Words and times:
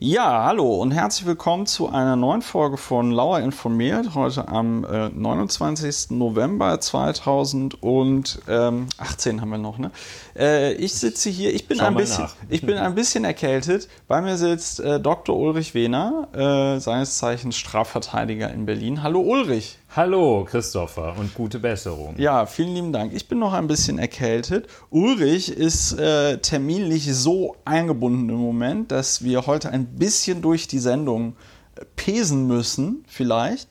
Ja, 0.00 0.44
hallo 0.44 0.76
und 0.76 0.92
herzlich 0.92 1.26
willkommen 1.26 1.66
zu 1.66 1.88
einer 1.88 2.14
neuen 2.14 2.40
Folge 2.40 2.76
von 2.76 3.10
Lauer 3.10 3.40
informiert. 3.40 4.14
Heute 4.14 4.46
am 4.46 4.84
äh, 4.84 5.08
29. 5.08 6.10
November 6.10 6.80
2018 6.80 9.40
haben 9.40 9.50
wir 9.50 9.58
noch. 9.58 9.78
Ne? 9.78 9.90
Äh, 10.38 10.74
ich 10.74 10.94
sitze 10.94 11.30
hier, 11.30 11.52
ich 11.52 11.66
bin, 11.66 11.80
ein 11.80 11.96
bisschen, 11.96 12.28
ich 12.48 12.62
bin 12.62 12.78
ein 12.78 12.94
bisschen 12.94 13.24
erkältet. 13.24 13.88
Bei 14.06 14.20
mir 14.20 14.36
sitzt 14.36 14.78
äh, 14.78 15.00
Dr. 15.00 15.36
Ulrich 15.36 15.74
Wehner, 15.74 16.28
äh, 16.32 16.78
seines 16.78 17.18
Zeichens 17.18 17.56
Strafverteidiger 17.56 18.52
in 18.52 18.66
Berlin. 18.66 19.02
Hallo 19.02 19.18
Ulrich. 19.18 19.78
Hallo 19.96 20.44
Christopher 20.44 21.14
und 21.18 21.34
gute 21.34 21.58
Besserung. 21.58 22.14
Ja, 22.18 22.44
vielen 22.44 22.74
lieben 22.74 22.92
Dank. 22.92 23.14
Ich 23.14 23.26
bin 23.26 23.38
noch 23.38 23.54
ein 23.54 23.66
bisschen 23.66 23.98
erkältet. 23.98 24.68
Ulrich 24.90 25.48
ist 25.48 25.94
äh, 25.94 26.36
terminlich 26.38 27.12
so 27.14 27.56
eingebunden 27.64 28.28
im 28.28 28.36
Moment, 28.36 28.92
dass 28.92 29.24
wir 29.24 29.46
heute 29.46 29.70
ein 29.70 29.86
bisschen 29.96 30.42
durch 30.42 30.68
die 30.68 30.78
Sendung 30.78 31.36
äh, 31.74 31.86
pesen 31.96 32.46
müssen, 32.46 33.02
vielleicht. 33.08 33.70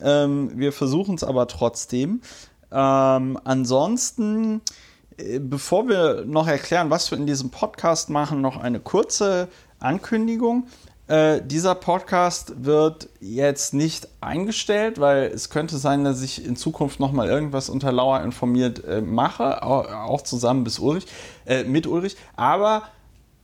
Ähm, 0.00 0.52
wir 0.54 0.72
versuchen 0.72 1.16
es 1.16 1.22
aber 1.22 1.46
trotzdem. 1.46 2.22
Ähm, 2.72 3.38
ansonsten, 3.44 4.62
äh, 5.18 5.38
bevor 5.38 5.86
wir 5.86 6.24
noch 6.24 6.48
erklären, 6.48 6.88
was 6.88 7.10
wir 7.10 7.18
in 7.18 7.26
diesem 7.26 7.50
Podcast 7.50 8.08
machen, 8.08 8.40
noch 8.40 8.56
eine 8.56 8.80
kurze 8.80 9.48
Ankündigung. 9.80 10.66
Äh, 11.08 11.40
dieser 11.42 11.74
Podcast 11.74 12.64
wird 12.64 13.08
jetzt 13.18 13.72
nicht 13.72 14.08
eingestellt, 14.20 15.00
weil 15.00 15.24
es 15.24 15.48
könnte 15.48 15.78
sein, 15.78 16.04
dass 16.04 16.22
ich 16.22 16.44
in 16.44 16.54
Zukunft 16.54 17.00
nochmal 17.00 17.28
irgendwas 17.28 17.70
unter 17.70 17.90
Lauer 17.92 18.20
informiert 18.20 18.84
äh, 18.84 19.00
mache, 19.00 19.62
auch 19.62 20.20
zusammen 20.20 20.64
bis 20.64 20.78
Ulrich, 20.78 21.06
äh, 21.46 21.64
mit 21.64 21.86
Ulrich. 21.86 22.16
Aber 22.36 22.82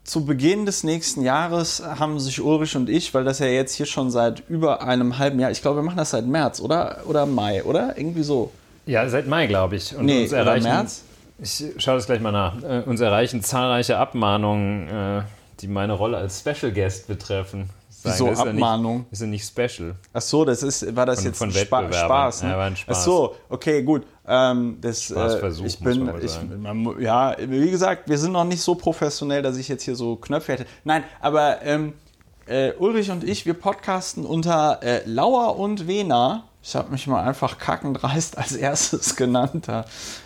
zu 0.05 0.27
Beginn 0.27 0.66
des 0.66 0.84
nächsten 0.84 1.22
Jahres 1.22 1.82
haben 1.82 2.20
sich 2.20 2.42
Ulrich 2.42 2.77
und 2.77 2.91
ich, 2.91 3.14
weil 3.14 3.24
das 3.24 3.38
ja 3.38 3.46
jetzt 3.46 3.74
hier 3.74 3.86
schon 3.86 4.10
seit 4.10 4.42
über 4.50 4.83
einem 4.83 5.16
halben 5.16 5.41
Jahr, 5.41 5.50
ich 5.50 5.62
glaube, 5.62 5.78
wir 5.78 5.83
machen 5.83 5.96
das 5.96 6.11
seit 6.11 6.27
März 6.27 6.61
oder, 6.61 6.98
oder 7.06 7.24
Mai, 7.24 7.64
oder? 7.64 7.96
Irgendwie 7.96 8.24
so. 8.24 8.52
Ja, 8.84 9.08
seit 9.08 9.27
Mai, 9.27 9.46
glaube 9.46 9.77
ich. 9.77 9.96
Und 9.96 10.05
nee, 10.05 10.24
uns 10.24 10.33
erreichen, 10.33 10.64
März? 10.64 11.02
Ich 11.39 11.64
schaue 11.78 11.96
das 11.96 12.05
gleich 12.05 12.20
mal 12.20 12.30
nach. 12.30 12.62
Äh, 12.62 12.83
uns 12.84 13.00
erreichen 13.00 13.42
zahlreiche 13.42 13.96
Abmahnungen 13.96 14.89
äh, 14.89 15.22
die 15.65 15.69
meine 15.69 15.95
Rolle 15.95 16.19
als 16.19 16.41
Special 16.41 16.70
Guest 16.73 17.07
betreffen. 17.07 17.70
Wieso 18.03 18.29
ist 18.29 18.39
Abmahnung? 18.39 18.93
Ja 18.93 18.98
nicht, 18.98 19.12
ist 19.12 19.20
ja 19.23 19.27
nicht 19.27 19.47
special. 19.47 19.95
Ach 20.12 20.20
so, 20.20 20.45
das 20.45 20.62
ist, 20.62 20.95
war 20.95 21.07
das 21.07 21.20
von, 21.20 21.27
jetzt 21.27 21.39
von 21.39 21.51
Spa 21.51 21.91
Spaß? 21.91 22.43
Ne? 22.43 22.51
Ja, 22.51 22.59
war 22.59 22.67
ein 22.67 22.77
Spaß. 22.77 22.98
Ach 22.98 23.03
so, 23.03 23.37
okay, 23.48 23.83
gut. 23.83 24.03
Ähm, 24.29 24.77
das, 24.83 25.05
Spaßversuch, 25.05 25.65
äh, 25.65 25.69
ich 25.69 25.79
bin, 25.79 26.11
ich, 26.20 26.39
man, 26.59 27.01
ja, 27.01 27.35
wie 27.39 27.70
gesagt, 27.70 28.11
wir 28.11 28.19
sind 28.19 28.33
noch 28.33 28.45
nicht 28.45 28.61
so 28.61 28.75
professionell, 28.75 29.41
dass 29.41 29.57
ich 29.57 29.69
jetzt 29.69 29.85
hier 29.85 29.97
so 29.97 30.17
Knöpfe 30.17 30.53
hätte. 30.53 30.67
Nein, 30.85 31.03
aber 31.23 31.62
ähm, 31.62 31.95
äh, 32.47 32.73
Ulrich 32.73 33.11
und 33.11 33.25
ich, 33.25 33.47
wir 33.47 33.55
podcasten 33.55 34.27
unter 34.27 34.83
äh, 34.83 35.01
Lauer 35.07 35.59
und 35.59 35.87
Wena 35.87 36.45
ich 36.67 36.75
habe 36.75 36.91
mich 36.91 37.07
mal 37.07 37.23
einfach 37.23 37.59
kackendreist 37.59 38.39
als 38.39 38.53
erstes 38.53 39.17
genannt. 39.17 39.69
Da 39.69 39.84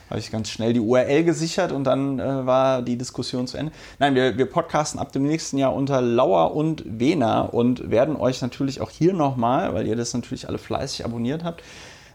habe 0.08 0.20
ich 0.20 0.30
ganz 0.30 0.48
schnell 0.48 0.72
die 0.72 0.80
URL 0.80 1.24
gesichert 1.24 1.72
und 1.72 1.84
dann 1.84 2.20
äh, 2.20 2.46
war 2.46 2.82
die 2.82 2.96
Diskussion 2.96 3.48
zu 3.48 3.56
Ende. 3.56 3.72
Nein, 3.98 4.14
wir, 4.14 4.38
wir 4.38 4.46
podcasten 4.46 5.00
ab 5.00 5.10
dem 5.10 5.24
nächsten 5.24 5.58
Jahr 5.58 5.74
unter 5.74 6.00
Lauer 6.00 6.54
und 6.54 6.84
Wena 6.86 7.40
und 7.40 7.90
werden 7.90 8.14
euch 8.14 8.40
natürlich 8.40 8.80
auch 8.80 8.90
hier 8.90 9.14
nochmal, 9.14 9.74
weil 9.74 9.88
ihr 9.88 9.96
das 9.96 10.14
natürlich 10.14 10.48
alle 10.48 10.58
fleißig 10.58 11.04
abonniert 11.04 11.42
habt, 11.42 11.64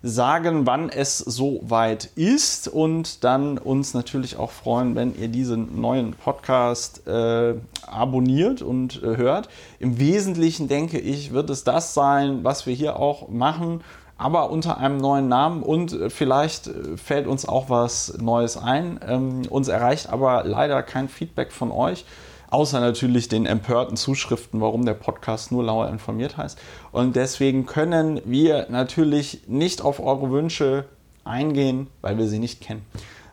sagen, 0.05 0.65
wann 0.65 0.89
es 0.89 1.17
soweit 1.17 2.09
ist 2.15 2.69
und 2.69 3.25
dann 3.25 3.57
uns 3.57 3.93
natürlich 3.93 4.37
auch 4.37 4.51
freuen, 4.51 4.95
wenn 4.95 5.17
ihr 5.19 5.27
diesen 5.27 5.79
neuen 5.81 6.13
Podcast 6.13 7.07
äh, 7.07 7.55
abonniert 7.87 8.61
und 8.61 9.01
äh, 9.03 9.17
hört. 9.17 9.49
Im 9.79 9.99
Wesentlichen 9.99 10.69
denke 10.69 10.99
ich, 10.99 11.33
wird 11.33 11.49
es 11.49 11.65
das 11.65 11.93
sein, 11.93 12.43
was 12.43 12.65
wir 12.65 12.73
hier 12.73 12.97
auch 12.97 13.27
machen 13.27 13.81
aber 14.23 14.49
unter 14.51 14.77
einem 14.77 14.97
neuen 14.97 15.27
Namen 15.27 15.63
und 15.63 15.91
äh, 15.91 16.09
vielleicht 16.09 16.67
äh, 16.67 16.97
fällt 16.97 17.27
uns 17.27 17.45
auch 17.45 17.69
was 17.69 18.17
Neues 18.19 18.55
ein. 18.55 18.99
Ähm, 19.05 19.41
uns 19.49 19.67
erreicht 19.67 20.09
aber 20.09 20.43
leider 20.45 20.81
kein 20.81 21.09
Feedback 21.09 21.51
von 21.51 21.71
euch, 21.71 22.05
außer 22.49 22.79
natürlich 22.79 23.27
den 23.27 23.45
empörten 23.45 23.97
Zuschriften, 23.97 24.61
warum 24.61 24.85
der 24.85 24.93
Podcast 24.93 25.51
nur 25.51 25.65
Lauer 25.65 25.89
informiert 25.89 26.37
heißt. 26.37 26.57
Und 26.93 27.17
deswegen 27.17 27.65
können 27.65 28.21
wir 28.23 28.67
natürlich 28.69 29.41
nicht 29.47 29.81
auf 29.81 29.99
eure 29.99 30.31
Wünsche 30.31 30.85
eingehen, 31.25 31.87
weil 31.99 32.17
wir 32.17 32.27
sie 32.27 32.39
nicht 32.39 32.61
kennen. 32.61 32.85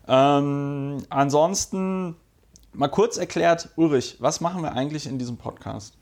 Ähm, 0.08 1.04
ansonsten 1.08 2.16
mal 2.72 2.88
kurz 2.88 3.16
erklärt, 3.16 3.68
Ulrich, 3.76 4.16
was 4.18 4.40
machen 4.40 4.62
wir 4.62 4.72
eigentlich 4.72 5.06
in 5.06 5.18
diesem 5.18 5.36
Podcast? 5.36 5.94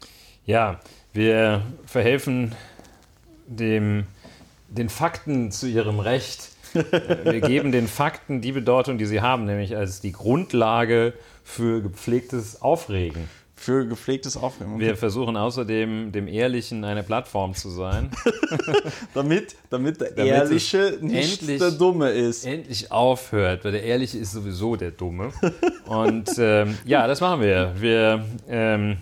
Ja, 0.47 0.81
wir 1.13 1.61
verhelfen 1.85 2.55
dem 3.47 4.07
den 4.69 4.89
Fakten 4.89 5.51
zu 5.51 5.67
ihrem 5.67 6.01
Recht. 6.01 6.51
Wir 6.73 7.41
geben 7.41 7.73
den 7.73 7.89
Fakten 7.89 8.41
die 8.41 8.53
Bedeutung, 8.53 8.99
die 8.99 9.07
sie 9.07 9.21
haben, 9.21 9.45
nämlich 9.47 9.77
als 9.77 10.01
die 10.01 10.13
Grundlage 10.13 11.15
für 11.43 11.83
gepflegtes 11.83 12.61
Aufregen. 12.61 13.29
Für 13.57 13.87
gepflegtes 13.87 14.37
Aufregen. 14.37 14.75
Okay. 14.75 14.87
Wir 14.87 14.97
versuchen 14.97 15.37
außerdem, 15.37 16.13
dem 16.13 16.29
Ehrlichen 16.29 16.85
eine 16.85 17.03
Plattform 17.03 17.55
zu 17.55 17.71
sein. 17.71 18.11
damit, 19.15 19.57
damit 19.71 20.01
der 20.01 20.11
damit 20.11 20.33
Ehrliche 20.33 20.99
nicht 21.01 21.41
endlich, 21.41 21.59
der 21.59 21.73
Dumme 21.73 22.11
ist. 22.11 22.47
Endlich 22.47 22.93
aufhört, 22.93 23.65
weil 23.65 23.73
der 23.73 23.83
Ehrliche 23.83 24.19
ist 24.19 24.33
sowieso 24.33 24.77
der 24.77 24.93
Dumme. 24.93 25.33
Und 25.87 26.31
ähm, 26.39 26.79
ja, 26.85 27.09
das 27.09 27.21
machen 27.21 27.41
wir. 27.41 27.75
Wir 27.77 28.25
ähm, 28.49 28.99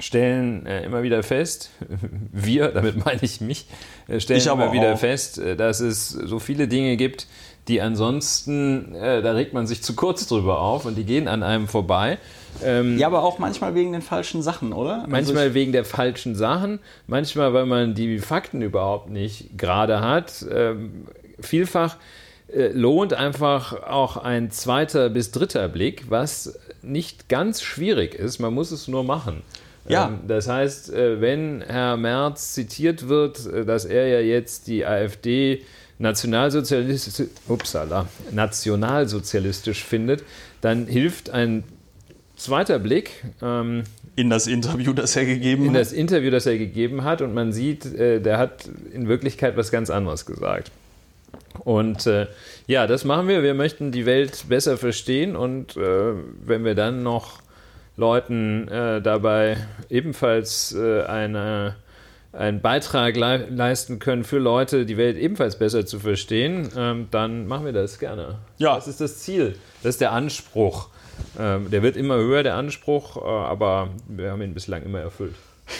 stellen 0.00 0.66
äh, 0.66 0.84
immer 0.84 1.02
wieder 1.02 1.22
fest, 1.22 1.70
wir, 2.32 2.68
damit 2.68 3.04
meine 3.04 3.22
ich 3.22 3.40
mich, 3.40 3.66
äh, 3.66 3.97
stellen 4.18 4.38
ich 4.38 4.46
immer 4.46 4.72
wieder 4.72 4.94
auch. 4.94 4.98
fest, 4.98 5.38
äh, 5.38 5.56
dass 5.56 5.80
es 5.80 6.08
so 6.08 6.38
viele 6.38 6.68
Dinge 6.68 6.96
gibt, 6.96 7.26
die 7.68 7.80
ansonsten, 7.80 8.94
äh, 8.94 9.20
da 9.20 9.32
regt 9.32 9.52
man 9.52 9.66
sich 9.66 9.82
zu 9.82 9.94
kurz 9.94 10.26
drüber 10.26 10.60
auf 10.60 10.86
und 10.86 10.96
die 10.96 11.04
gehen 11.04 11.28
an 11.28 11.42
einem 11.42 11.68
vorbei. 11.68 12.18
Ähm, 12.64 12.98
ja, 12.98 13.06
aber 13.06 13.22
auch 13.22 13.38
manchmal 13.38 13.74
wegen 13.74 13.92
den 13.92 14.02
falschen 14.02 14.42
Sachen, 14.42 14.72
oder? 14.72 15.00
Also 15.00 15.08
manchmal 15.08 15.44
also 15.44 15.54
wegen 15.54 15.72
der 15.72 15.84
falschen 15.84 16.34
Sachen, 16.34 16.78
manchmal, 17.06 17.52
weil 17.52 17.66
man 17.66 17.94
die 17.94 18.18
Fakten 18.18 18.62
überhaupt 18.62 19.10
nicht 19.10 19.58
gerade 19.58 20.00
hat. 20.00 20.44
Ähm, 20.50 21.06
vielfach 21.40 21.96
äh, 22.52 22.68
lohnt 22.68 23.12
einfach 23.12 23.82
auch 23.82 24.16
ein 24.16 24.50
zweiter 24.50 25.10
bis 25.10 25.30
dritter 25.30 25.68
Blick, 25.68 26.06
was 26.08 26.58
nicht 26.82 27.28
ganz 27.28 27.62
schwierig 27.62 28.14
ist. 28.14 28.38
Man 28.38 28.54
muss 28.54 28.70
es 28.70 28.88
nur 28.88 29.04
machen. 29.04 29.42
Ja. 29.88 30.08
Ähm, 30.08 30.20
das 30.26 30.48
heißt, 30.48 30.92
äh, 30.92 31.20
wenn 31.20 31.62
Herr 31.66 31.96
Merz 31.96 32.54
zitiert 32.54 33.08
wird, 33.08 33.46
äh, 33.46 33.64
dass 33.64 33.84
er 33.84 34.06
ja 34.08 34.20
jetzt 34.20 34.66
die 34.66 34.84
AfD 34.84 35.62
nationalsozialistisch, 35.98 37.26
upsala, 37.48 38.06
nationalsozialistisch 38.30 39.84
findet, 39.84 40.22
dann 40.60 40.86
hilft 40.86 41.30
ein 41.30 41.64
zweiter 42.36 42.78
Blick. 42.78 43.24
Ähm, 43.42 43.84
in 44.16 44.30
das 44.30 44.46
Interview, 44.46 44.92
das 44.92 45.14
er 45.16 45.26
gegeben 45.26 45.62
in 45.62 45.70
hat? 45.70 45.76
In 45.76 45.80
das 45.80 45.92
Interview, 45.92 46.30
das 46.30 46.46
er 46.46 46.58
gegeben 46.58 47.04
hat. 47.04 47.22
Und 47.22 47.34
man 47.34 47.52
sieht, 47.52 47.84
äh, 47.84 48.20
der 48.20 48.38
hat 48.38 48.68
in 48.92 49.08
Wirklichkeit 49.08 49.56
was 49.56 49.70
ganz 49.70 49.90
anderes 49.90 50.26
gesagt. 50.26 50.70
Und 51.60 52.06
äh, 52.06 52.26
ja, 52.66 52.86
das 52.86 53.04
machen 53.04 53.28
wir. 53.28 53.42
Wir 53.42 53.54
möchten 53.54 53.92
die 53.92 54.06
Welt 54.06 54.44
besser 54.48 54.76
verstehen. 54.76 55.36
Und 55.36 55.76
äh, 55.76 56.12
wenn 56.44 56.64
wir 56.64 56.74
dann 56.74 57.02
noch 57.02 57.40
Leuten 57.98 58.68
äh, 58.68 59.02
dabei 59.02 59.56
ebenfalls 59.90 60.72
äh, 60.72 61.02
eine, 61.02 61.74
einen 62.32 62.60
Beitrag 62.60 63.16
le 63.16 63.48
leisten 63.50 63.98
können 63.98 64.22
für 64.22 64.38
Leute, 64.38 64.86
die 64.86 64.96
Welt 64.96 65.18
ebenfalls 65.18 65.58
besser 65.58 65.84
zu 65.84 65.98
verstehen, 65.98 66.68
ähm, 66.76 67.08
dann 67.10 67.48
machen 67.48 67.66
wir 67.66 67.72
das 67.72 67.98
gerne. 67.98 68.38
Ja. 68.58 68.76
Das 68.76 68.86
ist 68.86 69.00
das 69.00 69.18
Ziel, 69.18 69.56
das 69.82 69.96
ist 69.96 70.00
der 70.00 70.12
Anspruch. 70.12 70.90
Ähm, 71.36 71.68
der 71.70 71.82
wird 71.82 71.96
immer 71.96 72.14
höher, 72.14 72.44
der 72.44 72.54
Anspruch, 72.54 73.16
äh, 73.16 73.20
aber 73.20 73.88
wir 74.06 74.30
haben 74.30 74.42
ihn 74.42 74.54
bislang 74.54 74.84
immer 74.84 75.00
erfüllt. 75.00 75.34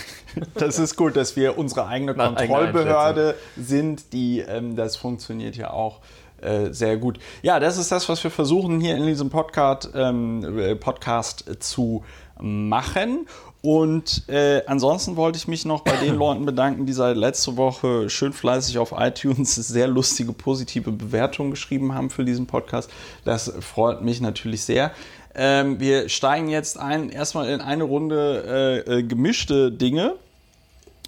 Das 0.54 0.78
ist 0.78 0.94
gut, 0.94 1.16
dass 1.16 1.36
wir 1.36 1.56
unsere 1.58 1.86
eigene 1.86 2.14
Kontrollbehörde 2.14 3.34
sind, 3.56 4.12
die 4.12 4.40
ähm, 4.40 4.76
das 4.76 4.96
funktioniert 4.96 5.56
ja 5.56 5.70
auch 5.70 6.00
äh, 6.40 6.72
sehr 6.72 6.96
gut. 6.96 7.18
Ja, 7.42 7.60
das 7.60 7.78
ist 7.78 7.90
das, 7.92 8.08
was 8.08 8.22
wir 8.22 8.30
versuchen 8.30 8.80
hier 8.80 8.96
in 8.96 9.06
diesem 9.06 9.30
Podcast, 9.30 9.90
ähm, 9.94 10.58
äh, 10.58 10.76
Podcast 10.76 11.44
zu 11.60 12.04
machen. 12.40 13.26
Und 13.60 14.28
äh, 14.28 14.62
ansonsten 14.66 15.16
wollte 15.16 15.36
ich 15.36 15.48
mich 15.48 15.64
noch 15.64 15.82
bei 15.82 15.96
den 15.96 16.14
Leuten 16.18 16.46
bedanken, 16.46 16.86
die 16.86 16.92
seit 16.92 17.16
letzter 17.16 17.56
Woche 17.56 18.08
schön 18.08 18.32
fleißig 18.32 18.78
auf 18.78 18.94
iTunes 18.96 19.54
sehr 19.56 19.88
lustige, 19.88 20.32
positive 20.32 20.92
Bewertungen 20.92 21.50
geschrieben 21.50 21.94
haben 21.94 22.10
für 22.10 22.24
diesen 22.24 22.46
Podcast. 22.46 22.90
Das 23.24 23.52
freut 23.60 24.02
mich 24.02 24.20
natürlich 24.20 24.62
sehr. 24.62 24.92
Ähm, 25.34 25.80
wir 25.80 26.08
steigen 26.08 26.48
jetzt 26.48 26.78
ein, 26.78 27.10
erstmal 27.10 27.48
in 27.48 27.60
eine 27.60 27.84
Runde 27.84 28.84
äh, 28.86 28.98
äh, 28.98 29.02
gemischte 29.02 29.72
Dinge. 29.72 30.14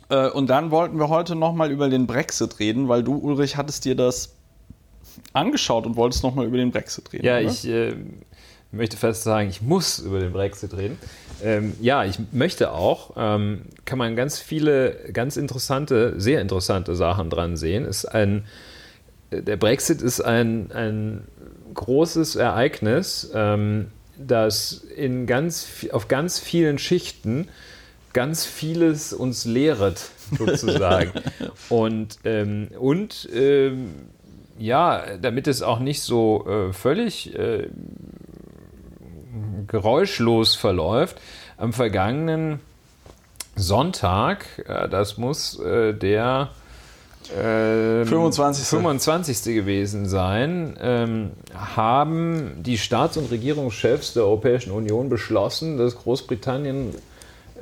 Äh, 0.09 0.29
und 0.31 0.49
dann 0.50 0.71
wollten 0.71 0.99
wir 0.99 1.09
heute 1.09 1.37
nochmal 1.37 1.71
über 1.71 1.88
den 1.88 2.06
Brexit 2.06 2.59
reden, 2.59 2.88
weil 2.88 3.05
du, 3.05 3.17
Ulrich, 3.17 3.56
hattest 3.56 3.85
dir 3.85 3.94
das 3.94 4.35
angeschaut 5.32 5.86
und 5.86 5.96
wolltest 5.96 6.22
nochmal 6.22 6.46
über 6.46 6.56
den 6.56 6.70
Brexit 6.70 7.12
reden. 7.12 7.24
Ja, 7.24 7.38
oder? 7.38 7.48
ich 7.48 7.66
äh, 7.66 7.94
möchte 8.72 8.96
fast 8.96 9.22
sagen, 9.22 9.48
ich 9.48 9.62
muss 9.62 9.98
über 9.98 10.20
den 10.20 10.32
Brexit 10.32 10.76
reden. 10.76 10.98
Ähm, 11.42 11.74
ja, 11.80 12.04
ich 12.04 12.18
möchte 12.32 12.72
auch, 12.72 13.12
ähm, 13.16 13.62
kann 13.84 13.98
man 13.98 14.16
ganz 14.16 14.38
viele, 14.38 14.96
ganz 15.12 15.36
interessante, 15.36 16.20
sehr 16.20 16.40
interessante 16.40 16.94
Sachen 16.94 17.30
dran 17.30 17.56
sehen. 17.56 17.84
Ist 17.84 18.04
ein, 18.04 18.44
der 19.30 19.56
Brexit 19.56 20.02
ist 20.02 20.20
ein, 20.20 20.70
ein 20.72 21.24
großes 21.74 22.36
Ereignis, 22.36 23.30
ähm, 23.34 23.86
das 24.18 24.84
in 24.96 25.26
ganz, 25.26 25.86
auf 25.92 26.08
ganz 26.08 26.38
vielen 26.38 26.78
Schichten 26.78 27.48
ganz 28.12 28.44
vieles 28.44 29.12
uns 29.12 29.44
lehret, 29.44 30.10
sozusagen. 30.36 31.12
und 31.68 32.18
ähm, 32.24 32.68
und 32.78 33.28
ähm, 33.32 33.94
ja, 34.60 35.16
damit 35.20 35.48
es 35.48 35.62
auch 35.62 35.78
nicht 35.78 36.02
so 36.02 36.46
äh, 36.46 36.72
völlig 36.72 37.34
äh, 37.34 37.68
geräuschlos 39.66 40.54
verläuft, 40.54 41.20
am 41.56 41.72
vergangenen 41.72 42.60
Sonntag, 43.56 44.62
äh, 44.68 44.88
das 44.88 45.16
muss 45.16 45.58
äh, 45.58 45.94
der 45.94 46.50
25. 47.32 48.66
25. 48.66 49.54
gewesen 49.54 50.08
sein, 50.08 50.76
ähm, 50.80 51.30
haben 51.54 52.54
die 52.62 52.76
Staats- 52.76 53.16
und 53.16 53.30
Regierungschefs 53.30 54.14
der 54.14 54.24
Europäischen 54.24 54.72
Union 54.72 55.08
beschlossen, 55.08 55.78
dass 55.78 55.96
Großbritannien 55.96 56.94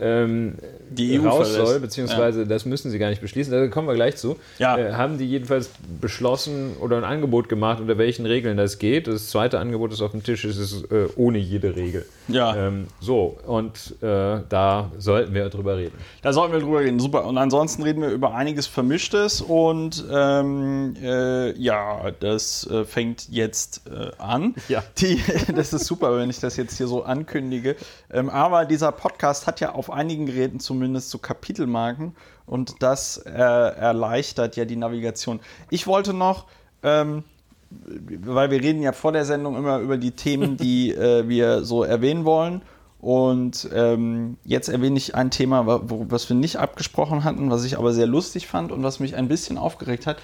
ähm, 0.00 0.54
die 0.90 1.18
EU 1.18 1.28
raus 1.28 1.48
verlässt. 1.48 1.70
soll, 1.70 1.80
beziehungsweise 1.80 2.46
das 2.46 2.64
müssen 2.64 2.90
sie 2.90 2.98
gar 2.98 3.10
nicht 3.10 3.20
beschließen, 3.20 3.52
da 3.52 3.66
kommen 3.68 3.88
wir 3.88 3.94
gleich 3.94 4.16
zu, 4.16 4.36
Ja. 4.58 4.76
äh, 4.78 4.92
haben 4.94 5.18
die 5.18 5.26
jedenfalls 5.26 5.70
beschlossen 6.00 6.76
oder 6.80 6.96
ein 6.98 7.04
Angebot 7.04 7.48
gemacht, 7.48 7.80
unter 7.80 7.98
welchen 7.98 8.26
Regeln 8.26 8.56
das 8.56 8.78
geht. 8.78 9.06
Das 9.06 9.28
zweite 9.28 9.58
Angebot, 9.58 9.92
das 9.92 10.00
auf 10.02 10.10
dem 10.12 10.22
Tisch 10.22 10.44
ist, 10.44 10.58
ist 10.58 10.90
äh, 10.90 11.06
ohne 11.16 11.38
jede 11.38 11.76
Regel. 11.76 12.06
Ja. 12.28 12.54
Ähm, 12.56 12.86
so, 13.00 13.38
und 13.46 13.94
äh, 14.02 14.40
da 14.48 14.90
sollten 14.98 15.32
wir 15.34 15.48
drüber 15.48 15.76
reden. 15.76 15.96
Da 16.22 16.32
sollten 16.32 16.52
wir 16.52 16.60
drüber 16.60 16.80
reden. 16.80 16.98
Super. 17.00 17.24
Und 17.24 17.38
ansonsten 17.38 17.82
reden 17.82 18.02
wir 18.02 18.10
über 18.10 18.34
einiges 18.34 18.66
Vermischtes 18.66 19.40
und 19.40 20.04
ähm, 20.12 20.94
äh, 21.02 21.52
ja, 21.58 22.10
das 22.20 22.66
äh, 22.70 22.84
fängt 22.84 23.28
jetzt 23.30 23.82
äh, 23.88 24.10
an. 24.18 24.54
Ja. 24.68 24.82
Die, 24.98 25.20
das 25.54 25.72
ist 25.72 25.86
super, 25.86 26.16
wenn 26.18 26.28
ich 26.30 26.40
das 26.40 26.56
jetzt 26.56 26.76
hier 26.76 26.86
so 26.86 27.02
ankündige. 27.04 27.76
Ähm, 28.12 28.28
aber 28.28 28.64
dieser 28.66 28.92
Podcast 28.92 29.46
hat 29.46 29.60
ja 29.60 29.72
auf 29.74 29.90
einigen 29.90 30.26
Geräten 30.26 30.60
zumindest 30.78 31.10
so 31.10 31.18
Kapitelmarken 31.18 32.14
und 32.46 32.76
das 32.82 33.18
äh, 33.18 33.30
erleichtert 33.32 34.56
ja 34.56 34.64
die 34.64 34.76
Navigation. 34.76 35.40
Ich 35.70 35.86
wollte 35.86 36.14
noch. 36.14 36.46
Ähm, 36.82 37.24
weil 37.70 38.50
wir 38.50 38.62
reden 38.62 38.80
ja 38.80 38.92
vor 38.92 39.12
der 39.12 39.26
Sendung 39.26 39.54
immer 39.54 39.80
über 39.80 39.98
die 39.98 40.12
Themen, 40.12 40.56
die 40.56 40.90
äh, 40.94 41.28
wir 41.28 41.64
so 41.64 41.82
erwähnen 41.82 42.24
wollen. 42.24 42.62
Und 43.00 43.68
ähm, 43.74 44.38
jetzt 44.44 44.68
erwähne 44.68 44.96
ich 44.96 45.14
ein 45.14 45.30
Thema, 45.30 45.66
wo, 45.66 46.06
was 46.08 46.28
wir 46.30 46.36
nicht 46.36 46.56
abgesprochen 46.56 47.24
hatten, 47.24 47.50
was 47.50 47.64
ich 47.64 47.76
aber 47.76 47.92
sehr 47.92 48.06
lustig 48.06 48.46
fand 48.46 48.72
und 48.72 48.82
was 48.82 49.00
mich 49.00 49.16
ein 49.16 49.28
bisschen 49.28 49.58
aufgeregt 49.58 50.06
hat. 50.06 50.16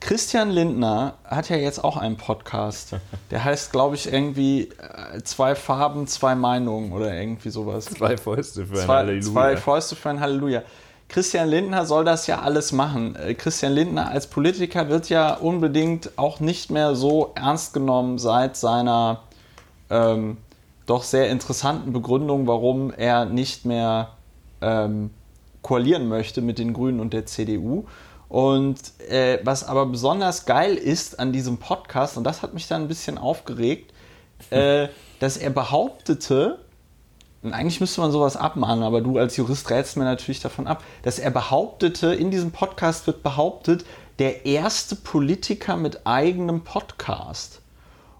Christian 0.00 0.50
Lindner 0.50 1.14
hat 1.24 1.48
ja 1.48 1.56
jetzt 1.56 1.82
auch 1.82 1.96
einen 1.96 2.16
Podcast. 2.16 2.96
Der 3.30 3.44
heißt, 3.44 3.72
glaube 3.72 3.94
ich, 3.96 4.12
irgendwie 4.12 4.68
äh, 4.78 5.22
zwei 5.24 5.54
Farben, 5.54 6.06
zwei 6.06 6.34
Meinungen 6.34 6.92
oder 6.92 7.12
irgendwie 7.14 7.50
sowas. 7.50 7.86
Zwei 7.86 8.16
Fäuste 8.16 8.66
für 8.66 8.78
ein 8.80 8.86
Zwei, 8.86 8.96
Halleluja. 8.96 9.32
zwei 9.32 9.56
Fäuste 9.56 9.96
für 9.96 10.10
ein 10.10 10.20
Halleluja. 10.20 10.62
Christian 11.08 11.48
Lindner 11.48 11.86
soll 11.86 12.04
das 12.04 12.26
ja 12.26 12.40
alles 12.40 12.72
machen. 12.72 13.16
Äh, 13.16 13.34
Christian 13.34 13.72
Lindner 13.72 14.08
als 14.10 14.26
Politiker 14.26 14.88
wird 14.88 15.08
ja 15.08 15.34
unbedingt 15.34 16.10
auch 16.16 16.40
nicht 16.40 16.70
mehr 16.70 16.94
so 16.94 17.32
ernst 17.34 17.72
genommen 17.72 18.18
seit 18.18 18.56
seiner 18.56 19.22
ähm, 19.90 20.36
doch 20.86 21.02
sehr 21.02 21.30
interessanten 21.30 21.92
Begründung, 21.92 22.46
warum 22.46 22.92
er 22.92 23.24
nicht 23.24 23.64
mehr 23.64 24.10
ähm, 24.60 25.10
koalieren 25.62 26.08
möchte 26.08 26.42
mit 26.42 26.58
den 26.58 26.72
Grünen 26.72 27.00
und 27.00 27.12
der 27.12 27.26
CDU. 27.26 27.86
Und 28.36 28.78
äh, 29.08 29.38
was 29.44 29.64
aber 29.64 29.86
besonders 29.86 30.44
geil 30.44 30.74
ist 30.74 31.18
an 31.18 31.32
diesem 31.32 31.56
Podcast, 31.56 32.18
und 32.18 32.24
das 32.24 32.42
hat 32.42 32.52
mich 32.52 32.68
dann 32.68 32.82
ein 32.82 32.88
bisschen 32.88 33.16
aufgeregt, 33.16 33.94
äh, 34.50 34.88
dass 35.20 35.38
er 35.38 35.48
behauptete, 35.48 36.58
und 37.42 37.54
eigentlich 37.54 37.80
müsste 37.80 38.02
man 38.02 38.12
sowas 38.12 38.36
abmahnen, 38.36 38.84
aber 38.84 39.00
du 39.00 39.16
als 39.16 39.38
Jurist 39.38 39.70
rätst 39.70 39.96
mir 39.96 40.04
natürlich 40.04 40.40
davon 40.40 40.66
ab, 40.66 40.84
dass 41.00 41.18
er 41.18 41.30
behauptete, 41.30 42.08
in 42.08 42.30
diesem 42.30 42.50
Podcast 42.50 43.06
wird 43.06 43.22
behauptet, 43.22 43.86
der 44.18 44.44
erste 44.44 44.96
Politiker 44.96 45.78
mit 45.78 46.06
eigenem 46.06 46.62
Podcast. 46.62 47.62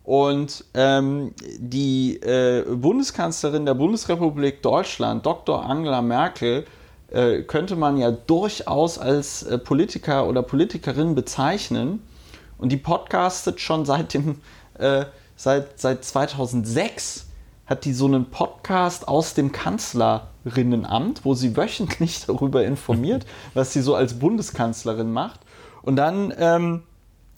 Und 0.03 0.65
ähm, 0.73 1.35
die 1.59 2.17
äh, 2.23 2.65
Bundeskanzlerin 2.75 3.67
der 3.67 3.75
Bundesrepublik 3.75 4.63
Deutschland, 4.63 5.27
Dr. 5.27 5.63
Angela 5.63 6.01
Merkel, 6.01 6.65
äh, 7.17 7.43
könnte 7.43 7.77
man 7.77 7.97
ja 7.97 8.11
durchaus 8.11 8.99
als 8.99 9.43
äh, 9.43 9.57
Politiker 9.57 10.27
oder 10.29 10.43
Politikerin 10.43 11.15
bezeichnen. 11.15 12.03
Und 12.59 12.71
die 12.71 12.77
podcastet 12.77 13.61
schon 13.61 13.87
seit 13.87 14.13
dem, 14.13 14.43
äh, 14.79 15.07
seit, 15.35 15.81
seit 15.81 16.05
2006 16.05 17.27
hat 17.65 17.87
die 17.87 17.95
so 17.95 18.05
einen 18.05 18.27
Podcast 18.27 19.09
aus 19.09 19.33
dem 19.33 19.51
Kanzlerinnenamt, 19.51 21.25
wo 21.25 21.35
sie 21.35 21.57
wöchentlich 21.57 22.25
darüber 22.27 22.65
informiert, 22.65 23.25
was 23.55 23.73
sie 23.73 23.81
so 23.81 23.95
als 23.95 24.19
Bundeskanzlerin 24.19 25.11
macht. 25.11 25.41
Und 25.81 25.97
dann, 25.97 26.35
ähm, 26.37 26.83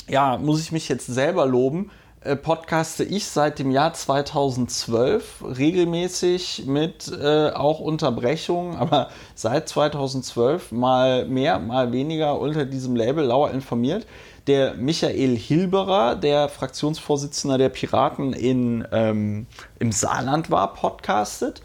ja, 0.09 0.39
muss 0.39 0.61
ich 0.61 0.73
mich 0.73 0.89
jetzt 0.89 1.07
selber 1.07 1.47
loben, 1.47 1.91
äh, 2.29 2.37
podcaste 2.37 3.05
ich 3.05 3.27
seit 3.27 3.59
dem 3.59 3.71
Jahr 3.71 3.95
2012 3.95 5.43
regelmäßig 5.43 6.65
mit 6.67 7.11
äh, 7.11 7.51
auch 7.51 7.81
Unterbrechungen, 7.81 8.77
aber 8.79 9.09
seit 9.35 9.69
2012 9.69 10.73
mal 10.73 11.25
mehr, 11.25 11.59
mal 11.59 11.91
weniger 11.93 12.39
unter 12.39 12.67
diesem 12.67 12.97
Label 12.97 13.25
Lauer 13.25 13.51
informiert. 13.51 14.07
Der 14.47 14.75
Michael 14.75 15.37
Hilberer, 15.37 16.17
der 16.17 16.49
Fraktionsvorsitzender 16.49 17.57
der 17.57 17.71
Piraten 17.71 18.33
in, 18.33 18.87
ähm, 18.93 19.47
im 19.79 19.93
Saarland 19.93 20.51
war, 20.51 20.75
podcastet. 20.75 21.63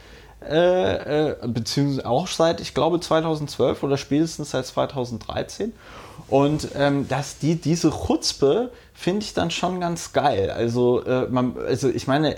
Äh, 0.50 1.32
äh, 1.32 1.48
beziehungsweise 1.48 2.06
auch 2.08 2.28
seit, 2.28 2.60
ich 2.60 2.74
glaube, 2.74 3.00
2012 3.00 3.84
oder 3.84 3.98
spätestens 3.98 4.52
seit 4.52 4.66
2013. 4.66 5.74
Und 6.34 6.70
ähm, 6.76 7.08
dass 7.08 7.38
die, 7.38 7.58
diese 7.58 7.92
Chutzpe 7.92 8.72
finde 8.96 9.24
ich 9.24 9.36
dann 9.36 9.52
schon 9.52 9.80
ganz 9.80 10.14
geil. 10.14 10.50
Also, 10.50 11.04
äh, 11.06 11.28
man, 11.30 11.56
also 11.68 11.90
ich 11.90 12.08
meine, 12.08 12.38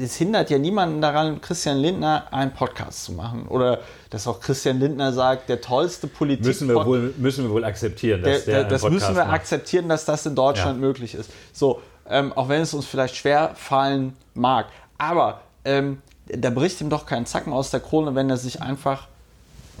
es 0.00 0.14
hindert 0.14 0.48
ja 0.48 0.58
niemanden 0.58 1.00
daran, 1.00 1.40
Christian 1.40 1.78
Lindner 1.78 2.28
einen 2.30 2.52
Podcast 2.52 3.02
zu 3.02 3.10
machen. 3.14 3.48
Oder 3.48 3.80
dass 4.10 4.28
auch 4.28 4.38
Christian 4.38 4.78
Lindner 4.78 5.12
sagt, 5.12 5.48
der 5.48 5.60
tollste 5.60 6.06
Politik. 6.06 6.46
Müssen 6.46 6.68
wir, 6.68 6.86
wohl, 6.86 7.14
müssen 7.16 7.42
wir 7.42 7.50
wohl 7.50 7.64
akzeptieren, 7.64 8.22
Der, 8.22 8.34
dass 8.34 8.44
der, 8.44 8.54
der, 8.54 8.60
einen 8.60 8.70
das 8.70 8.82
Podcast 8.82 9.02
müssen 9.08 9.16
wir 9.16 9.24
macht. 9.24 9.34
akzeptieren, 9.34 9.88
dass 9.88 10.04
das 10.04 10.24
in 10.24 10.36
Deutschland 10.36 10.80
Ja. 10.80 10.86
möglich 10.86 11.16
ist. 11.16 11.28
So, 11.52 11.80
ähm, 12.08 12.32
auch 12.32 12.48
wenn 12.48 12.60
es 12.62 12.74
uns 12.74 12.86
vielleicht 12.86 13.16
schwer 13.16 13.56
fallen 13.56 14.12
mag. 14.34 14.66
Aber 14.98 15.40
ähm, 15.64 16.00
da 16.28 16.50
bricht 16.50 16.80
ihm 16.80 16.90
doch 16.90 17.06
kein 17.06 17.26
Zacken 17.26 17.52
aus 17.52 17.72
der 17.72 17.80
Krone, 17.80 18.14
wenn 18.14 18.30
er 18.30 18.36
sich 18.36 18.62
einfach 18.62 19.08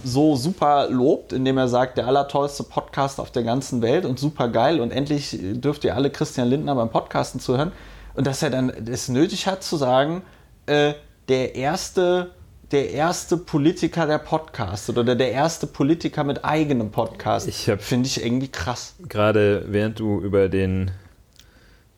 so 0.04 0.36
super 0.36 0.88
lobt, 0.90 1.32
indem 1.32 1.58
er 1.58 1.68
sagt, 1.68 1.98
der 1.98 2.06
allertollste 2.06 2.62
Podcast 2.64 3.18
auf 3.20 3.30
der 3.30 3.42
ganzen 3.42 3.82
Welt 3.82 4.04
und 4.04 4.18
super 4.18 4.48
geil 4.48 4.80
und 4.80 4.90
endlich 4.90 5.38
dürft 5.40 5.84
ihr 5.84 5.94
alle 5.96 6.10
Christian 6.10 6.48
Lindner 6.48 6.74
beim 6.74 6.90
Podcasten 6.90 7.40
zuhören. 7.40 7.72
Und 8.14 8.26
dass 8.26 8.42
er 8.42 8.50
dann 8.50 8.70
es 8.70 9.08
nötig 9.08 9.46
hat 9.46 9.62
zu 9.62 9.76
sagen, 9.76 10.22
äh, 10.66 10.94
der 11.28 11.54
erste 11.54 12.30
der 12.72 12.90
erste 12.90 13.36
Politiker 13.36 14.06
der 14.08 14.18
Podcast 14.18 14.88
oder 14.90 15.14
der 15.14 15.30
erste 15.30 15.68
Politiker 15.68 16.24
mit 16.24 16.44
eigenem 16.44 16.90
Podcast. 16.90 17.46
Ich 17.46 17.70
Finde 17.78 18.08
ich 18.08 18.24
irgendwie 18.24 18.48
krass. 18.48 18.94
Gerade 19.08 19.66
während 19.68 20.00
du 20.00 20.20
über 20.20 20.48
den 20.48 20.90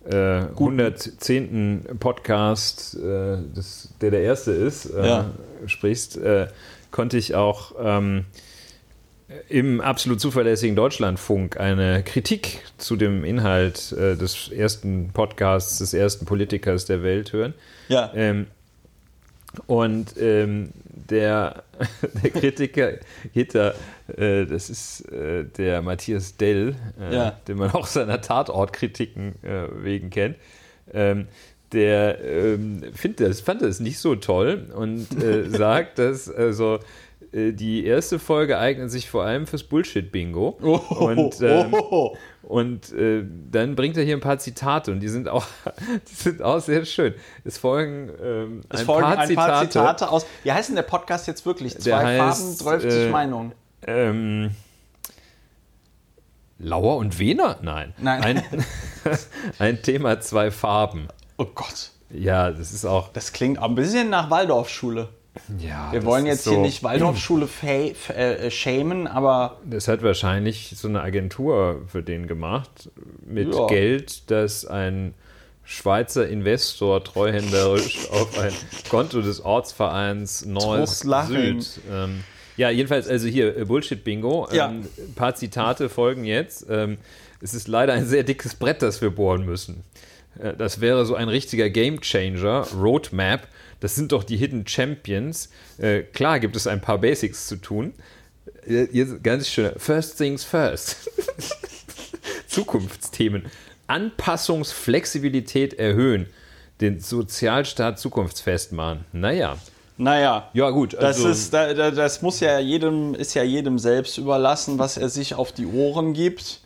äh, 0.04 0.40
110. 0.40 1.86
Podcast, 1.98 2.96
äh, 2.96 3.38
das, 3.54 3.88
der 4.00 4.10
der 4.10 4.22
erste 4.22 4.52
ist, 4.52 4.86
äh, 4.86 5.06
Ja. 5.06 5.30
sprichst, 5.66 6.16
äh, 6.18 6.48
konnte 6.90 7.16
ich 7.16 7.34
auch 7.34 7.72
ähm, 7.80 8.24
im 9.48 9.80
absolut 9.80 10.20
zuverlässigen 10.20 10.74
Deutschlandfunk 10.74 11.58
eine 11.60 12.02
Kritik 12.02 12.62
zu 12.78 12.96
dem 12.96 13.24
Inhalt 13.24 13.92
äh, 13.92 14.16
des 14.16 14.48
ersten 14.48 15.10
Podcasts 15.12 15.78
des 15.78 15.92
ersten 15.92 16.24
Politikers 16.24 16.86
der 16.86 17.02
Welt 17.02 17.32
hören. 17.32 17.54
Ja. 17.88 18.10
Ähm, 18.14 18.46
und 19.66 20.14
ähm, 20.18 20.70
der, 20.84 21.62
der 22.22 22.30
Kritiker 22.30 22.92
hinter, 23.32 23.74
äh, 24.16 24.46
das 24.46 24.70
ist 24.70 25.10
äh, 25.12 25.44
der 25.44 25.82
Matthias 25.82 26.36
Dell, 26.36 26.74
äh, 27.00 27.14
Ja. 27.14 27.30
den 27.48 27.58
man 27.58 27.70
auch 27.72 27.86
seiner 27.86 28.20
Tatortkritiken 28.20 29.42
äh, 29.42 29.68
wegen 29.82 30.10
kennt. 30.10 30.36
Ähm, 30.92 31.28
der 31.72 32.24
ähm, 32.24 32.82
das, 33.16 33.40
fand 33.40 33.62
das 33.62 33.80
nicht 33.80 33.98
so 33.98 34.16
toll 34.16 34.70
und 34.74 35.22
äh, 35.22 35.48
sagt, 35.50 35.98
dass 35.98 36.30
also 36.30 36.78
äh, 37.32 37.52
die 37.52 37.84
erste 37.84 38.18
Folge 38.18 38.58
eignet 38.58 38.90
sich 38.90 39.08
vor 39.10 39.24
allem 39.24 39.46
fürs 39.46 39.64
Bullshit-Bingo. 39.64 40.58
Oh, 40.62 40.80
und 41.04 41.40
ähm, 41.42 41.74
oh, 41.74 42.16
und 42.42 42.92
äh, 42.92 43.24
dann 43.50 43.74
bringt 43.74 43.96
er 43.98 44.04
hier 44.04 44.16
ein 44.16 44.20
paar 44.20 44.38
Zitate 44.38 44.90
und 44.90 45.00
die 45.00 45.08
sind 45.08 45.28
auch, 45.28 45.46
die 46.10 46.14
sind 46.14 46.42
auch 46.42 46.60
sehr 46.60 46.84
schön. 46.86 47.14
Es 47.44 47.58
folgen, 47.58 48.10
ähm, 48.22 48.60
es 48.70 48.80
ein, 48.80 48.86
folgen 48.86 49.02
paar 49.02 49.18
ein 49.18 49.34
paar 49.34 49.62
Zitate. 49.62 50.10
Aus. 50.10 50.26
Wie 50.42 50.52
heißt 50.52 50.70
denn 50.70 50.76
der 50.76 50.82
Podcast 50.82 51.26
jetzt 51.26 51.44
wirklich? 51.44 51.78
Zwei 51.78 51.90
Der 51.90 52.18
Farben, 52.18 52.30
heißt, 52.30 52.64
30 52.64 52.92
äh, 52.92 53.10
Meinungen. 53.10 53.52
Ähm, 53.86 54.50
Lauer 56.58 56.96
und 56.96 57.18
Wiener? 57.18 57.58
Nein. 57.62 57.94
Nein. 57.98 58.22
Ein, 58.22 58.42
ein 59.58 59.82
Thema, 59.82 60.20
zwei 60.20 60.50
Farben. 60.50 61.08
Oh 61.38 61.46
Gott. 61.54 61.90
Ja, 62.10 62.50
das 62.50 62.72
ist 62.72 62.84
auch. 62.84 63.12
Das 63.12 63.32
klingt 63.32 63.58
auch 63.58 63.68
ein 63.68 63.74
bisschen 63.74 64.10
nach 64.10 64.28
Waldorfschule. 64.30 65.08
Ja, 65.58 65.92
Wir 65.92 66.04
wollen 66.04 66.26
jetzt 66.26 66.44
so, 66.44 66.50
hier 66.50 66.60
nicht 66.60 66.82
Waldorfschule 66.82 67.48
äh, 67.62 68.50
shamen, 68.50 69.06
aber 69.06 69.60
Das 69.64 69.86
hat 69.86 70.02
wahrscheinlich 70.02 70.74
so 70.76 70.88
eine 70.88 71.00
Agentur 71.00 71.82
für 71.86 72.02
den 72.02 72.26
gemacht, 72.26 72.90
mit 73.24 73.54
Ja. 73.54 73.66
Geld, 73.66 74.30
das 74.30 74.64
ein 74.66 75.14
Schweizer 75.64 76.28
Investor 76.28 77.04
treuhänderisch 77.04 78.08
auf 78.10 78.38
ein 78.38 78.52
Konto 78.90 79.20
des 79.20 79.40
Ortsvereins 79.40 80.44
Neues. 80.46 81.00
Süd. 81.00 81.80
Ähm, 81.90 82.24
ja, 82.56 82.70
jedenfalls, 82.70 83.06
also 83.06 83.28
hier 83.28 83.56
äh, 83.56 83.64
Bullshit-Bingo. 83.64 84.48
Ja. 84.50 84.70
Ähm, 84.70 84.88
ein 84.98 85.14
paar 85.14 85.34
Zitate 85.34 85.88
folgen 85.88 86.24
jetzt. 86.24 86.66
Ähm, 86.68 86.98
es 87.40 87.54
ist 87.54 87.68
leider 87.68 87.92
ein 87.92 88.06
sehr 88.06 88.24
dickes 88.24 88.56
Brett, 88.56 88.82
das 88.82 89.00
wir 89.00 89.10
bohren 89.10 89.44
müssen. 89.44 89.84
Äh, 90.40 90.54
Das 90.56 90.80
wäre 90.80 91.04
so 91.06 91.14
ein 91.14 91.28
richtiger 91.28 91.68
Gamechanger, 91.70 92.66
Roadmap. 92.74 93.48
Das 93.80 93.94
sind 93.94 94.12
doch 94.12 94.24
die 94.24 94.36
Hidden 94.36 94.66
Champions. 94.66 95.50
Äh, 95.78 96.02
klar 96.02 96.40
gibt 96.40 96.56
es 96.56 96.66
ein 96.66 96.80
paar 96.80 96.98
Basics 96.98 97.46
zu 97.46 97.56
tun. 97.56 97.94
Äh, 98.66 98.88
Jetzt 98.92 99.22
ganz 99.22 99.48
schön. 99.48 99.72
First 99.76 100.18
things 100.18 100.44
first. 100.44 100.96
Zukunftsthemen. 102.48 103.44
Anpassungsflexibilität 103.86 105.74
erhöhen. 105.74 106.26
Den 106.80 107.00
Sozialstaat 107.00 107.98
zukunftsfest 107.98 108.72
machen. 108.72 109.04
Naja. 109.12 109.58
naja. 109.96 110.48
Ja, 110.54 110.70
gut. 110.70 110.94
Das, 110.94 111.16
also- 111.16 111.28
ist, 111.30 111.52
da- 111.52 111.74
da- 111.74 111.90
das 111.90 112.22
muss 112.22 112.40
ja 112.40 112.58
jedem, 112.60 113.14
ist 113.14 113.34
ja 113.34 113.42
jedem 113.42 113.78
selbst 113.78 114.16
überlassen, 114.18 114.78
was 114.78 114.96
er 114.96 115.08
sich 115.08 115.34
auf 115.34 115.50
die 115.52 115.66
Ohren 115.66 116.12
gibt. 116.14 116.60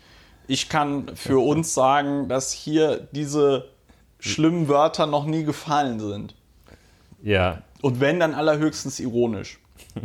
Ich 0.53 0.69
kann 0.69 1.17
für 1.17 1.39
uns 1.39 1.73
sagen, 1.73 2.29
dass 2.29 2.53
hier 2.53 3.09
diese 3.13 3.71
schlimmen 4.21 4.69
Wörter 4.69 5.07
noch 5.07 5.25
nie 5.25 5.45
gefallen 5.45 5.99
sind. 5.99 6.35
Ja. 7.23 7.63
Und 7.81 8.01
wenn, 8.01 8.21
dann 8.21 8.35
allerhöchstens 8.35 9.01
ironisch. 9.01 9.59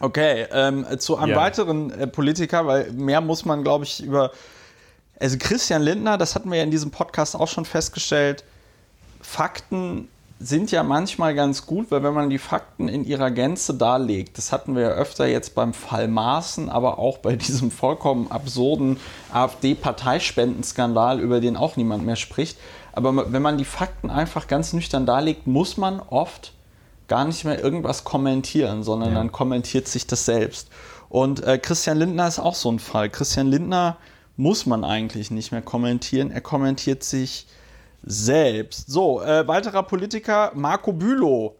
Okay, 0.00 0.46
ähm, 0.52 0.84
zu 0.98 1.16
einem 1.16 1.30
Ja. 1.30 1.36
weiteren 1.36 1.90
äh, 1.92 2.06
Politiker, 2.06 2.66
weil 2.66 2.90
mehr 2.92 3.20
muss 3.22 3.44
man, 3.46 3.62
glaube 3.62 3.84
ich, 3.84 4.02
über. 4.02 4.32
Also 5.18 5.38
Christian 5.38 5.80
Lindner, 5.80 6.18
das 6.18 6.34
hatten 6.34 6.50
wir 6.50 6.58
ja 6.58 6.64
in 6.64 6.72
diesem 6.72 6.90
Podcast 6.90 7.34
auch 7.36 7.46
schon 7.48 7.64
festgestellt. 7.64 8.44
Fakten 9.22 10.08
sind 10.42 10.70
ja 10.70 10.82
manchmal 10.82 11.34
ganz 11.34 11.66
gut, 11.66 11.90
weil 11.90 12.02
wenn 12.02 12.14
man 12.14 12.30
die 12.30 12.38
Fakten 12.38 12.88
in 12.88 13.04
ihrer 13.04 13.30
Gänze 13.30 13.74
darlegt, 13.74 14.38
das 14.38 14.52
hatten 14.52 14.74
wir 14.74 14.82
ja 14.82 14.88
öfter 14.88 15.26
jetzt 15.26 15.54
beim 15.54 15.74
Fall 15.74 16.08
Maaßen, 16.08 16.70
aber 16.70 16.98
auch 16.98 17.18
bei 17.18 17.36
diesem 17.36 17.70
vollkommen 17.70 18.30
absurden 18.30 18.96
AfD-Parteispenden-Skandal, 19.32 21.20
über 21.20 21.40
den 21.40 21.56
auch 21.58 21.76
niemand 21.76 22.06
mehr 22.06 22.16
spricht. 22.16 22.58
Aber 22.92 23.32
wenn 23.32 23.42
man 23.42 23.58
die 23.58 23.64
Fakten 23.66 24.10
einfach 24.10 24.46
ganz 24.46 24.72
nüchtern 24.72 25.04
darlegt, 25.06 25.46
muss 25.46 25.76
man 25.76 26.00
oft 26.00 26.54
gar 27.06 27.24
nicht 27.26 27.44
mehr 27.44 27.62
irgendwas 27.62 28.04
kommentieren, 28.04 28.82
sondern 28.82 29.10
Ja. 29.10 29.14
dann 29.16 29.32
kommentiert 29.32 29.88
sich 29.88 30.06
das 30.06 30.24
selbst. 30.24 30.68
Und 31.10 31.42
äh, 31.44 31.58
Christian 31.58 31.98
Lindner 31.98 32.26
ist 32.28 32.38
auch 32.38 32.54
so 32.54 32.70
ein 32.70 32.78
Fall. 32.78 33.10
Christian 33.10 33.48
Lindner 33.48 33.96
muss 34.36 34.64
man 34.64 34.84
eigentlich 34.84 35.30
nicht 35.30 35.52
mehr 35.52 35.60
kommentieren. 35.60 36.30
Er 36.30 36.40
kommentiert 36.40 37.02
sich 37.02 37.46
selbst. 38.04 38.90
So, 38.90 39.22
äh, 39.22 39.46
weiterer 39.46 39.82
Politiker, 39.82 40.52
Marco 40.54 40.92
Bülow. 40.92 41.54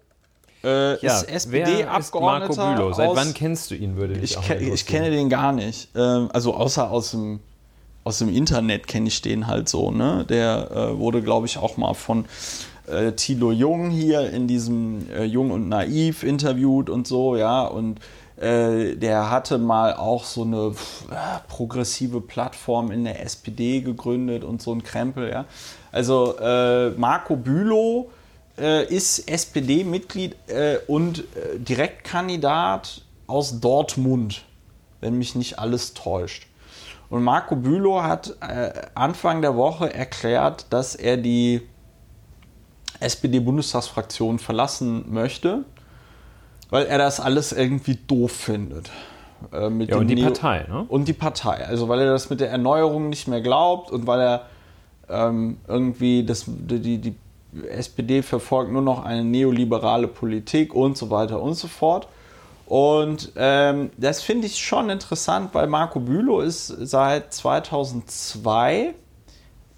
Äh, 0.62 0.66
wer 0.66 1.02
ist 1.02 1.28
SPD-Abgeordneter. 1.28 2.56
Marco 2.56 2.74
Bülow? 2.76 2.92
Seit 2.92 3.08
aus- 3.08 3.16
wann 3.16 3.34
kennst 3.34 3.70
du 3.70 3.74
ihn, 3.74 3.96
würde 3.96 4.18
ich, 4.20 4.36
auch 4.36 4.44
ke 4.44 4.56
ich 4.56 4.86
kenne 4.86 5.10
den 5.10 5.28
gar 5.28 5.52
nicht. 5.52 5.88
Ähm, 5.96 6.28
also 6.32 6.54
außer 6.54 6.90
aus 6.90 7.12
dem, 7.12 7.40
aus 8.04 8.18
dem 8.18 8.28
Internet 8.34 8.86
kenne 8.86 9.08
ich 9.08 9.22
den 9.22 9.46
halt 9.46 9.68
so. 9.68 9.90
Ne? 9.90 10.24
Der 10.28 10.70
äh, 10.70 10.98
wurde, 10.98 11.22
glaube 11.22 11.46
ich, 11.46 11.56
auch 11.58 11.76
mal 11.76 11.94
von 11.94 12.26
äh, 12.86 13.12
Thilo 13.12 13.52
Jung 13.52 13.90
hier 13.90 14.30
in 14.30 14.48
diesem 14.48 15.08
äh, 15.10 15.24
Jung 15.24 15.50
und 15.50 15.68
Naiv 15.68 16.22
interviewt 16.24 16.90
und 16.90 17.06
so, 17.06 17.36
ja. 17.36 17.64
Und 17.64 18.00
äh, 18.36 18.96
der 18.96 19.30
hatte 19.30 19.58
mal 19.58 19.94
auch 19.94 20.24
so 20.24 20.42
eine 20.42 20.72
pff, 20.72 21.04
äh, 21.10 21.14
progressive 21.48 22.20
Plattform 22.20 22.90
in 22.90 23.04
der 23.04 23.22
SPD 23.22 23.80
gegründet 23.80 24.44
und 24.44 24.60
so 24.60 24.72
ein 24.72 24.82
Krempel, 24.82 25.30
ja. 25.30 25.44
Also 25.92 26.36
äh, 26.38 26.90
Marco 26.90 27.36
Bülow 27.36 28.10
äh, 28.58 28.84
ist 28.86 29.28
SPD-Mitglied 29.30 30.36
äh, 30.48 30.78
und 30.86 31.20
äh, 31.20 31.58
Direktkandidat 31.58 33.02
aus 33.26 33.60
Dortmund, 33.60 34.44
wenn 35.00 35.18
mich 35.18 35.34
nicht 35.34 35.58
alles 35.58 35.94
täuscht. 35.94 36.46
Und 37.08 37.24
Marco 37.24 37.56
Bülow 37.56 38.02
hat 38.02 38.36
äh, 38.40 38.70
Anfang 38.94 39.42
der 39.42 39.56
Woche 39.56 39.92
erklärt, 39.92 40.66
dass 40.70 40.94
er 40.94 41.16
die 41.16 41.62
SPD-Bundestagsfraktion 43.00 44.38
verlassen 44.38 45.12
möchte, 45.12 45.64
weil 46.70 46.86
er 46.86 46.98
das 46.98 47.18
alles 47.20 47.52
irgendwie 47.52 47.96
doof 48.06 48.30
findet. 48.32 48.90
Äh, 49.52 49.70
mit 49.70 49.90
Ja, 49.90 49.96
und 49.96 50.06
die 50.08 50.14
Neo- 50.16 50.26
Partei, 50.26 50.66
ne? 50.68 50.84
Und 50.88 51.08
die 51.08 51.12
Partei. 51.14 51.64
Also 51.66 51.88
weil 51.88 52.00
er 52.00 52.12
das 52.12 52.30
mit 52.30 52.40
der 52.40 52.50
Erneuerung 52.50 53.08
nicht 53.08 53.26
mehr 53.26 53.40
glaubt 53.40 53.90
und 53.90 54.06
weil 54.06 54.20
er 54.20 54.46
ähm, 55.10 55.58
irgendwie 55.68 56.24
das, 56.24 56.44
die, 56.46 56.98
die 56.98 57.14
SPD 57.68 58.22
verfolgt 58.22 58.72
nur 58.72 58.82
noch 58.82 59.04
eine 59.04 59.24
neoliberale 59.24 60.08
Politik 60.08 60.74
und 60.74 60.96
so 60.96 61.10
weiter 61.10 61.42
und 61.42 61.54
so 61.54 61.68
fort. 61.68 62.08
Und 62.66 63.32
ähm, 63.34 63.90
das 63.96 64.22
finde 64.22 64.46
ich 64.46 64.58
schon 64.58 64.90
interessant, 64.90 65.50
weil 65.54 65.66
Marco 65.66 65.98
Bülow 65.98 66.40
ist 66.40 66.68
seit 66.68 67.34
2002 67.34 68.94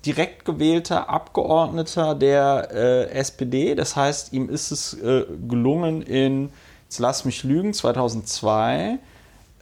direkt 0.04 0.44
gewählter 0.44 1.08
Abgeordneter 1.08 2.14
der 2.14 2.68
äh, 2.70 3.10
SPD. 3.12 3.74
Das 3.74 3.96
heißt, 3.96 4.32
ihm 4.32 4.50
ist 4.50 4.72
es 4.72 4.94
äh, 4.94 5.24
gelungen 5.48 6.02
in, 6.02 6.50
jetzt 6.84 6.98
lass 6.98 7.24
mich 7.24 7.44
lügen, 7.44 7.72
2002, 7.72 8.98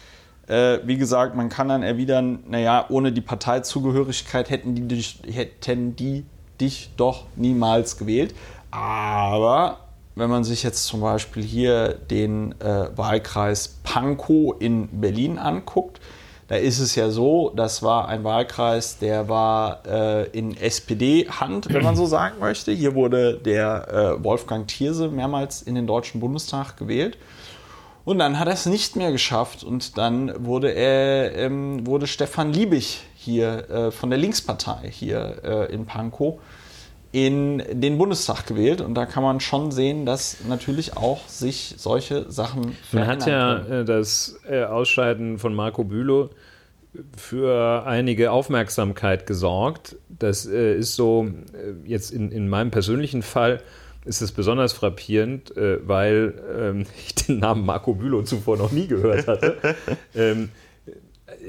äh, 0.47 0.81
wie 0.85 0.97
gesagt, 0.97 1.37
man 1.37 1.49
kann 1.49 1.69
dann 1.69 1.83
erwidern, 1.83 2.43
naja, 2.49 2.87
ohne 2.89 3.13
die 3.13 3.21
Parteizugehörigkeit 3.21 4.51
hätten 4.51 4.75
die, 4.75 4.89
dich, 4.89 5.21
hätten 5.31 5.95
die 5.95 6.25
dich 6.61 6.91
doch 6.97 7.27
niemals 7.37 7.99
gewählt. 7.99 8.35
Aber 8.71 9.79
wenn 10.15 10.31
man 10.31 10.43
sich 10.43 10.63
jetzt 10.63 10.87
zum 10.87 11.01
Beispiel 11.01 11.43
hier 11.43 11.95
den 11.95 12.59
äh, 12.61 12.97
Wahlkreis 12.97 13.77
Pankow 13.85 14.57
in 14.59 15.01
Berlin 15.01 15.39
anguckt, 15.39 16.01
da 16.51 16.57
ist 16.57 16.81
es 16.81 16.97
ja 16.97 17.11
so, 17.11 17.53
das 17.55 17.81
war 17.81 18.09
ein 18.09 18.25
Wahlkreis, 18.25 18.99
der 18.99 19.29
war 19.29 19.87
äh, 19.87 20.29
in 20.37 20.57
SPD-Hand, 20.57 21.73
wenn 21.73 21.85
man 21.85 21.95
so 21.95 22.07
sagen 22.07 22.41
möchte. 22.41 22.73
Hier 22.73 22.97
wurde 22.97 23.35
der 23.35 24.19
äh, 24.19 24.25
Wolfgang 24.25 24.67
Thierse 24.67 25.07
mehrmals 25.11 25.63
in 25.63 25.77
den 25.77 25.87
Deutschen 25.87 26.19
Bundestag 26.19 26.77
gewählt. 26.77 27.19
Und 28.05 28.19
dann 28.19 28.41
hat 28.41 28.49
er 28.49 28.55
es 28.55 28.67
nicht 28.67 28.97
mehr 28.97 29.13
geschafft 29.13 29.63
und 29.63 29.97
dann 29.97 30.45
wurde 30.45 30.73
er, 30.73 31.37
ähm, 31.37 31.87
wurde 31.87 32.09
Stefan 32.09 32.53
Liebig 32.53 33.01
hier 33.15 33.71
äh, 33.71 33.91
von 33.93 34.11
der 34.11 34.19
Linkspartei 34.19 34.91
hier 34.91 35.37
äh, 35.45 35.73
in 35.73 35.87
Pankow 35.87 36.41
in 37.13 37.63
den 37.73 37.99
Bundestag 37.99 38.47
gewählt 38.47 38.81
und 38.81 38.95
da 38.95 39.05
kann 39.05 39.23
man 39.23 39.41
schon 39.41 39.73
sehen, 39.73 40.07
dass 40.07 40.45
natürlich 40.49 40.97
auch 40.97 41.27
sich 41.27 41.75
solche 41.77 42.31
Sachen 42.31 42.77
Man 42.93 43.07
hat 43.07 43.27
ja 43.27 43.65
können. 43.67 43.83
Äh, 43.83 43.85
das 43.85 44.39
äh, 44.49 44.63
Ausscheiden 44.63 45.39
von 45.39 45.53
Marco 45.55 45.83
Bülow 45.83 46.31
für 47.17 47.85
einige 47.87 48.31
Aufmerksamkeit 48.31 49.27
gesorgt. 49.27 49.97
Das 50.09 50.47
äh, 50.47 50.77
ist 50.77 50.95
so 50.95 51.29
jetzt 51.85 52.13
in, 52.13 52.31
in 52.31 52.49
meinem 52.49 52.71
persönlichen 52.71 53.23
Fall 53.23 53.61
ist 54.05 54.23
es 54.23 54.33
besonders 54.33 54.73
frappierend, 54.73 55.53
weil 55.55 56.33
ähm, 56.59 56.87
ich 57.07 57.15
den 57.17 57.41
Namen 57.41 57.67
Marco 57.67 57.93
Bülow 57.93 58.23
zuvor 58.23 58.57
noch 58.57 58.73
nie 58.73 58.87
gehört 58.87 59.27
hatte. 59.27 59.77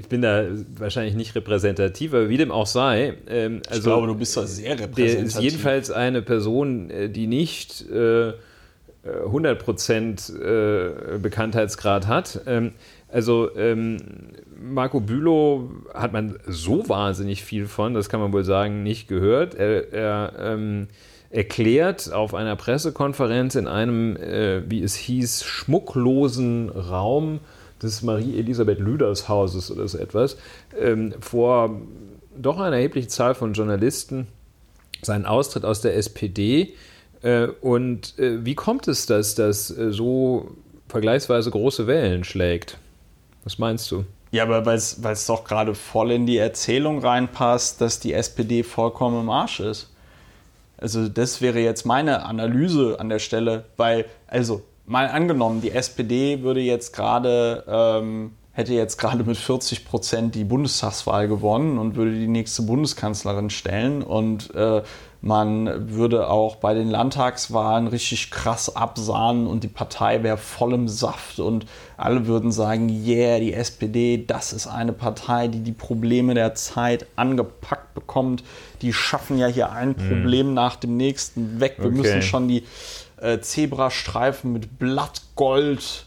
ich 0.01 0.10
bin 0.10 0.22
da 0.24 0.46
wahrscheinlich 0.77 1.13
nicht 1.15 1.36
repräsentativ, 1.36 2.13
aber 2.13 2.27
wie 2.27 2.38
dem 2.38 2.51
auch 2.51 2.65
sei. 2.65 3.13
Ähm, 3.29 3.62
also, 3.67 3.79
ich 3.79 3.84
glaube, 3.84 4.08
du 4.08 4.15
bist 4.15 4.36
da 4.36 4.48
sehr 4.48 4.79
repräsentativ. 4.79 5.15
Der 5.15 5.25
ist 5.25 5.39
jedenfalls 5.39 5.91
eine 5.91 6.24
Person, 6.24 6.89
äh, 6.89 7.10
die 7.10 7.27
nicht 7.27 7.86
äh, 7.89 8.34
100% 9.05 10.36
äh, 10.36 11.20
Bekanntheitsgrad 11.20 12.08
hat. 12.08 12.41
Ähm, 12.48 12.74
also 13.10 13.55
ähm, 13.55 13.98
Marco 14.60 15.00
Bülow 15.00 15.70
hat 15.93 16.13
man 16.13 16.39
so 16.48 16.88
wahnsinnig 16.89 17.43
viel 17.43 17.67
von, 17.67 17.93
das 17.93 18.10
kann 18.10 18.20
man 18.20 18.34
wohl 18.34 18.43
sagen, 18.43 18.81
nicht 18.81 19.08
gehört. 19.08 19.53
Er, 19.53 19.93
er 19.93 20.34
ähm, 20.39 20.88
erklärt 21.29 22.12
auf 22.12 22.34
einer 22.34 22.55
Pressekonferenz 22.55 23.53
in 23.55 23.67
einem, 23.67 24.15
äh, 24.17 24.70
wie 24.70 24.81
es 24.81 24.96
hieß, 24.96 25.43
schmucklosen 25.43 26.70
Raum 26.70 27.39
des 27.82 28.02
Marie-Elisabeth 28.02 28.80
Lüders 28.80 29.28
Hauses 29.28 29.72
oder 29.72 29.88
so 29.88 29.98
etwas, 29.98 30.38
ähm, 30.80 31.14
vor 31.20 31.82
doch 32.36 32.60
einer 32.60 32.76
erheblichen 32.76 33.10
Zahl 33.10 33.36
von 33.36 33.54
Journalisten 33.54 34.28
seinen 35.02 35.26
Austritt 35.26 35.66
aus 35.66 35.82
der 35.82 35.96
SPD. 35.96 36.74
Äh, 37.22 37.48
und 37.62 38.18
äh, 38.20 38.46
wie 38.46 38.56
kommt 38.56 38.88
es, 38.88 39.06
dass 39.06 39.36
das 39.36 39.76
äh, 39.76 39.92
so 39.92 40.52
vergleichsweise 40.88 41.52
große 41.52 41.88
Wellen 41.88 42.24
schlägt? 42.24 42.78
Was 43.44 43.58
meinst 43.58 43.90
du? 43.92 44.06
Ja, 44.32 44.44
aber 44.44 44.66
weil 44.66 44.78
es 44.78 45.26
doch 45.26 45.44
gerade 45.44 45.76
voll 45.76 46.12
in 46.12 46.26
die 46.26 46.38
Erzählung 46.38 47.00
reinpasst, 47.00 47.82
dass 47.82 48.00
die 48.00 48.14
SPD 48.14 48.64
vollkommen 48.64 49.22
im 49.22 49.29
Arsch 49.29 49.60
ist. 49.60 49.90
Also 50.77 51.10
das 51.10 51.42
wäre 51.42 51.60
jetzt 51.60 51.86
meine 51.86 52.25
Analyse 52.25 53.00
an 53.00 53.10
der 53.10 53.20
Stelle, 53.20 53.66
weil, 53.77 54.05
also 54.27 54.64
mal 54.92 55.08
angenommen, 55.08 55.62
die 55.62 55.72
SPD 55.72 56.44
würde 56.44 56.60
jetzt 56.60 56.94
gerade, 56.94 57.64
ähm, 57.68 58.34
hätte 58.51 58.74
jetzt 58.74 58.98
gerade 58.98 59.24
mit 59.24 59.38
40 59.38 59.86
Prozent 59.86 60.36
die 60.36 60.44
Bundestagswahl 60.44 61.30
gewonnen 61.30 61.77
und 61.77 61.96
würde 61.96 62.12
die 62.12 62.27
nächste 62.27 62.64
Bundeskanzlerin 62.64 63.50
stellen 63.50 64.04
und 64.04 64.54
äh, 64.54 64.84
man 65.24 65.92
würde 65.96 66.30
auch 66.30 66.56
bei 66.56 66.74
den 66.74 66.90
Landtagswahlen 66.90 67.88
richtig 67.88 68.32
krass 68.32 68.75
absahnen 68.75 69.46
und 69.46 69.64
die 69.64 69.68
Partei 69.68 70.24
wäre 70.24 70.38
voll 70.38 70.74
im 70.74 70.88
Saft 70.88 71.40
und 71.40 71.68
alle 71.96 72.25
würden 72.25 72.51
sagen, 72.51 72.90
yeah, 72.90 73.40
die 73.40 73.54
SPD, 73.54 74.25
das 74.25 74.51
ist 74.51 74.66
eine 74.66 74.94
Partei, 74.94 75.48
die 75.48 75.60
die 75.60 75.74
Probleme 75.74 76.34
der 76.34 76.56
Zeit 76.56 77.06
angepackt 77.16 77.94
bekommt. 77.94 78.44
Die 78.82 78.94
schaffen 78.94 79.38
ja 79.38 79.46
hier 79.46 79.72
ein 79.72 79.90
mhm. 79.90 79.96
Problem 79.96 80.48
mhm. 80.48 80.54
nach 80.56 80.75
dem 80.75 80.98
nächsten 80.98 81.60
weg. 81.60 81.75
Wir 81.77 81.86
okay. 81.86 81.98
müssen 81.98 82.22
schon 82.24 82.48
die 82.48 82.64
äh, 83.22 83.40
Zebrastreifen 83.40 84.51
mit 84.51 84.79
Blattgold 84.79 86.05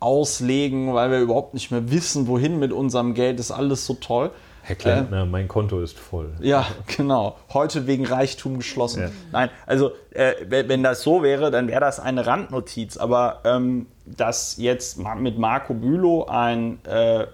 auslegen, 0.00 0.92
weil 0.94 1.10
wir 1.10 1.20
überhaupt 1.20 1.54
nicht 1.54 1.70
mehr 1.70 1.90
wissen, 1.90 2.26
wohin 2.26 2.58
mit 2.58 2.72
unserem 2.72 3.14
Geld. 3.14 3.38
Das 3.38 3.46
ist 3.46 3.56
alles 3.56 3.86
so 3.86 3.94
toll. 3.94 4.30
Herr 4.62 4.76
Klempner, 4.76 5.22
äh, 5.22 5.26
mein 5.26 5.46
Konto 5.46 5.80
ist 5.80 5.96
voll. 5.96 6.32
Ja, 6.40 6.66
genau. 6.96 7.36
Heute 7.54 7.86
wegen 7.86 8.04
Reichtum 8.04 8.58
geschlossen. 8.58 9.02
Ja. 9.02 9.10
Nein, 9.32 9.50
also 9.64 9.92
äh, 10.10 10.34
wenn 10.48 10.82
das 10.82 11.02
so 11.02 11.22
wäre, 11.22 11.50
dann 11.50 11.68
wäre 11.68 11.80
das 11.80 12.00
eine 12.00 12.26
Randnotiz. 12.26 12.96
Aber 12.96 13.42
ähm, 13.44 13.86
dass 14.04 14.56
jetzt 14.56 14.98
mit 15.18 15.38
Marco 15.38 15.72
Bülow 15.72 16.26
ein 16.28 16.80
äh, 16.84 17.26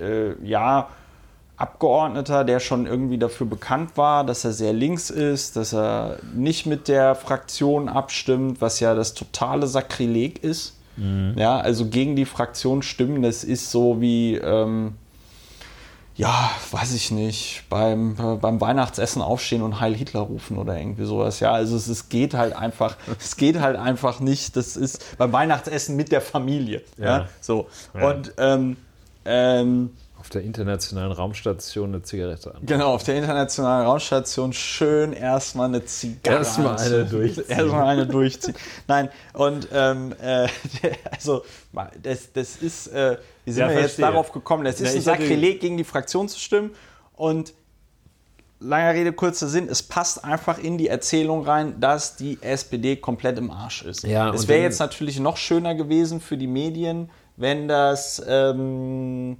äh, 0.00 0.34
ja, 0.42 0.88
Abgeordneter, 1.56 2.44
der 2.44 2.58
schon 2.58 2.86
irgendwie 2.86 3.18
dafür 3.18 3.46
bekannt 3.46 3.96
war, 3.96 4.24
dass 4.24 4.44
er 4.44 4.52
sehr 4.52 4.72
links 4.72 5.10
ist, 5.10 5.56
dass 5.56 5.72
er 5.72 6.18
nicht 6.34 6.66
mit 6.66 6.88
der 6.88 7.14
Fraktion 7.14 7.88
abstimmt, 7.88 8.60
was 8.60 8.80
ja 8.80 8.94
das 8.94 9.14
totale 9.14 9.66
Sakrileg 9.66 10.42
ist. 10.42 10.74
Mhm. 10.96 11.34
Ja, 11.36 11.58
also 11.58 11.86
gegen 11.86 12.16
die 12.16 12.24
Fraktion 12.24 12.82
stimmen, 12.82 13.22
das 13.22 13.44
ist 13.44 13.70
so 13.70 14.00
wie. 14.00 14.36
Ähm, 14.36 14.94
ja, 16.16 16.48
weiß 16.70 16.94
ich 16.94 17.10
nicht, 17.10 17.64
beim, 17.68 18.14
beim 18.40 18.60
Weihnachtsessen 18.60 19.20
aufstehen 19.20 19.62
und 19.62 19.80
Heil 19.80 19.96
Hitler 19.96 20.20
rufen 20.20 20.58
oder 20.58 20.78
irgendwie 20.78 21.06
sowas. 21.06 21.40
Ja, 21.40 21.50
also 21.50 21.76
es, 21.76 21.88
es 21.88 22.08
geht 22.08 22.34
halt 22.34 22.54
einfach, 22.54 22.96
es 23.18 23.36
geht 23.36 23.58
halt 23.60 23.76
einfach 23.76 24.20
nicht. 24.20 24.56
Das 24.56 24.76
ist 24.76 25.18
beim 25.18 25.32
Weihnachtsessen 25.32 25.96
mit 25.96 26.12
der 26.12 26.20
Familie. 26.20 26.82
Ja, 26.98 27.04
ja 27.04 27.28
so. 27.40 27.66
Ja. 27.94 28.10
Und 28.10 28.32
ähm, 28.38 28.76
ähm, 29.24 29.90
auf 30.24 30.30
der 30.30 30.40
internationalen 30.40 31.12
Raumstation 31.12 31.90
eine 31.90 32.02
Zigarette 32.02 32.54
an. 32.54 32.62
Genau, 32.64 32.94
auf 32.94 33.04
der 33.04 33.16
internationalen 33.16 33.86
Raumstation 33.86 34.54
schön 34.54 35.12
erstmal 35.12 35.68
eine 35.68 35.84
Zigarette. 35.84 36.38
Erstmal 36.38 36.78
eine 36.78 37.04
durchziehen. 37.04 37.44
Erstmal 37.48 37.84
eine 37.84 38.06
durchziehen. 38.06 38.54
Nein, 38.88 39.10
und 39.34 39.68
ähm, 39.70 40.14
äh, 40.22 40.48
also 41.14 41.44
das, 42.02 42.32
das 42.32 42.56
ist, 42.56 42.86
äh, 42.86 43.18
wie 43.44 43.52
sind 43.52 43.60
ja, 43.60 43.68
wir 43.68 43.80
verstehe. 43.80 43.82
jetzt 43.82 44.14
darauf 44.14 44.32
gekommen? 44.32 44.64
Es 44.64 44.80
ist 44.80 44.92
ja, 44.92 44.96
ein 44.96 45.02
Sakrileg, 45.02 45.60
gegen 45.60 45.76
die 45.76 45.84
Fraktion 45.84 46.26
zu 46.30 46.40
stimmen 46.40 46.70
und 47.12 47.52
langer 48.60 48.94
Rede, 48.94 49.12
kurzer 49.12 49.48
Sinn, 49.48 49.68
es 49.68 49.82
passt 49.82 50.24
einfach 50.24 50.56
in 50.56 50.78
die 50.78 50.88
Erzählung 50.88 51.44
rein, 51.44 51.80
dass 51.80 52.16
die 52.16 52.38
SPD 52.40 52.96
komplett 52.96 53.36
im 53.36 53.50
Arsch 53.50 53.82
ist. 53.82 54.04
Ja, 54.04 54.32
es 54.32 54.48
wäre 54.48 54.62
jetzt 54.62 54.78
natürlich 54.78 55.20
noch 55.20 55.36
schöner 55.36 55.74
gewesen 55.74 56.22
für 56.22 56.38
die 56.38 56.46
Medien, 56.46 57.10
wenn 57.36 57.68
das 57.68 58.22
ähm, 58.26 59.36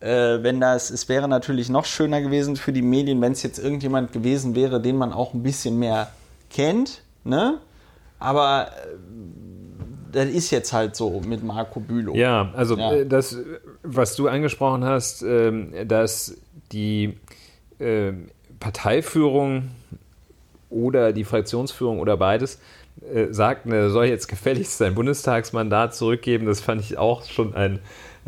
äh, 0.00 0.42
wenn 0.42 0.60
das, 0.60 0.90
es 0.90 1.08
wäre 1.08 1.28
natürlich 1.28 1.68
noch 1.68 1.84
schöner 1.84 2.20
gewesen 2.20 2.56
für 2.56 2.72
die 2.72 2.82
Medien, 2.82 3.20
wenn 3.20 3.32
es 3.32 3.42
jetzt 3.42 3.58
irgendjemand 3.58 4.12
gewesen 4.12 4.54
wäre, 4.54 4.80
den 4.80 4.96
man 4.96 5.12
auch 5.12 5.34
ein 5.34 5.42
bisschen 5.42 5.78
mehr 5.78 6.10
kennt, 6.50 7.02
ne? 7.24 7.58
Aber 8.18 8.68
äh, 8.68 8.96
das 10.12 10.26
ist 10.26 10.50
jetzt 10.50 10.72
halt 10.72 10.96
so 10.96 11.20
mit 11.26 11.42
Marco 11.44 11.80
Bülow. 11.80 12.14
Ja, 12.14 12.50
also 12.54 12.76
ja. 12.76 12.92
Äh, 12.92 13.06
das, 13.06 13.36
was 13.82 14.16
du 14.16 14.28
angesprochen 14.28 14.84
hast, 14.84 15.22
ähm, 15.22 15.72
dass 15.86 16.36
die 16.72 17.18
äh, 17.78 18.12
Parteiführung 18.58 19.70
oder 20.68 21.12
die 21.12 21.24
Fraktionsführung 21.24 22.00
oder 22.00 22.16
beides 22.16 22.58
äh, 23.12 23.32
sagt, 23.32 23.66
er 23.66 23.90
soll 23.90 24.06
jetzt 24.06 24.28
gefälligst 24.28 24.78
sein 24.78 24.94
Bundestagsmandat 24.94 25.94
zurückgeben, 25.94 26.46
das 26.46 26.60
fand 26.60 26.80
ich 26.80 26.98
auch 26.98 27.24
schon 27.24 27.54
ein 27.54 27.80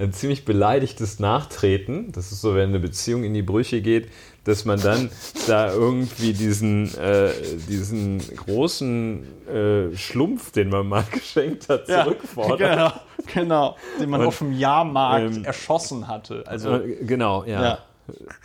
ein 0.02 0.12
ziemlich 0.12 0.44
beleidigtes 0.44 1.18
Nachtreten. 1.18 2.12
Das 2.12 2.32
ist 2.32 2.40
so, 2.40 2.54
wenn 2.54 2.70
eine 2.70 2.80
Beziehung 2.80 3.24
in 3.24 3.34
die 3.34 3.42
Brüche 3.42 3.80
geht, 3.80 4.08
dass 4.44 4.64
man 4.64 4.80
dann 4.80 5.10
da 5.46 5.72
irgendwie 5.72 6.32
diesen, 6.32 6.92
äh, 6.98 7.30
diesen 7.68 8.18
großen 8.36 9.24
äh, 9.48 9.96
Schlumpf, 9.96 10.50
den 10.50 10.70
man 10.70 10.88
mal 10.88 11.04
geschenkt 11.12 11.68
hat, 11.68 11.86
zurückfordert. 11.86 12.60
Ja, 12.60 12.74
genau, 12.74 12.92
genau, 13.32 13.76
den 14.00 14.10
man 14.10 14.20
Und, 14.22 14.26
auf 14.26 14.38
dem 14.38 14.52
Jahrmarkt 14.52 15.36
ähm, 15.36 15.44
erschossen 15.44 16.08
hatte. 16.08 16.44
Also, 16.46 16.76
Äh, 16.76 17.04
genau, 17.04 17.44
ja. 17.44 17.62
Ja. 17.62 17.78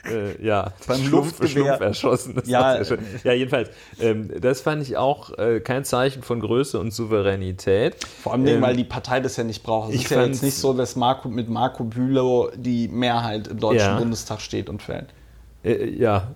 Äh, 0.09 0.41
ja, 0.45 0.71
Beim 0.87 1.03
Schlumpf. 1.03 1.47
Schlumpf 1.49 1.79
erschossen. 1.79 2.35
Das 2.35 2.47
Ja, 2.47 2.83
schön. 2.85 2.99
ja, 3.23 3.33
jedenfalls, 3.33 3.69
ähm, 3.99 4.29
das 4.39 4.61
fand 4.61 4.83
ich 4.83 4.97
auch 4.97 5.37
äh, 5.37 5.59
kein 5.59 5.83
Zeichen 5.83 6.21
von 6.23 6.39
Größe 6.39 6.79
und 6.79 6.91
Souveränität. 6.93 7.95
vor 8.23 8.33
allem, 8.33 8.45
ähm, 8.47 8.61
weil 8.61 8.75
die 8.75 8.83
Partei 8.83 9.19
das 9.19 9.35
ja 9.37 9.43
nicht 9.43 9.63
braucht. 9.63 9.89
Es 9.89 9.95
ich 9.95 10.03
ist 10.05 10.11
ja 10.11 10.23
jetzt 10.25 10.43
nicht 10.43 10.55
so, 10.57 10.73
dass 10.73 10.95
Marco, 10.95 11.29
mit 11.29 11.49
Marco 11.49 11.83
Bülow 11.83 12.49
die 12.55 12.87
Mehrheit 12.87 13.47
im 13.47 13.59
Deutschen 13.59 13.79
Ja. 13.79 13.97
Bundestag 13.99 14.41
steht 14.41 14.69
und 14.69 14.81
fällt. 14.81 15.07
Äh, 15.63 15.89
ja, 15.89 16.35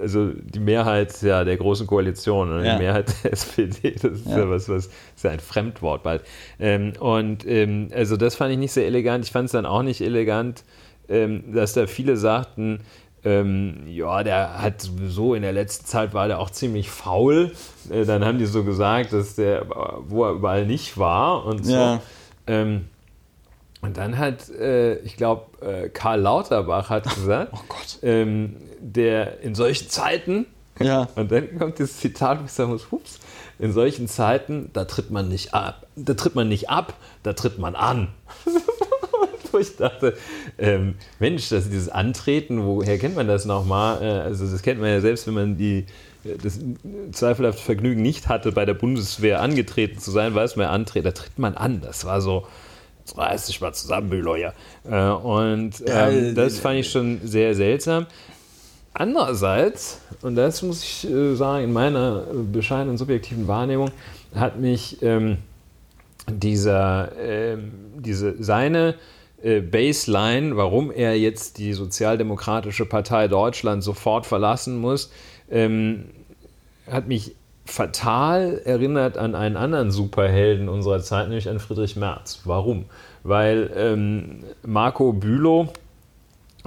also 0.00 0.30
die 0.32 0.58
Mehrheit 0.60 1.22
ja, 1.22 1.44
der 1.44 1.56
großen 1.56 1.86
Koalition, 1.86 2.50
oder 2.52 2.64
Ja. 2.64 2.72
die 2.76 2.82
Mehrheit 2.82 3.12
der 3.24 3.32
SPD, 3.32 3.92
das 3.92 4.12
ist 4.20 4.26
ja, 4.26 4.38
Ja. 4.38 4.50
was, 4.50 4.68
was 4.68 4.86
ist 4.86 5.22
ja 5.24 5.30
ein 5.30 5.40
Fremdwort 5.40 6.02
bald. 6.02 6.22
Ähm, 6.58 6.92
und 7.00 7.46
ähm, 7.46 7.90
also 7.94 8.16
das 8.16 8.34
fand 8.36 8.52
ich 8.52 8.58
nicht 8.58 8.72
sehr 8.72 8.86
elegant. 8.86 9.24
Ich 9.24 9.32
fand 9.32 9.46
es 9.46 9.52
dann 9.52 9.66
auch 9.66 9.82
nicht 9.82 10.00
elegant, 10.00 10.64
ähm, 11.08 11.52
dass 11.52 11.72
da 11.74 11.86
viele 11.86 12.16
sagten, 12.16 12.80
ähm, 13.24 13.86
ja, 13.86 14.22
der 14.22 14.60
hat 14.60 14.82
sowieso 14.82 15.34
in 15.34 15.42
der 15.42 15.52
letzten 15.52 15.86
Zeit 15.86 16.12
war 16.12 16.28
der 16.28 16.38
auch 16.38 16.50
ziemlich 16.50 16.90
faul. 16.90 17.52
Äh, 17.90 18.04
dann 18.04 18.24
haben 18.24 18.38
die 18.38 18.46
so 18.46 18.64
gesagt, 18.64 19.12
dass 19.12 19.34
der, 19.34 19.66
wo 20.08 20.24
er 20.24 20.32
überall 20.32 20.66
nicht 20.66 20.98
war 20.98 21.46
und 21.46 21.64
so. 21.64 21.72
Ja. 21.72 22.02
Ähm, 22.46 22.86
und 23.80 23.96
dann 23.96 24.18
hat, 24.18 24.48
äh, 24.50 24.96
ich 25.00 25.16
glaube, 25.16 25.66
äh, 25.66 25.88
Karl 25.88 26.20
Lauterbach 26.20 26.90
hat 26.90 27.04
gesagt, 27.04 27.52
Oh 27.54 27.74
ähm, 28.02 28.56
der 28.80 29.40
in 29.40 29.54
solchen 29.54 29.88
Zeiten, 29.88 30.46
Ja. 30.78 31.08
und 31.16 31.32
dann 31.32 31.58
kommt 31.58 31.78
dieses 31.78 31.98
Zitat, 31.98 32.40
wo 32.40 32.44
ich 32.44 32.52
sagen 32.52 32.72
muss, 32.72 32.90
hups, 32.90 33.20
in 33.58 33.72
solchen 33.72 34.08
Zeiten, 34.08 34.70
da 34.72 34.84
tritt 34.84 35.10
man 35.10 35.28
nicht 35.28 35.54
ab, 35.54 35.86
da 35.96 36.14
tritt 36.14 36.34
man 36.34 36.48
nicht 36.48 36.68
ab, 36.70 36.94
da 37.22 37.32
tritt 37.32 37.58
man 37.58 37.74
an. 37.74 38.08
wo 39.54 39.58
ich 39.58 39.76
dachte, 39.76 40.14
ähm, 40.58 40.96
Mensch, 41.18 41.48
das, 41.48 41.70
dieses 41.70 41.88
Antreten, 41.88 42.64
woher 42.64 42.98
kennt 42.98 43.16
man 43.16 43.28
das 43.28 43.44
nochmal? 43.44 44.02
Äh, 44.02 44.06
also 44.06 44.46
das 44.46 44.62
kennt 44.62 44.80
man 44.80 44.90
ja 44.90 45.00
selbst, 45.00 45.26
wenn 45.26 45.34
man 45.34 45.56
die, 45.56 45.86
das 46.42 46.58
zweifelhafte 47.12 47.62
Vergnügen 47.62 48.02
nicht 48.02 48.28
hatte, 48.28 48.52
bei 48.52 48.64
der 48.64 48.74
Bundeswehr 48.74 49.40
angetreten 49.40 49.98
zu 49.98 50.10
sein, 50.10 50.34
weiß 50.34 50.56
man 50.56 50.64
ja, 50.64 50.70
antreten, 50.70 51.04
da 51.04 51.12
tritt 51.12 51.38
man 51.38 51.54
an. 51.54 51.80
Das 51.80 52.04
war 52.04 52.20
so, 52.20 52.46
jetzt 53.00 53.16
reiß 53.16 53.46
dich 53.46 53.60
mal 53.60 53.72
zusammen, 53.72 54.10
Büloyer. 54.10 54.52
Äh, 54.90 55.08
und 55.08 55.82
ähm, 55.86 56.34
das 56.34 56.58
äh, 56.58 56.60
fand 56.60 56.80
ich 56.80 56.90
schon 56.90 57.20
sehr 57.24 57.54
seltsam. 57.54 58.06
Andererseits, 58.92 60.00
und 60.22 60.36
das 60.36 60.62
muss 60.62 60.82
ich 60.82 61.10
äh, 61.10 61.34
sagen, 61.34 61.64
in 61.64 61.72
meiner 61.72 62.24
äh, 62.30 62.36
bescheidenen 62.52 62.96
subjektiven 62.96 63.48
Wahrnehmung, 63.48 63.90
hat 64.34 64.58
mich 64.58 65.02
ähm, 65.02 65.38
dieser, 66.30 67.10
ähm, 67.18 67.72
diese, 67.98 68.42
seine 68.42 68.90
äh, 68.90 68.94
Baseline, 69.60 70.56
warum 70.56 70.90
er 70.90 71.18
jetzt 71.18 71.58
die 71.58 71.72
Sozialdemokratische 71.74 72.86
Partei 72.86 73.28
Deutschland 73.28 73.82
sofort 73.82 74.26
verlassen 74.26 74.78
muss, 74.78 75.10
ähm, 75.50 76.06
hat 76.90 77.08
mich 77.08 77.34
fatal 77.66 78.60
erinnert 78.64 79.16
an 79.16 79.34
einen 79.34 79.56
anderen 79.56 79.90
Superhelden 79.90 80.68
unserer 80.68 81.00
Zeit, 81.00 81.28
nämlich 81.28 81.48
an 81.48 81.58
Friedrich 81.60 81.96
Merz. 81.96 82.40
Warum? 82.44 82.86
Weil 83.22 83.70
ähm, 83.74 84.44
Marco 84.62 85.12
Bülow 85.12 85.68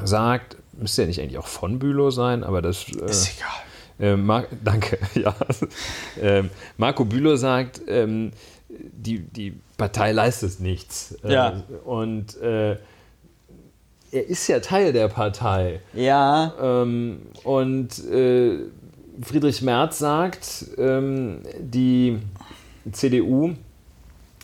sagt, 0.04 0.58
müsste 0.74 1.04
ja 1.04 1.08
nicht 1.08 1.22
eigentlich 1.22 1.38
auch 1.38 1.48
von 1.48 1.80
Bülow 1.80 2.10
sein, 2.12 2.44
aber 2.44 2.62
das 2.62 2.86
äh, 2.90 3.06
Ist 3.06 3.38
egal. 3.38 4.14
äh, 4.14 4.18
Mar 4.18 4.46
danke, 4.64 4.98
ja. 5.16 5.36
ähm, 6.22 6.50
Marco 6.78 7.06
Bülow 7.06 7.36
sagt, 7.36 7.82
ähm, 7.88 8.32
die, 8.80 9.20
die 9.20 9.60
Partei 9.78 10.12
leistet 10.12 10.60
nichts. 10.60 11.16
Äh, 11.24 11.34
Ja. 11.34 11.64
Und 11.86 12.40
äh, 12.42 12.78
er 14.12 14.28
ist 14.28 14.48
ja 14.48 14.60
Teil 14.60 14.94
der 14.94 15.08
Partei. 15.10 15.82
Ja, 15.94 16.54
Ähm, 16.62 17.24
und 17.44 18.04
äh, 18.06 18.60
Friedrich 19.22 19.62
Merz 19.62 19.98
sagt, 20.00 20.66
ähm, 20.78 21.40
die 21.60 22.20
CDU 22.92 23.54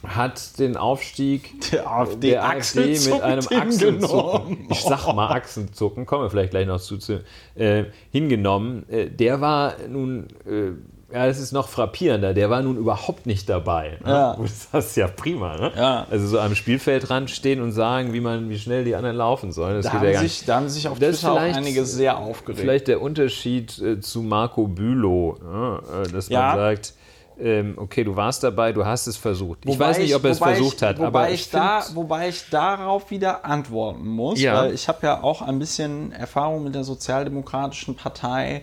hat 0.05 0.59
den 0.59 0.75
Aufstieg 0.75 1.71
der 1.71 1.89
AfD, 1.89 2.31
der 2.31 2.45
AfD 2.49 2.99
mit 3.09 3.21
einem 3.21 3.47
Achsenzucken, 3.49 4.67
ich 4.69 4.81
sag 4.81 5.13
mal 5.13 5.29
Achsenzucken, 5.29 6.05
kommen 6.05 6.23
wir 6.25 6.29
vielleicht 6.29 6.51
gleich 6.51 6.67
noch 6.67 6.81
zu, 6.81 6.97
zu 6.97 7.23
äh, 7.55 7.85
hingenommen. 8.11 8.83
Äh, 8.89 9.09
der 9.09 9.39
war 9.39 9.75
nun, 9.87 10.27
äh, 10.45 10.71
ja, 11.13 11.27
das 11.27 11.39
ist 11.39 11.51
noch 11.51 11.67
frappierender, 11.69 12.33
der 12.33 12.49
war 12.49 12.61
nun 12.63 12.75
überhaupt 12.75 13.27
nicht 13.27 13.47
dabei. 13.47 13.97
Ne? 14.03 14.09
Ja. 14.11 14.33
Du 14.37 14.47
sagst, 14.47 14.97
ja 14.97 15.07
prima. 15.07 15.55
Ne? 15.57 15.71
Ja. 15.75 16.07
Also 16.09 16.25
so 16.27 16.39
am 16.39 16.55
Spielfeldrand 16.55 17.29
stehen 17.29 17.61
und 17.61 17.71
sagen, 17.71 18.13
wie, 18.13 18.19
man, 18.19 18.49
wie 18.49 18.57
schnell 18.57 18.83
die 18.83 18.95
anderen 18.95 19.15
laufen 19.17 19.51
sollen. 19.51 19.75
Das 19.75 19.85
Da 19.85 19.91
ja 19.93 19.99
haben, 19.99 20.23
nicht. 20.23 20.37
sich, 20.37 20.45
da 20.45 20.55
haben 20.55 20.69
sich 20.69 20.87
auf 20.87 20.97
Das 20.97 21.11
ist 21.11 21.19
Twitter 21.21 21.33
auch 21.33 21.39
einige 21.39 21.85
sehr 21.85 22.17
aufgeregt. 22.17 22.59
Vielleicht 22.59 22.87
der 22.87 23.01
Unterschied 23.01 23.77
äh, 23.79 23.99
zu 23.99 24.23
Marco 24.23 24.67
Bülow, 24.67 25.37
ne? 25.43 25.79
äh, 26.07 26.11
dass 26.11 26.29
Ja. 26.29 26.47
man 26.47 26.57
sagt, 26.57 26.93
ähm, 27.39 27.73
okay, 27.77 28.03
du 28.03 28.15
warst 28.15 28.43
dabei, 28.43 28.73
du 28.73 28.85
hast 28.85 29.07
es 29.07 29.17
versucht. 29.17 29.59
ich 29.63 29.67
Wobei 29.73 29.89
weiß 29.89 29.99
nicht, 29.99 30.15
ob 30.15 30.23
er 30.23 30.31
es 30.31 30.37
versucht 30.39 30.75
ich, 30.77 30.81
hat, 30.83 30.97
wobei 30.99 31.07
aber 31.07 31.29
ich, 31.29 31.41
ich 31.41 31.49
da, 31.51 31.83
wobei 31.93 32.29
ich 32.29 32.49
darauf 32.49 33.09
wieder 33.11 33.43
antworten 33.45 34.07
muss, 34.07 34.39
Ja. 34.41 34.55
weil 34.63 34.73
ich 34.73 34.87
habe 34.87 34.99
ja 35.05 35.21
auch 35.23 35.41
ein 35.41 35.57
bisschen 35.59 36.11
Erfahrung 36.11 36.63
mit 36.63 36.75
der 36.75 36.83
Sozialdemokratischen 36.83 37.95
Partei 37.95 38.61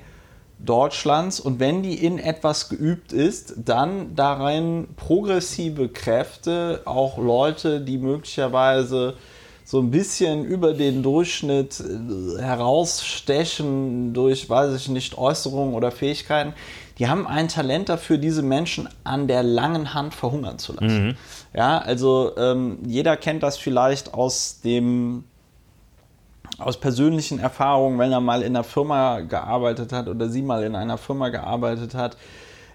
Deutschlands 0.65 1.41
und 1.41 1.59
wenn 1.61 1.83
die 1.83 1.95
in 1.95 2.19
etwas 2.19 2.69
geübt 2.69 3.13
ist, 3.13 3.55
dann 3.65 4.15
darin 4.15 4.89
progressive 4.97 5.89
Kräfte, 5.89 6.83
auch 6.85 7.19
Leute, 7.19 7.81
die 7.81 7.99
möglicherweise 7.99 9.15
so 9.65 9.79
ein 9.79 9.91
bisschen 9.91 10.45
über 10.45 10.75
den 10.75 11.03
Durchschnitt 11.03 11.81
äh, 11.81 12.43
herausstechen 12.43 14.13
durch, 14.13 14.51
weiß 14.51 14.75
ich 14.75 14.89
nicht, 14.89 15.17
Äußerungen 15.17 15.75
oder 15.75 15.93
Fähigkeiten, 15.93 16.55
die 16.99 17.09
haben 17.09 17.27
ein 17.27 17.49
Talent 17.49 17.89
dafür, 17.89 18.19
diese 18.19 18.43
Menschen 18.43 18.89
an 19.05 19.29
der 19.29 19.43
langen 19.43 19.95
Hand 19.95 20.13
verhungern 20.13 20.59
zu 20.59 20.75
lassen. 20.75 21.17
Ja, 21.55 21.79
also 21.79 22.37
ähm, 22.37 22.79
jeder 22.85 23.17
kennt 23.17 23.43
das 23.43 23.57
vielleicht 23.57 24.13
aus 24.13 24.61
dem 24.63 25.25
aus 26.61 26.79
persönlichen 26.79 27.39
Erfahrungen, 27.39 27.99
wenn 27.99 28.13
er 28.13 28.21
mal 28.21 28.43
in 28.43 28.55
einer 28.55 28.65
Firma 28.65 29.21
gearbeitet 29.21 29.93
hat 29.93 30.09
oder 30.09 30.29
sie 30.29 30.43
mal 30.43 30.63
in 30.65 30.75
einer 30.75 30.99
Firma 30.99 31.29
gearbeitet 31.31 31.95
hat, 31.95 32.17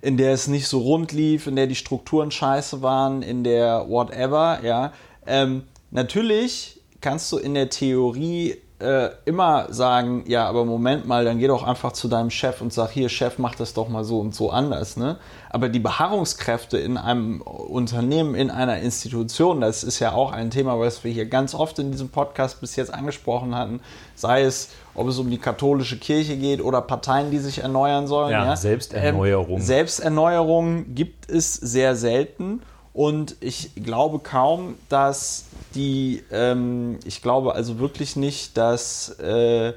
in 0.01 0.17
der 0.17 0.33
es 0.33 0.47
nicht 0.47 0.67
so 0.67 0.79
rund 0.79 1.11
lief, 1.11 1.47
in 1.47 1.55
der 1.55 1.67
die 1.67 1.75
Strukturen 1.75 2.31
scheiße 2.31 2.81
waren, 2.81 3.21
in 3.21 3.43
der 3.43 3.85
whatever, 3.87 4.59
ja. 4.63 4.93
Ähm, 5.25 5.63
natürlich 5.91 6.81
kannst 7.01 7.31
du 7.31 7.37
in 7.37 7.53
der 7.53 7.69
Theorie 7.69 8.57
äh, 8.79 9.09
immer 9.23 9.67
sagen, 9.71 10.25
ja, 10.27 10.45
aber 10.47 10.65
Moment 10.65 11.07
mal, 11.07 11.23
dann 11.23 11.39
geh 11.39 11.47
doch 11.47 11.63
einfach 11.63 11.93
zu 11.93 12.09
deinem 12.09 12.29
Chef 12.29 12.61
und 12.61 12.73
sag, 12.73 12.91
hier, 12.91 13.07
Chef, 13.07 13.37
mach 13.37 13.55
das 13.55 13.73
doch 13.73 13.87
mal 13.87 14.03
so 14.03 14.19
und 14.19 14.35
so 14.35 14.49
anders, 14.49 14.97
ne? 14.97 15.17
Aber 15.49 15.69
die 15.69 15.79
Beharrungskräfte 15.79 16.77
in 16.77 16.97
einem 16.97 17.41
Unternehmen, 17.41 18.35
in 18.35 18.51
einer 18.51 18.79
Institution, 18.79 19.61
das 19.61 19.83
ist 19.83 19.99
ja 19.99 20.11
auch 20.11 20.33
ein 20.33 20.51
Thema, 20.51 20.77
was 20.77 21.05
wir 21.05 21.11
hier 21.11 21.25
ganz 21.25 21.55
oft 21.55 21.79
in 21.79 21.91
diesem 21.91 22.09
Podcast 22.09 22.59
bis 22.59 22.75
jetzt 22.75 22.93
angesprochen 22.93 23.55
hatten, 23.55 23.79
sei 24.15 24.41
es, 24.43 24.71
ob 24.93 25.07
es 25.07 25.19
um 25.19 25.29
die 25.29 25.37
katholische 25.37 25.97
Kirche 25.97 26.35
geht 26.35 26.61
oder 26.61 26.81
Parteien, 26.81 27.31
die 27.31 27.39
sich 27.39 27.59
erneuern 27.59 28.07
sollen. 28.07 28.31
Ja, 28.31 28.45
Ja, 28.45 28.55
Selbsterneuerung. 28.57 29.57
Ähm, 29.57 29.61
Selbsterneuerung 29.61 30.93
gibt 30.93 31.29
es 31.29 31.53
sehr 31.53 31.95
selten 31.95 32.61
und 32.95 33.35
ich 33.41 33.71
glaube 33.75 34.19
kaum, 34.19 34.75
dass 34.87 35.47
die, 35.75 36.23
ähm, 36.31 36.97
ich 37.05 37.21
glaube 37.21 37.53
also 37.53 37.77
wirklich 37.77 38.15
nicht, 38.15 38.55
dass 38.55 39.19
äh, 39.19 39.73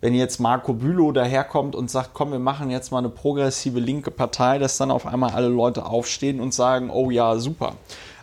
wenn 0.00 0.14
jetzt 0.14 0.38
Marco 0.38 0.72
Bülow 0.72 1.10
daherkommt 1.10 1.74
und 1.74 1.90
sagt, 1.90 2.10
komm, 2.14 2.30
wir 2.30 2.38
machen 2.38 2.70
jetzt 2.70 2.92
mal 2.92 2.98
eine 2.98 3.08
progressive 3.08 3.80
linke 3.80 4.12
Partei, 4.12 4.58
dass 4.58 4.76
dann 4.76 4.92
auf 4.92 5.04
einmal 5.04 5.32
alle 5.32 5.48
Leute 5.48 5.84
aufstehen 5.84 6.38
und 6.38 6.54
sagen, 6.54 6.90
oh 6.90 7.10
ja, 7.10 7.36
super. 7.38 7.74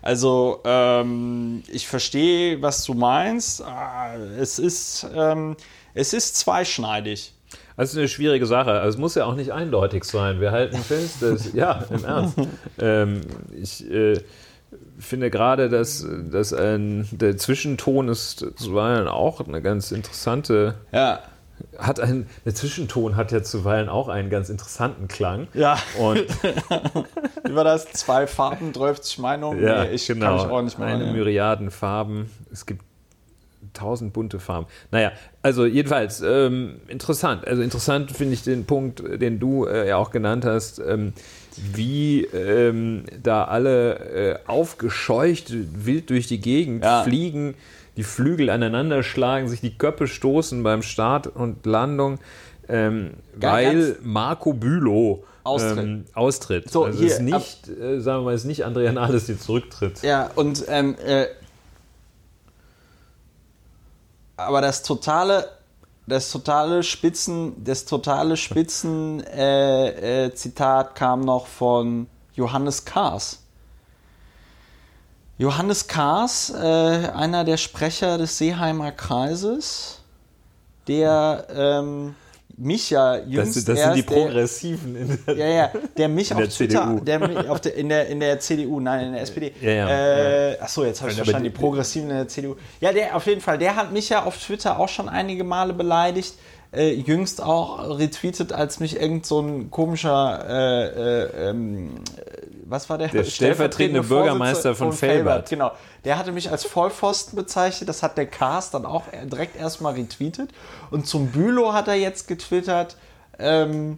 Also 0.02 0.62
ähm, 0.64 1.64
ich 1.68 1.86
verstehe, 1.86 2.62
was 2.62 2.86
du 2.86 2.94
meinst. 2.94 3.62
Ah, 3.64 4.16
Es 4.40 4.60
ist, 4.60 5.06
ähm, 5.14 5.58
es 5.94 6.14
ist 6.14 6.38
zweischneidig. 6.38 7.35
Das 7.78 7.92
ist 7.92 7.98
eine 7.98 8.08
schwierige 8.08 8.46
Sache. 8.46 8.72
Also 8.72 8.90
es 8.96 8.98
muss 8.98 9.16
ja 9.16 9.26
auch 9.26 9.36
nicht 9.36 9.52
eindeutig 9.52 10.04
sein. 10.06 10.40
Wir 10.40 10.52
halten 10.52 10.78
fest, 10.78 11.22
dass, 11.22 11.54
ja, 11.54 11.84
im 11.90 12.06
Ernst. 12.06 12.38
Ähm, 12.80 13.22
ich 13.62 13.90
äh, 13.92 14.22
finde 14.98 15.30
gerade, 15.30 15.70
dass, 15.70 16.06
dass 16.32 16.54
ein, 16.54 17.08
der 17.12 17.36
Zwischenton 17.38 18.08
ist 18.08 18.46
zuweilen 18.56 19.08
auch 19.08 19.46
eine 19.46 19.62
ganz 19.62 19.92
interessante, 19.92 20.76
Ja. 20.94 21.20
hat 21.78 22.00
ein, 22.00 22.28
der 22.46 22.56
Zwischenton 22.56 23.18
hat 23.18 23.32
ja 23.34 23.44
zuweilen 23.44 23.90
auch 23.90 24.08
einen 24.08 24.30
ganz 24.30 24.50
interessanten 24.50 25.08
Klang. 25.10 25.48
Ja. 25.54 25.78
Und 26.00 26.20
Wie 27.44 27.56
war 27.56 27.64
das? 27.66 27.86
Zwei 27.92 28.26
Farben, 28.28 28.72
30 28.74 29.20
Meinungen? 29.20 29.62
ja, 29.62 29.84
Nee, 29.84 29.92
ich 29.92 30.08
genau, 30.08 30.26
kann 30.26 30.36
mich 30.36 30.46
auch 30.56 30.62
nicht 30.62 30.80
mehr 30.80 30.88
eine 30.88 31.04
erinnern. 31.04 31.16
Myriaden 31.18 31.72
Farben. 31.72 32.30
Es 32.52 32.66
gibt 32.66 32.84
tausend 33.76 34.14
bunte 34.14 34.40
Farben. 34.40 34.66
Naja, 34.92 35.12
also 35.44 35.66
jedenfalls 35.66 36.22
ähm, 36.26 36.78
interessant. 36.88 37.46
Also 37.48 37.62
interessant 37.62 38.12
finde 38.12 38.34
ich 38.34 38.44
den 38.44 38.66
Punkt, 38.66 39.04
den 39.22 39.40
du 39.40 39.66
äh, 39.66 39.88
ja 39.88 39.98
auch 39.98 40.10
genannt 40.12 40.46
hast, 40.46 40.80
ähm, 40.80 41.14
wie 41.74 42.24
ähm, 42.26 43.04
da 43.22 43.46
alle 43.46 43.96
äh, 44.00 44.40
aufgescheucht 44.48 45.54
wild 45.86 46.10
durch 46.10 46.28
die 46.28 46.40
Gegend 46.42 46.84
Ja. 46.84 47.04
fliegen, 47.04 47.54
die 47.98 48.04
Flügel 48.04 48.50
aneinander 48.50 49.04
schlagen, 49.04 49.48
sich 49.48 49.62
die 49.62 49.78
Köpfe 49.78 50.08
stoßen 50.08 50.64
beim 50.64 50.82
Start 50.82 51.28
und 51.28 51.66
Landung, 51.66 52.20
ähm, 52.68 53.12
weil 53.36 53.96
Marco 54.04 54.54
Bülow 54.54 55.24
Austritt. 55.46 55.78
ähm, 55.78 56.06
austritt. 56.16 56.72
So, 56.72 56.86
also 56.86 56.98
hier, 56.98 57.08
ist 57.08 57.22
nicht, 57.22 57.70
äh, 57.70 58.00
sagen 58.02 58.22
wir 58.22 58.26
mal, 58.26 58.34
ist 58.34 58.46
nicht 58.46 58.66
Andrea 58.66 58.92
Nahles, 58.92 59.28
die 59.28 59.38
zurücktritt. 59.38 60.02
Ja, 60.02 60.32
und 60.36 60.66
ähm, 60.68 60.96
äh, 61.06 61.28
aber 64.38 64.62
das 64.62 64.84
totale, 64.84 65.50
das 66.08 66.32
totale 66.32 66.84
Spitzen, 66.84 67.64
das 67.64 67.86
totale 67.86 68.38
Spitzen 68.38 69.24
äh, 69.24 70.26
äh, 70.26 70.34
Zitat 70.34 70.96
kam 70.96 71.22
noch 71.22 71.48
von 71.48 72.08
Johannes 72.34 72.86
Kahrs. 72.86 73.40
Johannes 75.38 75.88
Kahrs, 75.88 76.50
äh, 76.52 77.10
einer 77.14 77.44
der 77.44 77.58
Sprecher 77.58 78.18
des 78.18 78.38
Seeheimer 78.38 78.92
Kreises, 78.92 80.00
der 80.88 81.48
ähm, 81.50 82.16
mich 82.58 82.90
ja 82.90 83.18
Das, 83.18 83.28
jüngst 83.30 83.56
das 83.68 83.80
sind 83.80 83.96
die 83.96 84.00
erst, 84.00 84.10
der- 84.10 84.16
Progressiven 84.16 84.96
in 84.96 85.20
der, 85.28 85.36
ja, 85.36 85.48
ja, 85.48 85.72
der 85.98 86.08
mich 86.08 86.32
auf 86.34 86.40
der 86.40 86.50
Twitter, 86.50 86.84
CDU. 86.84 87.00
der 87.04 87.52
auf 87.52 87.60
der, 87.62 87.76
in, 87.76 87.90
der, 87.90 88.08
in 88.08 88.20
der 88.20 88.40
CDU, 88.40 88.80
nein, 88.80 89.08
in 89.08 89.14
der 89.14 89.22
SPD. 89.24 89.52
Ja, 89.62 89.72
ja, 89.72 89.90
äh, 90.52 90.60
Achso, 90.60 90.86
jetzt 90.86 91.02
habe 91.02 91.12
ich 91.12 91.18
verstanden, 91.18 91.44
die 91.44 91.50
die- 91.50 91.56
Progressiven 91.58 92.10
in 92.10 92.16
der 92.18 92.28
CDU. 92.28 92.56
Ja, 92.80 92.94
der 92.94 93.16
auf 93.16 93.26
jeden 93.28 93.42
Fall, 93.42 93.58
der 93.58 93.76
hat 93.76 93.92
mich 93.92 94.10
ja 94.10 94.24
auf 94.24 94.38
Twitter 94.38 94.80
auch 94.80 94.90
schon 94.90 95.10
einige 95.10 95.44
Male 95.44 95.74
beleidigt. 95.74 96.36
Äh, 96.72 96.94
jüngst 96.94 97.42
auch 97.42 97.98
retweetet, 98.00 98.52
als 98.52 98.82
mich 98.82 99.00
irgend 99.00 99.26
so 99.26 99.40
ein 99.40 99.72
komischer, 99.72 100.44
äh, 100.46 100.86
äh, 101.46 101.50
ähm, 101.50 101.92
äh, 102.18 102.22
was 102.66 102.90
war 102.90 102.98
der? 102.98 103.08
Der 103.10 103.24
stellvertretende 103.24 104.02
Bürgermeister 104.02 104.76
von 104.76 104.92
Felbert. 104.92 105.50
Genau. 105.50 105.72
Der 106.06 106.18
hatte 106.18 106.32
mich 106.32 106.52
als 106.52 106.64
Vollpfosten 106.64 107.36
bezeichnet. 107.36 107.90
Das 107.90 108.04
hat 108.04 108.18
der 108.18 108.28
Cast 108.28 108.74
dann 108.74 108.86
auch 108.86 109.04
direkt 109.24 109.58
erstmal 109.58 109.96
retweetet. 109.96 110.52
Und 110.92 111.08
zum 111.08 111.28
Bülow 111.28 111.74
hat 111.74 111.88
er 111.88 111.96
jetzt 111.96 112.28
getwittert, 112.28 112.96
ähm, 113.40 113.98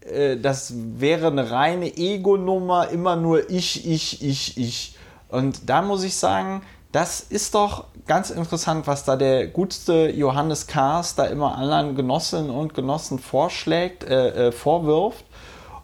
äh, 0.00 0.36
das 0.36 0.72
wäre 0.76 1.28
eine 1.28 1.50
reine 1.50 1.96
Ego-Nummer, 1.96 2.88
immer 2.88 3.16
nur 3.16 3.50
ich, 3.50 3.88
ich, 3.88 4.22
ich, 4.22 4.58
ich. 4.58 4.96
Und 5.28 5.68
da 5.68 5.82
muss 5.82 6.04
ich 6.04 6.16
sagen, 6.16 6.62
das 6.92 7.20
ist 7.20 7.54
doch 7.54 7.84
ganz 8.06 8.30
interessant, 8.30 8.86
was 8.86 9.04
da 9.04 9.16
der 9.16 9.48
gutste 9.48 10.10
Johannes 10.10 10.66
Kahrs 10.66 11.14
da 11.14 11.24
immer 11.24 11.56
anderen 11.56 11.96
Genossinnen 11.96 12.50
und 12.50 12.74
Genossen 12.74 13.18
vorschlägt, 13.18 14.04
äh, 14.04 14.48
äh, 14.48 14.52
vorwirft. 14.52 15.24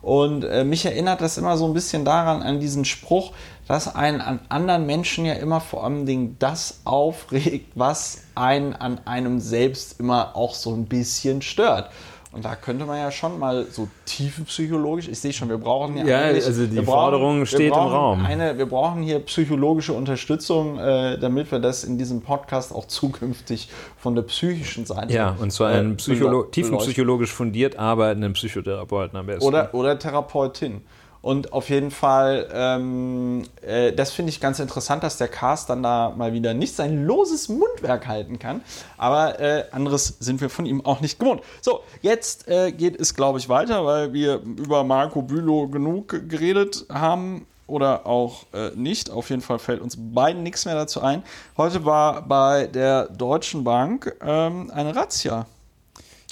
Und 0.01 0.45
äh, 0.45 0.65
mich 0.65 0.85
erinnert 0.85 1.21
das 1.21 1.39
immer 1.39 1.57
so 1.57 1.67
ein 1.67 1.75
bisschen 1.75 2.05
daran, 2.05 2.43
an 2.43 2.61
diesen 2.61 2.85
Spruch, 2.85 3.33
dass 3.73 3.95
einen 3.95 4.21
an 4.21 4.39
anderen 4.51 4.85
Menschen 4.85 5.25
ja 5.25 5.33
immer 5.33 5.59
vor 5.59 5.83
allem 5.83 6.05
Dingen 6.05 6.37
das 6.39 6.83
aufregt, 6.85 7.73
was 7.75 8.25
einen 8.35 8.75
an 8.75 9.01
einem 9.07 9.41
selbst 9.41 9.99
immer 9.99 10.37
auch 10.37 10.53
so 10.53 10.75
ein 10.75 10.85
bisschen 10.85 11.41
stört. 11.41 11.89
Und 12.33 12.45
da 12.45 12.55
könnte 12.55 12.85
man 12.85 12.99
ja 12.99 13.11
schon 13.11 13.39
mal 13.39 13.65
so 13.65 13.89
tiefenpsychologisch, 14.05 15.09
ich 15.09 15.19
sehe 15.19 15.33
schon, 15.33 15.49
wir 15.49 15.57
brauchen 15.57 15.97
ja, 15.97 16.05
Ja, 16.05 16.19
also 16.19 16.67
die 16.67 16.77
wir 16.77 16.83
Forderung 16.83 17.47
steht 17.47 17.69
im 17.69 17.71
brauchen 17.71 17.93
Raum. 17.93 18.27
Eine, 18.27 18.59
wir 18.59 18.67
brauchen 18.67 19.03
hier 19.03 19.21
psychologische 19.21 19.95
Unterstützung, 19.95 20.79
äh, 20.79 21.19
damit 21.19 21.51
wir 21.51 21.59
das 21.59 21.83
in 21.83 21.97
diesem 21.97 22.21
Podcast 22.21 22.75
auch 22.75 22.87
zukünftig 22.87 23.71
von 23.97 24.15
der 24.15 24.23
psychischen 24.23 24.85
Seite 24.85 25.15
Ja, 25.15 25.35
und 25.41 25.51
zwar 25.51 25.73
äh, 25.73 25.79
einen 25.79 25.97
Psycholo 25.97 26.43
tiefenpsychologisch 26.43 27.33
fundiert 27.33 27.79
arbeitenden 27.79 28.35
Psychotherapeuten 28.35 29.19
am 29.19 29.25
besten. 29.25 29.47
Oder, 29.47 29.73
oder 29.73 29.99
Therapeutin. 29.99 30.83
Und 31.23 31.53
auf 31.53 31.71
jeden 31.71 31.93
Fall, 31.93 32.49
ähm, 32.53 33.45
äh, 33.65 33.93
das 33.93 34.11
finde 34.11 34.31
ich 34.31 34.41
ganz 34.41 34.59
interessant, 34.59 35.05
dass 35.05 35.19
der 35.19 35.29
Cast 35.29 35.71
dann 35.71 35.83
da 35.83 36.13
mal 36.17 36.33
wieder 36.33 36.53
nicht 36.53 36.75
sein 36.75 37.07
loses 37.07 37.49
Mundwerk 37.49 38.09
halten 38.09 38.41
kann. 38.41 38.61
Aber 38.99 39.39
äh, 39.39 39.65
anderes 39.71 40.17
sind 40.19 40.41
wir 40.41 40.51
von 40.51 40.67
ihm 40.67 40.85
auch 40.85 41.01
nicht 41.01 41.21
gewohnt. 41.21 41.41
So, 41.61 41.81
jetzt 42.01 42.49
äh, 42.49 42.73
geht 42.73 43.01
es, 43.01 43.15
glaube 43.15 43.39
ich, 43.39 43.49
weiter, 43.49 43.85
weil 43.87 44.13
wir 44.13 44.41
über 44.41 44.83
Marco 44.83 45.23
Bülow 45.23 45.69
genug 45.69 46.29
geredet 46.29 46.87
haben. 46.89 47.47
Oder 47.69 48.05
auch 48.07 48.45
äh, 48.53 48.71
nicht. 48.75 49.09
Auf 49.09 49.31
jeden 49.31 49.41
Fall 49.41 49.59
fällt 49.61 49.81
uns 49.81 49.97
beiden 49.97 50.43
nichts 50.43 50.65
mehr 50.67 50.75
dazu 50.75 51.01
ein. 51.01 51.23
Heute 51.57 51.85
war 51.87 52.21
bei 52.23 52.67
der 52.67 53.05
Deutschen 53.07 53.63
Bank 53.65 54.15
ähm, 54.21 54.71
eine 54.75 54.95
Razzia. 54.95 55.47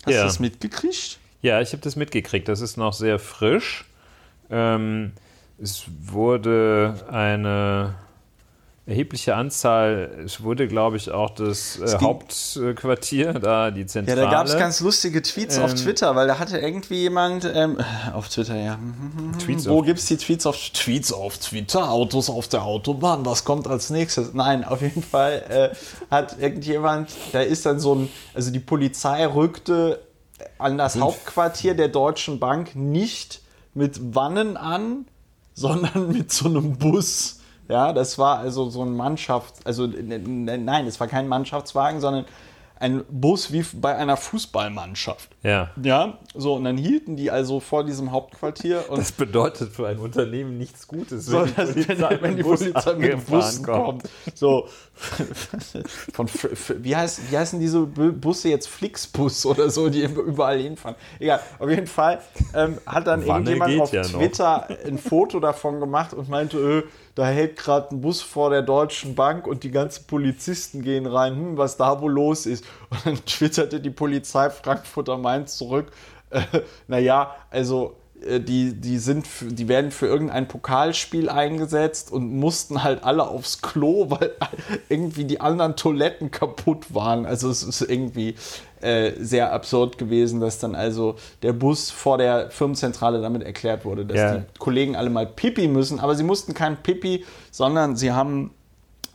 Hast 0.05 0.13
Ja. 0.13 0.23
du 0.23 0.27
das 0.27 0.41
mitgekriegt? 0.41 1.19
Ja, 1.41 1.61
ich 1.63 1.73
habe 1.73 1.81
das 1.83 1.95
mitgekriegt. 1.97 2.49
Das 2.49 2.61
ist 2.61 2.77
noch 2.77 2.93
sehr 2.93 3.19
frisch. 3.19 3.87
Ähm, 4.51 5.13
es 5.63 5.85
wurde 6.03 6.95
eine 7.11 7.95
erhebliche 8.87 9.37
Anzahl, 9.37 10.11
es 10.25 10.43
wurde, 10.43 10.67
glaube 10.67 10.97
ich, 10.97 11.11
auch 11.13 11.31
das 11.31 11.79
äh, 11.79 11.99
Hauptquartier, 12.01 13.35
da 13.41 13.71
die 13.71 13.83
Ja, 13.83 13.87
Zentrale. 13.87 14.23
da 14.23 14.31
gab 14.31 14.47
es 14.47 14.57
ganz 14.59 14.81
lustige 14.81 15.23
Tweets 15.23 15.59
auf 15.59 15.71
Ähm, 15.73 15.77
Twitter, 15.77 16.17
weil 16.17 16.27
da 16.27 16.39
hatte 16.41 16.59
irgendwie 16.59 17.03
jemand 17.03 17.45
ähm, 17.55 17.79
auf 18.13 18.29
Twitter, 18.31 18.57
ja. 18.57 18.79
Tweets 19.39 19.69
Wo 19.69 19.81
auf- 19.81 19.87
gibt 19.87 20.01
es 20.01 20.07
die 20.07 20.17
Tweets 20.17 20.45
auf 20.47 20.57
Tweets 20.71 21.13
auf 21.13 21.39
Twitter? 21.39 21.89
Autos 21.91 22.29
auf 22.31 22.49
der 22.49 22.65
Autobahn, 22.65 23.25
was 23.25 23.45
kommt 23.45 23.69
als 23.69 23.91
nächstes? 23.91 24.33
Nein, 24.35 24.65
auf 24.65 24.83
jeden 24.83 25.03
Fall 25.05 25.45
äh, 25.73 25.77
hat 26.11 26.39
irgendjemand, 26.41 27.11
da 27.33 27.43
ist 27.43 27.67
dann 27.67 27.79
so 27.79 27.95
ein, 27.95 28.09
also 28.35 28.51
die 28.51 28.59
Polizei 28.61 29.25
rückte 29.27 30.01
an 30.59 30.79
das 30.79 30.99
Hauptquartier 30.99 31.75
der 31.75 31.89
Deutschen 31.89 32.41
Bank 32.41 32.75
nicht 32.75 33.41
mit 33.81 34.15
Wannen 34.15 34.57
an, 34.59 35.07
sondern 35.55 36.13
mit 36.13 36.31
so 36.31 36.49
einem 36.49 36.77
Bus. 36.77 37.41
Ja, 37.69 37.93
das 37.93 38.19
war 38.19 38.39
also 38.39 38.69
so 38.69 38.83
ein 38.83 38.95
Mannschafts-, 38.95 39.65
also 39.65 39.87
nein, 39.87 40.87
es 40.87 41.01
war 41.01 41.07
kein 41.07 41.29
Mannschaftswagen, 41.29 42.01
sondern 42.01 42.27
ein 42.81 43.05
Bus 43.11 43.53
wie 43.53 43.65
bei 43.75 43.95
einer 43.95 44.17
Fußballmannschaft. 44.17 45.31
Ja. 45.43 45.71
Ja, 45.83 46.19
so, 46.35 46.55
und 46.55 46.65
dann 46.65 46.79
hielten 46.79 47.17
die 47.17 47.31
also 47.31 47.61
vor 47.61 47.85
diesem 47.85 48.11
Hauptquartier 48.11 48.85
und 48.89 48.99
Das 48.99 49.13
bedeutet 49.13 49.73
für 49.73 49.87
ein 49.87 49.99
Unternehmen 49.99 50.59
nichts 50.59 50.89
Gutes, 50.89 51.27
so, 51.27 51.45
dass, 51.45 51.77
wenn, 51.77 52.23
wenn 52.23 52.37
die 52.37 52.43
Polizei 52.43 52.95
mit 52.95 53.13
angefahren 53.13 53.25
Bussen 53.27 53.65
kommt. 53.65 54.11
So, 54.35 54.67
von, 56.13 56.29
wie, 56.83 56.95
heißt, 56.95 57.31
wie 57.31 57.39
heißen 57.39 57.59
diese 57.59 57.81
Bu- 57.81 58.13
Busse 58.13 58.49
jetzt? 58.51 58.69
Flixbus 58.69 59.47
oder 59.47 59.71
so, 59.71 59.89
die 59.89 60.03
überall 60.03 60.59
hinfahren. 60.59 60.97
Egal, 61.19 61.41
auf 61.59 61.71
jeden 61.71 61.87
Fall 61.87 62.21
ähm, 62.55 62.79
hat 62.87 63.07
dann 63.07 63.27
Wanne 63.27 63.51
irgendjemand 63.51 63.81
auf 63.81 63.93
ja 63.93 64.03
noch. 64.03 64.11
Twitter 64.11 64.69
ein 64.87 64.99
Foto 64.99 65.41
davon 65.41 65.81
gemacht 65.81 66.13
und 66.13 66.29
meinte, 66.29 66.59
äh, 66.59 66.83
da 67.15 67.27
hält 67.27 67.57
gerade 67.57 67.95
ein 67.95 68.01
Bus 68.03 68.21
vor 68.21 68.51
der 68.51 68.63
Deutschen 68.63 69.15
Bank 69.15 69.47
und 69.47 69.65
die 69.65 69.71
ganzen 69.71 70.07
Polizisten 70.07 70.83
gehen 70.83 71.07
rein, 71.07 71.35
hm, 71.35 71.57
was 71.57 71.77
da 71.77 72.01
wohl 72.01 72.13
los 72.13 72.47
ist. 72.47 72.65
Und 72.91 73.07
dann 73.07 73.25
twitterte 73.25 73.81
die 73.81 73.91
Polizei 73.91 74.51
Frankfurt 74.51 75.09
am 75.09 75.23
Main 75.23 75.47
zurück, 75.47 75.91
äh, 76.31 76.43
naja, 76.89 77.35
also 77.51 77.97
die, 78.41 78.75
die, 78.75 78.99
sind 78.99 79.27
die 79.41 79.69
werden 79.69 79.91
für 79.91 80.07
irgendein 80.07 80.47
Pokalspiel 80.47 81.29
eingesetzt 81.29 82.13
und 82.13 82.35
mussten 82.37 82.83
halt 82.83 83.03
alle 83.05 83.27
aufs 83.27 83.63
Klo, 83.63 84.07
weil 84.11 84.33
irgendwie 84.89 85.25
die 85.25 85.41
anderen 85.41 85.77
Toiletten 85.77 86.31
kaputt 86.31 86.95
waren. 86.95 87.27
Also 87.27 87.49
es 87.51 87.63
ist 87.63 87.81
irgendwie 87.83 88.35
äh, 88.81 89.13
sehr 89.19 89.53
absurd 89.53 89.99
gewesen, 89.99 90.41
dass 90.41 90.59
dann 90.59 90.75
also 90.75 91.17
der 91.43 91.53
Bus 91.53 91.91
vor 91.91 92.19
der 92.19 92.51
Firmenzentrale 92.51 93.21
damit 93.21 93.43
erklärt 93.43 93.85
wurde, 93.85 94.05
dass 94.07 94.17
Ja. 94.19 94.37
die 94.39 94.59
Kollegen 94.59 94.97
alle 94.97 95.11
mal 95.11 95.27
Pipi 95.27 95.69
müssen. 95.69 96.01
Aber 96.01 96.15
sie 96.15 96.25
mussten 96.25 96.55
kein 96.55 96.77
Pipi, 96.83 97.25
sondern 97.51 97.97
sie 97.97 98.13
haben 98.13 98.51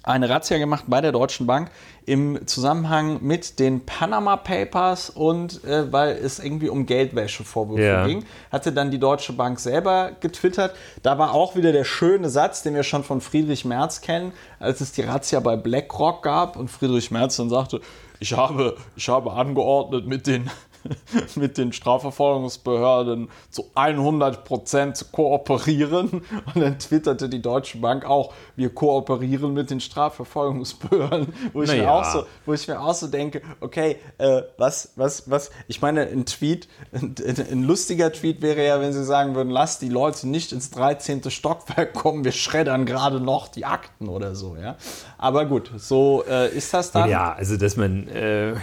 eine 0.05 0.29
Razzia 0.29 0.57
gemacht 0.57 0.85
bei 0.87 1.01
der 1.01 1.11
Deutschen 1.11 1.47
Bank 1.47 1.71
im 2.05 2.45
Zusammenhang 2.47 3.19
mit 3.21 3.59
den 3.59 3.85
Panama 3.85 4.37
Papers 4.37 5.09
und 5.09 5.63
äh, 5.63 5.91
weil 5.91 6.11
es 6.15 6.39
irgendwie 6.39 6.69
um 6.69 6.85
Geldwäschevorwürfe 6.85 7.83
Ja. 7.83 8.05
ging, 8.07 8.23
hatte 8.51 8.71
dann 8.71 8.91
die 8.91 8.99
Deutsche 8.99 9.33
Bank 9.33 9.59
selber 9.59 10.11
getwittert. 10.19 10.75
Da 11.01 11.17
war 11.17 11.33
auch 11.33 11.55
wieder 11.55 11.71
der 11.71 11.83
schöne 11.83 12.29
Satz, 12.29 12.61
den 12.61 12.75
wir 12.75 12.83
schon 12.83 13.03
von 13.03 13.19
Friedrich 13.21 13.65
Merz 13.65 14.01
kennen, 14.01 14.31
als 14.59 14.81
es 14.81 14.91
die 14.91 15.01
Razzia 15.01 15.39
bei 15.39 15.55
BlackRock 15.55 16.21
gab 16.23 16.55
und 16.55 16.69
Friedrich 16.69 17.09
Merz 17.11 17.37
dann 17.37 17.49
sagte, 17.49 17.81
ich 18.19 18.33
habe, 18.37 18.77
ich 18.95 19.09
habe 19.09 19.33
angeordnet, 19.33 20.05
mit 20.07 20.27
den 20.27 20.49
mit 21.35 21.57
den 21.57 21.73
Strafverfolgungsbehörden 21.73 23.29
zu 23.49 23.65
100% 23.75 24.93
zu 24.93 25.05
kooperieren. 25.05 26.21
Und 26.53 26.61
dann 26.61 26.79
twitterte 26.79 27.29
die 27.29 27.41
Deutsche 27.41 27.77
Bank 27.79 28.05
auch, 28.05 28.33
wir 28.55 28.69
kooperieren 28.69 29.53
mit 29.53 29.69
den 29.69 29.79
Strafverfolgungsbehörden. 29.79 31.33
Wo 31.53 31.63
ich, 31.63 31.71
mir, 31.71 31.77
Naja. 31.77 31.91
auch 31.91 32.05
so, 32.05 32.25
wo 32.45 32.53
ich 32.53 32.67
mir 32.67 32.79
auch 32.79 32.93
so 32.93 33.07
denke, 33.07 33.41
okay, 33.59 33.97
äh, 34.17 34.43
was, 34.57 34.93
was, 34.95 35.29
was, 35.29 35.51
ich 35.67 35.81
meine, 35.81 36.01
ein 36.01 36.25
Tweet, 36.25 36.67
ein, 36.91 37.15
ein 37.51 37.63
lustiger 37.63 38.11
Tweet 38.11 38.41
wäre 38.41 38.65
ja, 38.65 38.79
wenn 38.81 38.93
sie 38.93 39.03
sagen 39.03 39.35
würden, 39.35 39.49
lass 39.49 39.79
die 39.79 39.89
Leute 39.89 40.27
nicht 40.27 40.51
ins 40.51 40.71
13. 40.71 41.29
Stockwerk 41.29 41.93
kommen, 41.93 42.23
wir 42.23 42.31
schreddern 42.31 42.85
gerade 42.85 43.19
noch 43.19 43.47
die 43.47 43.65
Akten 43.65 44.07
oder 44.07 44.35
so, 44.35 44.55
ja. 44.55 44.75
Aber 45.17 45.45
gut, 45.45 45.71
so 45.77 46.23
äh, 46.29 46.55
ist 46.55 46.73
das 46.73 46.91
dann. 46.91 47.09
Ja, 47.09 47.33
also 47.33 47.57
dass 47.57 47.77
man 47.77 48.07
äh, 48.07 48.53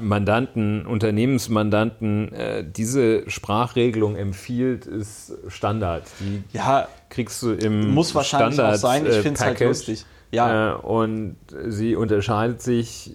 Mandanten, 0.00 0.86
Unternehmensmandanten 0.86 1.59
äh, 2.32 2.64
diese 2.64 3.28
Sprachregelung 3.28 4.16
empfiehlt, 4.16 4.86
ist 4.86 5.32
Standard. 5.48 6.04
Die 6.20 6.42
Ja, 6.52 6.88
kriegst 7.08 7.42
du 7.42 7.52
im 7.52 7.92
Muss 7.92 8.14
wahrscheinlich 8.14 8.54
Standard, 8.54 8.76
auch 8.76 8.80
sein. 8.80 9.06
Ich 9.06 9.16
äh, 9.16 9.22
find's 9.22 9.40
halt 9.40 9.58
Package. 9.58 9.68
lustig. 9.68 10.04
Ja. 10.32 10.72
Äh, 10.72 10.74
und 10.76 11.36
sie 11.68 11.96
unterscheidet 11.96 12.62
sich 12.62 13.12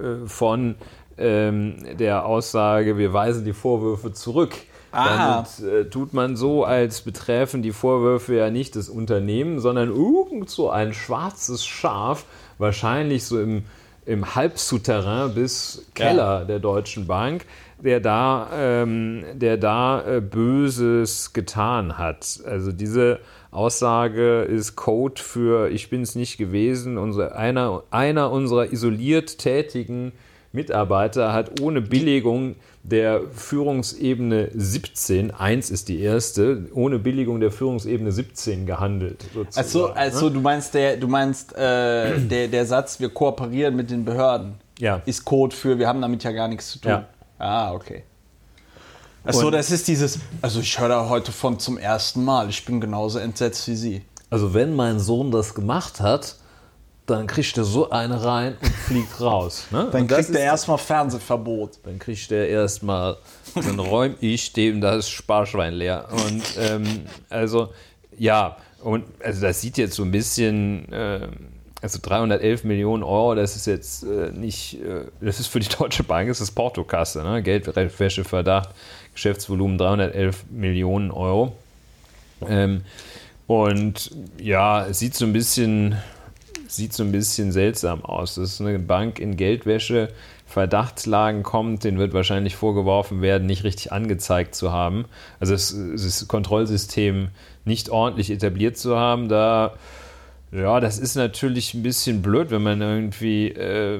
äh, 0.00 0.26
von 0.26 0.74
ähm, 1.18 1.76
der 1.98 2.26
Aussage, 2.26 2.98
wir 2.98 3.12
weisen 3.12 3.44
die 3.44 3.52
Vorwürfe 3.52 4.12
zurück. 4.12 4.52
Ah. 4.92 5.44
Damit 5.60 5.72
äh, 5.72 5.88
tut 5.88 6.12
man 6.12 6.36
so, 6.36 6.64
als 6.64 7.00
betreffen 7.00 7.62
die 7.62 7.72
Vorwürfe 7.72 8.34
ja 8.34 8.50
nicht 8.50 8.76
das 8.76 8.88
Unternehmen, 8.90 9.58
sondern 9.58 9.88
irgend 9.88 10.50
so 10.50 10.70
ein 10.70 10.92
schwarzes 10.92 11.64
Schaf, 11.64 12.26
wahrscheinlich 12.58 13.24
so 13.24 13.40
im, 13.40 13.64
im 14.04 14.34
Halbsouterrain 14.34 15.34
bis 15.34 15.86
Keller 15.94 16.44
der 16.44 16.58
Deutschen 16.58 17.06
Bank, 17.06 17.46
der 17.84 18.00
da, 18.00 18.48
ähm, 18.54 19.24
der 19.34 19.56
da 19.56 20.02
äh, 20.06 20.20
Böses 20.20 21.32
getan 21.32 21.98
hat. 21.98 22.40
Also 22.46 22.72
diese 22.72 23.18
Aussage 23.50 24.42
ist 24.42 24.76
Code 24.76 25.20
für 25.20 25.70
ich 25.70 25.90
bin 25.90 26.02
es 26.02 26.14
nicht 26.14 26.38
gewesen. 26.38 26.96
Unser, 26.98 27.36
einer, 27.36 27.82
einer 27.90 28.30
unserer 28.30 28.72
isoliert 28.72 29.38
tätigen 29.38 30.12
Mitarbeiter 30.52 31.32
hat 31.32 31.60
ohne 31.60 31.80
Billigung 31.80 32.56
der 32.82 33.22
Führungsebene 33.32 34.50
17, 34.54 35.30
eins 35.30 35.70
ist 35.70 35.88
die 35.88 36.00
erste, 36.00 36.66
ohne 36.74 36.98
Billigung 36.98 37.40
der 37.40 37.50
Führungsebene 37.50 38.10
17 38.12 38.66
gehandelt. 38.66 39.24
sozusagen, 39.32 39.56
Also, 39.64 39.86
also 39.92 40.30
du 40.30 40.40
meinst, 40.40 40.74
der, 40.74 40.96
du 40.96 41.08
meinst 41.08 41.56
äh, 41.56 42.18
der, 42.18 42.48
der 42.48 42.66
Satz, 42.66 43.00
wir 43.00 43.08
kooperieren 43.08 43.76
mit 43.76 43.90
den 43.90 44.04
Behörden, 44.04 44.54
Ja. 44.78 45.00
ist 45.06 45.24
Code 45.24 45.54
für, 45.54 45.78
wir 45.78 45.88
haben 45.88 46.00
damit 46.02 46.24
ja 46.24 46.32
gar 46.32 46.48
nichts 46.48 46.70
zu 46.72 46.80
tun. 46.80 46.90
Ja. 46.90 47.06
Ah, 47.42 47.72
okay. 47.72 48.04
Achso, 49.24 49.50
das 49.50 49.72
ist 49.72 49.88
dieses, 49.88 50.20
also 50.40 50.60
ich 50.60 50.78
höre 50.78 50.88
da 50.88 51.08
heute 51.08 51.32
von 51.32 51.58
zum 51.58 51.76
ersten 51.76 52.24
Mal, 52.24 52.48
ich 52.48 52.64
bin 52.64 52.80
genauso 52.80 53.18
entsetzt 53.18 53.66
wie 53.66 53.74
Sie. 53.74 54.04
Also 54.30 54.54
wenn 54.54 54.74
mein 54.74 55.00
Sohn 55.00 55.32
das 55.32 55.52
gemacht 55.52 56.00
hat, 56.00 56.36
dann 57.06 57.26
kriegt 57.26 57.58
er 57.58 57.64
so 57.64 57.90
eine 57.90 58.24
rein 58.24 58.56
und 58.62 58.72
fliegt 58.72 59.20
raus. 59.20 59.66
Ne? 59.72 59.88
Dann 59.90 60.02
Und 60.02 60.08
kriegt 60.08 60.30
er 60.30 60.40
erstmal 60.40 60.78
Fernsehverbot. 60.78 61.80
Dann 61.82 61.98
kriegt 61.98 62.30
er 62.30 62.46
erstmal, 62.46 63.16
dann 63.56 63.80
räume 63.80 64.14
ich 64.20 64.52
dem 64.52 64.80
das 64.80 65.08
Sparschwein 65.08 65.74
leer. 65.74 66.06
Und 66.12 66.42
ähm, 66.58 67.06
also, 67.28 67.72
ja, 68.16 68.56
und 68.82 69.04
also 69.20 69.40
das 69.40 69.60
sieht 69.60 69.78
jetzt 69.78 69.96
so 69.96 70.04
ein 70.04 70.12
bisschen, 70.12 70.86
ähm, 70.92 71.32
also 71.82 71.98
311 72.00 72.64
Millionen 72.64 73.02
Euro, 73.02 73.34
das 73.34 73.56
ist 73.56 73.66
jetzt 73.66 74.04
äh, 74.04 74.30
nicht, 74.30 74.80
äh, 74.80 75.06
das 75.20 75.40
ist 75.40 75.48
für 75.48 75.58
die 75.58 75.68
Deutsche 75.68 76.04
Bank, 76.04 76.28
das 76.28 76.40
ist 76.40 76.52
Portokasse, 76.52 77.22
ne? 77.22 77.42
Geldwäscheverdacht, 77.42 78.70
Geschäftsvolumen 79.12 79.78
311 79.78 80.44
Millionen 80.50 81.10
Euro. 81.10 81.56
Ähm, 82.48 82.82
und 83.48 84.12
ja, 84.38 84.86
es 84.86 85.00
sieht 85.00 85.14
so 85.14 85.24
ein 85.24 85.32
bisschen, 85.32 85.96
sieht 86.68 86.92
so 86.92 87.02
ein 87.02 87.10
bisschen 87.10 87.50
seltsam 87.50 88.04
aus. 88.04 88.36
Das 88.36 88.52
ist 88.52 88.60
eine 88.60 88.78
Bank 88.78 89.18
in 89.18 89.36
Geldwäsche, 89.36 90.08
Verdachtslagen 90.46 91.42
kommt, 91.42 91.82
den 91.82 91.98
wird 91.98 92.14
wahrscheinlich 92.14 92.56
vorgeworfen 92.56 93.22
werden, 93.22 93.46
nicht 93.46 93.64
richtig 93.64 93.90
angezeigt 93.90 94.54
zu 94.54 94.70
haben. 94.70 95.06
Also 95.40 95.54
das, 95.54 95.74
das 95.92 96.28
Kontrollsystem 96.28 97.28
nicht 97.64 97.90
ordentlich 97.90 98.30
etabliert 98.30 98.76
zu 98.76 98.96
haben. 98.96 99.28
Da, 99.28 99.74
ja, 100.52 100.80
das 100.80 100.98
ist 100.98 101.14
natürlich 101.16 101.72
ein 101.74 101.82
bisschen 101.82 102.20
blöd, 102.22 102.50
wenn 102.50 102.62
man 102.62 102.80
irgendwie 102.82 103.48
äh, 103.48 103.98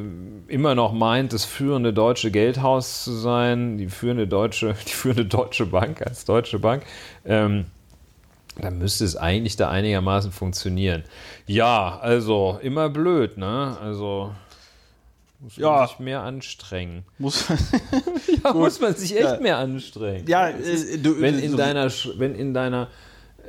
immer 0.48 0.74
noch 0.74 0.92
meint, 0.92 1.32
das 1.32 1.44
führende 1.46 1.92
deutsche 1.94 2.30
Geldhaus 2.30 3.04
zu 3.04 3.12
sein, 3.12 3.78
die 3.78 3.88
führende 3.88 4.26
deutsche, 4.26 4.74
die 4.86 4.92
führende 4.92 5.24
deutsche 5.24 5.66
Bank 5.66 6.02
als 6.02 6.24
deutsche 6.26 6.58
Bank. 6.58 6.82
Ähm, 7.24 7.64
dann 8.60 8.76
müsste 8.76 9.04
es 9.06 9.16
eigentlich 9.16 9.56
da 9.56 9.70
einigermaßen 9.70 10.30
funktionieren. 10.30 11.04
Ja, 11.46 11.98
also 12.02 12.58
immer 12.62 12.90
blöd, 12.90 13.38
ne? 13.38 13.78
Also 13.80 14.34
muss 15.40 15.56
man 15.56 15.64
Ja. 15.64 15.86
sich 15.86 15.98
mehr 16.00 16.20
anstrengen. 16.22 17.04
Muss, 17.18 17.46
Da 18.42 18.52
muss 18.52 18.78
man 18.78 18.94
sich 18.94 19.12
echt 19.16 19.22
Ja. 19.24 19.40
mehr 19.40 19.56
anstrengen. 19.56 20.26
ja, 20.28 20.48
äh, 20.50 20.98
du, 21.02 21.18
wenn 21.20 21.38
in 21.38 21.52
so- 21.52 21.56
deiner, 21.56 21.90
wenn 22.18 22.34
in 22.34 22.52
deiner 22.52 22.88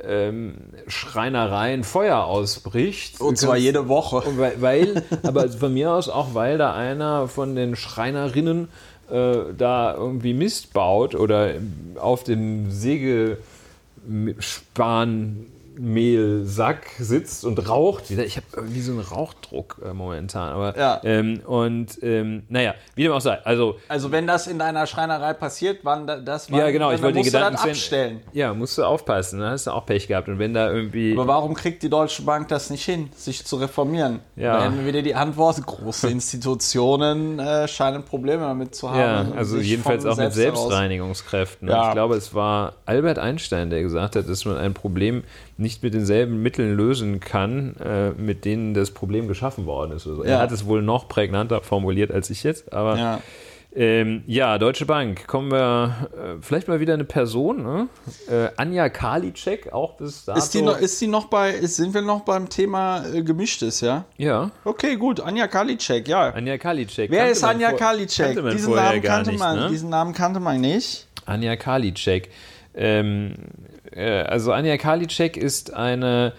ähm, 0.08 0.54
Schreinerei 0.86 1.74
ein 1.74 1.84
Feuer 1.84 2.24
ausbricht. 2.24 3.20
und 3.20 3.38
zwar 3.38 3.56
jede 3.56 3.88
Woche. 3.88 4.22
weil, 4.36 4.60
weil, 4.60 5.02
aber 5.22 5.48
von 5.48 5.72
mir 5.72 5.92
aus 5.92 6.08
auch, 6.08 6.34
weil 6.34 6.58
da 6.58 6.74
einer 6.74 7.28
von 7.28 7.54
den 7.54 7.76
Schreinerinnen 7.76 8.68
äh, 9.10 9.36
da 9.56 9.94
irgendwie 9.94 10.34
Mist 10.34 10.72
baut 10.72 11.14
oder 11.14 11.54
auf 11.96 12.24
dem 12.24 12.70
Sägespanmehlsack 15.74 16.86
sitzt 16.98 17.44
und 17.44 17.68
raucht 17.68 18.10
wieder. 18.10 18.24
Ich 18.24 18.36
habe 18.36 18.46
irgendwie 18.56 18.80
so 18.80 18.92
einen 18.92 19.00
Rauchdruck 19.00 19.76
äh, 19.84 19.92
momentan. 19.92 20.52
Aber, 20.52 20.76
Ja. 20.78 21.00
ähm, 21.04 21.40
und 21.46 21.98
ähm, 22.02 22.44
naja, 22.48 22.74
wie 22.94 23.02
dem 23.04 23.12
auch 23.12 23.20
sei. 23.20 23.38
Also, 23.44 23.76
Also 23.88 24.12
wenn 24.12 24.26
das 24.26 24.46
in 24.46 24.58
deiner 24.58 24.86
Schreinerei 24.86 25.32
passiert, 25.34 25.80
wann 25.82 26.06
da- 26.06 26.18
das 26.18 26.50
wann, 26.50 26.58
ja, 26.60 26.70
genau, 26.70 26.92
ich 26.92 27.02
wollte 27.02 27.18
du 27.18 27.24
Gedanken 27.24 27.54
das 27.56 27.64
abstellen. 27.64 28.20
Ja, 28.32 28.54
musst 28.54 28.78
du 28.78 28.84
aufpassen, 28.84 29.40
dann 29.40 29.50
hast 29.52 29.66
du 29.66 29.70
auch 29.72 29.86
Pech 29.86 30.06
gehabt. 30.08 30.28
Und 30.28 30.38
wenn 30.38 30.54
da 30.54 30.70
irgendwie. 30.70 31.12
Aber 31.12 31.26
warum 31.26 31.54
kriegt 31.54 31.82
die 31.82 31.90
Deutsche 31.90 32.22
Bank 32.22 32.48
das 32.48 32.70
nicht 32.70 32.84
hin, 32.84 33.10
sich 33.16 33.44
zu 33.44 33.56
reformieren? 33.56 34.20
Ja. 34.36 34.58
Da 34.58 34.64
hätten 34.64 34.78
wir 34.78 34.86
wieder 34.86 35.02
die 35.02 35.14
Antwort, 35.14 35.64
große 35.64 36.08
Institutionen 36.08 37.38
äh, 37.38 37.68
scheinen 37.68 38.02
Probleme 38.04 38.42
damit 38.42 38.74
zu 38.74 38.90
haben. 38.90 39.30
Ja, 39.32 39.36
also 39.36 39.58
jedenfalls 39.58 40.04
auch 40.06 40.16
mit 40.16 40.32
selbst 40.32 40.60
Selbstreinigungskräften. 40.60 41.68
Ja. 41.68 41.88
Ich 41.88 41.92
glaube, 41.92 42.16
es 42.16 42.34
war 42.34 42.74
Albert 42.86 43.18
Einstein, 43.18 43.70
der 43.70 43.82
gesagt 43.82 44.16
hat, 44.16 44.28
dass 44.28 44.44
man 44.44 44.56
ein 44.56 44.74
Problem 44.74 45.24
nicht 45.56 45.82
mit 45.82 45.94
denselben 45.94 46.42
Mitteln 46.42 46.76
lösen 46.76 47.20
kann, 47.20 47.76
äh, 47.76 48.10
mit 48.10 48.44
denen 48.44 48.74
das 48.74 48.90
Problem 48.90 49.28
geschaffen 49.28 49.66
worden 49.66 49.92
ist. 49.92 50.06
Also 50.06 50.24
Ja. 50.24 50.30
Er 50.30 50.38
hat 50.40 50.52
es 50.52 50.66
wohl 50.66 50.82
noch 50.82 51.08
prägnanter 51.08 51.62
formuliert 51.62 52.10
als 52.10 52.30
ich 52.30 52.42
jetzt, 52.42 52.72
aber 52.72 52.96
Ja. 52.98 53.20
ähm, 53.76 54.22
ja, 54.26 54.58
Deutsche 54.58 54.84
Bank, 54.86 55.26
kommen 55.28 55.50
wir 55.52 56.08
äh, 56.12 56.42
vielleicht 56.42 56.66
mal 56.68 56.80
wieder 56.80 56.94
eine 56.94 57.04
Person, 57.04 57.62
ne? 57.62 57.88
äh, 58.28 58.48
Anja 58.56 58.88
Karliczek, 58.88 59.72
auch 59.72 59.96
bis 59.96 60.24
dato. 60.24 60.38
Ist 60.38 60.54
die, 60.54 60.62
noch, 60.62 60.78
ist 60.78 61.00
die 61.00 61.06
noch 61.08 61.26
bei, 61.26 61.50
ist, 61.50 61.76
sind 61.76 61.94
wir 61.94 62.02
noch 62.02 62.20
beim 62.22 62.48
Thema 62.48 63.04
äh, 63.12 63.22
Gemischtes, 63.22 63.80
ja? 63.80 64.04
ja, 64.16 64.50
Okay, 64.64 64.96
gut, 64.96 65.20
Anja 65.20 65.46
Karliczek, 65.46 66.06
ja. 66.08 66.30
Anja 66.30 66.58
Karliczek. 66.58 67.10
Wer 67.10 67.18
kannte 67.18 67.32
ist 67.32 67.44
Anja 67.44 67.70
vor- 67.70 67.78
Karliczek? 67.78 68.50
Diesen 68.52 68.74
Namen, 68.74 69.02
kannte 69.02 69.30
nicht, 69.30 69.38
man, 69.40 69.56
ne? 69.58 69.68
diesen 69.70 69.90
Namen 69.90 70.12
kannte 70.14 70.40
man 70.40 70.60
nicht. 70.60 71.06
Anja 71.26 71.56
Karliczek. 71.56 72.28
Ähm, 72.76 73.34
äh, 73.94 74.22
also 74.22 74.52
Anja 74.52 74.76
Karliczek 74.76 75.36
ist 75.36 75.72
eine, 75.74 76.32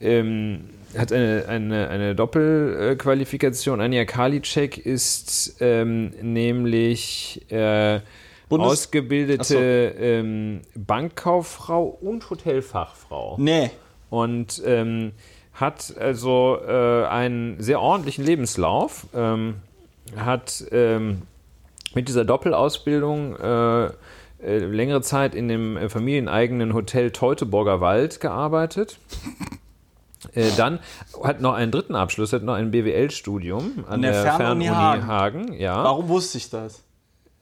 ähm, 0.00 0.70
hat 0.96 1.12
eine, 1.12 1.44
eine, 1.48 1.88
eine 1.88 2.14
Doppelqualifikation. 2.14 3.80
Anja 3.80 4.04
Karliczek 4.04 4.78
ist 4.78 5.56
ähm, 5.60 6.12
nämlich 6.20 7.40
äh, 7.50 8.00
Bundes- 8.48 8.66
ausgebildete 8.72 9.44
so. 9.44 9.58
ähm, 9.58 10.60
Bankkauffrau 10.74 11.84
und 11.84 12.28
Hotelfachfrau 12.30 13.36
Nee. 13.38 13.70
und 14.10 14.62
ähm, 14.66 15.12
hat 15.54 15.94
also 15.98 16.58
äh, 16.66 17.04
einen 17.06 17.60
sehr 17.60 17.80
ordentlichen 17.80 18.24
Lebenslauf, 18.24 19.06
ähm, 19.14 19.56
hat 20.16 20.64
ähm, 20.72 21.22
mit 21.94 22.08
dieser 22.08 22.24
Doppelausbildung 22.24 23.36
äh, 23.36 23.90
längere 24.42 25.02
Zeit 25.02 25.34
in 25.34 25.48
dem 25.48 25.76
äh, 25.76 25.88
familieneigenen 25.88 26.74
Hotel 26.74 27.10
Teutoburger 27.10 27.80
Wald 27.80 28.20
gearbeitet. 28.20 28.98
Äh, 30.34 30.50
dann 30.56 30.78
hat 31.24 31.40
noch 31.40 31.54
einen 31.54 31.72
dritten 31.72 31.96
Abschluss, 31.96 32.32
hat 32.32 32.44
noch 32.44 32.54
ein 32.54 32.70
BWL-Studium 32.70 33.84
an 33.88 33.94
An 33.94 34.02
der 34.02 34.22
der, 34.22 34.32
Fernuni 34.34 34.66
Hagen. 34.66 35.06
Hagen. 35.08 35.52
Ja. 35.54 35.82
Warum 35.82 36.08
wusste 36.08 36.38
ich 36.38 36.48
das? 36.48 36.80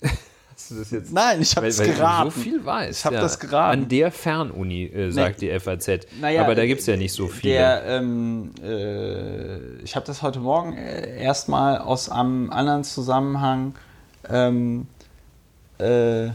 Hast 0.55 0.71
du 0.71 0.75
das 0.77 0.91
jetzt 0.91 1.13
Nein, 1.13 1.43
ich 1.43 1.55
habe 1.57 1.67
es 1.67 1.79
geraten. 1.79 2.31
so 2.31 2.41
viel 2.41 2.65
weißt. 2.65 3.01
Ich 3.01 3.05
hab 3.05 3.13
das 3.13 3.39
geraten. 3.39 3.83
An 3.83 3.89
der 3.91 4.11
Fernuni, 4.11 4.85
äh, 4.87 5.11
sagt 5.11 5.43
die 5.43 5.51
FAZ. 5.61 6.07
Naja, 6.23 6.43
Aber 6.43 6.55
da 6.55 6.65
gibt 6.65 6.81
es 6.81 6.87
ja 6.87 6.97
nicht 6.97 7.13
so 7.13 7.29
viele. 7.29 7.53
Der, 7.53 7.85
ähm, 7.85 8.53
äh, 8.65 9.83
ich 9.83 9.95
habe 9.95 10.07
das 10.07 10.23
heute 10.23 10.41
Morgen 10.41 10.75
äh, 10.77 11.23
erstmal 11.23 11.79
aus 11.79 12.09
einem 12.09 12.51
anderen 12.51 12.85
Zusammenhang 12.85 13.75
ähm, 14.29 14.87
äh, 15.79 16.31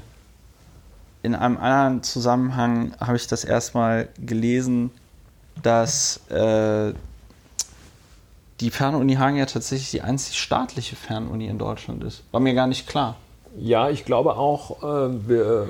in 1.25 1.35
einem 1.35 1.57
anderen 1.57 2.03
Zusammenhang 2.03 2.93
habe 2.99 3.17
ich 3.17 3.27
das 3.27 3.43
erstmal 3.43 4.07
gelesen, 4.23 4.91
dass 5.61 6.21
äh, 6.29 6.93
die 8.59 8.71
Fernuni 8.71 9.15
Hagen 9.15 9.37
ja 9.37 9.45
tatsächlich 9.45 9.91
die 9.91 10.01
einzig 10.01 10.37
staatliche 10.37 10.95
Fernuni 10.95 11.47
in 11.47 11.57
Deutschland 11.57 12.03
ist. 12.03 12.23
War 12.31 12.39
mir 12.39 12.53
gar 12.53 12.67
nicht 12.67 12.87
klar. 12.87 13.17
Ja, 13.57 13.89
ich 13.89 14.05
glaube 14.05 14.37
auch, 14.37 14.83
äh, 14.83 15.27
wir 15.27 15.69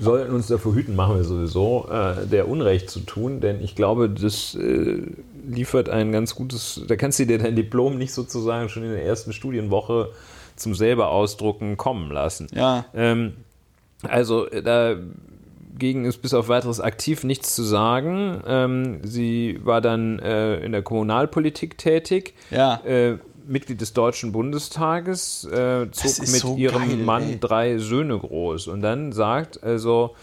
sollten 0.00 0.34
uns 0.34 0.48
davor 0.48 0.74
hüten, 0.74 0.96
machen 0.96 1.16
wir 1.16 1.24
sowieso, 1.24 1.88
äh, 1.90 2.26
der 2.26 2.48
Unrecht 2.48 2.90
zu 2.90 3.00
tun, 3.00 3.40
denn 3.40 3.62
ich 3.62 3.76
glaube, 3.76 4.10
das 4.10 4.54
äh, 4.54 5.02
liefert 5.46 5.88
ein 5.88 6.12
ganz 6.12 6.34
gutes, 6.34 6.82
da 6.88 6.96
kannst 6.96 7.18
du 7.18 7.26
dir 7.26 7.38
dein 7.38 7.54
Diplom 7.56 7.96
nicht 7.96 8.12
sozusagen 8.12 8.68
schon 8.68 8.84
in 8.84 8.90
der 8.90 9.04
ersten 9.04 9.32
Studienwoche 9.32 10.10
zum 10.56 10.74
selber 10.74 11.10
ausdrucken 11.10 11.76
kommen 11.76 12.10
lassen. 12.10 12.48
Ja. 12.52 12.86
Ähm, 12.94 13.34
also 14.06 14.46
dagegen 14.46 16.04
ist 16.04 16.18
bis 16.18 16.34
auf 16.34 16.48
weiteres 16.48 16.80
aktiv 16.80 17.24
nichts 17.24 17.54
zu 17.54 17.62
sagen. 17.62 18.42
Ähm, 18.46 19.00
sie 19.02 19.60
war 19.62 19.80
dann 19.80 20.18
äh, 20.18 20.56
in 20.64 20.72
der 20.72 20.82
Kommunalpolitik 20.82 21.78
tätig. 21.78 22.34
Ja. 22.50 22.80
Äh, 22.84 23.18
Mitglied 23.46 23.80
des 23.80 23.92
Deutschen 23.92 24.32
Bundestages, 24.32 25.44
äh, 25.44 25.90
zog 25.90 26.18
mit 26.20 26.28
so 26.28 26.56
ihrem 26.56 26.88
geil, 26.88 26.96
Mann 26.96 27.22
ey. 27.24 27.40
drei 27.40 27.78
Söhne 27.78 28.18
groß. 28.18 28.68
Und 28.68 28.80
dann 28.82 29.12
sagt 29.12 29.62
also 29.62 30.14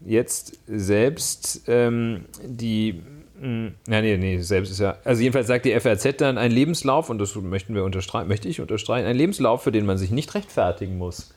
jetzt 0.00 0.58
selbst 0.66 1.62
ähm, 1.66 2.26
die, 2.44 3.02
mh, 3.40 3.72
ja, 3.88 4.00
nee, 4.00 4.16
nee, 4.16 4.38
selbst 4.38 4.70
ist 4.70 4.80
ja, 4.80 4.96
also 5.04 5.20
jedenfalls 5.22 5.48
sagt 5.48 5.64
die 5.64 5.78
FAZ 5.78 6.16
dann, 6.18 6.38
ein 6.38 6.52
Lebenslauf, 6.52 7.10
und 7.10 7.18
das 7.18 7.34
möchten 7.34 7.74
wir 7.74 7.84
unterstreichen, 7.84 8.28
möchte 8.28 8.48
ich 8.48 8.60
unterstreichen, 8.60 9.06
ein 9.06 9.16
Lebenslauf, 9.16 9.62
für 9.62 9.72
den 9.72 9.86
man 9.86 9.98
sich 9.98 10.10
nicht 10.10 10.34
rechtfertigen 10.34 10.98
muss. 10.98 11.34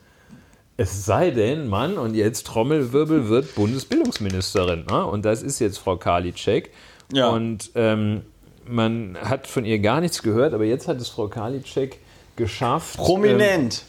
Es 0.76 1.04
sei 1.04 1.30
denn, 1.30 1.68
Mann, 1.68 1.98
und 1.98 2.14
jetzt 2.14 2.46
Trommelwirbel 2.46 3.28
wird 3.28 3.54
Bundesbildungsministerin. 3.54 4.86
Ne? 4.88 5.06
Und 5.06 5.24
das 5.24 5.42
ist 5.42 5.58
jetzt 5.58 5.78
Frau 5.78 5.96
Karliczek. 5.96 6.70
Ja. 7.12 7.28
Und 7.28 7.70
ähm, 7.74 8.22
man 8.66 9.18
hat 9.20 9.46
von 9.46 9.64
ihr 9.64 9.78
gar 9.80 10.00
nichts 10.00 10.22
gehört, 10.22 10.54
aber 10.54 10.64
jetzt 10.64 10.88
hat 10.88 11.00
es 11.00 11.08
Frau 11.08 11.28
Karliczek 11.28 11.98
geschafft. 12.36 12.96
Prominent. 12.96 13.82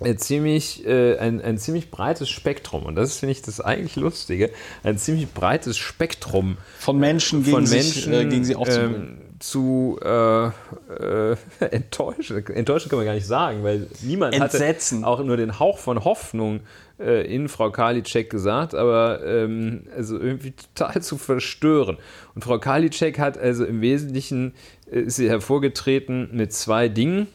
Ähm, 0.00 0.06
ein, 0.08 0.18
ziemlich, 0.18 0.86
äh, 0.86 1.16
ein, 1.16 1.40
ein 1.40 1.56
ziemlich 1.56 1.90
breites 1.90 2.28
Spektrum, 2.28 2.84
und 2.84 2.96
das 2.96 3.16
finde 3.18 3.32
ich 3.32 3.40
das 3.40 3.62
eigentlich 3.62 3.96
Lustige, 3.96 4.50
ein 4.82 4.98
ziemlich 4.98 5.32
breites 5.32 5.78
Spektrum 5.78 6.58
von 6.78 6.98
Menschen 6.98 7.44
gegen, 7.44 7.56
von 7.56 7.66
sich, 7.66 7.94
Menschen 7.94 8.12
äh, 8.12 8.26
gegen 8.26 8.44
sie 8.44 8.56
aufzubringen. 8.56 9.18
ähm, 9.22 9.25
zu 9.38 9.98
äh, 10.02 10.46
äh, 10.46 11.36
enttäuschen. 11.70 12.46
Enttäuschen 12.48 12.88
kann 12.88 12.98
man 12.98 13.06
gar 13.06 13.14
nicht 13.14 13.26
sagen, 13.26 13.62
weil 13.62 13.86
niemand 14.02 14.34
Entsetzen. 14.34 14.98
hatte 14.98 15.08
auch 15.08 15.24
nur 15.24 15.36
den 15.36 15.58
Hauch 15.58 15.78
von 15.78 16.04
Hoffnung 16.04 16.60
äh, 16.98 17.26
in 17.32 17.48
Frau 17.48 17.70
Karliczek 17.70 18.30
gesagt, 18.30 18.74
aber 18.74 19.24
ähm, 19.24 19.82
also 19.94 20.18
irgendwie 20.18 20.52
total 20.74 21.02
zu 21.02 21.18
verstören. 21.18 21.98
Und 22.34 22.42
Frau 22.44 22.58
Karliczek 22.58 23.18
hat 23.18 23.36
also 23.36 23.64
im 23.64 23.80
Wesentlichen 23.80 24.54
äh, 24.90 25.00
ist 25.00 25.16
sie 25.16 25.28
hervorgetreten 25.28 26.30
mit 26.32 26.52
zwei 26.52 26.88
Dingen 26.88 27.26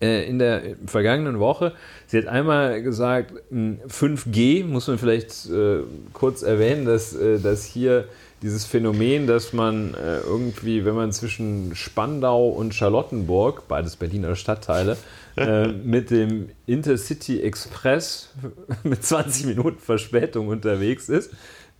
äh, 0.00 0.28
in 0.28 0.38
der 0.38 0.62
vergangenen 0.86 1.38
Woche. 1.38 1.72
Sie 2.06 2.18
hat 2.18 2.26
einmal 2.26 2.82
gesagt, 2.82 3.32
mh, 3.50 3.86
5G, 3.88 4.66
muss 4.66 4.86
man 4.86 4.98
vielleicht 4.98 5.48
äh, 5.48 5.80
kurz 6.12 6.42
erwähnen, 6.42 6.84
dass, 6.84 7.16
dass 7.42 7.64
hier 7.64 8.06
dieses 8.42 8.64
Phänomen, 8.64 9.26
dass 9.26 9.52
man 9.52 9.94
äh, 9.94 10.18
irgendwie, 10.18 10.84
wenn 10.84 10.94
man 10.94 11.12
zwischen 11.12 11.74
Spandau 11.74 12.48
und 12.48 12.74
Charlottenburg, 12.74 13.68
beides 13.68 13.96
Berliner 13.96 14.34
Stadtteile, 14.36 14.96
äh, 15.36 15.68
mit 15.84 16.10
dem 16.10 16.50
Intercity 16.66 17.40
Express 17.40 18.30
mit 18.82 19.04
20 19.04 19.46
Minuten 19.46 19.78
Verspätung 19.78 20.48
unterwegs 20.48 21.08
ist, 21.08 21.30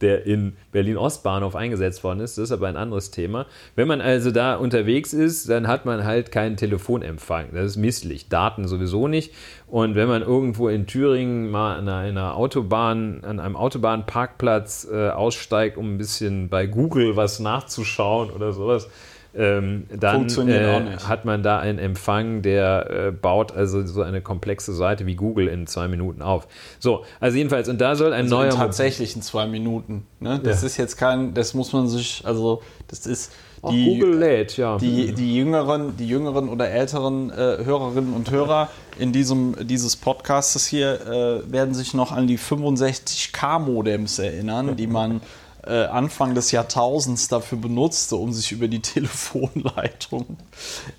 der 0.02 0.26
in 0.26 0.56
Berlin-Ostbahnhof 0.72 1.56
eingesetzt 1.56 2.04
worden 2.04 2.20
ist. 2.20 2.36
Das 2.36 2.44
ist 2.44 2.52
aber 2.52 2.68
ein 2.68 2.76
anderes 2.76 3.10
Thema. 3.10 3.46
Wenn 3.76 3.88
man 3.88 4.00
also 4.00 4.30
da 4.30 4.56
unterwegs 4.56 5.12
ist, 5.12 5.48
dann 5.48 5.68
hat 5.68 5.86
man 5.86 6.04
halt 6.04 6.32
keinen 6.32 6.56
Telefonempfang. 6.56 7.48
Das 7.52 7.64
ist 7.64 7.76
misslich. 7.76 8.28
Daten 8.28 8.66
sowieso 8.66 9.08
nicht. 9.08 9.32
Und 9.66 9.94
wenn 9.94 10.08
man 10.08 10.22
irgendwo 10.22 10.68
in 10.68 10.86
Thüringen 10.86 11.50
mal 11.50 11.76
an 11.76 11.88
einer 11.88 12.36
Autobahn, 12.36 13.24
an 13.24 13.40
einem 13.40 13.56
Autobahnparkplatz 13.56 14.88
äh, 14.92 15.08
aussteigt, 15.08 15.78
um 15.78 15.94
ein 15.94 15.98
bisschen 15.98 16.48
bei 16.48 16.66
Google 16.66 17.16
was 17.16 17.40
nachzuschauen 17.40 18.30
oder 18.30 18.52
sowas, 18.52 18.88
ähm, 19.34 19.86
dann 19.98 20.28
äh, 20.48 20.96
hat 21.06 21.24
man 21.24 21.42
da 21.42 21.58
einen 21.58 21.78
Empfang, 21.78 22.42
der 22.42 22.90
äh, 22.90 23.10
baut 23.12 23.52
also 23.52 23.84
so 23.86 24.02
eine 24.02 24.20
komplexe 24.20 24.74
Seite 24.74 25.06
wie 25.06 25.14
Google 25.14 25.48
in 25.48 25.66
zwei 25.66 25.88
Minuten 25.88 26.20
auf. 26.22 26.46
So, 26.78 27.04
also 27.18 27.36
jedenfalls, 27.38 27.68
und 27.68 27.80
da 27.80 27.94
soll 27.94 28.12
ein 28.12 28.24
Also 28.24 28.42
in 28.42 28.48
neuer 28.48 28.54
tatsächlich 28.56 29.16
in 29.16 29.22
zwei 29.22 29.46
Minuten. 29.46 30.06
Ne? 30.20 30.40
Das 30.42 30.60
Ja. 30.60 30.66
ist 30.66 30.76
jetzt 30.76 30.96
kein, 30.96 31.32
das 31.34 31.54
muss 31.54 31.72
man 31.72 31.88
sich, 31.88 32.22
also 32.24 32.62
das 32.88 33.06
ist 33.06 33.32
die, 33.70 33.84
Google 33.84 34.18
lädt, 34.18 34.56
ja. 34.56 34.76
die, 34.76 35.12
die 35.12 35.36
jüngeren, 35.36 35.96
die 35.96 36.08
jüngeren 36.08 36.48
oder 36.48 36.68
älteren 36.68 37.30
äh, 37.30 37.64
Hörerinnen 37.64 38.12
und 38.12 38.30
Hörer 38.30 38.68
in 38.98 39.12
diesem 39.12 39.54
dieses 39.66 39.94
Podcastes 39.96 40.66
hier 40.66 41.00
äh, 41.46 41.52
werden 41.52 41.72
sich 41.72 41.94
noch 41.94 42.10
an 42.10 42.26
die 42.26 42.38
65K 42.38 43.60
Modems 43.60 44.18
erinnern, 44.18 44.76
die 44.76 44.88
man 44.88 45.20
äh, 45.66 45.84
Anfang 45.84 46.34
des 46.34 46.50
Jahrtausends 46.50 47.28
dafür 47.28 47.58
benutzte, 47.58 48.16
um 48.16 48.32
sich 48.32 48.52
über 48.52 48.68
die 48.68 48.80
Telefonleitung 48.80 50.38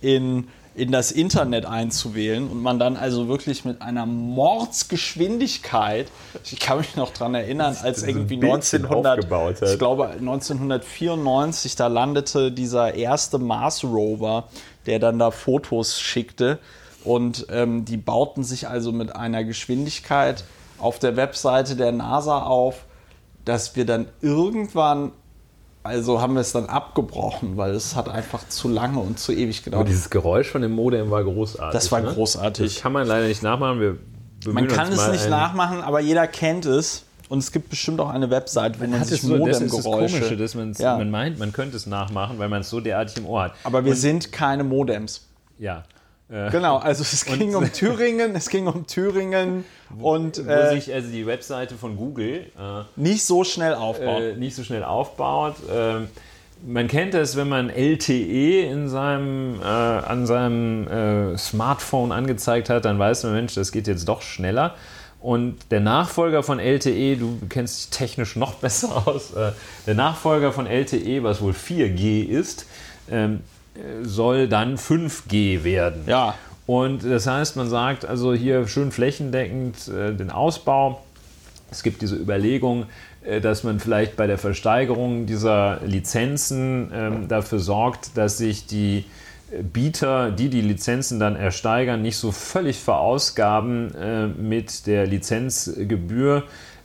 in 0.02 0.48
in 0.76 0.92
das 0.92 1.12
Internet 1.12 1.66
einzuwählen 1.66 2.50
und 2.50 2.62
man 2.62 2.78
dann 2.80 2.98
also 2.98 3.28
wirklich 3.28 3.64
mit 3.64 3.80
einer 3.82 4.08
Mordsgeschwindigkeit, 4.08 6.08
ich 6.44 6.60
kann 6.60 6.80
mich 6.80 6.96
noch 6.96 7.12
dran 7.12 7.36
erinnern, 7.36 7.78
als 7.82 8.02
irgendwie 8.02 8.38
Bildchen 8.38 8.86
1900, 8.86 9.20
aufgebaut 9.20 9.62
hat. 9.62 9.70
ich 9.70 9.78
glaube 9.78 10.08
1994, 10.08 11.76
da 11.76 11.86
landete 11.88 12.52
dieser 12.52 12.96
erste 12.96 13.38
Mars 13.38 13.84
Rover, 13.84 14.46
der 14.88 14.98
dann 15.00 15.20
da 15.20 15.30
Fotos 15.30 16.02
schickte 16.02 16.58
und 17.04 17.46
ähm, 17.50 17.86
die 17.86 17.98
bauten 17.98 18.44
sich 18.44 18.68
also 18.68 18.92
mit 18.92 19.16
einer 19.16 19.44
Geschwindigkeit 19.44 20.44
auf 20.80 20.98
der 20.98 21.16
Webseite 21.16 21.76
der 21.76 21.92
NASA 21.92 22.42
auf, 22.42 22.86
dass 23.46 23.76
wir 23.76 23.86
dann 23.86 24.08
irgendwann 24.22 25.12
also 25.84 26.22
haben 26.22 26.36
wir 26.36 26.40
es 26.40 26.54
dann 26.54 26.68
abgebrochen, 26.68 27.58
weil 27.58 27.72
es 27.72 27.96
hat 27.96 28.08
einfach 28.08 28.48
zu 28.48 28.70
lange 28.70 29.00
und 29.00 29.20
zu 29.20 29.34
ewig 29.34 29.58
Aber 29.58 29.66
gedauert. 29.66 29.88
dieses 29.90 30.10
Geräusch 30.10 30.48
von 30.50 30.62
dem 30.62 30.72
Modem 30.72 31.12
war 31.12 31.24
großartig. 31.26 31.74
Das 31.74 31.92
war 31.92 32.00
ne? 32.00 32.14
großartig. 32.14 32.74
Das 32.76 32.82
kann 32.82 32.94
man 32.94 33.06
leider 33.06 33.28
nicht 33.28 33.44
nachmachen. 33.44 33.82
Wir 33.82 33.98
Man 34.54 34.70
kann 34.70 34.92
es 34.94 35.06
nicht 35.10 35.30
nachmachen, 35.30 35.82
aber 35.82 36.00
jeder 36.00 36.26
kennt 36.28 36.66
es. 36.66 37.04
Und 37.28 37.40
es 37.40 37.52
gibt 37.52 37.70
bestimmt 37.70 38.00
auch 38.00 38.10
eine 38.10 38.30
Website, 38.30 38.80
wo 38.80 38.86
man, 38.86 39.00
Hat 39.00 39.08
sich 39.08 39.22
so, 39.22 39.38
das 39.46 39.60
ist 39.60 39.74
das 39.74 39.84
Modemgeräusche. 39.84 40.20
Komische, 40.20 40.38
dass 40.38 40.78
Ja. 40.80 40.98
man 40.98 41.10
meint, 41.10 41.40
man 41.40 41.52
könnte 41.52 41.76
es 41.76 41.86
nachmachen, 41.86 42.38
weil 42.38 42.48
man 42.48 42.62
es 42.62 42.70
so 42.70 42.80
derartig 42.80 43.18
im 43.18 43.26
Ohr 43.26 43.44
hat. 43.44 43.54
aber 43.64 43.84
wir 43.84 43.96
sind 43.96 44.32
keine 44.32 44.64
Modems. 44.64 45.28
Ja. 45.58 45.84
Äh, 46.30 46.50
Genau, 46.52 46.78
also 46.78 47.04
es 47.04 47.26
ging 47.38 47.56
um 47.56 47.72
Thüringen, 47.74 48.36
es 48.36 48.50
ging 48.50 48.68
um 48.68 48.88
Thüringen 48.88 49.66
und 50.00 50.46
wo 50.46 50.50
äh, 50.50 50.76
sich 50.76 50.94
also 50.94 51.10
die 51.10 51.26
Webseite 51.26 51.76
von 51.76 51.96
Google 51.98 52.48
äh, 52.58 52.84
nicht 52.96 53.24
so 53.26 53.44
schnell 53.44 53.74
aufbauen. 53.76 54.22
äh, 54.24 54.36
nicht 54.36 54.56
so 54.56 54.64
schnell 54.64 54.84
aufbaut. 54.84 55.56
Ähm, 55.72 56.08
man 56.66 56.88
kennt 56.88 57.14
es, 57.14 57.36
wenn 57.36 57.50
man 57.50 57.70
LTE 57.70 58.62
in 58.62 58.88
seinem, 58.88 59.60
äh, 59.62 59.66
an 59.66 60.26
seinem 60.26 60.88
äh, 60.88 61.38
Smartphone 61.38 62.12
angezeigt 62.14 62.70
hat, 62.70 62.86
dann 62.86 62.98
weiß 62.98 63.24
man, 63.24 63.34
Mensch, 63.34 63.54
das 63.56 63.72
geht 63.72 63.88
jetzt 63.88 64.08
doch 64.08 64.22
schneller. 64.22 64.76
Und 65.20 65.72
der 65.72 65.80
Nachfolger 65.80 66.44
von 66.44 66.60
LTE, 66.60 67.16
du 67.18 67.40
kennst 67.50 67.80
dich 67.80 67.90
technisch 67.98 68.36
noch 68.36 68.54
besser 68.62 69.08
aus, 69.08 69.34
der 69.86 69.94
Nachfolger 69.96 70.52
von 70.52 70.68
LTE, 70.68 71.24
was 71.24 71.42
wohl 71.42 71.54
4G 71.54 72.26
ist, 72.26 72.66
ähm, 73.10 73.36
äh, 73.36 73.53
soll 74.04 74.48
dann 74.48 74.78
5G 74.78 75.64
werden. 75.64 76.04
Ja. 76.08 76.36
Und 76.66 77.04
das 77.04 77.28
heißt, 77.28 77.56
man 77.56 77.70
sagt 77.70 78.06
also 78.06 78.34
hier 78.34 78.68
schön 78.68 78.92
flächendeckend 78.92 79.88
äh, 79.90 80.14
den 80.14 80.30
Ausbau. 80.30 81.04
Es 81.72 81.84
gibt 81.84 82.02
diese 82.02 82.16
Überlegung, 82.16 82.86
äh, 83.26 83.42
dass 83.42 83.64
man 83.64 83.80
vielleicht 83.80 84.16
bei 84.16 84.28
der 84.28 84.38
Versteigerung 84.38 85.26
dieser 85.26 85.82
Lizenzen 85.86 86.92
ähm, 86.94 87.28
dafür 87.28 87.60
sorgt, 87.60 88.18
dass 88.18 88.38
sich 88.38 88.66
die 88.66 89.06
äh, 89.52 89.62
Bieter, 89.62 90.32
die 90.32 90.50
die 90.50 90.62
Lizenzen 90.62 91.20
dann 91.20 91.36
ersteigern, 91.36 92.02
nicht 92.02 92.18
so 92.18 92.32
völlig 92.32 92.80
verausgaben 92.80 93.94
äh, 93.96 94.28
mit 94.28 94.88
der 94.88 95.06
Lizenzgebühr, 95.06 96.44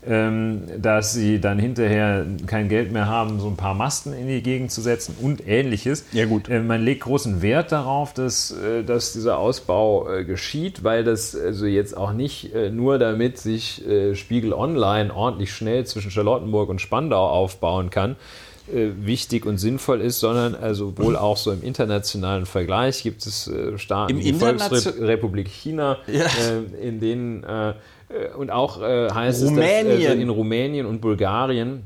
dass 0.09 1.13
sie 1.13 1.41
dann 1.41 1.59
hinterher 1.59 2.25
kein 2.47 2.69
Geld 2.69 2.93
mehr 2.93 3.07
haben, 3.07 3.41
so 3.41 3.49
ein 3.49 3.57
paar 3.57 3.75
Masten 3.75 4.13
in 4.13 4.27
die 4.27 4.43
Gegend 4.43 4.71
zu 4.71 4.81
setzen 4.81 5.17
und 5.21 5.47
ähnliches. 5.47 6.07
Ja, 6.13 6.25
gut. 6.25 6.49
Äh, 6.49 6.61
Man 6.61 6.83
legt 6.83 7.03
großen 7.03 7.43
Wert 7.43 7.73
darauf, 7.73 8.15
dass, 8.15 8.51
äh, 8.51 8.85
dass 8.85 9.13
dieser 9.13 9.39
Ausbau 9.39 10.11
äh, 10.11 10.25
geschieht, 10.25 10.83
weil 10.83 11.05
das 11.05 11.37
also 11.37 11.67
jetzt 11.67 11.97
auch 11.97 12.13
nicht 12.13 12.55
äh, 12.55 12.71
nur 12.71 12.99
damit 12.99 13.39
sich 13.39 13.83
Spiegel 14.15 14.53
Online 14.53 15.13
ordentlich 15.13 15.53
schnell 15.53 15.85
zwischen 15.87 16.11
Charlottenburg 16.11 16.69
und 16.69 16.81
Spandau 16.81 17.29
aufbauen 17.29 17.91
kann, 17.91 18.17
wichtig 18.73 19.47
und 19.47 19.59
sinnvoll 19.59 20.01
ist, 20.01 20.21
sondern 20.21 20.55
also 20.55 20.97
wohl 20.99 21.17
auch 21.17 21.37
so 21.37 21.51
im 21.53 21.63
internationalen 21.63 22.47
Vergleich 22.47 23.03
gibt 23.03 23.25
es 23.27 23.49
äh, 23.49 23.79
Staaten 23.79 24.13
Im 24.13 24.19
wie 24.19 24.23
die 24.25 24.29
Internation- 24.31 24.69
Volksrepublik 24.81 25.49
China, 25.49 25.99
Ja. 26.07 26.25
äh, 26.25 26.87
in 26.89 27.01
denen 27.01 27.45
äh, 27.45 27.71
äh, 27.71 27.75
und 28.37 28.51
auch 28.51 28.81
äh, 28.83 29.09
heißt 29.11 29.43
es, 29.43 29.49
Rumänien. 29.51 29.89
dass 30.01 30.07
also 30.11 30.21
in 30.23 30.29
Rumänien 30.31 30.87
und 30.87 31.01
Bulgarien 31.01 31.85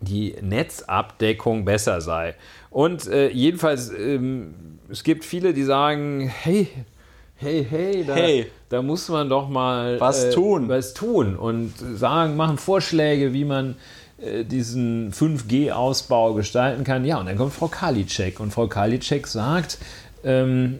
die 0.00 0.34
Netzabdeckung 0.40 1.64
besser 1.64 2.00
sei. 2.00 2.34
Und 2.70 3.06
äh, 3.06 3.28
jedenfalls, 3.30 3.90
ähm, 3.90 4.54
es 4.90 5.04
gibt 5.04 5.24
viele, 5.24 5.52
die 5.54 5.62
sagen, 5.62 6.28
hey, 6.42 6.66
hey, 7.36 7.64
hey, 7.68 8.04
da, 8.04 8.14
Hey. 8.14 8.46
da 8.68 8.82
muss 8.82 9.08
man 9.08 9.28
doch 9.28 9.48
mal 9.48 10.00
Was 10.00 10.24
äh, 10.24 10.30
tun. 10.32 10.68
was 10.68 10.94
tun 10.94 11.36
und 11.36 11.72
sagen, 11.96 12.36
machen 12.36 12.58
Vorschläge, 12.58 13.32
wie 13.32 13.44
man 13.44 13.70
äh, 13.70 13.74
diesen 14.44 15.12
5G-Ausbau 15.12 16.34
gestalten 16.34 16.84
kann. 16.84 17.04
Ja, 17.04 17.18
und 17.18 17.26
dann 17.26 17.36
kommt 17.36 17.52
Frau 17.52 17.68
Karliczek 17.68 18.40
und 18.40 18.52
Frau 18.52 18.68
Karliczek 18.68 19.26
sagt, 19.26 19.78
ähm, 20.24 20.78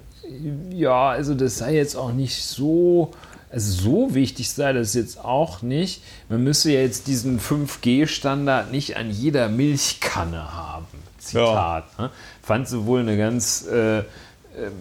ja, 0.70 1.10
also 1.10 1.34
das 1.34 1.58
sei 1.58 1.74
jetzt 1.74 1.96
auch 1.96 2.12
nicht 2.12 2.42
so, 2.44 3.12
also 3.50 3.82
so 3.82 4.14
wichtig 4.14 4.50
sei 4.50 4.72
das 4.72 4.94
jetzt 4.94 5.22
auch 5.22 5.62
nicht. 5.62 6.02
Man 6.28 6.42
müsse 6.44 6.72
ja 6.72 6.80
jetzt 6.80 7.06
diesen 7.06 7.40
5G-Standard 7.40 8.70
nicht 8.70 8.96
an 8.96 9.10
jeder 9.10 9.48
Milchkanne 9.48 10.54
haben. 10.54 10.86
Zitat. 11.18 11.98
Ne? 11.98 12.10
Fand 12.42 12.68
sie 12.68 12.86
wohl 12.86 13.00
eine 13.00 13.16
ganz, 13.16 13.66
äh, 13.70 13.98
äh, 13.98 14.04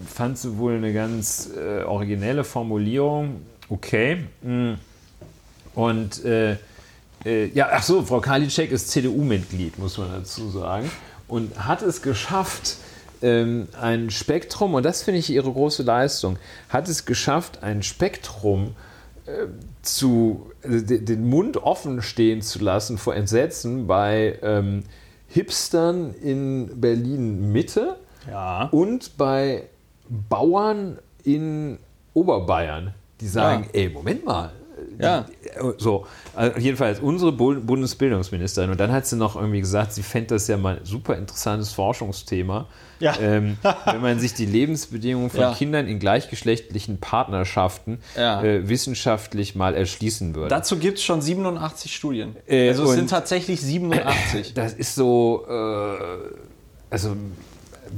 fand 0.06 0.38
sie 0.38 0.58
wohl 0.58 0.74
eine 0.74 0.92
ganz 0.92 1.50
äh, 1.56 1.84
originelle 1.84 2.44
Formulierung. 2.44 3.42
Okay. 3.68 4.24
Mm. 4.42 4.74
Und 5.74 6.24
äh, 6.24 6.56
äh, 7.24 7.46
ja, 7.48 7.68
ach 7.72 7.82
so, 7.82 8.02
Frau 8.02 8.20
Karliczek 8.20 8.70
ist 8.72 8.90
CDU-Mitglied, 8.90 9.78
muss 9.78 9.98
man 9.98 10.10
dazu 10.12 10.48
sagen, 10.50 10.90
und 11.28 11.66
hat 11.66 11.82
es 11.82 12.02
geschafft, 12.02 12.76
ähm, 13.22 13.68
ein 13.80 14.10
Spektrum, 14.10 14.74
und 14.74 14.82
das 14.84 15.02
finde 15.02 15.20
ich 15.20 15.30
ihre 15.30 15.50
große 15.52 15.82
Leistung, 15.84 16.38
hat 16.68 16.88
es 16.88 17.04
geschafft, 17.04 17.62
ein 17.62 17.82
Spektrum 17.82 18.74
äh, 19.26 19.46
zu, 19.82 20.50
de- 20.64 20.98
den 20.98 21.28
Mund 21.28 21.56
offen 21.58 22.02
stehen 22.02 22.42
zu 22.42 22.58
lassen 22.58 22.98
vor 22.98 23.14
Entsetzen 23.14 23.86
bei 23.86 24.38
ähm, 24.42 24.82
Hipstern 25.28 26.14
in 26.14 26.80
Berlin 26.80 27.52
Mitte 27.52 27.96
Ja. 28.28 28.64
und 28.72 29.16
bei 29.16 29.64
Bauern 30.28 30.98
in 31.24 31.78
Oberbayern, 32.14 32.92
die 33.20 33.28
sagen, 33.28 33.68
ey, 33.72 33.88
Moment 33.88 34.24
mal. 34.26 34.52
Ja. 35.00 35.26
So, 35.78 36.06
also 36.34 36.58
jedenfalls 36.58 37.00
unsere 37.00 37.32
Bu- 37.32 37.60
Bundesbildungsministerin. 37.60 38.70
Und 38.70 38.80
dann 38.80 38.92
hat 38.92 39.06
sie 39.06 39.16
noch 39.16 39.36
irgendwie 39.36 39.60
gesagt, 39.60 39.92
sie 39.92 40.02
fände 40.02 40.28
das 40.34 40.48
ja 40.48 40.56
mal 40.56 40.78
ein 40.78 40.84
super 40.84 41.16
interessantes 41.16 41.72
Forschungsthema, 41.72 42.66
Ja. 43.00 43.14
ähm, 43.20 43.56
wenn 43.86 44.00
man 44.00 44.18
sich 44.20 44.34
die 44.34 44.46
Lebensbedingungen 44.46 45.30
von 45.30 45.40
Ja. 45.40 45.54
Kindern 45.54 45.86
in 45.86 45.98
gleichgeschlechtlichen 45.98 46.98
Partnerschaften 46.98 47.98
Ja. 48.16 48.42
äh, 48.42 48.68
wissenschaftlich 48.68 49.54
mal 49.54 49.74
erschließen 49.74 50.34
würde. 50.34 50.48
Dazu 50.48 50.78
gibt 50.78 50.98
es 50.98 51.04
schon 51.04 51.20
87 51.22 51.94
Studien. 51.94 52.36
Äh, 52.46 52.68
also 52.68 52.84
es 52.84 52.92
sind 52.92 53.10
tatsächlich 53.10 53.60
87. 53.60 54.52
das 54.54 54.72
ist 54.74 54.94
so, 54.94 55.44
äh, 55.48 56.32
also 56.90 57.16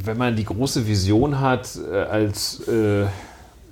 wenn 0.05 0.16
man 0.18 0.34
die 0.34 0.45
große 0.45 0.86
Vision 0.88 1.38
hat, 1.40 1.68
äh, 1.90 1.95
als 1.97 2.66
äh, 2.66 3.05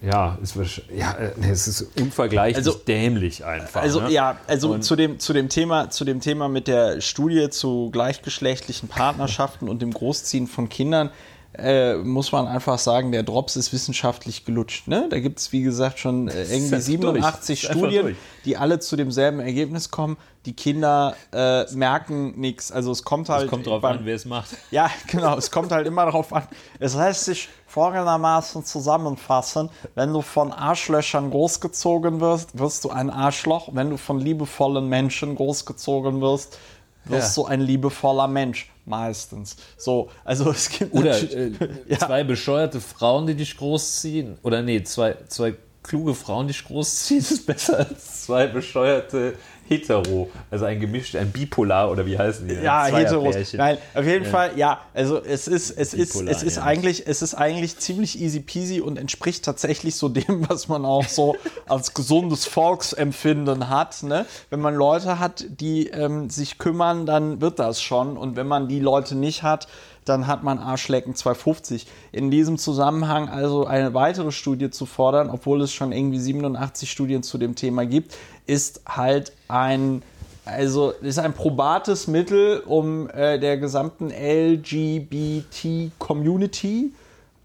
ja, 0.03 0.36
ist, 0.42 0.57
ja, 0.94 1.12
äh, 1.12 1.30
es 1.50 1.68
ist 1.68 1.86
unvergleichlich 1.98 2.57
Also- 2.66 2.72
dämlich 2.86 3.44
einfach. 3.44 3.82
Also 3.82 4.00
ne? 4.00 4.11
ja, 4.11 4.36
also 4.46 4.72
Und- 4.74 4.82
zu 4.82 4.96
dem, 4.96 5.18
zu, 5.18 5.32
dem 5.32 5.48
Thema, 5.48 5.90
zu 5.90 6.05
dem 6.05 6.20
Thema 6.20 6.48
mit 6.48 6.66
der 6.68 7.00
Studie 7.00 7.48
zu 7.50 7.90
gleichgeschlechtlichen 7.92 8.88
Partnerschaften 8.88 9.68
und 9.68 9.80
dem 9.82 9.92
Großziehen 9.92 10.46
von 10.46 10.68
Kindern 10.68 11.11
äh, 11.55 11.96
muss 11.96 12.32
man 12.32 12.46
einfach 12.48 12.78
sagen, 12.78 13.12
der 13.12 13.24
Drops 13.24 13.57
ist 13.57 13.74
wissenschaftlich 13.74 14.46
gelutscht. 14.46 14.88
Ne? 14.88 15.07
Da 15.11 15.20
gibt 15.20 15.38
es, 15.38 15.53
wie 15.53 15.61
gesagt, 15.61 15.98
schon 15.98 16.28
äh, 16.28 16.44
irgendwie 16.50 16.55
einfach 16.55 16.70
durch. 16.70 16.84
87 16.86 17.62
Ist 17.64 17.68
einfach 17.68 17.78
Studien, 17.82 18.03
durch. 18.05 18.16
die 18.46 18.57
alle 18.57 18.78
zu 18.80 18.96
demselben 18.96 19.38
Ergebnis 19.38 19.90
kommen. 19.90 20.16
Die 20.46 20.55
Kinder 20.55 21.14
äh, 21.30 21.70
merken 21.74 22.40
nichts. 22.40 22.72
Also 22.72 22.90
es 22.90 23.05
kommt 23.05 23.28
halt. 23.28 23.44
es 23.44 23.50
kommt 23.50 23.66
drauf 23.66 23.82
beim- 23.82 23.98
an, 23.98 24.07
wer 24.07 24.16
es 24.16 24.24
macht. 24.24 24.48
Ja, 24.70 24.90
genau. 25.09 25.36
Es 25.36 25.50
kommt 25.50 25.72
halt 25.72 25.86
immer 25.86 26.07
darauf 26.07 26.32
an. 26.32 26.44
Es 26.78 26.94
lässt 26.94 27.26
sich 27.26 27.50
folgendermaßen 27.72 28.64
zusammenfassen. 28.64 29.70
Wenn 29.94 30.12
du 30.12 30.20
von 30.20 30.52
Arschlöchern 30.52 31.30
großgezogen 31.30 32.20
wirst, 32.20 32.58
wirst 32.58 32.84
du 32.84 32.90
ein 32.90 33.08
Arschloch. 33.08 33.70
Wenn 33.72 33.88
du 33.90 33.96
von 33.96 34.20
liebevollen 34.20 34.86
Menschen 34.88 35.34
großgezogen 35.34 36.20
wirst, 36.20 36.58
wirst 37.06 37.36
Ja. 37.36 37.42
du 37.42 37.48
ein 37.48 37.60
liebevoller 37.62 38.28
Mensch. 38.28 38.70
Meistens. 38.84 39.56
So, 39.78 40.10
also 40.24 40.50
es 40.50 40.68
gibt 40.68 40.92
Oder 40.92 41.16
äh, 41.16 41.52
ja, 41.88 41.98
zwei 41.98 42.24
bescheuerte 42.24 42.80
Frauen, 42.80 43.26
die 43.26 43.36
dich 43.36 43.56
großziehen. 43.56 44.38
Oder 44.42 44.60
nee, 44.62 44.82
zwei, 44.82 45.16
zwei 45.28 45.54
kluge 45.82 46.14
Frauen, 46.14 46.48
die 46.48 46.52
dich 46.52 46.64
großziehen, 46.66 47.20
ist 47.30 47.46
besser 47.46 47.78
als 47.78 48.24
zwei 48.24 48.48
bescheuerte 48.48 49.34
Hetero. 49.72 50.30
Also 50.50 50.64
ein 50.64 50.80
gemischt, 50.80 51.16
ein 51.16 51.30
Bipolar 51.30 51.90
oder 51.90 52.06
wie 52.06 52.18
heißen 52.18 52.46
die? 52.46 52.54
ja. 52.54 52.86
Zweierpärchen. 52.88 53.58
Nein, 53.58 53.78
auf 53.94 54.04
jeden 54.04 54.24
Fall, 54.24 54.52
ja, 54.56 54.80
also 54.94 55.22
es 55.22 55.48
ist, 55.48 55.70
es 55.70 55.94
ist, 55.94 56.12
Bipolar, 56.12 56.32
es 56.32 56.42
ist 56.42 56.56
ja. 56.56 56.62
eigentlich, 56.62 57.06
es 57.06 57.22
ist 57.22 57.34
eigentlich 57.34 57.78
ziemlich 57.78 58.20
easy 58.20 58.40
peasy 58.40 58.80
und 58.80 58.98
entspricht 58.98 59.44
tatsächlich 59.44 59.96
so 59.96 60.08
dem, 60.10 60.48
was 60.48 60.68
man 60.68 60.84
auch 60.84 61.08
so 61.08 61.36
als 61.66 61.94
gesundes 61.94 62.46
Volksempfinden 62.46 63.68
hat. 63.68 64.02
Ne? 64.02 64.26
Wenn 64.50 64.60
man 64.60 64.74
Leute 64.74 65.18
hat, 65.18 65.44
die 65.48 65.88
ähm, 65.88 66.30
sich 66.30 66.58
kümmern, 66.58 67.06
dann 67.06 67.40
wird 67.40 67.58
das 67.58 67.82
schon. 67.82 68.16
Und 68.16 68.36
wenn 68.36 68.46
man 68.46 68.68
die 68.68 68.80
Leute 68.80 69.14
nicht 69.14 69.42
hat, 69.42 69.68
dann 70.05 70.26
hat 70.26 70.42
man 70.42 70.59
Arschlecken 70.59 71.14
250. 71.14 71.86
In 72.11 72.30
diesem 72.30 72.59
Zusammenhang 72.59 73.28
also 73.28 73.66
eine 73.66 73.94
weitere 73.94 74.32
Studie 74.32 74.70
zu 74.70 74.86
fordern, 74.86 75.30
obwohl 75.30 75.62
es 75.62 75.72
schon 75.72 75.92
irgendwie 75.92 76.18
87 76.18 76.90
Studien 76.90 77.22
zu 77.22 77.38
dem 77.38 77.55
Thema 77.55 77.86
gibt, 77.86 78.16
ist 78.46 78.82
halt 78.86 79.32
ein 79.48 80.03
also 80.44 80.90
ist 80.90 81.20
ein 81.20 81.34
probates 81.34 82.09
Mittel, 82.09 82.64
um 82.66 83.09
äh, 83.11 83.38
der 83.38 83.59
gesamten 83.59 84.11
LGBT-Community 84.11 86.92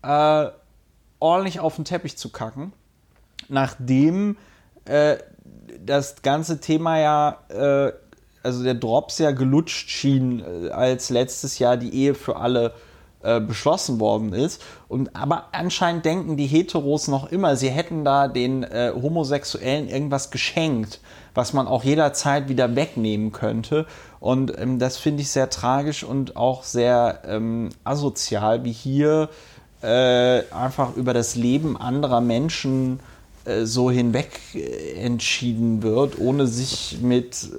äh, 0.01 0.47
ordentlich 1.19 1.59
auf 1.59 1.75
den 1.75 1.85
Teppich 1.85 2.17
zu 2.17 2.29
kacken, 2.29 2.73
nachdem 3.49 4.35
äh, 4.85 5.17
das 5.85 6.23
ganze 6.23 6.59
Thema 6.59 6.99
ja, 6.99 7.37
äh, 7.49 7.93
also 8.47 8.63
der 8.63 8.75
Drops 8.75 9.17
ja 9.19 9.31
gelutscht 9.31 9.89
schien, 9.89 10.39
äh, 10.39 10.69
als 10.69 11.09
letztes 11.09 11.59
Jahr 11.59 11.75
die 11.75 11.93
Ehe 11.93 12.15
für 12.15 12.37
alle 12.37 12.73
äh, 13.21 13.41
beschlossen 13.41 13.99
worden 13.99 14.31
ist. 14.31 14.61
Und 14.87 15.13
aber 15.17 15.47
anscheinend 15.51 16.05
denken 16.05 16.37
die 16.37 16.47
Heteros 16.47 17.09
noch 17.09 17.29
immer, 17.29 17.57
sie 17.57 17.69
hätten 17.69 18.05
da 18.05 18.29
den 18.29 18.63
äh, 18.63 18.93
Homosexuellen 18.95 19.89
irgendwas 19.89 20.31
geschenkt, 20.31 21.01
was 21.33 21.51
man 21.51 21.67
auch 21.67 21.83
jederzeit 21.83 22.47
wieder 22.47 22.77
wegnehmen 22.77 23.33
könnte. 23.33 23.85
Und 24.21 24.57
ähm, 24.57 24.79
das 24.79 24.95
finde 24.95 25.23
ich 25.23 25.29
sehr 25.29 25.49
tragisch 25.49 26.05
und 26.05 26.37
auch 26.37 26.63
sehr 26.63 27.23
ähm, 27.27 27.67
asozial, 27.83 28.63
wie 28.63 28.71
hier 28.71 29.27
äh, 29.81 30.43
einfach 30.53 30.95
über 30.95 31.13
das 31.13 31.35
Leben 31.35 31.75
anderer 31.75 32.21
Menschen 32.21 33.01
äh, 33.01 33.16
so 33.65 33.89
hinweg 33.89 34.29
äh, 34.55 34.93
entschieden 34.93 35.83
wird, 35.83 36.19
ohne 36.19 36.47
sich 36.47 36.97
mit 37.01 37.49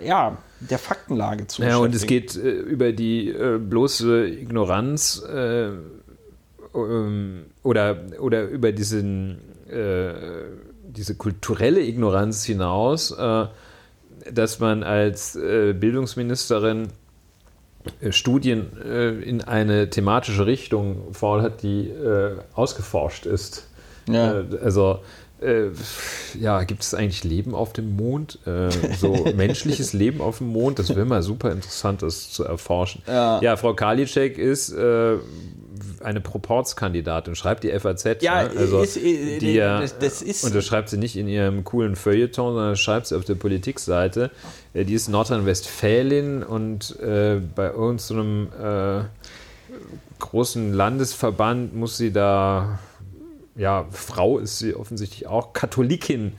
äh, 0.00 0.06
ja, 0.06 0.38
der 0.60 0.78
Faktenlage 0.78 1.46
zu 1.46 1.62
Ja, 1.62 1.76
und 1.78 1.94
es 1.94 2.02
beschäftigen. 2.06 2.42
geht 2.42 2.44
äh, 2.44 2.50
über 2.50 2.92
die 2.92 3.28
äh, 3.30 3.58
bloße 3.58 4.26
Ignoranz 4.26 5.22
äh, 5.28 5.70
ähm, 6.74 7.46
oder, 7.62 7.96
oder 8.20 8.44
über 8.48 8.72
diesen, 8.72 9.38
äh, 9.70 10.12
diese 10.88 11.14
kulturelle 11.16 11.80
Ignoranz 11.80 12.44
hinaus, 12.44 13.10
äh, 13.10 13.46
dass 14.32 14.60
man 14.60 14.82
als 14.82 15.36
äh, 15.36 15.74
Bildungsministerin 15.74 16.88
äh, 18.00 18.12
Studien 18.12 18.66
äh, 18.82 19.10
in 19.20 19.42
eine 19.42 19.90
thematische 19.90 20.46
Richtung 20.46 21.12
fordert, 21.12 21.62
die 21.62 21.88
äh, 21.88 22.36
ausgeforscht 22.54 23.26
ist. 23.26 23.68
Ja. 24.08 24.40
Äh, 24.40 24.44
also 24.62 25.00
äh, 25.44 25.70
ja, 26.40 26.62
gibt 26.64 26.82
es 26.82 26.94
eigentlich 26.94 27.24
Leben 27.24 27.54
auf 27.54 27.72
dem 27.72 27.96
Mond? 27.96 28.38
Äh, 28.46 28.70
so 28.98 29.12
menschliches 29.36 29.92
Leben 29.92 30.20
auf 30.20 30.38
dem 30.38 30.48
Mond? 30.48 30.78
Das 30.78 30.88
wäre 30.90 31.04
mal 31.04 31.22
super 31.22 31.52
interessant, 31.52 32.02
das 32.02 32.30
zu 32.30 32.44
erforschen. 32.44 33.02
Ja. 33.06 33.56
Frau 33.56 33.74
Karliczek 33.74 34.38
ist 34.38 34.70
äh, 34.72 35.16
eine 36.02 36.20
Proportskandidatin, 36.20 37.34
schreibt 37.34 37.64
die 37.64 37.70
FAZ. 37.78 38.22
Ja, 38.22 38.44
ne? 38.44 38.50
also 38.56 38.82
ist- 38.82 38.96
äh, 38.96 39.38
die 39.38 39.54
ja, 39.54 39.80
das- 39.80 39.98
das 39.98 40.22
ist- 40.22 40.44
und 40.44 40.54
das 40.54 40.64
schreibt 40.64 40.88
sie 40.88 40.96
nicht 40.98 41.16
in 41.16 41.28
ihrem 41.28 41.64
coolen 41.64 41.96
Feuilleton, 41.96 42.54
sondern 42.54 42.76
schreibt 42.76 43.06
sie 43.06 43.16
auf 43.16 43.24
der 43.24 43.34
Politikseite. 43.36 44.30
Äh, 44.72 44.84
Die 44.84 44.94
ist 44.94 45.08
Nordrhein-Westfälin 45.08 46.42
und 46.42 46.98
äh, 47.00 47.40
bei 47.54 47.70
irgendeinem 47.70 48.48
äh, 48.62 49.04
großen 50.20 50.72
Landesverband 50.72 51.74
muss 51.74 51.96
sie 51.96 52.12
da, 52.12 52.78
ja, 53.56 53.86
Frau 53.90 54.38
ist 54.38 54.58
sie 54.58 54.74
offensichtlich 54.74 55.26
auch, 55.26 55.52
Katholikin 55.52 56.32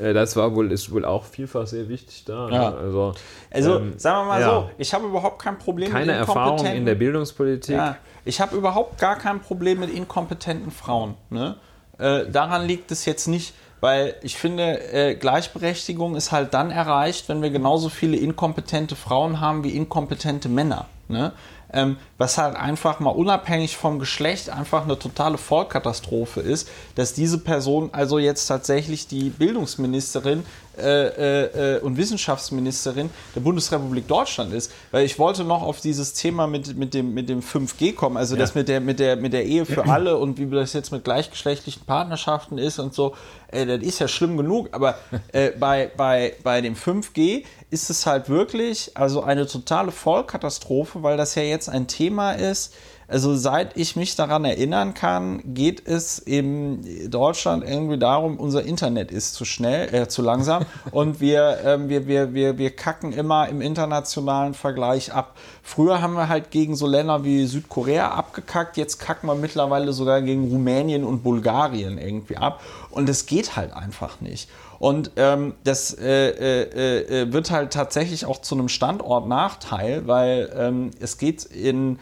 äh, 0.00 0.14
das 0.14 0.36
war 0.36 0.54
wohl, 0.54 0.72
ist 0.72 0.90
wohl 0.92 1.04
auch 1.04 1.24
vielfach 1.24 1.66
sehr 1.66 1.88
wichtig 1.88 2.24
da. 2.24 2.48
Ja. 2.48 2.70
Ne? 2.70 2.76
Also, 2.76 3.14
Also, 3.50 3.76
ähm, 3.78 3.98
sagen 3.98 4.20
wir 4.20 4.24
mal 4.24 4.40
ja. 4.40 4.50
so, 4.50 4.70
ich 4.78 4.94
habe 4.94 5.06
überhaupt 5.06 5.40
kein 5.40 5.58
Problem 5.58 5.92
keine 5.92 6.12
Erfahrung 6.12 6.64
in 6.66 6.86
der 6.86 6.94
Bildungspolitik. 6.94 7.76
Ja, 7.76 7.96
ich 8.24 8.40
habe 8.40 8.56
überhaupt 8.56 8.98
gar 8.98 9.16
kein 9.16 9.40
Problem 9.40 9.80
mit 9.80 9.90
inkompetenten 9.90 10.70
Frauen. 10.70 11.14
Ne? 11.28 11.56
Äh, 11.98 12.30
daran 12.30 12.66
liegt 12.66 12.90
es 12.90 13.04
jetzt 13.04 13.28
nicht, 13.28 13.54
weil 13.80 14.14
ich 14.22 14.36
finde, 14.36 14.92
äh, 14.92 15.14
Gleichberechtigung 15.14 16.16
ist 16.16 16.32
halt 16.32 16.54
dann 16.54 16.70
erreicht, 16.70 17.28
wenn 17.28 17.42
wir 17.42 17.50
genauso 17.50 17.88
viele 17.88 18.16
inkompetente 18.16 18.96
Frauen 18.96 19.40
haben 19.40 19.64
wie 19.64 19.70
inkompetente 19.70 20.48
Männer. 20.48 20.86
Ne? 21.08 21.32
Ähm, 21.72 21.96
was 22.18 22.38
halt 22.38 22.56
einfach 22.56 23.00
mal 23.00 23.10
unabhängig 23.10 23.76
vom 23.76 23.98
Geschlecht 23.98 24.50
einfach 24.50 24.84
eine 24.84 24.98
totale 24.98 25.38
Vollkatastrophe 25.38 26.40
ist, 26.40 26.68
dass 26.96 27.14
diese 27.14 27.38
Person 27.38 27.90
also 27.92 28.18
jetzt 28.18 28.46
tatsächlich 28.46 29.06
die 29.06 29.30
Bildungsministerin 29.30 30.44
äh, 30.78 30.82
äh, 30.82 31.76
äh, 31.76 31.80
und 31.80 31.96
Wissenschaftsministerin 31.96 33.10
der 33.34 33.40
Bundesrepublik 33.40 34.06
Deutschland 34.06 34.52
ist. 34.54 34.72
Weil 34.92 35.04
ich 35.04 35.18
wollte 35.18 35.44
noch 35.44 35.62
auf 35.62 35.80
dieses 35.80 36.14
Thema 36.14 36.46
mit, 36.46 36.76
mit, 36.76 36.94
dem, 36.94 37.12
mit 37.12 37.28
dem 37.28 37.40
5G 37.40 37.94
kommen, 37.94 38.16
also 38.16 38.36
das 38.36 38.54
mit 38.54 38.68
der, 38.68 38.80
mit, 38.80 39.00
der, 39.00 39.16
mit 39.16 39.32
der 39.32 39.44
Ehe 39.44 39.66
für 39.66 39.86
alle 39.86 40.16
und 40.16 40.38
wie 40.38 40.46
das 40.48 40.72
jetzt 40.72 40.92
mit 40.92 41.04
gleichgeschlechtlichen 41.04 41.84
Partnerschaften 41.84 42.56
ist 42.56 42.78
und 42.78 42.94
so. 42.94 43.14
Äh, 43.48 43.66
das 43.66 43.82
ist 43.82 43.98
ja 43.98 44.08
schlimm 44.08 44.36
genug, 44.36 44.68
aber 44.72 44.96
äh, 45.32 45.50
bei, 45.50 45.90
bei, 45.96 46.34
bei 46.42 46.60
dem 46.60 46.76
5G 46.76 47.44
ist 47.70 47.90
es 47.90 48.06
halt 48.06 48.28
wirklich 48.28 48.92
also 48.94 49.22
eine 49.22 49.46
totale 49.46 49.90
Vollkatastrophe, 49.90 51.02
weil 51.02 51.16
das 51.16 51.34
ja 51.34 51.42
jetzt 51.42 51.68
ein 51.68 51.88
Thema 51.88 52.32
ist. 52.32 52.74
Also 53.10 53.34
seit 53.34 53.76
ich 53.76 53.96
mich 53.96 54.14
daran 54.14 54.44
erinnern 54.44 54.94
kann, 54.94 55.42
geht 55.44 55.84
es 55.84 56.20
in 56.20 57.10
Deutschland 57.10 57.64
irgendwie 57.64 57.98
darum, 57.98 58.36
unser 58.36 58.62
Internet 58.62 59.10
ist 59.10 59.34
zu 59.34 59.44
schnell, 59.44 59.92
äh, 59.92 60.06
zu 60.06 60.22
langsam 60.22 60.64
und 60.92 61.20
wir, 61.20 61.58
ähm, 61.64 61.88
wir, 61.88 62.06
wir, 62.06 62.34
wir, 62.34 62.56
wir 62.56 62.70
kacken 62.70 63.12
immer 63.12 63.48
im 63.48 63.62
internationalen 63.62 64.54
Vergleich 64.54 65.12
ab. 65.12 65.36
Früher 65.64 66.00
haben 66.00 66.14
wir 66.14 66.28
halt 66.28 66.52
gegen 66.52 66.76
so 66.76 66.86
Länder 66.86 67.24
wie 67.24 67.46
Südkorea 67.46 68.12
abgekackt, 68.12 68.76
jetzt 68.76 69.00
kacken 69.00 69.26
wir 69.28 69.34
mittlerweile 69.34 69.92
sogar 69.92 70.22
gegen 70.22 70.48
Rumänien 70.48 71.02
und 71.02 71.24
Bulgarien 71.24 71.98
irgendwie 71.98 72.36
ab 72.36 72.60
und 72.90 73.08
es 73.08 73.26
geht 73.26 73.56
halt 73.56 73.72
einfach 73.72 74.20
nicht. 74.20 74.48
Und 74.78 75.10
ähm, 75.16 75.54
das 75.64 75.98
äh, 75.98 76.28
äh, 76.30 77.22
äh, 77.22 77.32
wird 77.32 77.50
halt 77.50 77.72
tatsächlich 77.72 78.24
auch 78.24 78.40
zu 78.40 78.54
einem 78.54 78.68
Standortnachteil, 78.68 80.06
weil 80.06 80.50
ähm, 80.56 80.92
es 81.00 81.18
geht 81.18 81.44
in 81.44 81.98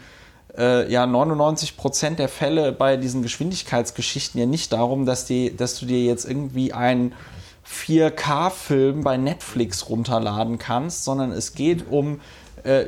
äh, 0.57 0.91
ja 0.91 1.05
99 1.05 1.77
Prozent 1.77 2.19
der 2.19 2.29
Fälle 2.29 2.71
bei 2.71 2.97
diesen 2.97 3.21
Geschwindigkeitsgeschichten 3.21 4.39
ja 4.39 4.45
nicht 4.45 4.73
darum, 4.73 5.05
dass, 5.05 5.25
die, 5.25 5.55
dass 5.55 5.79
du 5.79 5.85
dir 5.85 6.03
jetzt 6.03 6.25
irgendwie 6.25 6.73
einen 6.73 7.13
4K-Film 7.67 9.03
bei 9.03 9.17
Netflix 9.17 9.89
runterladen 9.89 10.57
kannst, 10.57 11.03
sondern 11.03 11.31
es 11.31 11.53
geht 11.53 11.89
um 11.89 12.19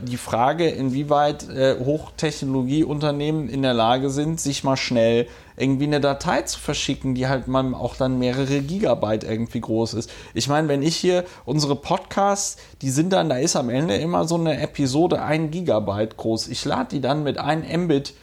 die 0.02 0.18
Frage, 0.18 0.70
inwieweit 0.70 1.50
äh, 1.50 1.78
Hochtechnologieunternehmen 1.80 3.50
in 3.50 3.62
der 3.62 3.74
Lage 3.74 4.10
sind, 4.10 4.40
sich 4.40 4.64
mal 4.64 4.78
schnell 4.78 5.28
irgendwie 5.58 5.86
eine 5.86 6.02
Datei 6.02 6.42
zu 6.42 6.60
verschicken, 6.60 7.14
die 7.16 7.28
halt 7.28 7.48
mal 7.48 7.74
auch 7.74 7.96
dann 7.96 8.20
mehrere 8.20 8.62
Gigabyte 8.62 9.24
irgendwie 9.24 9.62
groß 9.62 9.94
ist. 9.94 10.10
Ich 10.34 10.48
meine, 10.48 10.68
wenn 10.68 10.82
ich 10.82 10.96
hier 10.96 11.24
unsere 11.46 11.76
Podcasts, 11.76 12.58
die 12.82 12.90
sind 12.90 13.14
dann, 13.14 13.30
da 13.30 13.38
ist 13.38 13.56
am 13.56 13.70
Ende 13.70 13.96
immer 13.96 14.26
so 14.26 14.36
eine 14.36 14.60
Episode 14.60 15.22
ein 15.22 15.52
Gigabyte 15.52 16.18
groß. 16.18 16.48
Ich 16.48 16.66
lade 16.66 16.90
die 16.92 17.02
dann 17.02 17.24
mit 17.24 17.38
einem 17.38 17.86
Mbit 17.86 18.10
äh, 18.10 18.14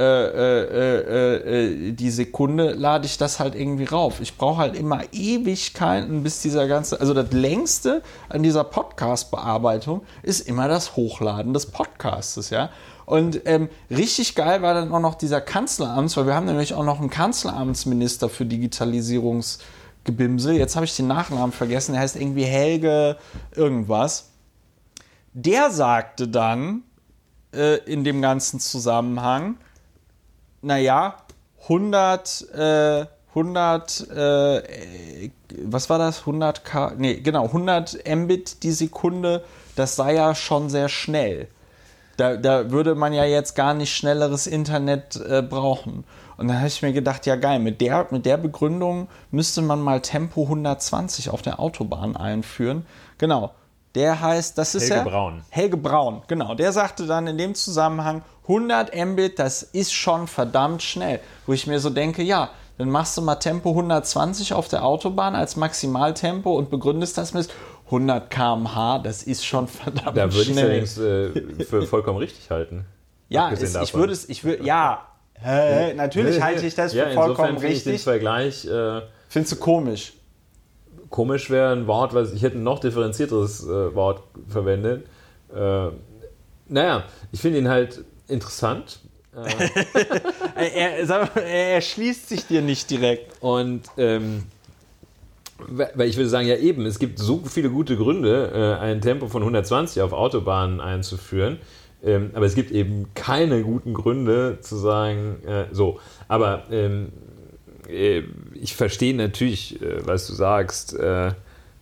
äh, 0.00 0.62
äh, 0.62 1.88
äh, 1.88 1.92
die 1.92 2.10
Sekunde 2.10 2.72
lade 2.72 3.04
ich 3.04 3.18
das 3.18 3.38
halt 3.38 3.54
irgendwie 3.54 3.84
rauf. 3.84 4.20
Ich 4.20 4.38
brauche 4.38 4.58
halt 4.58 4.74
immer 4.74 5.02
Ewigkeiten, 5.12 6.22
bis 6.22 6.40
dieser 6.40 6.66
ganze, 6.68 6.98
also 7.00 7.12
das 7.12 7.32
längste 7.32 8.02
an 8.28 8.42
dieser 8.42 8.64
Podcast-Bearbeitung 8.64 10.02
ist 10.22 10.48
immer 10.48 10.68
das 10.68 10.96
Hochladen 10.96 11.52
des 11.52 11.66
Podcastes, 11.66 12.50
ja. 12.50 12.70
Und 13.04 13.42
ähm, 13.44 13.68
richtig 13.90 14.36
geil 14.36 14.62
war 14.62 14.72
dann 14.72 14.92
auch 14.92 15.00
noch 15.00 15.16
dieser 15.16 15.40
Kanzleramts, 15.40 16.16
weil 16.16 16.26
wir 16.26 16.34
haben 16.34 16.46
nämlich 16.46 16.74
auch 16.74 16.84
noch 16.84 17.00
einen 17.00 17.10
Kanzleramtsminister 17.10 18.28
für 18.28 18.46
Digitalisierungsgebimse. 18.46 20.54
Jetzt 20.54 20.76
habe 20.76 20.86
ich 20.86 20.96
den 20.96 21.08
Nachnamen 21.08 21.52
vergessen, 21.52 21.92
der 21.92 22.02
heißt 22.02 22.16
irgendwie 22.16 22.44
Helge 22.44 23.16
irgendwas. 23.54 24.30
Der 25.34 25.70
sagte 25.70 26.28
dann 26.28 26.84
äh, 27.52 27.78
in 27.84 28.04
dem 28.04 28.22
ganzen 28.22 28.60
Zusammenhang, 28.60 29.56
naja, 30.62 31.16
100, 31.62 32.48
äh, 32.54 33.06
100, 33.34 34.10
äh, 34.10 35.30
was 35.64 35.90
war 35.90 35.98
das? 35.98 36.20
100 36.20 36.64
K, 36.64 36.92
nee, 36.96 37.14
genau, 37.14 37.44
100 37.46 37.98
Mbit 38.06 38.62
die 38.62 38.72
Sekunde, 38.72 39.44
das 39.76 39.96
sei 39.96 40.14
ja 40.14 40.34
schon 40.34 40.68
sehr 40.68 40.88
schnell. 40.88 41.48
Da, 42.16 42.36
da 42.36 42.70
würde 42.70 42.94
man 42.94 43.12
ja 43.12 43.24
jetzt 43.24 43.54
gar 43.54 43.72
nicht 43.72 43.94
schnelleres 43.94 44.46
Internet 44.46 45.16
äh, 45.16 45.42
brauchen. 45.42 46.04
Und 46.36 46.48
dann 46.48 46.58
habe 46.58 46.68
ich 46.68 46.82
mir 46.82 46.92
gedacht, 46.92 47.24
ja 47.26 47.36
geil, 47.36 47.60
mit 47.60 47.80
der, 47.80 48.08
mit 48.10 48.26
der 48.26 48.36
Begründung 48.36 49.08
müsste 49.30 49.62
man 49.62 49.80
mal 49.80 50.00
Tempo 50.00 50.42
120 50.42 51.30
auf 51.30 51.42
der 51.42 51.60
Autobahn 51.60 52.16
einführen. 52.16 52.84
Genau. 53.18 53.52
Der 53.94 54.20
heißt, 54.20 54.56
das 54.56 54.74
ist 54.74 54.90
Helge 54.90 54.96
ja 54.96 55.04
Braun. 55.04 55.42
Helge 55.50 55.76
Braun, 55.76 56.22
genau. 56.28 56.54
Der 56.54 56.72
sagte 56.72 57.06
dann 57.06 57.26
in 57.26 57.38
dem 57.38 57.54
Zusammenhang, 57.54 58.22
100 58.50 58.94
Mbit, 58.94 59.38
das 59.38 59.62
ist 59.62 59.92
schon 59.92 60.26
verdammt 60.26 60.82
schnell. 60.82 61.20
Wo 61.46 61.52
ich 61.52 61.66
mir 61.66 61.78
so 61.78 61.90
denke, 61.90 62.22
ja, 62.22 62.50
dann 62.78 62.90
machst 62.90 63.16
du 63.16 63.22
mal 63.22 63.36
Tempo 63.36 63.70
120 63.70 64.52
auf 64.52 64.68
der 64.68 64.84
Autobahn 64.84 65.34
als 65.34 65.56
Maximaltempo 65.56 66.56
und 66.56 66.70
begründest 66.70 67.16
das 67.16 67.32
mit 67.34 67.48
100 67.86 68.30
km/h, 68.30 68.98
das 69.00 69.22
ist 69.22 69.44
schon 69.44 69.66
verdammt 69.68 70.16
Da 70.16 70.32
würde 70.32 70.40
ich 70.40 70.40
es 70.40 70.46
schnell. 70.46 70.64
allerdings 70.64 70.98
äh, 70.98 71.64
für 71.64 71.82
vollkommen 71.86 72.18
richtig 72.18 72.50
halten. 72.50 72.86
ja, 73.28 73.50
es, 73.52 73.74
ich 73.74 73.94
würde 73.94 74.12
es, 74.12 74.28
ich 74.28 74.44
würde, 74.44 74.64
ja, 74.64 75.06
hä, 75.34 75.94
natürlich 75.94 76.42
halte 76.42 76.66
ich 76.66 76.74
das 76.74 76.92
für 76.92 76.98
ja, 76.98 77.10
vollkommen 77.10 77.58
finde 77.58 77.74
ich 77.74 77.84
den 77.84 77.92
richtig. 77.92 78.04
Vergleich 78.04 78.64
äh, 78.66 79.02
Findest 79.28 79.52
du 79.52 79.56
komisch? 79.56 80.14
komisch 81.10 81.50
wäre 81.50 81.72
ein 81.72 81.86
Wort, 81.86 82.14
was 82.14 82.32
ich 82.32 82.42
hätte 82.42 82.56
ein 82.56 82.62
noch 82.62 82.78
differenzierteres 82.78 83.64
äh, 83.64 83.94
Wort 83.94 84.22
verwendet. 84.48 85.06
Äh, 85.54 85.88
naja, 86.68 87.04
ich 87.32 87.40
finde 87.40 87.58
ihn 87.58 87.68
halt 87.68 88.04
interessant. 88.30 89.00
Er, 90.56 90.98
er, 90.98 91.06
mal, 91.06 91.30
er 91.36 91.74
erschließt 91.76 92.28
sich 92.28 92.46
dir 92.46 92.60
nicht 92.60 92.90
direkt. 92.90 93.40
Und 93.40 93.82
ähm, 93.96 94.42
weil 95.68 96.08
ich 96.08 96.16
würde 96.16 96.28
sagen, 96.28 96.46
ja 96.46 96.56
eben, 96.56 96.84
es 96.84 96.98
gibt 96.98 97.18
so 97.18 97.42
viele 97.46 97.70
gute 97.70 97.96
Gründe, 97.96 98.78
äh, 98.80 98.82
ein 98.82 99.00
Tempo 99.00 99.28
von 99.28 99.42
120 99.42 100.02
auf 100.02 100.12
Autobahnen 100.12 100.80
einzuführen. 100.80 101.58
Ähm, 102.02 102.30
aber 102.34 102.46
es 102.46 102.54
gibt 102.54 102.70
eben 102.70 103.08
keine 103.14 103.62
guten 103.62 103.94
Gründe 103.94 104.58
zu 104.60 104.76
sagen, 104.76 105.36
äh, 105.46 105.66
so. 105.70 106.00
Aber 106.28 106.64
ähm, 106.70 107.12
äh, 107.88 108.22
ich 108.54 108.74
verstehe 108.74 109.14
natürlich, 109.14 109.80
äh, 109.82 110.06
was 110.06 110.26
du 110.26 110.32
sagst, 110.34 110.94
äh, 110.94 111.32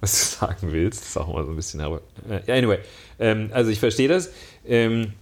was 0.00 0.38
du 0.38 0.40
sagen 0.46 0.72
willst. 0.72 1.02
Das 1.02 1.08
ist 1.10 1.16
auch 1.16 1.32
mal 1.32 1.44
so 1.44 1.50
ein 1.50 1.56
bisschen, 1.56 1.80
aber 1.80 2.00
äh, 2.28 2.52
anyway. 2.52 2.78
Ähm, 3.18 3.50
also 3.52 3.70
ich 3.70 3.80
verstehe 3.80 4.08
das 4.08 4.32
ähm, 4.66 5.12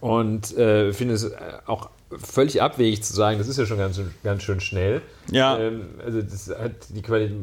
und 0.00 0.56
äh, 0.56 0.92
finde 0.92 1.14
es 1.14 1.24
äh, 1.24 1.36
auch 1.66 1.90
völlig 2.10 2.62
abwegig 2.62 3.02
zu 3.02 3.12
sagen, 3.12 3.38
das 3.38 3.48
ist 3.48 3.58
ja 3.58 3.66
schon 3.66 3.78
ganz, 3.78 4.00
ganz 4.24 4.42
schön 4.42 4.60
schnell. 4.60 5.02
Ja. 5.30 5.58
Ähm, 5.58 5.82
also 6.04 6.22
das 6.22 6.48
hat 6.48 6.72
die 6.90 7.02
Qualität. 7.02 7.36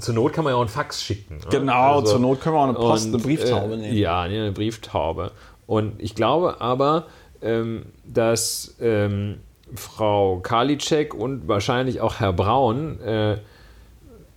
Zur 0.00 0.14
Not 0.14 0.32
kann 0.32 0.44
man 0.44 0.52
ja 0.52 0.56
auch 0.56 0.60
einen 0.62 0.68
Fax 0.68 1.02
schicken. 1.02 1.36
ne? 1.36 1.42
Genau, 1.50 1.96
Also- 1.98 2.12
zur 2.12 2.20
Not 2.20 2.40
können 2.40 2.56
wir 2.56 2.60
auch 2.60 2.64
eine 2.64 2.74
Post, 2.74 3.06
eine 3.06 3.16
und, 3.16 3.22
Brieftaube 3.22 3.74
äh, 3.74 3.76
nehmen. 3.76 3.96
Ja, 3.96 4.22
eine 4.22 4.52
Brieftaube. 4.52 5.32
Und 5.66 6.00
ich 6.02 6.14
glaube 6.14 6.60
aber, 6.60 7.06
ähm, 7.42 7.86
dass 8.04 8.76
ähm, 8.80 9.38
Frau 9.74 10.38
Karliczek 10.40 11.14
und 11.14 11.46
wahrscheinlich 11.48 12.00
auch 12.00 12.20
Herr 12.20 12.32
Braun 12.32 13.00
äh, 13.00 13.38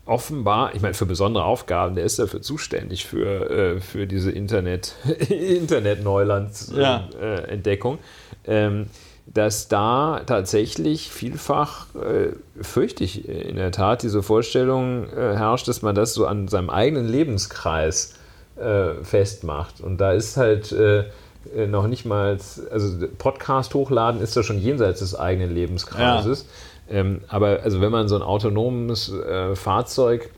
offenbar, 0.09 0.73
ich 0.73 0.81
meine, 0.81 0.95
für 0.95 1.05
besondere 1.05 1.45
Aufgaben, 1.45 1.95
der 1.95 2.03
ist 2.03 2.19
dafür 2.19 2.41
zuständig 2.41 3.05
für, 3.05 3.49
äh, 3.49 3.79
für 3.79 4.07
diese 4.07 4.31
Internet, 4.31 4.95
Ja. 5.05 5.13
Internet-Neulands-Entdeckung, 5.35 7.99
ähm, 8.45 8.87
dass 9.27 9.67
da 9.67 10.21
tatsächlich 10.25 11.11
vielfach, 11.11 11.85
äh, 11.95 12.29
fürchte 12.63 13.03
ich 13.03 13.29
in 13.29 13.57
der 13.57 13.71
Tat, 13.71 14.01
diese 14.01 14.23
Vorstellung 14.23 15.07
äh, 15.09 15.35
herrscht, 15.35 15.67
dass 15.67 15.83
man 15.83 15.93
das 15.93 16.15
so 16.15 16.25
an 16.25 16.47
seinem 16.47 16.71
eigenen 16.71 17.07
Lebenskreis 17.07 18.15
äh, 18.59 18.95
festmacht. 19.03 19.79
Und 19.81 19.99
da 19.99 20.13
ist 20.13 20.37
halt 20.37 20.71
äh, 20.71 21.03
äh, 21.55 21.67
noch 21.67 21.85
nicht 21.87 22.05
mal, 22.05 22.39
also 22.71 23.07
Podcast 23.19 23.75
hochladen 23.75 24.21
ist 24.21 24.35
da 24.35 24.41
schon 24.41 24.59
jenseits 24.59 24.97
des 24.99 25.13
eigenen 25.17 25.53
Lebenskreises. 25.53 26.47
Ähm, 26.89 27.21
aber 27.27 27.59
also 27.63 27.81
wenn 27.81 27.91
man 27.91 28.07
so 28.07 28.15
ein 28.15 28.21
autonomes 28.21 29.11
äh, 29.11 29.55
Fahrzeug 29.55 30.29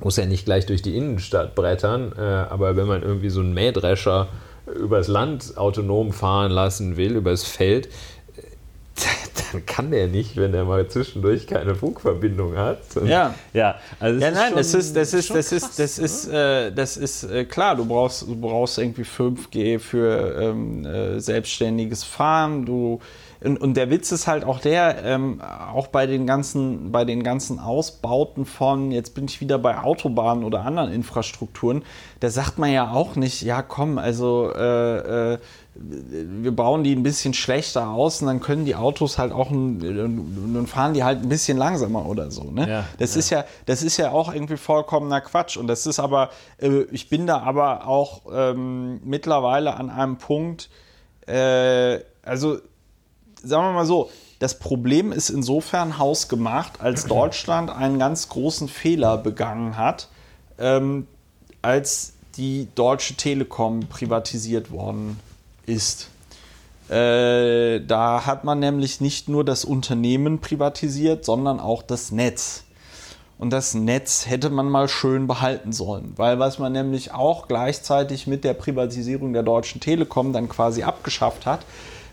muss 0.00 0.16
ja 0.16 0.26
nicht 0.26 0.44
gleich 0.44 0.66
durch 0.66 0.82
die 0.82 0.96
Innenstadt 0.96 1.54
brettern, 1.54 2.12
äh, 2.18 2.20
aber 2.20 2.76
wenn 2.76 2.86
man 2.86 3.02
irgendwie 3.02 3.30
so 3.30 3.40
einen 3.40 3.54
Mähdrescher 3.54 4.28
übers 4.78 5.08
Land 5.08 5.56
autonom 5.56 6.12
fahren 6.12 6.50
lassen 6.52 6.96
will, 6.96 7.16
übers 7.16 7.44
Feld, 7.44 7.88
dann 9.52 9.64
kann 9.64 9.90
der 9.90 10.08
nicht, 10.08 10.36
wenn 10.36 10.52
er 10.54 10.64
mal 10.64 10.86
zwischendurch 10.88 11.46
keine 11.46 11.74
Funkverbindung 11.74 12.56
hat. 12.56 12.80
Ja. 13.06 13.34
ja, 13.52 13.76
also 14.00 14.20
Ja, 14.20 14.28
ist 14.28 14.34
nein, 14.34 14.48
schon- 14.48 14.56
das 14.58 14.74
ist, 14.74 14.96
das 14.96 15.14
ist, 15.14 15.30
das 15.30 15.52
ist, 15.52 15.78
das 15.78 15.98
ne? 15.98 16.04
ist, 16.04 16.28
äh, 16.28 16.72
das 16.72 16.96
ist 16.96 17.24
äh, 17.24 17.44
klar. 17.44 17.76
Du 17.76 17.84
brauchst, 17.84 18.22
du 18.22 18.34
brauchst 18.34 18.78
irgendwie 18.78 19.02
5G 19.04 19.78
für 19.78 20.36
ähm, 20.40 20.84
äh, 20.84 21.20
selbstständiges 21.20 22.04
Fahren. 22.04 22.64
Du 22.66 23.00
und, 23.42 23.60
und 23.60 23.76
der 23.76 23.90
Witz 23.90 24.12
ist 24.12 24.26
halt 24.26 24.44
auch 24.44 24.60
der, 24.60 25.04
ähm, 25.04 25.40
auch 25.40 25.88
bei 25.88 26.06
den 26.06 26.26
ganzen, 26.26 26.92
bei 26.92 27.04
den 27.04 27.22
ganzen 27.22 27.58
Ausbauten 27.58 28.46
von, 28.46 28.92
jetzt 28.92 29.14
bin 29.14 29.26
ich 29.26 29.40
wieder 29.40 29.58
bei 29.58 29.78
Autobahnen 29.78 30.44
oder 30.44 30.64
anderen 30.64 30.92
Infrastrukturen, 30.92 31.82
da 32.20 32.30
sagt 32.30 32.58
man 32.58 32.72
ja 32.72 32.90
auch 32.90 33.16
nicht, 33.16 33.42
ja 33.42 33.62
komm, 33.62 33.98
also 33.98 34.52
äh, 34.54 35.34
äh, 35.34 35.38
wir 35.78 36.52
bauen 36.54 36.84
die 36.84 36.94
ein 36.94 37.02
bisschen 37.02 37.34
schlechter 37.34 37.90
aus 37.90 38.20
und 38.20 38.28
dann 38.28 38.40
können 38.40 38.64
die 38.64 38.74
Autos 38.74 39.18
halt 39.18 39.32
auch, 39.32 39.50
ein, 39.50 39.80
dann 40.54 40.66
fahren 40.66 40.94
die 40.94 41.04
halt 41.04 41.22
ein 41.22 41.28
bisschen 41.28 41.58
langsamer 41.58 42.06
oder 42.06 42.30
so. 42.30 42.44
Ne? 42.44 42.68
Ja, 42.68 42.84
das 42.98 43.14
ja. 43.14 43.18
ist 43.18 43.30
ja, 43.30 43.44
das 43.66 43.82
ist 43.82 43.96
ja 43.96 44.10
auch 44.10 44.32
irgendwie 44.32 44.56
vollkommener 44.56 45.20
Quatsch. 45.20 45.56
Und 45.56 45.66
das 45.66 45.86
ist 45.86 45.98
aber, 45.98 46.30
äh, 46.58 46.82
ich 46.90 47.08
bin 47.08 47.26
da 47.26 47.40
aber 47.40 47.86
auch 47.86 48.22
ähm, 48.32 49.00
mittlerweile 49.04 49.74
an 49.74 49.90
einem 49.90 50.16
Punkt, 50.16 50.70
äh, 51.26 52.00
also 52.22 52.58
sagen 53.46 53.68
wir 53.68 53.72
mal 53.72 53.86
so, 53.86 54.10
das 54.38 54.58
Problem 54.58 55.12
ist 55.12 55.30
insofern 55.30 55.98
hausgemacht, 55.98 56.80
als 56.80 57.04
Deutschland 57.08 57.70
einen 57.70 57.98
ganz 57.98 58.28
großen 58.28 58.68
Fehler 58.68 59.18
begangen 59.18 59.76
hat, 59.76 60.08
ähm, 60.58 61.06
als 61.62 62.12
die 62.36 62.68
Deutsche 62.74 63.14
Telekom 63.14 63.80
privatisiert 63.88 64.70
worden 64.70 65.18
ist. 65.64 66.10
Äh, 66.88 67.80
da 67.80 68.26
hat 68.26 68.44
man 68.44 68.60
nämlich 68.60 69.00
nicht 69.00 69.28
nur 69.28 69.44
das 69.44 69.64
Unternehmen 69.64 70.40
privatisiert, 70.40 71.24
sondern 71.24 71.58
auch 71.58 71.82
das 71.82 72.12
Netz. 72.12 72.62
Und 73.38 73.50
das 73.50 73.74
Netz 73.74 74.26
hätte 74.26 74.48
man 74.50 74.70
mal 74.70 74.88
schön 74.88 75.26
behalten 75.26 75.72
sollen, 75.72 76.12
weil 76.16 76.38
was 76.38 76.58
man 76.58 76.72
nämlich 76.72 77.12
auch 77.12 77.48
gleichzeitig 77.48 78.26
mit 78.26 78.44
der 78.44 78.54
Privatisierung 78.54 79.34
der 79.34 79.42
Deutschen 79.42 79.80
Telekom 79.80 80.32
dann 80.32 80.48
quasi 80.48 80.84
abgeschafft 80.84 81.44
hat, 81.44 81.60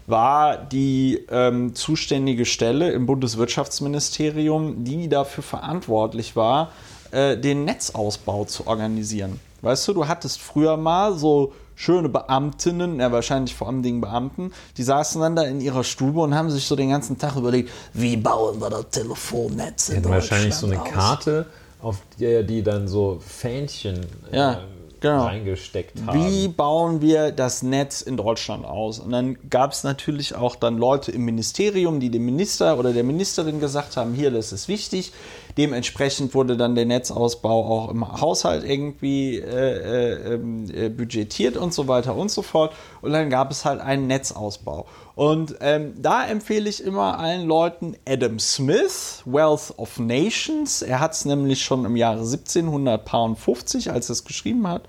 war 0.07 0.57
die 0.57 1.25
ähm, 1.29 1.75
zuständige 1.75 2.45
Stelle 2.45 2.91
im 2.91 3.05
Bundeswirtschaftsministerium, 3.05 4.83
die 4.83 5.07
dafür 5.09 5.43
verantwortlich 5.43 6.35
war, 6.35 6.71
äh, 7.11 7.37
den 7.37 7.65
Netzausbau 7.65 8.45
zu 8.45 8.67
organisieren. 8.67 9.39
Weißt 9.61 9.87
du, 9.87 9.93
du 9.93 10.07
hattest 10.07 10.41
früher 10.41 10.75
mal 10.75 11.17
so 11.17 11.53
schöne 11.75 12.09
Beamtinnen, 12.09 12.99
ja 12.99 13.11
wahrscheinlich 13.11 13.55
vor 13.55 13.67
allem 13.67 13.81
Dingen 13.81 14.01
Beamten, 14.01 14.51
die 14.77 14.83
saßen 14.83 15.21
dann 15.21 15.35
da 15.35 15.43
in 15.43 15.61
ihrer 15.61 15.83
Stube 15.83 16.19
und 16.19 16.35
haben 16.35 16.49
sich 16.49 16.65
so 16.65 16.75
den 16.75 16.89
ganzen 16.89 17.17
Tag 17.17 17.35
überlegt, 17.35 17.69
wie 17.93 18.17
bauen 18.17 18.59
wir 18.59 18.69
das 18.69 18.89
Telefonnetz 18.89 19.89
in 19.89 19.97
hatten 19.97 20.09
wahrscheinlich 20.09 20.53
Deutschland 20.53 20.75
so 20.75 20.81
eine 20.81 20.81
aus? 20.81 20.89
Karte, 20.89 21.45
auf 21.81 21.97
der 22.19 22.43
die 22.43 22.61
dann 22.61 22.87
so 22.87 23.19
Fähnchen 23.25 24.05
Ja, 24.31 24.53
äh, 24.53 24.57
genau. 25.03 25.25
reingesteckt 25.25 26.01
haben. 26.05 26.19
Wie 26.19 26.47
bauen 26.47 27.01
wir 27.01 27.31
das 27.31 27.61
Netz 27.61 28.01
in 28.01 28.17
Deutschland 28.17 28.65
aus? 28.65 28.99
Und 28.99 29.11
dann 29.11 29.37
gab 29.49 29.73
es 29.73 29.83
natürlich 29.83 30.33
auch 30.33 30.55
dann 30.55 30.77
Leute 30.77 31.11
im 31.11 31.25
Ministerium, 31.25 31.99
die 31.99 32.09
dem 32.09 32.25
Minister 32.25 32.79
oder 32.79 32.93
der 32.93 33.03
Ministerin 33.03 33.59
gesagt 33.59 33.97
haben, 33.97 34.13
hier, 34.13 34.31
das 34.31 34.51
ist 34.51 34.67
wichtig. 34.67 35.11
Dementsprechend 35.57 36.33
wurde 36.33 36.57
dann 36.57 36.75
der 36.75 36.85
Netzausbau 36.85 37.65
auch 37.65 37.89
im 37.89 38.21
Haushalt 38.21 38.63
irgendwie 38.63 39.37
äh, 39.37 39.43
äh, 39.43 40.33
ähm, 40.33 40.65
äh, 40.73 40.89
budgetiert 40.89 41.57
und 41.57 41.73
so 41.73 41.87
weiter 41.87 42.15
und 42.15 42.31
so 42.31 42.41
fort. 42.41 42.73
Und 43.01 43.11
dann 43.11 43.29
gab 43.29 43.51
es 43.51 43.65
halt 43.65 43.79
einen 43.79 44.07
Netzausbau. 44.07 44.87
Und 45.15 45.55
ähm, 45.61 45.93
da 46.01 46.25
empfehle 46.25 46.67
ich 46.69 46.83
immer 46.83 47.19
allen 47.19 47.47
Leuten 47.47 47.95
Adam 48.07 48.39
Smith, 48.39 49.21
Wealth 49.25 49.73
of 49.77 49.99
Nations. 49.99 50.81
Er 50.81 50.99
hat 50.99 51.13
es 51.13 51.25
nämlich 51.25 51.63
schon 51.63 51.85
im 51.85 51.95
Jahre 51.95 52.19
1750, 52.21 53.91
als 53.91 54.09
er 54.09 54.13
es 54.13 54.25
geschrieben 54.25 54.67
hat, 54.67 54.83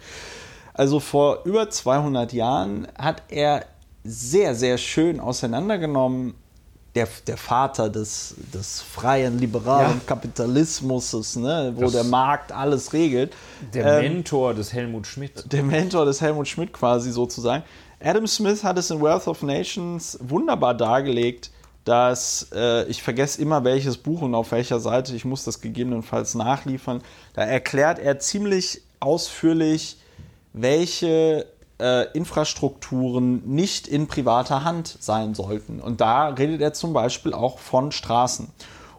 also 0.73 0.99
vor 0.99 1.43
über 1.45 1.69
200 1.69 2.33
Jahren, 2.33 2.89
hat 2.99 3.23
er 3.29 3.67
sehr, 4.03 4.55
sehr 4.55 4.79
schön 4.79 5.21
auseinandergenommen, 5.21 6.35
der, 6.95 7.09
der 7.27 7.37
Vater 7.37 7.89
des, 7.91 8.35
des 8.53 8.81
freien, 8.81 9.39
liberalen 9.39 9.99
Ja. 9.99 10.01
Kapitalismus, 10.07 11.37
ne, 11.37 11.73
wo 11.75 11.83
Das- 11.83 11.93
der 11.93 12.05
Markt 12.05 12.53
alles 12.53 12.93
regelt. 12.93 13.35
Der 13.73 13.99
Ähm, 14.03 14.15
Mentor 14.15 14.55
des 14.55 14.73
Helmut 14.73 15.07
Schmidt. 15.07 15.53
der 15.53 15.63
Mentor 15.65 16.05
des 16.05 16.21
Helmut 16.21 16.47
Schmidt 16.49 16.73
quasi 16.73 17.11
sozusagen. 17.11 17.65
Adam 18.01 18.27
Smith 18.27 18.63
hat 18.63 18.79
es 18.79 18.91
in 18.91 19.01
Wealth 19.03 19.27
of 19.27 19.43
Nations 19.43 20.19
wunderbar 20.21 20.75
dargelegt, 20.75 21.51
dass 21.85 22.49
äh, 22.55 22.85
ich 22.85 23.03
vergesse 23.03 23.41
immer 23.43 23.65
welches 23.65 23.97
Buch 23.97 24.23
und 24.23 24.35
auf 24.35 24.53
welcher 24.53 24.79
Seite, 24.81 25.15
ich 25.15 25.25
muss 25.25 25.45
das 25.45 25.61
gegebenenfalls 25.61 26.35
nachliefern. 26.35 27.03
Da 27.35 27.43
erklärt 27.43 27.99
er 27.99 28.19
ziemlich 28.19 28.83
ausführlich, 29.01 29.99
welche 30.53 31.47
äh, 31.81 32.11
Infrastrukturen 32.13 33.43
nicht 33.47 33.89
in 33.89 34.07
privater 34.07 34.65
Hand 34.65 34.97
sein 35.01 35.35
sollten. 35.35 35.81
Und 35.81 36.01
da 36.01 36.29
redet 36.29 36.61
er 36.61 36.73
zum 36.73 36.93
Beispiel 36.93 37.33
auch 37.35 37.59
von 37.59 37.93
Straßen. 37.93 38.49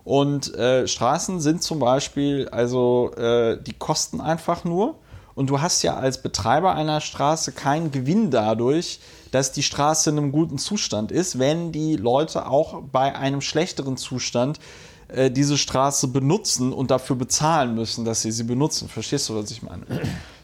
Und 0.03 0.53
äh, 0.55 0.87
Straßen 0.87 1.39
sind 1.39 1.63
zum 1.63 1.79
Beispiel, 1.79 2.47
also 2.49 3.11
äh, 3.17 3.61
die 3.61 3.73
kosten 3.73 4.21
einfach 4.21 4.63
nur. 4.63 4.95
Und 5.33 5.49
du 5.49 5.61
hast 5.61 5.83
ja 5.83 5.95
als 5.97 6.21
Betreiber 6.21 6.75
einer 6.75 7.01
Straße 7.01 7.51
keinen 7.51 7.91
Gewinn 7.91 8.31
dadurch, 8.31 8.99
dass 9.31 9.51
die 9.51 9.63
Straße 9.63 10.11
in 10.11 10.17
einem 10.17 10.31
guten 10.31 10.57
Zustand 10.57 11.11
ist, 11.11 11.39
wenn 11.39 11.71
die 11.71 11.97
Leute 11.97 12.47
auch 12.47 12.83
bei 12.83 13.15
einem 13.15 13.41
schlechteren 13.41 13.97
Zustand 13.97 14.59
äh, 15.07 15.29
diese 15.29 15.57
Straße 15.57 16.07
benutzen 16.07 16.71
und 16.71 16.89
dafür 16.91 17.15
bezahlen 17.15 17.75
müssen, 17.75 18.05
dass 18.05 18.21
sie 18.21 18.31
sie 18.31 18.43
benutzen. 18.43 18.87
Verstehst 18.87 19.27
du, 19.29 19.35
was 19.35 19.51
ich 19.51 19.61
meine? 19.61 19.85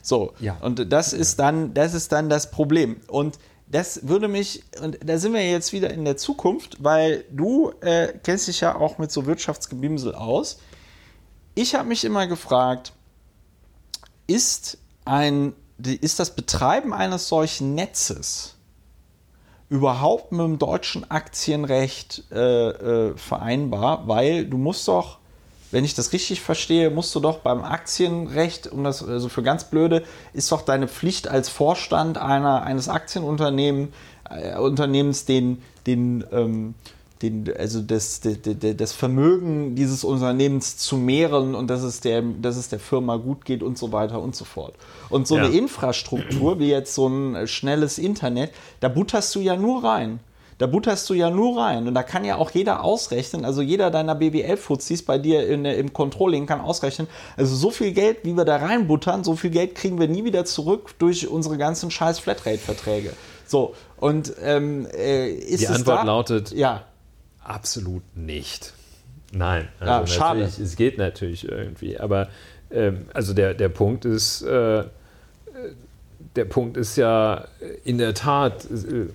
So, 0.02 0.34
Ja. 0.40 0.58
und 0.62 0.92
das 0.92 1.14
ist 1.14 1.40
dann, 1.40 1.74
das 1.74 1.94
ist 1.94 2.12
dann 2.12 2.30
das 2.30 2.52
Problem. 2.52 3.02
Und 3.08 3.38
das 3.68 4.08
würde 4.08 4.28
mich, 4.28 4.64
und 4.82 4.98
da 5.06 5.18
sind 5.18 5.34
wir 5.34 5.50
jetzt 5.50 5.72
wieder 5.72 5.92
in 5.92 6.04
der 6.04 6.18
Zukunft, 6.18 6.84
weil 6.84 7.24
du 7.32 7.72
äh, 7.82 8.10
kennst 8.24 8.48
dich 8.48 8.60
ja 8.62 8.76
auch 8.76 8.98
mit 8.98 9.12
so 9.12 9.26
Wirtschaftsgebimsel 9.26 10.14
aus. 10.14 10.60
Ich 11.56 11.76
habe 11.76 11.88
mich 11.88 12.04
immer 12.04 12.28
gefragt, 12.28 12.94
ist 14.28 14.78
ein, 15.06 15.54
ist 15.78 16.20
das 16.20 16.36
Betreiben 16.36 16.94
eines 16.94 17.28
solchen 17.28 17.76
Netzes 17.76 18.56
überhaupt 19.70 20.32
mit 20.34 20.42
dem 20.42 20.60
deutschen 20.60 21.10
Aktienrecht 21.10 22.24
äh, 22.32 22.70
äh, 22.70 23.18
vereinbar? 23.18 24.08
Weil 24.08 24.46
du 24.46 24.58
musst 24.58 24.88
doch, 24.88 25.20
wenn 25.72 25.86
ich 25.86 25.94
das 25.94 26.12
richtig 26.14 26.42
verstehe, 26.42 26.90
musst 26.90 27.16
du 27.16 27.20
doch 27.20 27.40
beim 27.40 27.64
Aktienrecht, 27.64 28.68
um 28.72 28.84
das 28.84 29.04
also 29.08 29.30
für 29.30 29.44
ganz 29.44 29.64
blöde, 29.66 30.04
ist 30.34 30.52
doch 30.52 30.62
deine 30.62 30.88
Pflicht 30.88 31.28
als 31.28 31.50
Vorstand 31.50 32.18
einer, 32.18 32.64
eines 32.64 32.90
Aktienunternehmens 32.90 33.90
äh, 34.30 34.58
Unternehmens 34.58 35.26
den, 35.26 35.62
den, 35.88 36.24
ähm, 36.32 36.74
den, 37.22 37.52
also 37.58 37.82
das, 37.82 38.22
das, 38.22 38.38
das 38.78 38.94
Vermögen 38.94 39.76
dieses 39.76 40.04
Unternehmens 40.04 40.78
zu 40.78 40.98
mehren 40.98 41.54
und 41.56 41.68
dass 41.70 41.84
es, 41.84 42.00
der, 42.00 42.22
dass 42.22 42.56
es 42.58 42.70
der 42.70 42.80
Firma 42.80 43.18
gut 43.18 43.46
geht 43.46 43.62
und 43.62 43.78
so 43.78 43.92
weiter 43.92 44.22
und 44.22 44.36
so 44.36 44.46
fort. 44.46 44.74
Und 45.10 45.28
so 45.28 45.36
Ja. 45.38 45.44
eine 45.46 45.54
Infrastruktur 45.54 46.60
wie 46.60 46.70
jetzt 46.70 46.96
so 46.96 47.08
ein 47.08 47.48
schnelles 47.48 47.98
Internet, 47.98 48.52
da 48.80 48.88
butterst 48.90 49.36
du 49.36 49.40
ja 49.40 49.56
nur 49.56 49.84
rein. 49.84 50.20
Da 50.62 50.68
butterst 50.68 51.10
du 51.10 51.16
ja 51.16 51.32
nur 51.32 51.60
rein. 51.60 51.88
Und 51.88 51.96
da 51.96 52.04
kann 52.04 52.24
ja 52.24 52.36
auch 52.36 52.52
jeder 52.52 52.84
ausrechnen, 52.84 53.46
also 53.46 53.64
jeder 53.64 53.90
deiner 53.90 54.14
BWL-Fuzis 54.14 55.04
bei 55.04 55.18
dir 55.18 55.48
in, 55.48 55.66
im 55.66 55.92
Controlling 55.92 56.46
kann 56.46 56.62
ausrechnen, 56.62 57.08
also 57.36 57.56
so 57.56 57.72
viel 57.72 57.94
Geld, 57.94 58.20
wie 58.26 58.38
wir 58.38 58.46
da 58.46 58.58
reinbuttern, 58.58 59.24
so 59.24 59.36
viel 59.36 59.50
Geld 59.50 59.74
kriegen 59.74 60.00
wir 60.00 60.08
nie 60.08 60.24
wieder 60.24 60.46
zurück 60.46 60.94
durch 61.00 61.28
unsere 61.28 61.58
ganzen 61.58 61.90
scheiß 61.90 62.20
Flatrate-Verträge. 62.20 63.14
So, 63.48 63.74
und 63.98 64.34
ähm, 64.40 64.86
äh, 64.96 65.32
ist 65.32 65.62
Die 65.62 65.66
es 65.66 65.72
Antwort 65.72 66.02
da, 66.02 66.04
lautet 66.04 66.52
Ja, 66.52 66.84
absolut 67.44 68.04
nicht. 68.16 68.74
Nein, 69.34 69.68
Ja, 69.80 70.02
also 70.02 70.14
schade. 70.14 70.42
natürlich, 70.42 70.60
es 70.60 70.76
geht 70.76 71.00
natürlich 71.00 71.50
irgendwie, 71.50 72.00
aber 72.00 72.30
ähm, 72.70 73.08
also 73.16 73.34
der, 73.34 73.56
der 73.56 73.70
Punkt 73.70 74.06
ist, 74.06 74.44
äh, 74.44 74.82
äh, 74.82 74.84
der 76.36 76.46
Punkt 76.46 76.78
ist 76.78 76.98
ja 76.98 77.46
in 77.84 77.98
der 77.98 78.14
Tat, 78.14 78.66
äh, 78.66 79.08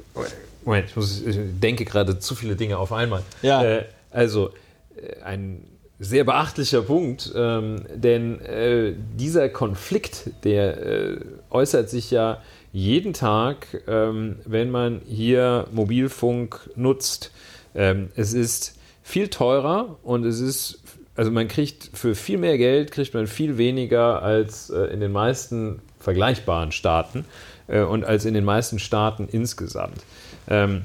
Moment, 0.67 0.91
ich, 0.91 0.97
muss, 0.97 1.23
ich 1.23 1.39
denke 1.61 1.85
gerade 1.85 2.19
zu 2.19 2.35
viele 2.35 2.57
Dinge 2.57 2.77
auf 2.77 2.93
einmal. 2.93 3.23
Ja. 3.41 3.65
Äh, 3.65 3.85
also 4.11 4.51
äh, 4.97 5.23
ein 5.23 5.65
sehr 5.99 6.25
beachtlicher 6.25 6.83
Punkt, 6.83 7.33
ähm, 7.35 7.85
denn 7.95 8.41
äh, 8.43 8.93
dieser 9.15 9.49
Konflikt, 9.49 10.31
der 10.45 10.85
äh, 10.85 11.17
äußert 11.51 11.89
sich 11.89 12.11
ja 12.11 12.43
jeden 12.73 13.15
Tag, 13.15 13.83
ähm, 13.87 14.37
wenn 14.45 14.71
man 14.71 15.01
hier 15.07 15.69
Mobilfunk 15.71 16.69
nutzt. 16.75 17.31
Ähm, 17.75 18.11
es 18.17 18.35
ist 18.35 18.77
viel 19.03 19.29
teurer 19.29 19.97
und 20.03 20.27
es 20.27 20.41
ist, 20.41 20.83
also 21.15 21.31
man 21.31 21.49
kriegt 21.49 21.91
für 21.95 22.15
viel 22.15 22.39
mehr 22.39 22.59
Geld, 22.59 22.91
kriegt 22.91 23.15
man 23.15 23.29
viel 23.29 23.57
weniger 23.57 24.21
als 24.21 24.69
äh, 24.69 24.79
in 24.87 25.01
den 25.01 25.13
meisten 25.13 25.81
vergleichbaren 26.01 26.73
Staaten 26.73 27.25
äh, 27.69 27.81
und 27.81 28.05
als 28.05 28.25
in 28.25 28.35
den 28.35 28.45
meisten 28.45 28.79
Staaten 28.79 29.29
insgesamt. 29.31 30.03
Ähm, 30.49 30.83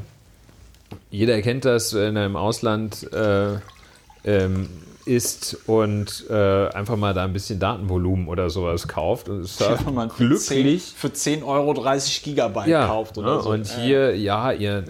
jeder 1.10 1.42
kennt 1.42 1.66
das, 1.66 1.94
wenn 1.94 2.16
er 2.16 2.26
im 2.26 2.36
Ausland 2.36 3.12
äh, 3.14 3.58
ähm, 4.24 4.70
ist 5.06 5.58
und 5.68 6.26
äh, 6.30 6.68
einfach 6.70 6.96
mal 6.96 7.14
da 7.14 7.24
ein 7.24 7.34
bisschen 7.34 7.60
Datenvolumen 7.60 8.28
oder 8.28 8.50
sowas 8.50 8.88
kauft 8.88 9.30
und 9.30 9.42
ist 9.42 9.60
ja, 9.60 9.78
man 9.92 10.10
glücklich 10.10 10.94
für 10.96 11.12
10, 11.12 11.44
Euro 11.44 11.74
30 11.74 12.24
Gigabyte 12.24 12.68
ja, 12.68 12.88
kauft 12.88 13.18
oder 13.18 13.38
ne? 13.38 13.42
so. 13.42 13.50
Und 13.50 13.68
hier, 13.68 14.16
ja, 14.16 14.52
ihr 14.52 14.84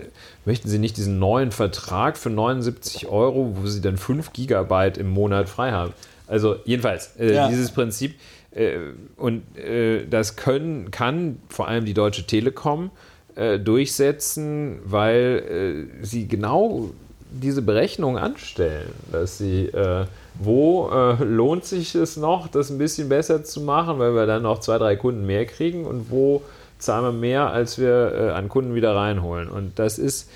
möchten 0.45 0.67
Sie 0.67 0.79
nicht 0.79 0.97
diesen 0.97 1.19
neuen 1.19 1.51
Vertrag 1.51 2.17
für 2.17 2.29
79 2.29 3.07
Euro, 3.07 3.55
wo 3.55 3.67
Sie 3.67 3.81
dann 3.81 3.97
5 3.97 4.33
Gigabyte 4.33 4.97
im 4.97 5.09
Monat 5.09 5.47
frei 5.47 5.71
haben. 5.71 5.93
Also 6.27 6.57
jedenfalls, 6.65 7.15
äh, 7.17 7.33
ja. 7.33 7.47
dieses 7.47 7.71
Prinzip. 7.71 8.15
Äh, 8.51 8.77
und 9.15 9.57
äh, 9.57 10.05
das 10.07 10.35
können, 10.35 10.91
kann 10.91 11.39
vor 11.47 11.67
allem 11.67 11.85
die 11.85 11.93
Deutsche 11.93 12.27
Telekom 12.27 12.91
äh, 13.35 13.59
durchsetzen, 13.59 14.79
weil 14.83 15.87
äh, 16.01 16.05
sie 16.05 16.27
genau 16.27 16.89
diese 17.31 17.61
Berechnung 17.61 18.17
anstellen, 18.17 18.89
dass 19.11 19.37
sie, 19.37 19.67
äh, 19.67 20.05
wo 20.35 20.89
äh, 20.89 21.23
lohnt 21.23 21.65
sich 21.65 21.95
es 21.95 22.17
noch, 22.17 22.47
das 22.47 22.69
ein 22.69 22.77
bisschen 22.77 23.09
besser 23.09 23.43
zu 23.43 23.61
machen, 23.61 23.99
weil 23.99 24.13
wir 24.13 24.25
dann 24.25 24.43
noch 24.43 24.59
zwei, 24.59 24.77
drei 24.77 24.95
Kunden 24.95 25.25
mehr 25.25 25.45
kriegen 25.45 25.85
und 25.85 26.11
wo 26.11 26.41
zahlen 26.77 27.05
wir 27.05 27.11
mehr, 27.13 27.51
als 27.51 27.79
wir 27.79 28.13
äh, 28.13 28.29
an 28.31 28.49
Kunden 28.49 28.75
wieder 28.75 28.95
reinholen. 28.95 29.49
Und 29.49 29.79
das 29.79 29.97
ist 29.97 30.29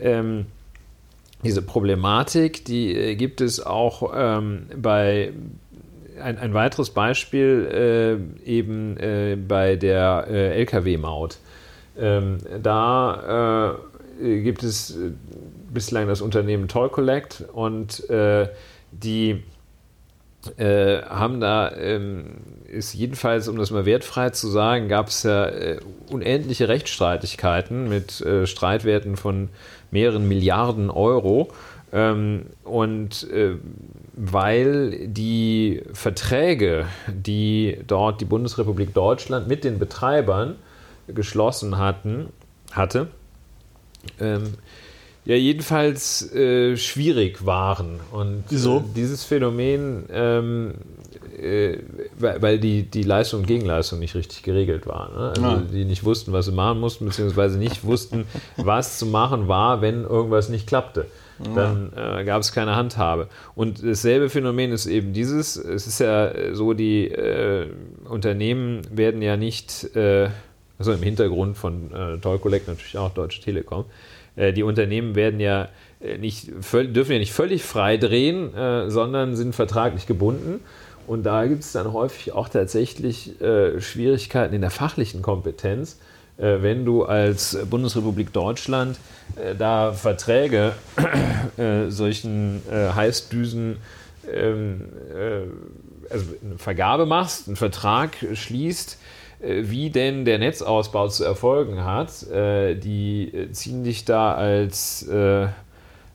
ähm, 0.00 0.46
diese 1.44 1.62
Problematik, 1.62 2.64
die 2.64 2.96
äh, 2.96 3.14
gibt 3.14 3.40
es 3.40 3.64
auch 3.64 4.12
ähm, 4.14 4.66
bei 4.76 5.32
ein, 6.20 6.36
ein, 6.38 6.52
weiteres 6.52 6.90
Beispiel 6.90 8.20
äh, 8.44 8.50
eben 8.50 9.46
bei 9.48 9.76
der 9.76 10.26
Lkw-Maut. 10.28 11.38
Ähm, 11.98 12.38
da 12.62 13.78
gibt 14.20 14.62
es 14.62 14.96
bislang 15.72 16.08
das 16.08 16.20
Unternehmen 16.20 16.68
Toll 16.68 16.88
Collect 16.90 17.44
und 17.52 18.08
äh, 18.10 18.48
die 18.92 19.42
äh, 20.56 21.02
haben 21.02 21.40
da, 21.40 21.72
ähm, 21.76 22.24
ist 22.66 22.94
jedenfalls, 22.94 23.46
um 23.48 23.58
das 23.58 23.70
mal 23.70 23.84
wertfrei 23.84 24.30
zu 24.30 24.48
sagen, 24.48 24.88
gab 24.88 25.08
es 25.08 25.22
ja 25.22 25.46
äh, 25.46 25.80
unendliche 26.10 26.68
Rechtsstreitigkeiten 26.68 27.88
mit 27.88 28.20
äh, 28.22 28.46
Streitwerten 28.46 29.16
von 29.16 29.50
mehreren 29.90 30.26
Milliarden 30.28 30.90
Euro. 30.90 31.48
Ähm, 31.92 32.46
und 32.64 33.28
äh, 33.30 33.56
weil 34.14 35.08
die 35.08 35.82
Verträge, 35.92 36.86
die 37.08 37.78
dort 37.86 38.20
die 38.20 38.24
Bundesrepublik 38.24 38.94
Deutschland 38.94 39.48
mit 39.48 39.64
den 39.64 39.78
Betreibern 39.78 40.56
geschlossen 41.14 41.78
hatten, 41.78 42.28
hatte, 42.72 43.08
ähm, 44.18 44.54
ja 45.24 45.36
jedenfalls 45.36 46.32
äh, 46.32 46.76
schwierig 46.76 47.44
waren. 47.46 48.00
Und 48.10 48.44
Wieso? 48.48 48.78
Äh, 48.78 48.82
dieses 48.96 49.24
Phänomen, 49.24 50.04
ähm, 50.10 50.74
äh, 51.38 51.78
weil 52.18 52.58
die, 52.58 52.84
die 52.84 53.02
Leistung 53.02 53.40
und 53.40 53.46
Gegenleistung 53.46 53.98
nicht 53.98 54.14
richtig 54.14 54.42
geregelt 54.42 54.86
war. 54.86 55.10
Ne? 55.10 55.28
Also 55.30 55.42
ja. 55.42 55.62
die 55.72 55.84
nicht 55.84 56.04
wussten, 56.04 56.32
was 56.32 56.46
sie 56.46 56.52
machen 56.52 56.80
mussten, 56.80 57.04
beziehungsweise 57.04 57.58
nicht 57.58 57.84
wussten, 57.84 58.24
was 58.56 58.98
zu 58.98 59.06
machen 59.06 59.48
war, 59.48 59.82
wenn 59.82 60.04
irgendwas 60.04 60.48
nicht 60.48 60.66
klappte. 60.66 61.06
Dann 61.54 61.92
äh, 61.96 62.22
gab 62.24 62.42
es 62.42 62.52
keine 62.52 62.76
Handhabe. 62.76 63.28
Und 63.54 63.82
dasselbe 63.82 64.28
Phänomen 64.28 64.72
ist 64.72 64.84
eben 64.84 65.14
dieses, 65.14 65.56
es 65.56 65.86
ist 65.86 65.98
ja 65.98 66.54
so, 66.54 66.74
die 66.74 67.06
äh, 67.06 67.66
Unternehmen 68.06 68.82
werden 68.90 69.22
ja 69.22 69.38
nicht, 69.38 69.96
äh, 69.96 70.28
also 70.80 70.92
im 70.92 71.02
Hintergrund 71.02 71.58
von 71.58 71.92
äh, 71.92 72.18
Toll 72.18 72.38
Collect 72.38 72.66
natürlich 72.66 72.96
auch 72.96 73.10
Deutsche 73.10 73.42
Telekom, 73.42 73.84
äh, 74.34 74.54
die 74.54 74.62
Unternehmen 74.62 75.14
werden 75.14 75.38
ja 75.38 75.68
äh, 76.00 76.16
nicht, 76.16 76.48
dürfen 76.48 77.12
ja 77.12 77.18
nicht 77.18 77.34
völlig 77.34 77.62
frei 77.62 77.98
drehen, 77.98 78.54
äh, 78.54 78.90
sondern 78.90 79.36
sind 79.36 79.54
vertraglich 79.54 80.06
gebunden. 80.06 80.60
Und 81.06 81.24
da 81.24 81.46
gibt 81.46 81.62
es 81.62 81.72
dann 81.72 81.92
häufig 81.92 82.32
auch 82.32 82.48
tatsächlich 82.48 83.32
Schwierigkeiten 83.78 84.54
in 84.54 84.60
der 84.60 84.70
fachlichen 84.70 85.22
Kompetenz, 85.22 85.98
wenn 86.36 86.84
du 86.84 87.02
als 87.04 87.58
Bundesrepublik 87.68 88.32
Deutschland 88.32 88.96
da 89.58 89.92
Verträge 89.92 90.74
solchen 91.88 92.62
Heißdüsen 92.70 93.78
ähm, 94.30 94.82
also 96.10 96.24
eine 96.44 96.58
Vergabe 96.58 97.06
machst, 97.06 97.48
einen 97.48 97.56
Vertrag 97.56 98.16
schließt, 98.32 98.92
äh, 98.92 99.19
wie 99.42 99.90
denn 99.90 100.24
der 100.24 100.38
Netzausbau 100.38 101.08
zu 101.08 101.24
erfolgen 101.24 101.84
hat. 101.84 102.28
Äh, 102.30 102.74
die 102.76 103.32
äh, 103.34 103.52
ziehen 103.52 103.84
dich 103.84 104.04
da 104.04 104.34
als 104.34 105.08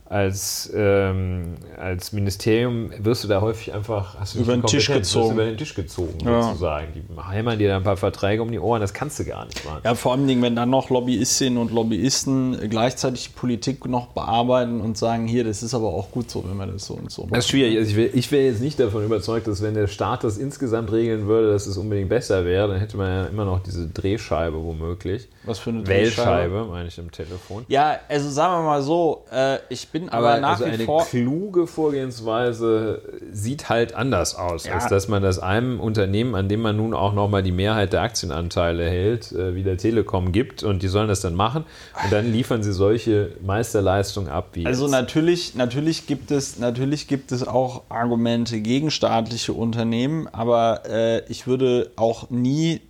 als, 0.05 0.71
ähm, 0.75 1.55
als 1.77 2.11
Ministerium 2.13 2.91
wirst 2.99 3.23
du 3.23 3.27
da 3.27 3.41
häufig 3.41 3.73
einfach 3.73 4.15
über 4.35 4.53
den 4.53 4.63
Tisch 4.63 4.87
gezogen. 4.87 5.33
über 5.33 5.45
den 5.45 5.57
Tisch 5.57 5.73
gezogen, 5.73 6.19
ja. 6.23 6.43
sozusagen. 6.43 6.87
Die 6.93 7.03
hämmern 7.31 7.57
dir 7.57 7.69
da 7.69 7.77
ein 7.77 7.83
paar 7.83 7.97
Verträge 7.97 8.41
um 8.41 8.51
die 8.51 8.59
Ohren, 8.59 8.81
das 8.81 8.93
kannst 8.93 9.19
du 9.19 9.25
gar 9.25 9.45
nicht 9.45 9.65
machen. 9.65 9.81
Ja, 9.83 9.95
vor 9.95 10.13
allem, 10.13 10.41
wenn 10.41 10.55
dann 10.55 10.69
noch 10.69 10.89
Lobbyistinnen 10.89 11.57
und 11.57 11.71
Lobbyisten 11.71 12.69
gleichzeitig 12.69 13.29
die 13.29 13.39
Politik 13.39 13.85
noch 13.85 14.07
bearbeiten 14.07 14.79
und 14.81 14.97
sagen, 14.97 15.27
hier, 15.27 15.43
das 15.43 15.63
ist 15.63 15.73
aber 15.73 15.87
auch 15.87 16.11
gut 16.11 16.29
so, 16.29 16.47
wenn 16.47 16.55
man 16.55 16.71
das 16.71 16.85
so 16.85 16.93
und 16.93 17.11
so 17.11 17.23
macht. 17.23 17.33
Das 17.33 17.45
ist 17.45 17.49
schwierig. 17.49 17.77
Also 17.77 17.97
ich 17.97 18.31
wäre 18.31 18.35
wär 18.35 18.45
jetzt 18.45 18.61
nicht 18.61 18.79
davon 18.79 19.03
überzeugt, 19.03 19.47
dass 19.47 19.61
wenn 19.61 19.73
der 19.73 19.87
Staat 19.87 20.23
das 20.23 20.37
insgesamt 20.37 20.91
regeln 20.91 21.27
würde, 21.27 21.51
dass 21.51 21.65
es 21.67 21.77
unbedingt 21.77 22.09
besser 22.09 22.45
wäre. 22.45 22.67
Dann 22.67 22.79
hätte 22.79 22.97
man 22.97 23.07
ja 23.07 23.25
immer 23.25 23.45
noch 23.45 23.63
diese 23.63 23.87
Drehscheibe 23.87 24.63
womöglich. 24.63 25.27
Was 25.43 25.59
für 25.59 25.71
eine 25.71 25.87
Wählscheibe, 25.87 26.51
Drehscheibe, 26.51 26.65
meine 26.65 26.87
ich 26.87 26.97
im 26.97 27.11
Telefon. 27.11 27.65
Ja, 27.67 27.99
also 28.07 28.29
sagen 28.29 28.63
wir 28.63 28.69
mal 28.69 28.81
so, 28.81 29.25
äh, 29.31 29.57
ich 29.69 29.87
bin 29.95 30.09
aber, 30.09 30.31
aber 30.31 30.41
nach 30.41 30.59
also 30.59 30.65
wie 30.65 30.83
vor. 30.83 31.01
Eine 31.03 31.09
kluge 31.09 31.67
Vorgehensweise 31.67 33.01
sieht 33.31 33.69
halt 33.69 33.95
anders 33.95 34.35
aus, 34.35 34.65
ja. 34.65 34.73
als 34.73 34.87
dass 34.87 35.07
man 35.07 35.23
das 35.23 35.39
einem 35.39 35.79
Unternehmen, 35.79 36.35
an 36.35 36.49
dem 36.49 36.61
man 36.61 36.75
nun 36.75 36.93
auch 36.93 37.13
nochmal 37.13 37.43
die 37.43 37.53
Mehrheit 37.53 37.93
der 37.93 38.01
Aktienanteile 38.01 38.89
hält, 38.89 39.31
äh, 39.31 39.55
wie 39.55 39.63
der 39.63 39.77
Telekom 39.77 40.33
gibt 40.33 40.63
und 40.63 40.83
die 40.83 40.89
sollen 40.89 41.07
das 41.07 41.21
dann 41.21 41.33
machen 41.33 41.63
und 42.03 42.11
dann 42.11 42.29
liefern 42.29 42.61
sie 42.61 42.73
solche 42.73 43.31
Meisterleistungen 43.41 44.27
ab 44.27 44.49
wie. 44.51 44.65
Also 44.65 44.83
jetzt. 44.83 44.91
natürlich, 44.91 45.55
natürlich 45.55 46.07
gibt 46.07 46.29
es, 46.29 46.59
natürlich 46.59 47.07
gibt 47.07 47.31
es 47.31 47.47
auch 47.47 47.83
Argumente 47.87 48.59
gegen 48.59 48.91
staatliche 48.91 49.53
Unternehmen, 49.53 50.27
aber 50.27 50.81
äh, 50.89 51.23
ich 51.31 51.47
würde 51.47 51.91
auch 51.95 52.29
nie 52.29 52.81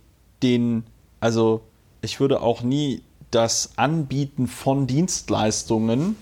den, 0.42 0.82
also 1.20 1.60
ich 2.02 2.18
würde 2.18 2.40
auch 2.40 2.62
nie 2.62 3.02
das 3.30 3.74
Anbieten 3.76 4.48
von 4.48 4.88
Dienstleistungen 4.88 6.16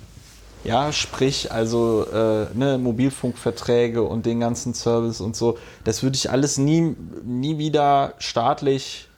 ja, 0.64 0.92
sprich, 0.92 1.52
also 1.52 2.06
äh, 2.12 2.46
ne, 2.54 2.78
Mobilfunkverträge 2.78 4.02
und 4.02 4.26
den 4.26 4.40
ganzen 4.40 4.74
Service 4.74 5.20
und 5.20 5.36
so, 5.36 5.58
das 5.84 6.02
würde 6.02 6.16
ich 6.16 6.30
alles 6.30 6.58
nie, 6.58 6.96
nie 7.22 7.58
wieder 7.58 8.14
staatlich 8.18 9.08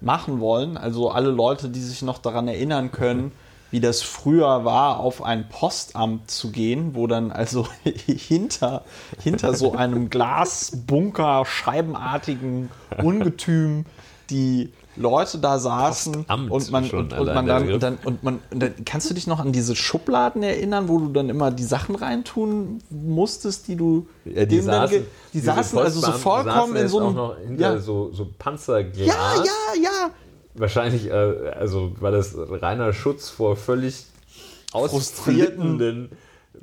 machen 0.00 0.40
wollen. 0.40 0.76
Also 0.76 1.10
alle 1.10 1.30
Leute, 1.30 1.68
die 1.68 1.80
sich 1.80 2.02
noch 2.02 2.18
daran 2.18 2.46
erinnern 2.46 2.92
können, 2.92 3.32
wie 3.70 3.80
das 3.80 4.02
früher 4.02 4.64
war, 4.64 5.00
auf 5.00 5.22
ein 5.22 5.48
Postamt 5.48 6.30
zu 6.30 6.50
gehen, 6.50 6.94
wo 6.94 7.06
dann 7.06 7.32
also 7.32 7.66
hinter, 8.06 8.84
hinter 9.22 9.54
so 9.54 9.74
einem 9.74 10.10
Glasbunker, 10.10 11.44
scheibenartigen 11.44 12.70
Ungetüm 13.02 13.84
die 14.30 14.72
Leute 14.98 15.38
da 15.38 15.58
saßen 15.58 16.24
und 16.28 16.70
man, 16.70 16.90
und, 16.90 17.12
und 17.12 17.26
man 17.26 17.46
dann, 17.46 17.72
und 17.72 17.82
dann, 17.82 17.98
und 18.04 18.22
man, 18.22 18.40
und 18.50 18.62
dann, 18.62 18.74
kannst 18.84 19.08
du 19.08 19.14
dich 19.14 19.26
noch 19.26 19.40
an 19.40 19.52
diese 19.52 19.76
Schubladen 19.76 20.42
erinnern, 20.42 20.88
wo 20.88 20.98
du 20.98 21.08
dann 21.08 21.28
immer 21.28 21.50
die 21.50 21.64
Sachen 21.64 21.94
reintun 21.94 22.82
musstest, 22.90 23.68
die 23.68 23.76
du 23.76 24.06
ja, 24.24 24.44
die 24.44 24.60
saßen, 24.60 25.06
die 25.32 25.40
saßen 25.40 25.78
also 25.78 26.00
so 26.00 26.12
vollkommen 26.12 26.76
in 26.76 26.88
so 26.88 27.34
einem 27.36 27.58
ja. 27.58 27.78
so, 27.78 28.10
so 28.12 28.28
Panzerglas. 28.38 29.06
Ja, 29.06 29.34
ja, 29.36 29.82
ja. 29.82 30.10
Wahrscheinlich, 30.54 31.06
äh, 31.06 31.12
also 31.12 31.92
war 32.00 32.10
das 32.10 32.34
reiner 32.36 32.92
Schutz 32.92 33.28
vor 33.28 33.56
völlig 33.56 34.06
ausflippenden 34.72 36.10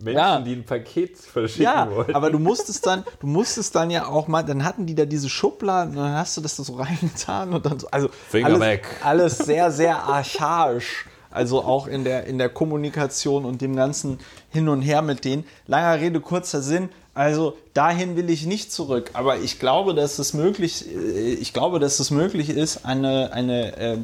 Menschen, 0.01 0.17
ja. 0.17 0.39
die 0.41 0.53
ein 0.53 0.65
Paket 0.65 1.17
verschicken 1.17 1.63
ja, 1.63 1.89
wollten. 1.89 2.15
Aber 2.15 2.29
du 2.29 2.39
musstest 2.39 2.85
dann, 2.85 3.03
du 3.19 3.27
musstest 3.27 3.75
dann 3.75 3.89
ja 3.89 4.07
auch 4.07 4.27
mal, 4.27 4.43
dann 4.43 4.63
hatten 4.63 4.85
die 4.85 4.95
da 4.95 5.05
diese 5.05 5.29
Schubladen 5.29 5.97
und 5.97 6.03
dann 6.03 6.13
hast 6.15 6.37
du 6.37 6.41
das 6.41 6.55
da 6.55 6.63
so 6.63 6.75
reingetan 6.75 7.53
und 7.53 7.65
dann 7.65 7.79
so, 7.79 7.87
also 7.91 8.09
Finger 8.29 8.47
alles, 8.47 8.59
weg. 8.59 8.87
alles 9.03 9.37
sehr, 9.37 9.71
sehr 9.71 10.03
archaisch. 10.03 11.05
Also 11.31 11.63
auch 11.63 11.87
in 11.87 12.05
der, 12.05 12.27
in 12.27 12.37
der 12.37 12.47
Kommunikation 12.47 13.43
und 13.43 13.61
dem 13.61 13.75
ganzen 13.75 14.19
Hin 14.51 14.69
und 14.69 14.81
Her 14.81 15.01
mit 15.01 15.25
denen. 15.25 15.43
Langer 15.67 15.99
Rede, 15.99 16.21
kurzer 16.21 16.61
Sinn. 16.61 16.87
Also 17.13 17.57
dahin 17.73 18.15
will 18.15 18.29
ich 18.29 18.45
nicht 18.45 18.71
zurück. 18.71 19.09
Aber 19.13 19.37
ich 19.39 19.59
glaube, 19.59 19.93
dass 19.93 20.17
es 20.17 20.33
möglich, 20.33 20.85
äh, 20.93 21.33
ich 21.33 21.51
glaube, 21.51 21.79
dass 21.79 21.99
es 21.99 22.09
möglich 22.09 22.49
ist, 22.49 22.85
eine, 22.85 23.33
eine 23.33 23.77
äh, 23.77 23.97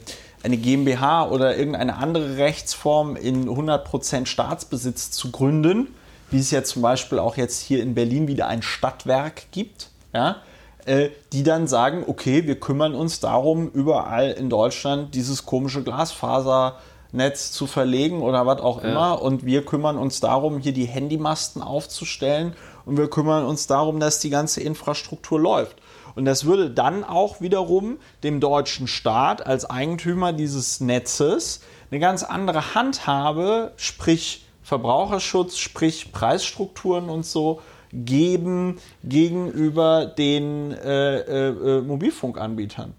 eine 0.44 0.58
GmbH 0.58 1.30
oder 1.30 1.58
irgendeine 1.58 1.98
andere 1.98 2.38
Rechtsform 2.38 3.16
in 3.16 3.48
100% 3.48 4.26
Staatsbesitz 4.26 5.12
zu 5.12 5.32
gründen, 5.32 5.88
wie 6.30 6.40
es 6.40 6.52
ja 6.52 6.64
zum 6.64 6.82
Beispiel 6.82 7.20
auch 7.20 7.38
jetzt 7.38 7.62
hier 7.62 7.82
in 7.82 7.94
Berlin 7.94 8.28
wieder 8.28 8.48
ein 8.48 8.62
Stadtwerk 8.62 9.52
gibt, 9.52 9.90
ja, 10.14 10.38
äh, 10.86 11.10
die 11.32 11.44
dann 11.44 11.68
sagen, 11.68 12.04
okay, 12.08 12.48
wir 12.48 12.60
kümmern 12.60 12.96
uns 12.96 13.20
darum, 13.20 13.70
überall 13.70 14.32
in 14.32 14.50
Deutschland 14.50 15.14
dieses 15.14 15.46
komische 15.46 15.84
Glasfaser 15.84 16.78
Netz 17.12 17.52
zu 17.52 17.68
verlegen 17.68 18.22
oder 18.22 18.46
was 18.46 18.62
auch 18.62 18.82
immer. 18.82 19.22
Und 19.22 19.46
wir 19.46 19.66
kümmern 19.66 19.98
uns 19.98 20.20
darum, 20.20 20.60
hier 20.60 20.74
die 20.74 20.86
Handymasten 20.86 21.62
aufzustellen. 21.62 22.56
Und 22.86 22.98
wir 22.98 23.10
kümmern 23.10 23.46
uns 23.46 23.68
darum, 23.68 24.00
dass 24.00 24.20
die 24.20 24.30
ganze 24.30 24.62
Infrastruktur 24.62 25.40
läuft. 25.40 25.76
Und 26.16 26.26
das 26.26 26.46
würde 26.46 26.70
dann 26.70 27.04
auch 27.04 27.42
wiederum 27.42 27.98
dem 28.24 28.40
deutschen 28.40 28.88
Staat 28.88 29.46
als 29.46 29.70
Eigentümer 29.70 30.34
dieses 30.34 30.80
Netzes 30.80 31.62
eine 31.90 32.00
ganz 32.00 32.24
andere 32.24 32.76
Handhabe, 32.76 33.74
sprich 33.78 34.46
Verbraucherschutz, 34.64 35.58
sprich 35.58 36.12
Preisstrukturen 36.12 37.10
und 37.10 37.26
so, 37.26 37.62
geben 37.94 38.80
gegenüber 39.04 40.06
den 40.06 40.72
äh, 40.72 41.18
äh, 41.18 41.80
äh 41.80 41.82
Mobilfunkanbietern 41.82 42.94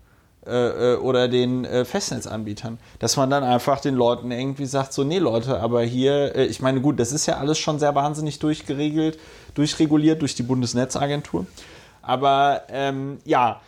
äh, 0.44 0.94
äh, 0.94 0.96
oder 0.96 1.28
den 1.28 1.64
äh, 1.64 1.84
Festnetzanbietern. 1.84 2.78
Dass 2.98 3.16
man 3.16 3.30
dann 3.30 3.44
einfach 3.44 3.80
den 3.80 3.94
Leuten 3.94 4.32
irgendwie 4.32 4.66
sagt, 4.66 4.92
so, 4.92 5.04
nee 5.04 5.18
Leute, 5.20 5.60
aber 5.60 5.82
hier, 5.82 6.34
ich 6.34 6.60
meine, 6.60 6.80
gut, 6.80 6.98
das 6.98 7.12
ist 7.12 7.26
ja 7.26 7.36
alles 7.36 7.58
schon 7.58 7.78
sehr 7.78 7.94
wahnsinnig 7.94 8.40
durchgeregelt, 8.40 9.20
durchreguliert 9.54 10.20
durch 10.20 10.34
die 10.34 10.42
Bundesnetzagentur. 10.42 11.46
Aber 12.02 12.62
ähm, 12.68 13.18
ja, 13.24 13.60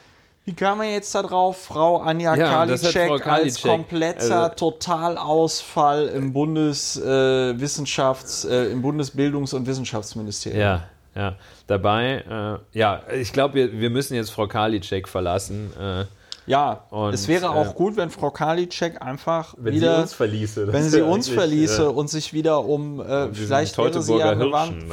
wie 0.44 0.52
kam 0.52 0.78
man 0.78 0.88
jetzt 0.90 1.14
da 1.14 1.22
drauf? 1.22 1.64
Frau 1.64 1.98
Anja 1.98 2.34
ja, 2.34 2.46
Karliczek 2.46 3.24
als 3.26 3.62
kompletter 3.62 4.42
also, 4.42 4.70
Totalausfall 4.70 6.08
im 6.08 6.34
Bundeswissenschafts-, 6.34 8.46
äh, 8.46 8.66
äh, 8.66 8.72
im 8.72 8.84
Bundesbildungs- 8.84 9.54
und 9.54 9.66
Wissenschaftsministerium. 9.66 10.60
Ja, 10.60 10.82
ja. 11.14 11.36
Dabei, 11.66 12.22
äh, 12.28 12.58
ja, 12.78 13.00
ich 13.18 13.32
glaube, 13.32 13.54
wir, 13.54 13.72
wir 13.72 13.88
müssen 13.88 14.12
jetzt 14.14 14.28
Frau 14.30 14.46
Karliczek 14.46 15.08
verlassen. 15.08 15.72
Äh, 15.80 16.04
ja, 16.46 16.84
und, 16.90 17.14
es 17.14 17.26
wäre 17.26 17.48
auch 17.48 17.70
äh, 17.70 17.74
gut, 17.74 17.96
wenn 17.96 18.10
Frau 18.10 18.30
Karliczek 18.30 19.00
einfach 19.00 19.54
wenn 19.56 19.72
wieder, 19.72 19.96
sie 19.96 20.02
uns 20.02 20.12
verließe, 20.12 20.70
wenn 20.70 20.90
sie 20.90 21.00
uns 21.00 21.30
verließe 21.30 21.90
und 21.90 22.10
sich 22.10 22.34
wieder 22.34 22.66
um, 22.66 23.00
äh, 23.00 23.32
vielleicht 23.32 23.78
wäre 23.78 24.02
sie 24.02 24.18
ja, 24.18 24.36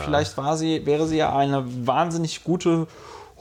vielleicht 0.06 0.38
war 0.38 0.56
sie, 0.56 0.86
wäre 0.86 1.08
sie 1.08 1.18
ja 1.18 1.36
eine 1.36 1.66
wahnsinnig 1.86 2.46
gute 2.46 2.88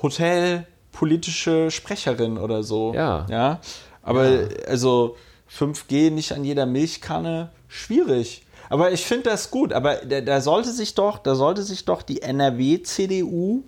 Hotelpolitische 0.03 1.71
Sprecherin 1.71 2.39
oder 2.39 2.63
so. 2.63 2.93
Ja. 2.95 3.27
Ja. 3.29 3.61
Aber 4.03 4.29
ja. 4.29 4.49
also 4.67 5.17
5G 5.51 6.11
nicht 6.11 6.33
an 6.33 6.45
jeder 6.45 6.67
Milchkanne, 6.67 7.51
schwierig. 7.69 8.47
Aber 8.69 8.93
ich 8.93 9.05
finde 9.05 9.31
das 9.31 9.51
gut. 9.51 9.73
Aber 9.73 9.97
da, 9.97 10.21
da, 10.21 10.41
sollte 10.41 10.71
sich 10.71 10.95
doch, 10.95 11.19
da 11.19 11.35
sollte 11.35 11.63
sich 11.63 11.85
doch 11.85 12.03
die 12.03 12.23
NRW-CDU 12.23 13.65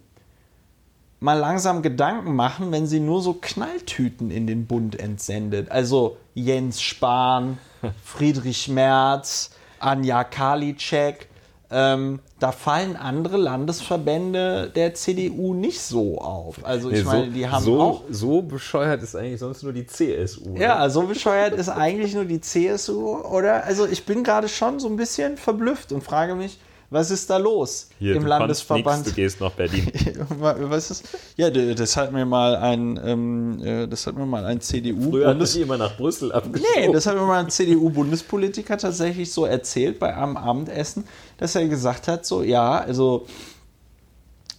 mal 1.20 1.38
langsam 1.38 1.82
Gedanken 1.82 2.34
machen, 2.34 2.72
wenn 2.72 2.86
sie 2.86 3.00
nur 3.00 3.20
so 3.20 3.34
Knalltüten 3.34 4.30
in 4.30 4.46
den 4.46 4.66
Bund 4.66 4.98
entsendet. 4.98 5.70
Also 5.70 6.16
Jens 6.34 6.80
Spahn, 6.80 7.58
Friedrich 8.04 8.68
Merz, 8.68 9.50
Anja 9.78 10.24
Karliczek. 10.24 11.28
Ähm, 11.70 12.20
da 12.42 12.50
fallen 12.50 12.96
andere 12.96 13.36
Landesverbände 13.36 14.68
der 14.74 14.94
CDU 14.94 15.54
nicht 15.54 15.80
so 15.80 16.18
auf. 16.18 16.56
Also 16.64 16.90
ich 16.90 16.98
nee, 16.98 17.04
meine, 17.04 17.30
die 17.30 17.48
haben 17.48 17.64
so, 17.64 17.80
auch... 17.80 18.02
So 18.10 18.42
bescheuert 18.42 19.00
ist 19.02 19.14
eigentlich 19.14 19.38
sonst 19.38 19.62
nur 19.62 19.72
die 19.72 19.86
CSU. 19.86 20.56
Ja, 20.56 20.82
ne? 20.82 20.90
so 20.90 21.02
bescheuert 21.02 21.54
ist 21.54 21.68
eigentlich 21.68 22.14
nur 22.14 22.24
die 22.24 22.40
CSU, 22.40 23.18
oder? 23.18 23.62
Also 23.62 23.86
ich 23.86 24.04
bin 24.06 24.24
gerade 24.24 24.48
schon 24.48 24.80
so 24.80 24.88
ein 24.88 24.96
bisschen 24.96 25.36
verblüfft 25.36 25.92
und 25.92 26.02
frage 26.02 26.34
mich, 26.34 26.58
was 26.92 27.10
ist 27.10 27.30
da 27.30 27.38
los 27.38 27.88
Hier, 27.98 28.16
im 28.16 28.22
du 28.22 28.28
Landesverband? 28.28 28.98
Nix, 28.98 29.08
du 29.08 29.14
gehst 29.14 29.40
nach 29.40 29.52
Berlin. 29.52 29.90
was 30.38 30.90
ist? 30.90 31.08
Ja, 31.36 31.50
das 31.50 31.96
hat 31.96 32.12
mir 32.12 32.26
mal 32.26 32.56
ein, 32.56 33.00
ähm, 33.04 33.64
äh, 33.64 33.88
das 33.88 34.06
hat 34.06 34.16
mir 34.16 34.26
mal 34.26 34.44
ein 34.44 34.60
CDU. 34.60 35.10
Früher 35.10 35.28
Bundes 35.28 35.56
immer 35.56 35.78
nach 35.78 35.96
Brüssel 35.96 36.32
abgeschoben. 36.32 36.70
Nee, 36.76 36.92
das 36.92 37.06
hat 37.06 37.14
mir 37.14 37.26
mal 37.26 37.40
ein 37.40 37.50
CDU-Bundespolitiker 37.50 38.76
tatsächlich 38.76 39.32
so 39.32 39.46
erzählt 39.46 39.98
bei 39.98 40.14
einem 40.14 40.36
Abendessen, 40.36 41.04
dass 41.38 41.54
er 41.54 41.66
gesagt 41.66 42.08
hat, 42.08 42.26
so 42.26 42.42
ja, 42.42 42.78
also 42.78 43.26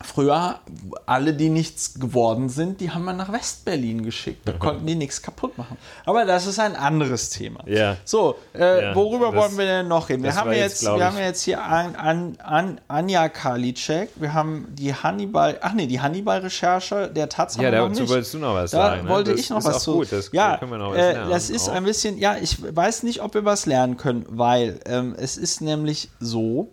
Früher, 0.04 0.60
alle, 1.06 1.34
die 1.34 1.49
nichts 1.49 1.99
geworden 1.99 2.49
sind, 2.49 2.82
die 2.82 2.91
haben 2.91 3.06
wir 3.06 3.14
nach 3.14 3.32
Westberlin 3.32 4.04
geschickt. 4.04 4.47
Da 4.47 4.51
konnten 4.51 4.86
die 4.86 4.95
nichts 4.95 5.22
kaputt 5.22 5.58
machen. 5.58 5.78
Aber 6.06 6.26
das 6.26 6.45
ist 6.45 6.60
ein 6.60 6.76
anderes 6.76 7.30
Thema. 7.30 7.64
Ja. 7.66 7.97
So, 8.04 8.36
äh, 8.54 8.84
ja, 8.84 8.95
worüber 8.95 9.32
das, 9.32 9.36
wollen 9.36 9.58
wir 9.58 9.66
denn 9.66 9.88
noch 9.88 10.10
reden? 10.10 10.24
Wir 10.24 10.36
haben, 10.36 10.51
jetzt, 10.51 10.82
jetzt 10.82 10.95
wir 10.95 11.06
haben 11.06 11.18
jetzt 11.18 11.43
hier 11.43 11.64
an, 11.64 11.95
an, 11.95 12.38
an 12.43 12.82
Anja 12.88 13.30
Karliczek, 13.30 14.10
wir 14.16 14.34
haben 14.34 14.68
die 14.72 14.93
Hannibal, 14.93 15.58
ach 15.62 15.74
nee, 15.74 15.88
die 15.88 16.01
Hannibal-Recherche 16.01 17.10
der 17.10 17.30
Taz 17.30 17.56
Ja, 17.58 17.72
dazu 17.72 18.08
wolltest 18.10 18.34
du 18.34 18.39
noch 18.39 18.54
was 18.56 18.72
da 18.72 18.89
sagen. 18.89 19.08
Da 19.08 19.10
wollte 19.10 19.32
ne? 19.32 19.39
ich 19.39 19.49
noch 19.49 19.64
was 19.64 19.84
zu. 19.84 19.93
Gut, 19.93 20.12
das 20.12 20.30
ja, 20.34 20.58
können 20.58 20.72
wir 20.72 20.78
noch 20.78 20.91
was 20.91 20.97
äh, 20.97 21.14
lernen. 21.14 21.30
Das 21.30 21.49
ist 21.49 21.70
auch. 21.70 21.74
ein 21.74 21.84
bisschen, 21.86 22.18
ja, 22.18 22.36
ich 22.38 22.58
weiß 22.76 23.04
nicht, 23.04 23.22
ob 23.22 23.34
wir 23.34 23.45
was 23.45 23.66
lernen 23.66 23.97
können, 23.97 24.26
weil 24.30 24.80
ähm, 24.86 25.16
es 25.18 25.38
ist 25.38 25.62
nämlich 25.62 26.10
so, 26.20 26.70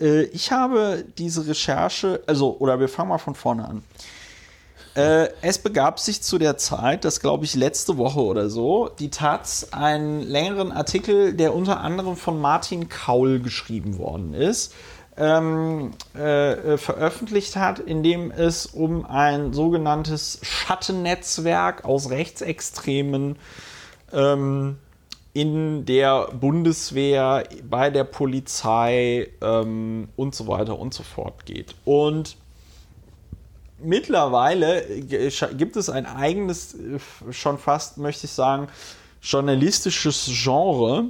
äh, 0.00 0.22
ich 0.24 0.52
habe 0.52 1.04
diese 1.18 1.46
Recherche, 1.46 2.22
also, 2.26 2.56
oder 2.58 2.80
wir 2.80 2.88
fangen 2.88 3.10
mal 3.10 3.18
von 3.18 3.34
vorne 3.34 3.66
an. 3.66 3.84
Äh, 4.96 5.28
es 5.42 5.58
begab 5.58 6.00
sich 6.00 6.22
zu 6.22 6.38
der 6.38 6.56
Zeit, 6.56 7.04
das 7.04 7.20
glaube 7.20 7.44
ich 7.44 7.54
letzte 7.54 7.98
Woche 7.98 8.20
oder 8.20 8.48
so, 8.48 8.88
die 8.98 9.10
Taz 9.10 9.68
einen 9.72 10.22
längeren 10.22 10.72
Artikel, 10.72 11.34
der 11.34 11.54
unter 11.54 11.80
anderem 11.80 12.16
von 12.16 12.40
Martin 12.40 12.88
Kaul 12.88 13.40
geschrieben 13.40 13.98
worden 13.98 14.32
ist, 14.32 14.72
ähm, 15.18 15.90
äh, 16.16 16.52
äh 16.52 16.78
veröffentlicht 16.78 17.56
hat, 17.56 17.78
in 17.78 18.02
dem 18.02 18.30
es 18.30 18.64
um 18.64 19.04
ein 19.04 19.52
sogenanntes 19.52 20.38
Schattennetzwerk 20.40 21.84
aus 21.84 22.08
rechtsextremen 22.08 23.36
ähm, 24.14 24.78
in 25.36 25.84
der 25.84 26.28
Bundeswehr, 26.28 27.44
bei 27.68 27.90
der 27.90 28.04
Polizei 28.04 29.28
ähm, 29.42 30.08
und 30.16 30.34
so 30.34 30.48
weiter 30.48 30.78
und 30.78 30.94
so 30.94 31.02
fort 31.02 31.44
geht. 31.44 31.74
Und 31.84 32.38
mittlerweile 33.78 34.82
gibt 35.02 35.76
es 35.76 35.90
ein 35.90 36.06
eigenes, 36.06 36.72
äh, 36.72 36.98
schon 37.32 37.58
fast, 37.58 37.98
möchte 37.98 38.24
ich 38.24 38.32
sagen, 38.32 38.68
journalistisches 39.20 40.30
Genre 40.42 41.08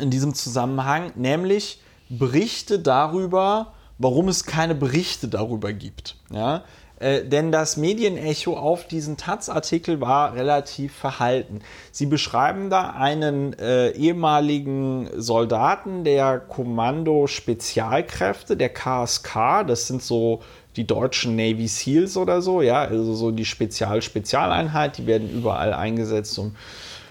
in 0.00 0.10
diesem 0.10 0.32
Zusammenhang, 0.32 1.12
nämlich 1.14 1.82
Berichte 2.08 2.78
darüber, 2.78 3.74
warum 3.98 4.28
es 4.28 4.44
keine 4.44 4.74
Berichte 4.74 5.28
darüber 5.28 5.74
gibt. 5.74 6.16
Ja? 6.30 6.64
Äh, 6.98 7.24
denn 7.24 7.52
das 7.52 7.76
Medienecho 7.76 8.56
auf 8.56 8.86
diesen 8.86 9.16
Taz-Artikel 9.16 10.00
war 10.00 10.34
relativ 10.34 10.94
verhalten. 10.94 11.60
Sie 11.92 12.06
beschreiben 12.06 12.70
da 12.70 12.90
einen 12.90 13.52
äh, 13.58 13.90
ehemaligen 13.90 15.08
Soldaten 15.16 16.04
der 16.04 16.40
Kommando 16.40 17.26
Spezialkräfte, 17.26 18.56
der 18.56 18.70
KSK, 18.70 19.64
das 19.66 19.86
sind 19.86 20.02
so 20.02 20.42
die 20.76 20.86
deutschen 20.86 21.36
Navy 21.36 21.68
SEALs 21.68 22.16
oder 22.16 22.42
so, 22.42 22.62
ja, 22.62 22.82
also 22.82 23.14
so 23.14 23.30
die 23.30 23.44
Spezial-Spezialeinheit, 23.44 24.98
die 24.98 25.06
werden 25.06 25.30
überall 25.30 25.72
eingesetzt, 25.72 26.38
um 26.38 26.54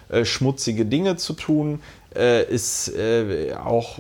äh, 0.10 0.24
schmutzige 0.24 0.86
Dinge 0.86 1.18
zu 1.18 1.34
tun 1.34 1.82
ist 2.16 2.90
äh, 2.96 3.54
auch, 3.54 4.00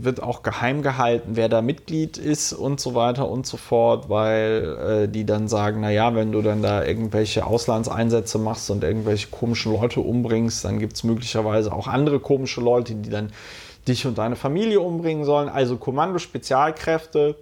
wird 0.00 0.22
auch 0.22 0.42
geheim 0.42 0.82
gehalten, 0.82 1.32
wer 1.34 1.48
da 1.48 1.62
Mitglied 1.62 2.18
ist 2.18 2.52
und 2.52 2.80
so 2.80 2.94
weiter 2.94 3.28
und 3.28 3.46
so 3.46 3.56
fort, 3.56 4.08
weil 4.08 5.04
äh, 5.04 5.08
die 5.08 5.24
dann 5.24 5.48
sagen, 5.48 5.80
naja, 5.80 6.14
wenn 6.14 6.32
du 6.32 6.42
dann 6.42 6.62
da 6.62 6.84
irgendwelche 6.84 7.46
Auslandseinsätze 7.46 8.38
machst 8.38 8.70
und 8.70 8.84
irgendwelche 8.84 9.28
komischen 9.28 9.72
Leute 9.72 10.00
umbringst, 10.00 10.64
dann 10.64 10.78
gibt 10.78 10.94
es 10.94 11.04
möglicherweise 11.04 11.72
auch 11.72 11.86
andere 11.86 12.20
komische 12.20 12.60
Leute, 12.60 12.94
die 12.94 13.10
dann 13.10 13.32
dich 13.86 14.06
und 14.06 14.18
deine 14.18 14.36
Familie 14.36 14.80
umbringen 14.80 15.24
sollen. 15.24 15.48
Also 15.48 15.76
Kommando 15.76 16.18
Spezialkräfte 16.18 17.36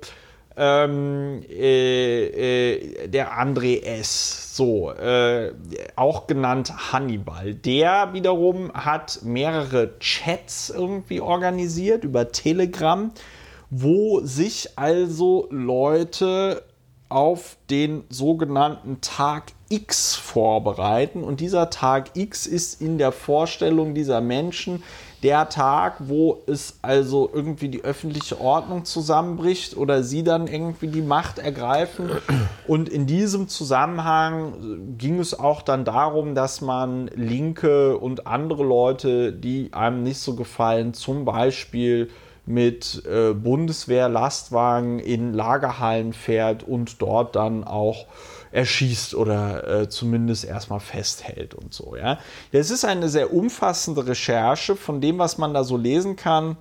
ähm, 0.58 1.42
äh, 1.48 2.74
äh, 2.74 3.08
der 3.08 3.38
André 3.38 3.82
S., 3.82 4.56
so, 4.56 4.90
äh, 4.90 5.52
auch 5.94 6.26
genannt 6.26 6.92
Hannibal. 6.92 7.54
Der 7.54 8.12
wiederum 8.12 8.72
hat 8.74 9.20
mehrere 9.22 9.96
Chats 10.00 10.70
irgendwie 10.70 11.20
organisiert 11.20 12.02
über 12.02 12.32
Telegram, 12.32 13.12
wo 13.70 14.20
sich 14.20 14.76
also 14.76 15.46
Leute 15.50 16.64
auf 17.08 17.56
den 17.70 18.02
sogenannten 18.08 19.00
Tag 19.00 19.52
X 19.68 20.16
vorbereiten. 20.16 21.22
Und 21.22 21.40
dieser 21.40 21.70
Tag 21.70 22.10
X 22.16 22.46
ist 22.46 22.82
in 22.82 22.98
der 22.98 23.12
Vorstellung 23.12 23.94
dieser 23.94 24.20
Menschen 24.20 24.82
der 25.22 25.48
Tag, 25.48 25.96
wo 25.98 26.42
es 26.46 26.78
also 26.82 27.28
irgendwie 27.32 27.68
die 27.68 27.82
öffentliche 27.82 28.40
Ordnung 28.40 28.84
zusammenbricht 28.84 29.76
oder 29.76 30.02
sie 30.02 30.22
dann 30.22 30.46
irgendwie 30.46 30.86
die 30.86 31.02
Macht 31.02 31.38
ergreifen. 31.38 32.10
Und 32.66 32.88
in 32.88 33.06
diesem 33.06 33.48
Zusammenhang 33.48 34.96
ging 34.96 35.18
es 35.18 35.38
auch 35.38 35.62
dann 35.62 35.84
darum, 35.84 36.34
dass 36.34 36.60
man 36.60 37.10
Linke 37.14 37.98
und 37.98 38.26
andere 38.26 38.64
Leute, 38.64 39.32
die 39.32 39.72
einem 39.72 40.02
nicht 40.02 40.18
so 40.18 40.34
gefallen, 40.34 40.94
zum 40.94 41.24
Beispiel 41.24 42.08
mit 42.46 43.02
äh, 43.04 43.34
Bundeswehr-Lastwagen 43.34 45.00
in 45.00 45.34
Lagerhallen 45.34 46.14
fährt 46.14 46.62
und 46.62 47.02
dort 47.02 47.36
dann 47.36 47.62
auch 47.64 48.06
erschießt 48.52 49.14
oder 49.14 49.82
äh, 49.82 49.88
zumindest 49.88 50.44
erstmal 50.44 50.80
festhält 50.80 51.54
und 51.54 51.74
so. 51.74 51.96
Ja, 51.96 52.18
das 52.52 52.70
ist 52.70 52.84
eine 52.84 53.08
sehr 53.08 53.32
umfassende 53.32 54.06
Recherche 54.06 54.76
von 54.76 55.00
dem, 55.00 55.18
was 55.18 55.38
man 55.38 55.54
da 55.54 55.64
so 55.64 55.76
lesen 55.76 56.16
kann. 56.16 56.56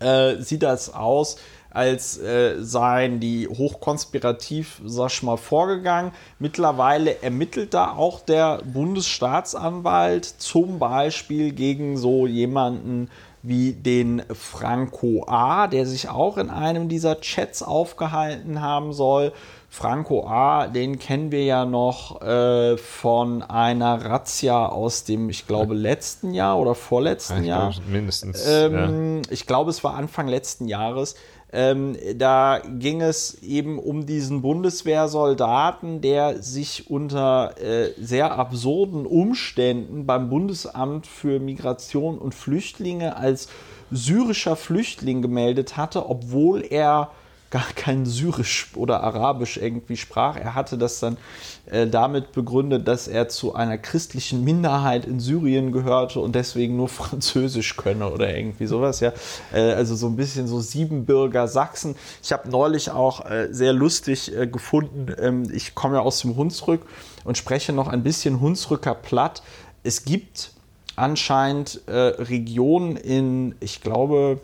Äh, 0.00 0.40
sieht 0.42 0.62
das 0.62 0.92
aus, 0.92 1.36
als 1.70 2.18
äh, 2.18 2.56
seien 2.60 3.20
die 3.20 3.48
hochkonspirativ, 3.48 4.80
sag 4.84 5.12
ich 5.12 5.22
mal, 5.22 5.36
vorgegangen. 5.36 6.12
Mittlerweile 6.38 7.22
ermittelt 7.22 7.72
da 7.74 7.92
auch 7.92 8.20
der 8.20 8.58
Bundesstaatsanwalt 8.64 10.24
zum 10.24 10.78
Beispiel 10.78 11.52
gegen 11.52 11.96
so 11.96 12.26
jemanden 12.26 13.08
wie 13.42 13.72
den 13.72 14.22
Franco 14.32 15.24
A., 15.26 15.66
der 15.66 15.86
sich 15.86 16.08
auch 16.08 16.38
in 16.38 16.50
einem 16.50 16.88
dieser 16.88 17.20
Chats 17.20 17.62
aufgehalten 17.62 18.60
haben 18.60 18.92
soll. 18.92 19.32
Franco 19.68 20.26
A., 20.26 20.66
den 20.66 20.98
kennen 20.98 21.32
wir 21.32 21.44
ja 21.44 21.64
noch 21.64 22.20
äh, 22.20 22.76
von 22.76 23.42
einer 23.42 24.04
Razzia 24.04 24.66
aus 24.66 25.04
dem, 25.04 25.30
ich 25.30 25.46
glaube, 25.46 25.74
letzten 25.74 26.34
Jahr 26.34 26.58
oder 26.58 26.74
vorletzten 26.74 27.40
ich 27.40 27.48
Jahr. 27.48 27.74
Mindestens. 27.88 28.46
Ähm, 28.46 29.22
ja. 29.24 29.30
Ich 29.30 29.46
glaube, 29.46 29.70
es 29.70 29.82
war 29.82 29.94
Anfang 29.94 30.28
letzten 30.28 30.68
Jahres. 30.68 31.14
Ähm, 31.54 31.96
da 32.16 32.62
ging 32.78 33.02
es 33.02 33.42
eben 33.42 33.78
um 33.78 34.06
diesen 34.06 34.40
Bundeswehrsoldaten, 34.40 36.00
der 36.00 36.42
sich 36.42 36.90
unter 36.90 37.54
äh, 37.60 37.92
sehr 38.00 38.38
absurden 38.38 39.04
Umständen 39.04 40.06
beim 40.06 40.30
Bundesamt 40.30 41.06
für 41.06 41.40
Migration 41.40 42.18
und 42.18 42.34
Flüchtlinge 42.34 43.16
als 43.16 43.48
syrischer 43.90 44.56
Flüchtling 44.56 45.20
gemeldet 45.20 45.76
hatte, 45.76 46.08
obwohl 46.08 46.62
er 46.62 47.10
gar 47.52 47.68
kein 47.74 48.06
Syrisch 48.06 48.68
oder 48.76 49.02
Arabisch 49.02 49.58
irgendwie 49.58 49.98
sprach. 49.98 50.36
Er 50.36 50.54
hatte 50.54 50.78
das 50.78 51.00
dann 51.00 51.18
äh, 51.66 51.86
damit 51.86 52.32
begründet, 52.32 52.88
dass 52.88 53.08
er 53.08 53.28
zu 53.28 53.54
einer 53.54 53.76
christlichen 53.76 54.42
Minderheit 54.42 55.04
in 55.04 55.20
Syrien 55.20 55.70
gehörte 55.70 56.20
und 56.20 56.34
deswegen 56.34 56.76
nur 56.76 56.88
Französisch 56.88 57.76
könne 57.76 58.10
oder 58.10 58.34
irgendwie 58.34 58.64
sowas. 58.66 59.00
Ja, 59.00 59.12
äh, 59.52 59.74
also 59.74 59.94
so 59.94 60.06
ein 60.06 60.16
bisschen 60.16 60.48
so 60.48 60.60
Siebenbürger 60.60 61.46
Sachsen. 61.46 61.94
Ich 62.22 62.32
habe 62.32 62.48
neulich 62.48 62.90
auch 62.90 63.30
äh, 63.30 63.48
sehr 63.50 63.74
lustig 63.74 64.34
äh, 64.34 64.46
gefunden. 64.46 65.14
Ähm, 65.20 65.52
ich 65.52 65.74
komme 65.74 65.96
ja 65.96 66.00
aus 66.00 66.20
dem 66.22 66.34
Hunsrück 66.36 66.86
und 67.24 67.36
spreche 67.36 67.74
noch 67.74 67.86
ein 67.86 68.02
bisschen 68.02 68.40
Hunsrücker 68.40 68.94
Platt. 68.94 69.42
Es 69.82 70.06
gibt 70.06 70.52
anscheinend 70.96 71.82
äh, 71.86 71.92
Regionen 71.92 72.96
in, 72.96 73.56
ich 73.60 73.82
glaube, 73.82 74.40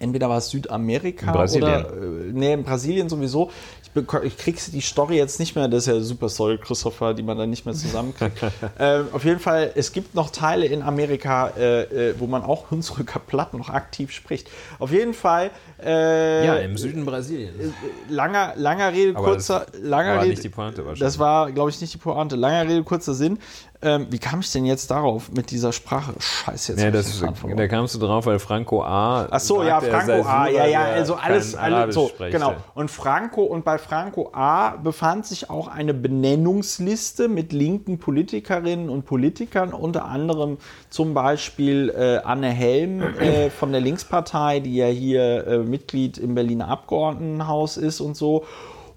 entweder 0.00 0.28
war 0.28 0.38
es 0.38 0.50
Südamerika 0.50 1.32
oder 1.32 1.92
äh, 1.92 2.32
nee, 2.32 2.52
in 2.52 2.64
Brasilien 2.64 3.08
sowieso. 3.08 3.50
Ich, 3.82 4.02
ich 4.24 4.36
krieg 4.36 4.58
die 4.72 4.80
Story 4.80 5.16
jetzt 5.16 5.38
nicht 5.38 5.54
mehr, 5.54 5.68
das 5.68 5.86
ist 5.86 5.86
ja 5.86 6.00
super 6.00 6.28
Story, 6.28 6.58
Christopher, 6.58 7.14
die 7.14 7.22
man 7.22 7.38
dann 7.38 7.50
nicht 7.50 7.66
mehr 7.66 7.74
zusammenkriegt. 7.74 8.42
äh, 8.78 9.00
auf 9.12 9.24
jeden 9.24 9.40
Fall, 9.40 9.72
es 9.74 9.92
gibt 9.92 10.14
noch 10.14 10.30
Teile 10.30 10.66
in 10.66 10.82
Amerika, 10.82 11.52
äh, 11.56 11.82
äh 11.82 12.14
wo 12.18 12.26
man 12.26 12.42
auch 12.42 12.70
Hunsrücker 12.70 13.20
Platt 13.20 13.54
noch 13.54 13.68
aktiv 13.68 14.10
spricht. 14.10 14.48
Auf 14.78 14.90
jeden 14.90 15.14
Fall. 15.14 15.50
Äh, 15.82 16.46
ja, 16.46 16.54
im 16.56 16.76
Süden 16.76 17.04
Brasiliens. 17.04 17.52
Äh, 17.58 17.70
langer, 18.08 18.54
langer 18.56 18.92
Rede, 18.92 19.16
Aber 19.16 19.26
kurzer. 19.26 19.66
Das 19.70 19.80
langer 19.80 20.14
war 20.14 20.22
Rede, 20.22 20.30
nicht 20.30 20.44
die 20.44 20.48
Pointe 20.48 20.78
wahrscheinlich. 20.78 21.00
Das 21.00 21.18
war, 21.18 21.52
glaube 21.52 21.70
ich, 21.70 21.80
nicht 21.80 21.92
die 21.92 21.98
Pointe. 21.98 22.36
Langer 22.36 22.68
Rede, 22.68 22.82
kurzer 22.82 23.14
Sinn. 23.14 23.38
Ähm, 23.82 24.08
wie 24.10 24.18
kam 24.18 24.40
ich 24.40 24.52
denn 24.52 24.66
jetzt 24.66 24.90
darauf 24.90 25.32
mit 25.32 25.50
dieser 25.50 25.72
Sprache? 25.72 26.12
Scheiße, 26.18 26.72
jetzt. 26.72 26.82
Ja, 26.82 26.90
das 26.90 27.08
ist, 27.08 27.24
da 27.56 27.68
kamst 27.68 27.94
du 27.94 27.98
drauf, 27.98 28.26
weil 28.26 28.38
Franco 28.38 28.82
A. 28.84 29.26
Ach 29.30 29.40
so, 29.40 29.62
ja, 29.62 29.80
Franco 29.80 30.22
A. 30.22 30.48
Ja, 30.48 30.66
ja, 30.66 30.82
also 30.82 31.14
alles, 31.14 31.54
alles 31.54 31.94
so, 31.94 32.10
genau. 32.30 32.56
Und 32.74 32.90
Franco 32.90 33.42
und 33.42 33.64
bei 33.64 33.78
Franco 33.78 34.30
A. 34.34 34.76
befand 34.76 35.24
sich 35.24 35.48
auch 35.48 35.68
eine 35.68 35.94
Benennungsliste 35.94 37.28
mit 37.28 37.54
linken 37.54 37.98
Politikerinnen 37.98 38.90
und 38.90 39.06
Politikern, 39.06 39.72
unter 39.72 40.04
anderem 40.04 40.58
zum 40.90 41.14
Beispiel 41.14 41.88
äh, 41.88 42.18
Anne 42.18 42.50
Helm 42.50 43.00
äh, 43.00 43.48
von 43.58 43.72
der 43.72 43.80
Linkspartei, 43.80 44.60
die 44.60 44.76
ja 44.76 44.88
hier 44.88 45.46
äh, 45.46 45.58
Mitglied 45.58 46.18
im 46.18 46.34
Berliner 46.34 46.68
Abgeordnetenhaus 46.68 47.78
ist 47.78 48.00
und 48.00 48.14
so. 48.14 48.44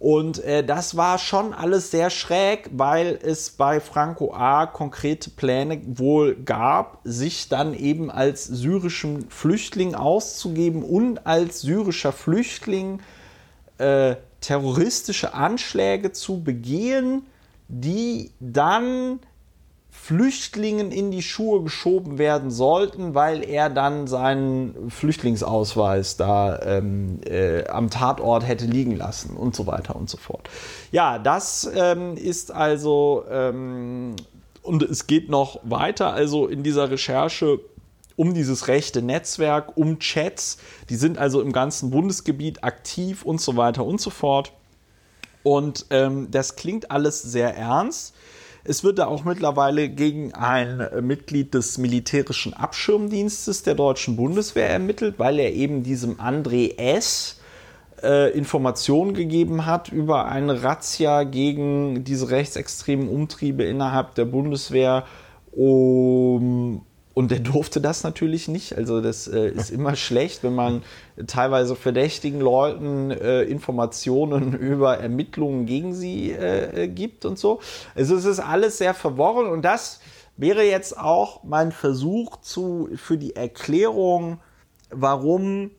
Und 0.03 0.43
äh, 0.43 0.65
das 0.65 0.97
war 0.97 1.17
schon 1.17 1.53
alles 1.53 1.89
sehr 1.89 2.09
schräg, 2.09 2.69
weil 2.73 3.17
es 3.23 3.51
bei 3.51 3.79
Franco 3.79 4.33
A. 4.33 4.65
konkrete 4.65 5.29
Pläne 5.29 5.79
wohl 5.85 6.35
gab, 6.35 6.99
sich 7.05 7.47
dann 7.47 7.73
eben 7.73 8.11
als 8.11 8.43
syrischen 8.43 9.29
Flüchtling 9.29 9.95
auszugeben 9.95 10.83
und 10.83 11.25
als 11.25 11.61
syrischer 11.61 12.11
Flüchtling 12.11 12.99
äh, 13.77 14.17
terroristische 14.41 15.33
Anschläge 15.33 16.11
zu 16.11 16.43
begehen, 16.43 17.25
die 17.69 18.31
dann 18.41 19.21
Flüchtlingen 20.03 20.91
in 20.91 21.11
die 21.11 21.21
Schuhe 21.21 21.63
geschoben 21.63 22.17
werden 22.17 22.51
sollten, 22.51 23.15
weil 23.15 23.41
er 23.41 23.69
dann 23.69 24.05
seinen 24.05 24.91
Flüchtlingsausweis 24.91 26.17
da 26.17 26.59
ähm, 26.61 27.21
äh, 27.25 27.65
am 27.69 27.89
Tatort 27.89 28.45
hätte 28.45 28.65
liegen 28.65 28.97
lassen 28.97 29.37
und 29.37 29.55
so 29.55 29.65
weiter 29.65 29.95
und 29.95 30.09
so 30.09 30.17
fort. 30.17 30.49
Ja, 30.91 31.19
das 31.19 31.71
ähm, 31.73 32.17
ist 32.17 32.51
also, 32.51 33.23
ähm, 33.31 34.17
und 34.61 34.83
es 34.83 35.07
geht 35.07 35.29
noch 35.29 35.61
weiter, 35.63 36.11
also 36.11 36.47
in 36.47 36.63
dieser 36.63 36.91
Recherche 36.91 37.61
um 38.17 38.33
dieses 38.33 38.67
rechte 38.67 39.01
Netzwerk, 39.01 39.77
um 39.77 39.99
Chats, 39.99 40.57
die 40.89 40.97
sind 40.97 41.17
also 41.17 41.41
im 41.41 41.53
ganzen 41.53 41.91
Bundesgebiet 41.91 42.65
aktiv 42.65 43.23
und 43.23 43.39
so 43.39 43.55
weiter 43.55 43.85
und 43.85 44.01
so 44.01 44.09
fort. 44.09 44.51
Und 45.43 45.85
ähm, 45.91 46.27
das 46.29 46.57
klingt 46.57 46.91
alles 46.91 47.21
sehr 47.21 47.55
ernst. 47.55 48.13
Es 48.65 48.83
wird 48.83 48.97
da 48.99 49.07
auch 49.07 49.25
mittlerweile 49.25 49.89
gegen 49.89 50.33
ein 50.33 50.79
äh, 50.79 51.01
Mitglied 51.01 51.53
des 51.53 51.77
militärischen 51.77 52.53
Abschirmdienstes 52.53 53.63
der 53.63 53.75
deutschen 53.75 54.15
Bundeswehr 54.15 54.69
ermittelt, 54.69 55.15
weil 55.17 55.39
er 55.39 55.53
eben 55.53 55.83
diesem 55.83 56.15
André 56.15 56.77
S. 56.77 57.41
Äh, 58.01 58.31
Informationen 58.31 59.13
gegeben 59.13 59.65
hat 59.65 59.89
über 59.89 60.25
eine 60.25 60.63
Razzia 60.63 61.23
gegen 61.23 62.05
diese 62.05 62.29
rechtsextremen 62.29 63.09
Umtriebe 63.09 63.63
innerhalb 63.63 64.15
der 64.15 64.25
Bundeswehr, 64.25 65.05
um 65.51 66.85
und 67.13 67.29
der 67.29 67.39
durfte 67.39 67.79
das 67.79 68.03
natürlich 68.03 68.47
nicht. 68.47 68.75
Also 68.75 69.01
das 69.01 69.27
äh, 69.27 69.49
ist 69.49 69.69
immer 69.69 69.95
schlecht, 69.95 70.43
wenn 70.43 70.55
man 70.55 70.81
teilweise 71.27 71.75
verdächtigen 71.75 72.41
Leuten 72.41 73.11
äh, 73.11 73.43
Informationen 73.43 74.53
über 74.57 74.97
Ermittlungen 74.97 75.65
gegen 75.65 75.93
sie 75.93 76.31
äh, 76.31 76.83
äh, 76.83 76.87
gibt 76.87 77.25
und 77.25 77.37
so. 77.37 77.59
Also 77.95 78.15
es 78.15 78.25
ist 78.25 78.39
alles 78.39 78.79
sehr 78.79 78.93
verworren 78.93 79.47
und 79.47 79.63
das 79.63 79.99
wäre 80.37 80.63
jetzt 80.63 80.97
auch 80.97 81.43
mein 81.43 81.71
Versuch 81.71 82.37
zu, 82.41 82.89
für 82.95 83.19
die 83.19 83.35
Erklärung, 83.35 84.39
warum 84.89 85.69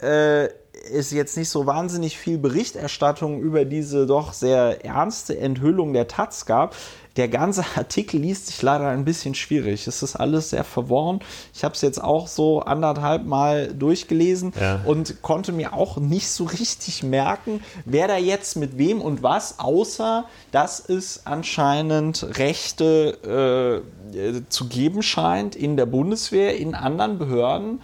äh, 0.00 0.48
es 0.92 1.10
jetzt 1.10 1.36
nicht 1.36 1.48
so 1.48 1.66
wahnsinnig 1.66 2.16
viel 2.16 2.38
Berichterstattung 2.38 3.40
über 3.40 3.64
diese 3.64 4.06
doch 4.06 4.32
sehr 4.32 4.84
ernste 4.84 5.36
Enthüllung 5.38 5.92
der 5.92 6.08
Taz 6.08 6.46
gab 6.46 6.74
der 7.16 7.28
ganze 7.28 7.64
Artikel 7.76 8.20
liest 8.20 8.48
sich 8.48 8.62
leider 8.62 8.88
ein 8.88 9.04
bisschen 9.04 9.34
schwierig. 9.34 9.86
Es 9.86 10.02
ist 10.02 10.16
alles 10.16 10.50
sehr 10.50 10.64
verworren. 10.64 11.20
Ich 11.54 11.64
habe 11.64 11.74
es 11.74 11.80
jetzt 11.80 12.02
auch 12.02 12.26
so 12.26 12.60
anderthalb 12.60 13.24
Mal 13.24 13.72
durchgelesen 13.74 14.52
ja. 14.60 14.80
und 14.84 15.22
konnte 15.22 15.52
mir 15.52 15.72
auch 15.72 15.98
nicht 15.98 16.30
so 16.30 16.44
richtig 16.44 17.02
merken, 17.02 17.62
wer 17.84 18.08
da 18.08 18.16
jetzt 18.16 18.56
mit 18.56 18.78
wem 18.78 19.00
und 19.00 19.22
was, 19.22 19.58
außer 19.58 20.24
dass 20.52 20.80
es 20.80 21.26
anscheinend 21.26 22.38
Rechte 22.38 23.84
äh, 24.12 24.42
zu 24.48 24.68
geben 24.68 25.02
scheint 25.02 25.56
in 25.56 25.76
der 25.76 25.86
Bundeswehr, 25.86 26.56
in 26.56 26.74
anderen 26.74 27.18
Behörden 27.18 27.80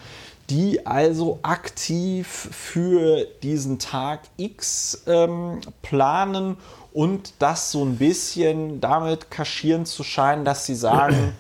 die 0.50 0.86
also 0.86 1.40
aktiv 1.42 2.26
für 2.26 3.26
diesen 3.42 3.78
Tag 3.78 4.20
X 4.36 5.02
ähm, 5.06 5.60
planen 5.82 6.56
und 6.96 7.34
das 7.40 7.72
so 7.72 7.84
ein 7.84 7.98
bisschen 7.98 8.80
damit 8.80 9.30
kaschieren 9.30 9.84
zu 9.84 10.02
scheinen, 10.02 10.46
dass 10.46 10.64
sie 10.64 10.74
sagen, 10.74 11.34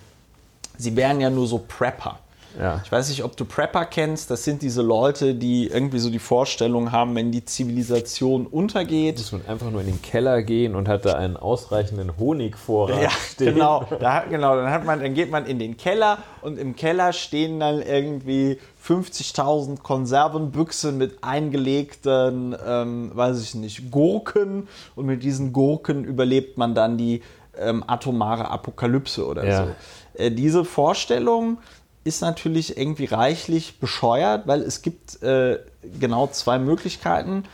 sie 0.76 0.94
wären 0.94 1.18
ja 1.18 1.30
nur 1.30 1.46
so 1.46 1.64
Prepper. 1.66 2.18
Ja. 2.58 2.80
Ich 2.84 2.90
weiß 2.90 3.08
nicht, 3.08 3.22
ob 3.24 3.36
du 3.36 3.44
Prepper 3.44 3.84
kennst. 3.84 4.30
Das 4.30 4.44
sind 4.44 4.62
diese 4.62 4.82
Leute, 4.82 5.34
die 5.34 5.68
irgendwie 5.68 5.98
so 5.98 6.10
die 6.10 6.18
Vorstellung 6.18 6.92
haben, 6.92 7.14
wenn 7.14 7.32
die 7.32 7.44
Zivilisation 7.44 8.46
untergeht. 8.46 9.18
Muss 9.18 9.32
man 9.32 9.46
einfach 9.46 9.70
nur 9.70 9.80
in 9.80 9.88
den 9.88 10.02
Keller 10.02 10.42
gehen 10.42 10.74
und 10.74 10.88
hat 10.88 11.04
da 11.04 11.14
einen 11.14 11.36
ausreichenden 11.36 12.18
Honigvorrat 12.18 13.02
ja, 13.02 13.10
stehen. 13.10 13.54
Genau, 13.54 13.86
da, 14.00 14.20
genau. 14.20 14.56
Dann, 14.56 14.86
man, 14.86 15.00
dann 15.00 15.14
geht 15.14 15.30
man 15.30 15.46
in 15.46 15.58
den 15.58 15.76
Keller 15.76 16.18
und 16.42 16.58
im 16.58 16.76
Keller 16.76 17.12
stehen 17.12 17.60
dann 17.60 17.82
irgendwie 17.82 18.58
50.000 18.86 19.82
Konservenbüchsen 19.82 20.96
mit 20.96 21.24
eingelegten, 21.24 22.56
ähm, 22.64 23.10
weiß 23.14 23.42
ich 23.42 23.54
nicht, 23.54 23.90
Gurken 23.90 24.68
und 24.94 25.06
mit 25.06 25.22
diesen 25.22 25.52
Gurken 25.52 26.04
überlebt 26.04 26.56
man 26.56 26.74
dann 26.74 26.96
die 26.96 27.22
ähm, 27.58 27.84
atomare 27.86 28.50
Apokalypse 28.50 29.26
oder 29.26 29.44
ja. 29.44 29.66
so. 29.66 29.72
Äh, 30.14 30.30
diese 30.30 30.64
Vorstellung 30.64 31.58
ist 32.06 32.20
natürlich 32.20 32.78
irgendwie 32.78 33.06
reichlich 33.06 33.78
bescheuert, 33.80 34.46
weil 34.46 34.62
es 34.62 34.82
gibt 34.82 35.22
äh, 35.22 35.58
genau 35.98 36.28
zwei 36.28 36.58
Möglichkeiten. 36.58 37.44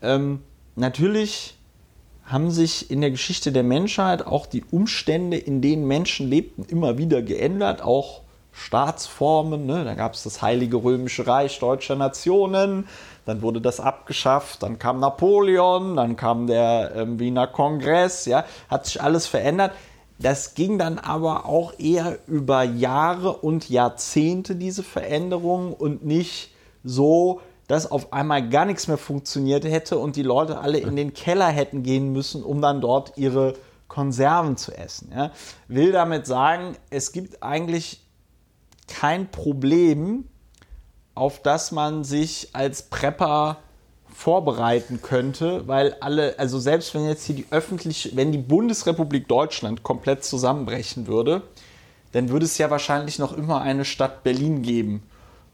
Ähm, 0.00 0.42
natürlich 0.76 1.56
haben 2.24 2.50
sich 2.50 2.90
in 2.90 3.00
der 3.00 3.10
Geschichte 3.10 3.52
der 3.52 3.64
Menschheit 3.64 4.26
auch 4.26 4.46
die 4.46 4.62
Umstände, 4.70 5.36
in 5.36 5.60
denen 5.60 5.86
Menschen 5.86 6.28
lebten, 6.28 6.64
immer 6.64 6.98
wieder 6.98 7.22
geändert, 7.22 7.82
auch 7.82 8.20
Staatsformen. 8.52 9.66
Ne? 9.66 9.84
Da 9.84 9.94
gab 9.94 10.14
es 10.14 10.24
das 10.24 10.42
Heilige 10.42 10.76
Römische 10.76 11.26
Reich 11.26 11.58
deutscher 11.58 11.96
Nationen, 11.96 12.86
dann 13.24 13.42
wurde 13.42 13.60
das 13.60 13.80
abgeschafft, 13.80 14.62
dann 14.62 14.78
kam 14.78 15.00
Napoleon, 15.00 15.96
dann 15.96 16.16
kam 16.16 16.46
der 16.46 16.92
ähm, 16.96 17.18
Wiener 17.18 17.46
Kongress, 17.46 18.26
ja, 18.26 18.44
hat 18.68 18.86
sich 18.86 19.02
alles 19.02 19.26
verändert. 19.26 19.72
Das 20.18 20.54
ging 20.54 20.78
dann 20.78 20.98
aber 20.98 21.46
auch 21.46 21.78
eher 21.78 22.18
über 22.26 22.64
Jahre 22.64 23.36
und 23.36 23.70
Jahrzehnte, 23.70 24.56
diese 24.56 24.82
Veränderung, 24.82 25.72
und 25.72 26.04
nicht 26.04 26.50
so, 26.82 27.40
dass 27.68 27.90
auf 27.90 28.12
einmal 28.12 28.48
gar 28.48 28.64
nichts 28.64 28.88
mehr 28.88 28.98
funktioniert 28.98 29.64
hätte 29.64 29.98
und 29.98 30.16
die 30.16 30.22
Leute 30.22 30.58
alle 30.58 30.78
in 30.78 30.96
den 30.96 31.12
Keller 31.12 31.48
hätten 31.48 31.82
gehen 31.82 32.12
müssen, 32.12 32.42
um 32.42 32.60
dann 32.60 32.80
dort 32.80 33.16
ihre 33.16 33.54
Konserven 33.86 34.56
zu 34.56 34.76
essen. 34.76 35.12
Ja. 35.14 35.30
Will 35.68 35.92
damit 35.92 36.26
sagen, 36.26 36.76
es 36.90 37.12
gibt 37.12 37.42
eigentlich 37.42 38.04
kein 38.88 39.30
Problem, 39.30 40.24
auf 41.14 41.42
das 41.42 41.72
man 41.72 42.04
sich 42.04 42.50
als 42.54 42.82
Prepper 42.82 43.58
vorbereiten 44.18 45.00
könnte, 45.00 45.68
weil 45.68 45.94
alle, 46.00 46.36
also 46.40 46.58
selbst 46.58 46.92
wenn 46.92 47.06
jetzt 47.06 47.24
hier 47.24 47.36
die 47.36 47.46
öffentliche, 47.52 48.16
wenn 48.16 48.32
die 48.32 48.38
Bundesrepublik 48.38 49.28
Deutschland 49.28 49.84
komplett 49.84 50.24
zusammenbrechen 50.24 51.06
würde, 51.06 51.42
dann 52.10 52.28
würde 52.28 52.44
es 52.44 52.58
ja 52.58 52.68
wahrscheinlich 52.68 53.20
noch 53.20 53.38
immer 53.38 53.60
eine 53.60 53.84
Stadt 53.84 54.24
Berlin 54.24 54.62
geben. 54.62 55.04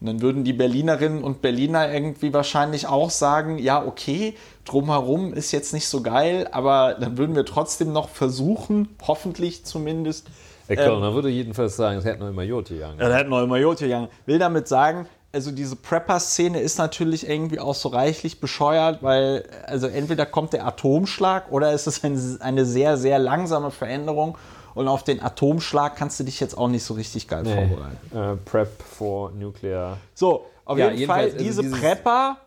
Und 0.01 0.07
dann 0.07 0.21
würden 0.23 0.43
die 0.43 0.51
Berlinerinnen 0.51 1.23
und 1.23 1.43
Berliner 1.43 1.93
irgendwie 1.93 2.33
wahrscheinlich 2.33 2.87
auch 2.87 3.11
sagen, 3.11 3.59
ja, 3.59 3.85
okay, 3.85 4.33
drumherum 4.65 5.35
ist 5.35 5.51
jetzt 5.51 5.71
nicht 5.71 5.87
so 5.87 6.01
geil, 6.01 6.47
aber 6.51 6.95
dann 6.99 7.19
würden 7.19 7.35
wir 7.35 7.45
trotzdem 7.45 7.93
noch 7.93 8.09
versuchen, 8.09 8.89
hoffentlich 9.07 9.63
zumindest. 9.63 10.27
Der 10.69 10.77
Kölner 10.77 11.09
ähm, 11.09 11.13
würde 11.13 11.29
jedenfalls 11.29 11.75
sagen, 11.75 11.99
es 11.99 12.05
hätte 12.05 12.21
noch 12.21 12.29
immer 12.29 12.41
Jod 12.41 12.69
gegangen. 12.69 12.99
Er 12.99 13.13
hätte 13.13 13.29
noch 13.29 13.43
immer 13.43 13.57
Jod 13.57 13.77
gegangen. 13.77 14.07
Will 14.25 14.39
damit 14.39 14.67
sagen, 14.67 15.05
also 15.35 15.51
diese 15.51 15.75
Prepper-Szene 15.75 16.61
ist 16.61 16.77
natürlich 16.77 17.29
irgendwie 17.29 17.59
auch 17.59 17.75
so 17.75 17.89
reichlich 17.89 18.39
bescheuert, 18.39 19.03
weil 19.03 19.43
also 19.67 19.87
entweder 19.87 20.25
kommt 20.25 20.53
der 20.53 20.65
Atomschlag 20.65 21.51
oder 21.51 21.73
es 21.73 21.87
ist 21.87 22.05
eine, 22.05 22.37
eine 22.39 22.65
sehr, 22.65 22.95
sehr 22.97 23.19
langsame 23.19 23.69
Veränderung 23.69 24.37
und 24.75 24.87
auf 24.87 25.03
den 25.03 25.21
Atomschlag 25.21 25.97
kannst 25.97 26.21
du 26.21 26.23
dich 26.23 26.39
jetzt 26.39 26.57
auch 26.57 26.69
nicht 26.69 26.83
so 26.83 26.93
richtig 26.93 27.27
geil 27.27 27.43
nee. 27.43 27.53
vorbereiten. 27.53 28.17
Äh, 28.17 28.37
Prep 28.49 28.81
for 28.81 29.31
Nuclear. 29.31 29.97
So, 30.13 30.45
auf 30.63 30.77
ja, 30.77 30.89
jeden 30.91 31.07
Fall, 31.07 31.25
also 31.25 31.37
diese 31.37 31.69
Prepper, 31.69 32.37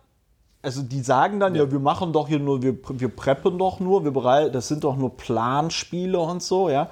also 0.63 0.81
die 0.81 1.03
sagen 1.03 1.41
dann, 1.41 1.55
ja. 1.55 1.65
ja, 1.65 1.71
wir 1.71 1.81
machen 1.81 2.15
doch 2.15 2.27
hier 2.27 2.39
nur, 2.39 2.63
wir, 2.63 2.75
wir 2.89 3.09
preppen 3.09 3.59
doch 3.59 3.81
nur, 3.81 4.03
wir 4.05 4.13
bereiten, 4.13 4.51
das 4.53 4.67
sind 4.67 4.83
doch 4.83 4.97
nur 4.97 5.15
Planspiele 5.15 6.19
und 6.19 6.43
so, 6.43 6.71
ja. 6.71 6.89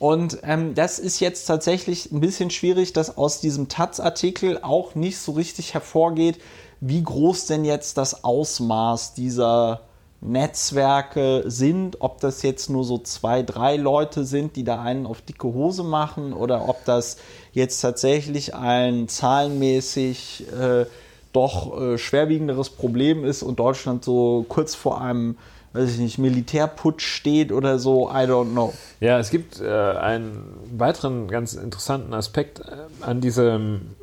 Und 0.00 0.38
ähm, 0.44 0.74
das 0.74 0.98
ist 0.98 1.20
jetzt 1.20 1.44
tatsächlich 1.44 2.10
ein 2.10 2.20
bisschen 2.20 2.48
schwierig, 2.48 2.94
dass 2.94 3.18
aus 3.18 3.42
diesem 3.42 3.68
Taz-Artikel 3.68 4.58
auch 4.62 4.94
nicht 4.94 5.18
so 5.18 5.32
richtig 5.32 5.74
hervorgeht, 5.74 6.40
wie 6.80 7.02
groß 7.02 7.44
denn 7.44 7.66
jetzt 7.66 7.98
das 7.98 8.24
Ausmaß 8.24 9.12
dieser 9.12 9.82
Netzwerke 10.22 11.44
sind, 11.44 12.00
ob 12.00 12.18
das 12.18 12.42
jetzt 12.42 12.70
nur 12.70 12.82
so 12.84 12.96
zwei, 12.96 13.42
drei 13.42 13.76
Leute 13.76 14.24
sind, 14.24 14.56
die 14.56 14.64
da 14.64 14.80
einen 14.80 15.04
auf 15.04 15.20
dicke 15.20 15.48
Hose 15.48 15.84
machen 15.84 16.32
oder 16.32 16.66
ob 16.66 16.82
das 16.86 17.18
jetzt 17.52 17.78
tatsächlich 17.82 18.54
ein 18.54 19.06
zahlenmäßig 19.06 20.46
äh, 20.58 20.86
doch 21.34 21.78
äh, 21.78 21.98
schwerwiegenderes 21.98 22.70
Problem 22.70 23.22
ist 23.22 23.42
und 23.42 23.60
Deutschland 23.60 24.02
so 24.02 24.46
kurz 24.48 24.74
vor 24.74 25.02
einem 25.02 25.36
weiß 25.72 25.90
ich 25.90 25.98
nicht, 25.98 26.18
Militärputsch 26.18 27.04
steht 27.04 27.52
oder 27.52 27.78
so, 27.78 28.08
I 28.10 28.24
don't 28.24 28.52
know. 28.52 28.74
Ja, 29.00 29.18
es 29.18 29.30
gibt 29.30 29.60
äh, 29.60 29.68
einen 29.68 30.42
weiteren 30.76 31.28
ganz 31.28 31.54
interessanten 31.54 32.12
Aspekt 32.12 32.60
äh, 32.60 32.86
an 33.00 33.20
diesem 33.20 33.94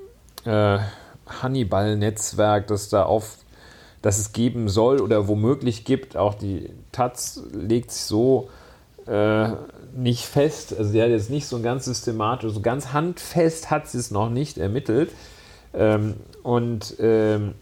äh, 0.46 0.80
Hannibal-Netzwerk, 1.28 2.68
das 2.68 2.90
da 2.90 3.04
auf, 3.04 3.38
das 4.02 4.18
es 4.18 4.32
geben 4.32 4.70
soll 4.70 5.02
oder 5.02 5.28
womöglich 5.28 5.84
gibt. 5.84 6.16
Auch 6.16 6.36
die 6.36 6.70
Taz 6.92 7.42
legt 7.52 7.92
sich 7.92 8.04
so 8.04 8.50
äh, 9.06 9.50
nicht 9.96 10.26
fest, 10.26 10.76
also 10.78 10.92
sie 10.92 11.02
hat 11.02 11.10
jetzt 11.10 11.30
nicht 11.30 11.48
so 11.48 11.62
ganz 11.62 11.86
systematisch, 11.86 12.54
so 12.54 12.62
ganz 12.62 12.94
handfest 12.94 13.72
hat 13.72 13.88
sie 13.88 13.98
es 13.98 14.12
noch 14.12 14.30
nicht 14.30 14.58
ermittelt. 14.58 15.12
Ähm, 15.74 16.16
und 16.44 16.96
ähm, 17.00 17.56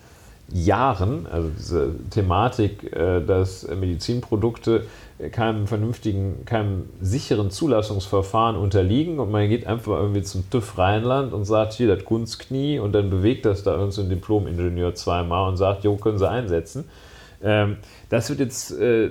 Jahren, 0.50 1.26
also 1.26 1.50
diese 1.56 1.94
Thematik, 2.10 2.92
äh, 2.94 3.20
dass 3.20 3.66
Medizinprodukte 3.68 4.86
keinem 5.32 5.66
vernünftigen, 5.66 6.44
keinem 6.44 6.88
sicheren 7.00 7.50
Zulassungsverfahren 7.50 8.56
unterliegen 8.56 9.18
und 9.18 9.32
man 9.32 9.48
geht 9.48 9.66
einfach 9.66 9.98
irgendwie 9.98 10.22
zum 10.22 10.48
TÜV 10.48 10.78
Rheinland 10.78 11.32
und 11.32 11.44
sagt, 11.44 11.72
hier 11.72 11.94
das 11.94 12.04
Kunstknie 12.04 12.78
und 12.78 12.92
dann 12.92 13.10
bewegt 13.10 13.44
das 13.44 13.64
da 13.64 13.72
irgendein 13.72 13.90
so 13.92 14.02
Diplom-Ingenieur 14.04 14.94
zweimal 14.94 15.48
und 15.48 15.56
sagt, 15.56 15.82
jo, 15.82 15.96
können 15.96 16.18
Sie 16.18 16.28
einsetzen. 16.28 16.84
Ähm, 17.42 17.78
das 18.10 18.30
wird 18.30 18.38
jetzt, 18.38 18.70
äh, 18.78 19.10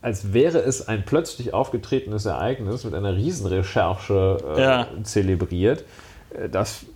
als 0.00 0.32
wäre 0.32 0.58
es 0.58 0.86
ein 0.86 1.04
plötzlich 1.04 1.52
aufgetretenes 1.52 2.24
Ereignis 2.24 2.84
mit 2.84 2.94
einer 2.94 3.16
Riesenrecherche 3.16 4.38
äh, 4.56 4.60
ja. 4.60 4.86
zelebriert. 5.02 5.84
Das 6.50 6.86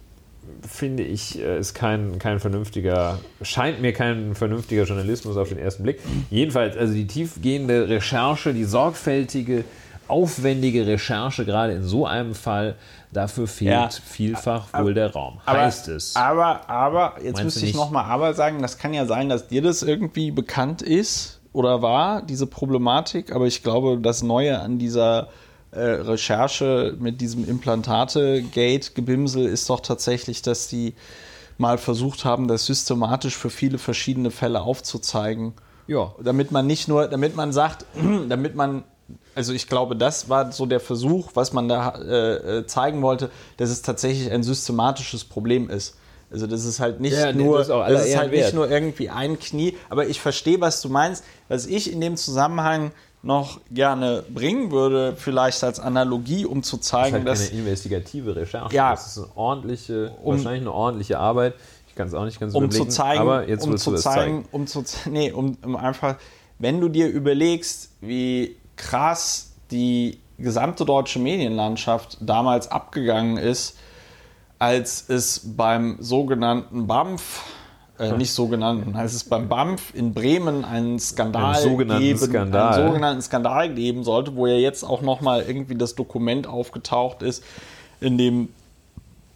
finde 0.69 1.03
ich, 1.03 1.41
äh, 1.41 1.59
ist 1.59 1.74
kein, 1.74 2.19
kein 2.19 2.41
vernünftiger, 2.41 3.19
scheint 3.43 3.81
mir 3.81 3.93
kein 3.93 4.35
vernünftiger 4.35 4.85
Journalismus 4.85 5.37
auf 5.37 5.49
den 5.49 5.59
ersten 5.59 5.83
Blick. 5.83 6.01
Jedenfalls, 6.31 6.77
also 6.77 6.93
die 6.95 7.07
tiefgehende 7.07 7.89
Recherche, 7.89 8.53
die 8.55 8.65
sorgfältige, 8.65 9.65
aufwendige 10.09 10.87
Recherche, 10.87 11.45
gerade 11.45 11.73
in 11.73 11.83
so 11.83 12.07
einem 12.07 12.35
Fall, 12.35 12.77
dafür 13.12 13.47
fehlt 13.47 13.70
ja, 13.70 13.89
vielfach 13.89 14.69
aber, 14.73 14.85
wohl 14.85 14.95
der 14.95 15.12
Raum. 15.12 15.41
Heißt 15.47 15.89
aber, 15.89 15.97
es. 15.97 16.16
Aber, 16.16 16.69
aber, 16.69 17.15
jetzt 17.16 17.35
Meinst 17.35 17.45
müsste 17.45 17.66
ich 17.66 17.74
nochmal 17.74 18.05
aber 18.05 18.35
sagen, 18.35 18.62
das 18.62 18.78
kann 18.78 18.95
ja 18.95 19.07
sein, 19.07 19.28
dass 19.28 19.49
dir 19.49 19.62
das 19.62 19.83
irgendwie 19.83 20.31
bekannt 20.31 20.83
ist 20.83 21.41
oder 21.53 21.83
war, 21.83 22.23
diese 22.23 22.47
Problematik, 22.47 23.35
aber 23.35 23.47
ich 23.47 23.62
glaube, 23.62 23.99
das 24.01 24.23
Neue 24.23 24.61
an 24.61 24.78
dieser 24.78 25.28
äh, 25.77 26.01
Recherche 26.03 26.97
mit 26.98 27.20
diesem 27.20 27.48
Implantate-Gate-Gebimsel 27.48 29.47
ist 29.47 29.69
doch 29.70 29.81
tatsächlich, 29.81 30.43
dass 30.43 30.69
die 30.69 30.94
mal 31.59 31.78
versucht 31.78 32.24
haben, 32.24 32.48
das 32.48 32.66
systematisch 32.66 33.36
für 33.36 33.51
viele 33.51 33.78
verschiedene 33.78 34.31
Fälle 34.31 34.61
aufzuzeigen. 34.62 35.55
Ja. 35.86 36.15
Damit 36.23 36.51
man 36.51 36.66
nicht 36.66 36.89
nur, 36.89 37.09
damit 37.09 37.36
man 37.36 37.53
sagt, 37.53 37.85
damit 38.28 38.55
man, 38.55 38.85
also 39.35 39.53
ich 39.53 39.69
glaube, 39.69 39.97
das 39.97 40.28
war 40.28 40.53
so 40.53 40.66
der 40.66 40.81
Versuch, 40.81 41.31
was 41.35 41.53
man 41.53 41.69
da 41.69 41.90
äh, 41.97 42.59
äh, 42.59 42.66
zeigen 42.66 43.03
wollte, 43.03 43.31
dass 43.57 43.70
es 43.70 43.82
tatsächlich 43.82 44.31
ein 44.31 44.43
systematisches 44.43 45.24
Problem 45.24 45.70
ist. 45.70 45.97
Also 46.31 46.48
das 46.48 46.65
ist 46.65 46.81
halt 46.81 47.01
nicht 47.01 47.16
Ja, 47.16 47.32
nur, 47.32 47.59
das 47.59 47.69
ist 47.69 47.74
das 47.74 48.07
ist 48.07 48.16
halt 48.16 48.32
wert. 48.32 48.44
nicht 48.47 48.55
nur 48.55 48.69
irgendwie 48.69 49.11
ein 49.11 49.39
Knie, 49.39 49.77
aber 49.89 50.09
ich 50.09 50.20
verstehe, 50.20 50.61
was 50.61 50.82
du 50.82 50.89
meinst. 50.89 51.23
Was 51.48 51.66
ich 51.66 51.93
in 51.93 52.01
dem 52.01 52.16
Zusammenhang 52.16 52.90
noch 53.23 53.61
gerne 53.71 54.23
bringen 54.33 54.71
würde, 54.71 55.15
vielleicht 55.17 55.63
als 55.65 55.81
Analogie, 55.81 56.45
um 56.47 56.63
zu 56.63 56.77
Das 56.77 56.85
ist 56.87 56.89
zeigen, 56.91 57.17
halt 57.17 57.27
dass 57.29 57.49
keine 57.49 57.61
investigative 57.61 58.37
Recherche. 58.37 58.75
Ja. 58.75 58.91
Das 58.93 59.07
ist 59.09 59.19
eine 59.19 59.37
ordentliche, 59.37 60.11
Um- 60.23 60.37
wahrscheinlich 60.37 60.61
eine 60.63 60.73
ordentliche 60.73 61.19
Arbeit. 61.19 61.55
Ich 61.89 61.95
kann 61.97 62.07
es 62.09 62.15
auch 62.15 62.25
nicht 62.25 62.39
ganz 62.39 62.55
um 62.55 62.71
zu 62.71 62.85
zeigen, 62.85 63.21
aber 63.21 63.49
jetzt 63.49 63.67
um 63.67 63.77
zu 63.77 63.93
du 63.93 63.97
zeigen, 63.97 64.43
zeigen. 64.45 64.49
um 64.53 64.67
zu 64.67 64.83
ze- 64.83 65.11
nee, 65.11 65.33
um, 65.33 65.57
um 65.65 65.77
einfach, 65.77 66.17
wenn 66.59 66.81
du 66.81 66.89
dir 66.89 67.09
überlegst, 67.09 67.91
wie 68.01 68.57
krass 68.77 69.53
die 69.71 70.21
gesamte 70.39 70.85
deutsche 70.85 71.19
Medienlandschaft 71.19 72.19
damals 72.21 72.71
abgegangen 72.71 73.39
ist, 73.39 73.77
als 74.59 75.09
es 75.09 75.41
beim 75.57 75.97
sogenannten 76.01 76.87
BAMF, 76.87 77.43
äh, 77.98 78.16
nicht 78.16 78.32
sogenannten, 78.32 78.94
als 78.97 79.14
es 79.14 79.24
beim 79.24 79.48
BAMF 79.48 79.94
in 79.94 80.12
Bremen 80.14 80.64
einen 80.64 80.98
Skandal 80.98 81.55
Einen 81.55 81.62
sogenannten 81.62 82.02
geben, 82.02 82.18
Skandal. 82.18 82.74
einen 82.74 82.86
sogenannten 82.86 83.23
Skandal 83.23 83.74
geben 83.74 84.05
sollte, 84.05 84.36
wo 84.36 84.47
ja 84.47 84.56
jetzt 84.56 84.85
auch 84.85 85.02
nochmal 85.02 85.44
irgendwie 85.47 85.77
das 85.77 85.94
Dokument 85.94 86.47
aufgetaucht 86.47 87.23
ist, 87.23 87.43
in 88.01 88.18
dem 88.18 88.48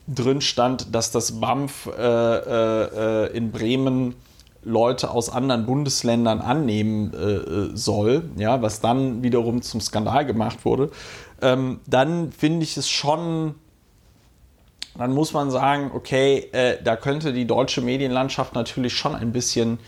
drin 0.06 0.40
stand, 0.40 0.94
dass 0.94 1.10
das 1.12 1.40
BAMF 1.40 1.86
äh, 1.86 2.02
äh, 2.02 3.26
äh, 3.26 3.36
in 3.36 3.52
Bremen 3.52 4.14
Leute 4.62 5.10
aus 5.10 5.30
anderen 5.30 5.64
Bundesländern 5.64 6.40
annehmen 6.40 7.14
äh, 7.14 7.16
äh, 7.16 7.70
soll, 7.76 8.24
ja, 8.36 8.60
was 8.60 8.80
dann 8.80 9.22
wiederum 9.22 9.62
zum 9.62 9.80
Skandal 9.80 10.26
gemacht 10.26 10.64
wurde, 10.64 10.90
ähm, 11.40 11.80
dann 11.86 12.30
finde 12.32 12.64
ich 12.64 12.76
es 12.76 12.88
schon, 12.88 13.54
dann 15.01 15.12
muss 15.12 15.32
man 15.32 15.51
sagen, 15.51 15.90
okay, 15.94 16.48
äh, 16.52 16.77
da 16.82 16.97
könnte 16.97 17.32
die 17.32 17.47
deutsche 17.47 17.81
Medienlandschaft 17.81 18.55
natürlich 18.55 18.94
schon 18.94 19.14
ein 19.14 19.32
bisschen 19.32 19.78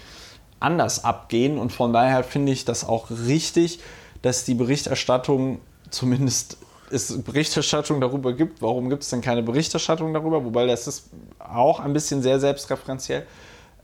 anders 0.60 1.04
abgehen 1.04 1.58
und 1.58 1.72
von 1.72 1.92
daher 1.92 2.24
finde 2.24 2.52
ich 2.52 2.64
das 2.64 2.88
auch 2.88 3.10
richtig, 3.10 3.80
dass 4.22 4.44
die 4.44 4.54
Berichterstattung 4.54 5.60
zumindest 5.90 6.56
es 6.90 7.22
Berichterstattung 7.22 8.00
darüber 8.00 8.32
gibt. 8.32 8.62
Warum 8.62 8.90
gibt 8.90 9.02
es 9.02 9.10
denn 9.10 9.22
keine 9.22 9.42
Berichterstattung 9.42 10.12
darüber? 10.12 10.44
Wobei 10.44 10.66
das 10.66 10.86
ist 10.86 11.10
auch 11.38 11.80
ein 11.80 11.92
bisschen 11.92 12.22
sehr 12.22 12.38
selbstreferenziell. 12.38 13.26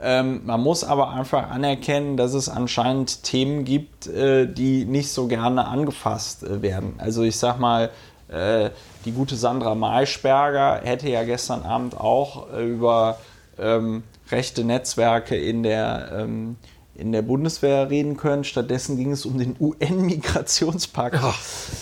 Ähm, 0.01 0.43
man 0.45 0.61
muss 0.61 0.85
aber 0.85 1.11
einfach 1.11 1.51
anerkennen, 1.51 2.17
dass 2.17 2.35
es 2.35 2.49
anscheinend 2.49 3.25
Themen 3.25 3.65
gibt, 3.65 4.07
äh, 4.07 4.47
die 4.47 4.85
nicht 4.85 5.11
so 5.11 5.27
gerne 5.27 5.67
angefasst 5.67 6.45
äh, 6.45 6.63
werden. 6.63 6.95
Also 6.99 7.23
ich 7.23 7.37
sag 7.37 7.59
mal, 7.59 7.91
äh, 8.29 8.71
die 9.09 9.15
gute 9.15 9.37
Sandra 9.37 9.75
Maischberger 9.75 10.83
hätte 10.85 11.09
ja 11.09 11.25
gestern 11.25 11.63
Abend 11.63 11.99
auch 11.99 12.53
äh, 12.53 12.63
über 12.63 13.19
ähm, 13.59 14.03
rechte 14.31 14.65
Netzwerke 14.65 15.35
in 15.35 15.63
der, 15.63 16.11
ähm, 16.13 16.57
in 16.95 17.13
der 17.13 17.23
Bundeswehr 17.23 17.89
reden 17.89 18.19
können. 18.19 18.45
Stattdessen 18.45 18.99
ging 18.99 19.11
es 19.11 19.25
um 19.25 19.39
den 19.39 19.57
UN-Migrationspakt. 19.59 21.19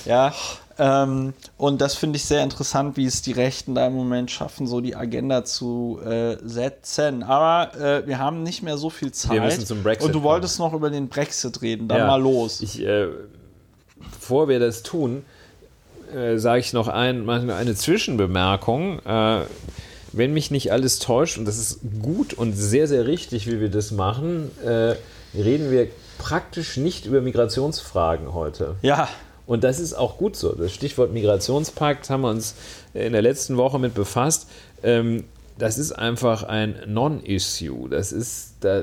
Ja, 0.05 0.33
ähm, 0.79 1.35
und 1.57 1.81
das 1.81 1.97
finde 1.97 2.17
ich 2.17 2.27
sehr 2.27 2.45
interessant, 2.45 2.97
wie 2.97 3.07
es 3.07 3.23
die 3.23 3.33
Rechten 3.33 3.75
da 3.75 3.89
im 3.89 3.95
Moment 3.95 4.31
schaffen, 4.31 4.69
so 4.69 4.81
die 4.81 4.95
Agenda 4.95 5.45
zu 5.45 5.99
äh, 6.05 6.37
setzen. 6.45 7.25
Aber 7.25 7.75
äh, 7.75 8.07
wir 8.07 8.21
haben 8.21 8.45
nicht 8.45 8.63
mehr 8.63 8.77
so 8.79 8.89
viel 8.89 9.11
Zeit. 9.11 9.43
müssen 9.43 9.67
zum 9.67 9.83
Brexit 9.83 10.07
und 10.07 10.15
du 10.15 10.23
wolltest 10.23 10.61
noch 10.61 10.75
über 10.75 10.91
den 10.91 11.09
Brexit 11.09 11.61
reden. 11.61 11.89
Dann 11.89 11.99
Ja. 11.99 12.07
mal 12.07 12.23
los. 12.23 12.61
Ich, 12.61 12.81
äh, 12.81 13.09
bevor 14.13 14.49
wir 14.49 14.61
das 14.61 14.85
tun, 14.85 15.25
äh, 16.15 16.39
sage 16.39 16.61
ich 16.61 16.73
noch 16.73 16.89
ein, 16.89 17.29
eine 17.29 17.75
Zwischenbemerkung. 17.75 19.01
Äh, 19.05 19.41
wenn 20.13 20.33
mich 20.33 20.51
nicht 20.51 20.73
alles 20.73 20.99
täuscht, 20.99 21.37
und 21.37 21.45
das 21.45 21.59
ist 21.59 21.81
gut 22.01 22.33
und 22.33 22.55
sehr, 22.55 22.89
sehr 22.89 23.07
richtig, 23.07 23.47
wie 23.47 23.61
wir 23.61 23.69
das 23.69 23.91
machen, 23.91 24.51
äh, 24.65 24.95
reden 25.35 25.71
wir 25.71 25.89
praktisch 26.19 26.77
nicht 26.77 27.07
über 27.07 27.21
Migrationsfragen 27.21 28.33
heute. 28.33 28.77
ja, 28.83 29.09
Und 29.47 29.63
das 29.63 29.79
ist 29.79 29.95
auch 29.95 30.17
gut 30.17 30.35
so. 30.37 30.53
Das 30.53 30.73
Stichwort 30.73 31.13
Migrationspakt 31.13 32.11
haben 32.11 32.23
wir 32.23 32.31
uns 32.31 32.55
in 32.95 33.13
der 33.13 33.23
letzten 33.23 33.57
Woche 33.57 33.79
mit 33.79 33.95
befasst. 33.95 34.49
Ähm, 34.83 35.25
das 35.59 35.79
ist 35.79 35.93
einfach 35.93 36.43
ein 36.43 36.77
Non-Issue. 36.87 37.89
Das 37.89 38.13
ist, 38.13 38.55
da, 38.61 38.83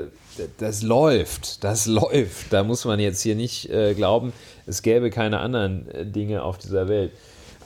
das 0.57 0.81
läuft, 0.81 1.63
das 1.63 1.85
läuft. 1.87 2.51
Da 2.51 2.63
muss 2.63 2.85
man 2.85 2.99
jetzt 2.99 3.21
hier 3.21 3.35
nicht 3.35 3.69
äh, 3.69 3.93
glauben, 3.93 4.33
es 4.65 4.81
gäbe 4.81 5.09
keine 5.09 5.39
anderen 5.39 5.89
äh, 5.89 6.05
Dinge 6.05 6.43
auf 6.43 6.57
dieser 6.57 6.87
Welt. 6.87 7.11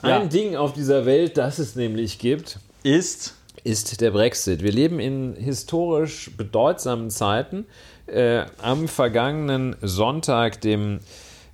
Ja. 0.04 0.20
Ein 0.20 0.30
Ding 0.30 0.56
auf 0.56 0.74
dieser 0.74 1.06
Welt, 1.06 1.38
das 1.38 1.60
es 1.60 1.76
nämlich 1.76 2.20
gibt, 2.20 2.60
ist 2.84 3.34
ist 3.64 4.00
der 4.00 4.12
Brexit. 4.12 4.64
Wir 4.64 4.72
leben 4.72 5.00
in 5.00 5.36
historisch 5.36 6.32
bedeutsamen 6.38 7.10
Zeiten. 7.10 7.66
Äh, 8.06 8.46
am 8.62 8.88
vergangenen 8.88 9.76
Sonntag, 9.82 10.62
dem 10.62 11.00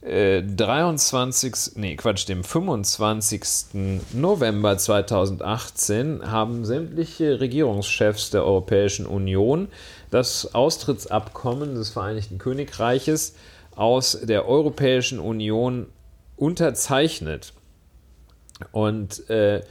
äh, 0.02 0.44
23. 0.44 1.76
Nee, 1.76 1.96
Quatsch, 1.96 2.28
dem 2.28 2.44
25. 2.44 4.04
November 4.14 4.78
2018 4.78 6.30
haben 6.30 6.66
sämtliche 6.66 7.40
Regierungschefs 7.40 8.30
der 8.30 8.46
Europäischen 8.46 9.08
Union 9.08 9.70
das 10.14 10.54
Austrittsabkommen 10.54 11.74
des 11.74 11.90
Vereinigten 11.90 12.38
Königreiches 12.38 13.34
aus 13.76 14.20
der 14.22 14.48
Europäischen 14.48 15.20
Union 15.20 15.88
unterzeichnet. 16.38 17.54
Und 18.72 19.28
äh, 19.30 19.62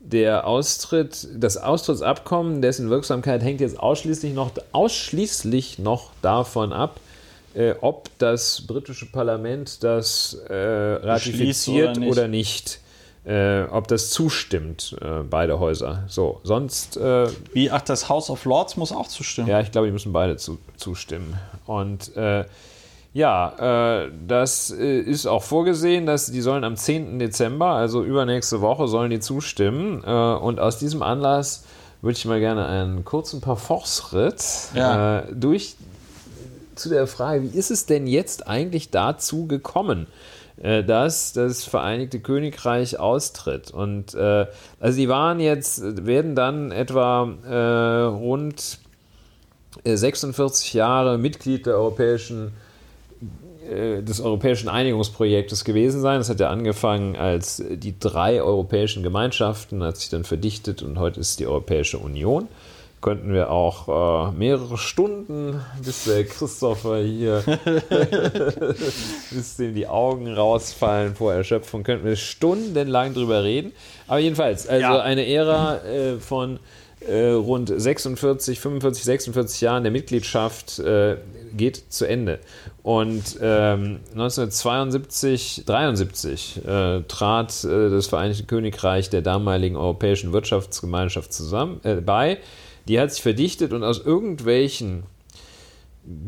der 0.00 0.46
Austritt, 0.46 1.28
das 1.36 1.58
Austrittsabkommen, 1.58 2.62
dessen 2.62 2.88
Wirksamkeit 2.88 3.42
hängt 3.42 3.60
jetzt 3.60 3.78
ausschließlich 3.78 4.32
noch, 4.32 4.52
ausschließlich 4.72 5.78
noch 5.78 6.12
davon 6.22 6.72
ab, 6.72 6.98
äh, 7.52 7.74
ob 7.82 8.08
das 8.18 8.62
britische 8.66 9.04
Parlament 9.04 9.84
das 9.84 10.34
äh, 10.48 10.54
ratifiziert 10.54 11.98
oder 11.98 12.00
nicht. 12.00 12.10
oder 12.10 12.28
nicht. 12.28 12.80
Äh, 13.30 13.68
ob 13.70 13.86
das 13.86 14.10
zustimmt, 14.10 14.96
äh, 15.00 15.22
beide 15.22 15.60
Häuser. 15.60 16.02
So, 16.08 16.40
sonst 16.42 16.96
äh, 16.96 17.28
wie, 17.52 17.70
ach, 17.70 17.82
das 17.82 18.08
House 18.08 18.28
of 18.28 18.44
Lords 18.44 18.76
muss 18.76 18.90
auch 18.90 19.06
zustimmen. 19.06 19.46
ja, 19.48 19.60
ich 19.60 19.70
glaube, 19.70 19.86
die 19.86 19.92
müssen 19.92 20.12
beide 20.12 20.36
zu, 20.36 20.58
zustimmen. 20.76 21.38
Und 21.66 22.16
äh, 22.16 22.44
ja, 23.12 24.04
äh, 24.04 24.10
das 24.26 24.72
äh, 24.72 24.98
ist 25.00 25.26
auch 25.26 25.44
vorgesehen, 25.44 26.06
dass 26.06 26.32
die 26.32 26.40
sollen 26.40 26.64
am 26.64 26.76
10. 26.76 27.20
Dezember, 27.20 27.66
also 27.66 28.02
übernächste 28.02 28.60
Woche, 28.60 28.88
sollen 28.88 29.10
die 29.10 29.20
zustimmen. 29.20 30.00
Und 30.00 30.58
aus 30.58 30.78
diesem 30.78 31.02
Anlass 31.02 31.64
würde 32.02 32.16
ich 32.16 32.24
mal 32.24 32.40
gerne 32.40 32.66
einen 32.66 33.04
kurzen 33.04 33.40
Parforce-Ritt 33.40 34.42
Ja. 34.74 35.22
durch 35.32 35.76
zu 36.74 36.88
der 36.88 37.06
Frage, 37.06 37.42
wie 37.42 37.56
ist 37.58 37.70
es 37.70 37.86
denn 37.86 38.06
jetzt 38.06 38.48
eigentlich 38.48 38.90
dazu 38.90 39.46
gekommen, 39.46 40.06
dass 40.60 41.32
das 41.32 41.64
Vereinigte 41.64 42.20
Königreich 42.20 42.98
austritt? 42.98 43.70
Und 43.70 44.14
äh, 44.14 44.46
also 44.78 44.98
die 44.98 45.08
waren 45.08 45.40
jetzt, 45.40 46.06
werden 46.06 46.34
dann 46.34 46.70
etwa 46.70 47.32
äh, 47.44 48.02
rund 48.04 48.78
äh, 49.84 49.96
46 49.96 50.74
Jahre 50.74 51.18
Mitglied 51.18 51.66
der 51.66 51.74
europäischen 51.74 52.52
äh, 53.70 54.02
des 54.02 54.20
europäischen 54.20 54.68
Einigungsprojektes 54.68 55.64
gewesen 55.64 56.00
sein. 56.00 56.18
Das 56.18 56.28
hat 56.28 56.40
ja 56.40 56.50
angefangen 56.50 57.14
als 57.14 57.60
äh, 57.60 57.76
die 57.76 57.98
drei 57.98 58.42
europäischen 58.42 59.02
Gemeinschaften, 59.02 59.82
hat 59.82 59.96
sich 59.96 60.08
dann 60.08 60.24
verdichtet 60.24 60.82
und 60.82 60.98
heute 60.98 61.20
ist 61.20 61.30
es 61.30 61.36
die 61.36 61.46
Europäische 61.46 61.98
Union. 61.98 62.48
Könnten 63.00 63.32
wir 63.32 63.50
auch 63.50 64.30
äh, 64.30 64.32
mehrere 64.32 64.76
Stunden, 64.76 65.60
bis 65.82 66.04
der 66.04 66.24
Christopher 66.24 66.98
hier, 66.98 67.42
bis 69.30 69.56
dem 69.56 69.74
die 69.74 69.86
Augen 69.86 70.32
rausfallen 70.32 71.14
vor 71.14 71.32
Erschöpfung, 71.32 71.82
könnten 71.82 72.04
wir 72.04 72.16
stundenlang 72.16 73.14
drüber 73.14 73.42
reden. 73.42 73.72
Aber 74.06 74.18
jedenfalls, 74.18 74.66
also 74.66 74.82
Ja. 74.82 75.00
eine 75.00 75.26
Ära 75.26 75.78
äh, 75.84 76.18
von 76.18 76.58
äh, 77.00 77.30
rund 77.30 77.72
46, 77.74 78.60
45, 78.60 79.04
46 79.04 79.60
Jahren 79.62 79.82
der 79.82 79.92
Mitgliedschaft 79.92 80.78
äh, 80.80 81.16
geht 81.56 81.84
zu 81.88 82.04
Ende. 82.06 82.38
Und 82.82 83.38
ähm, 83.40 84.00
1972, 84.12 85.64
73 85.66 86.60
äh, 86.66 87.00
trat 87.08 87.64
äh, 87.64 87.90
das 87.90 88.06
Vereinigte 88.08 88.44
Königreich 88.44 89.10
der 89.10 89.22
damaligen 89.22 89.76
Europäischen 89.76 90.32
Wirtschaftsgemeinschaft 90.32 91.32
zusammen 91.32 91.80
äh, 91.84 91.96
bei. 91.96 92.38
Die 92.88 92.98
hat 93.00 93.12
sich 93.12 93.22
verdichtet 93.22 93.72
und 93.72 93.84
aus 93.84 93.98
irgendwelchen 93.98 95.04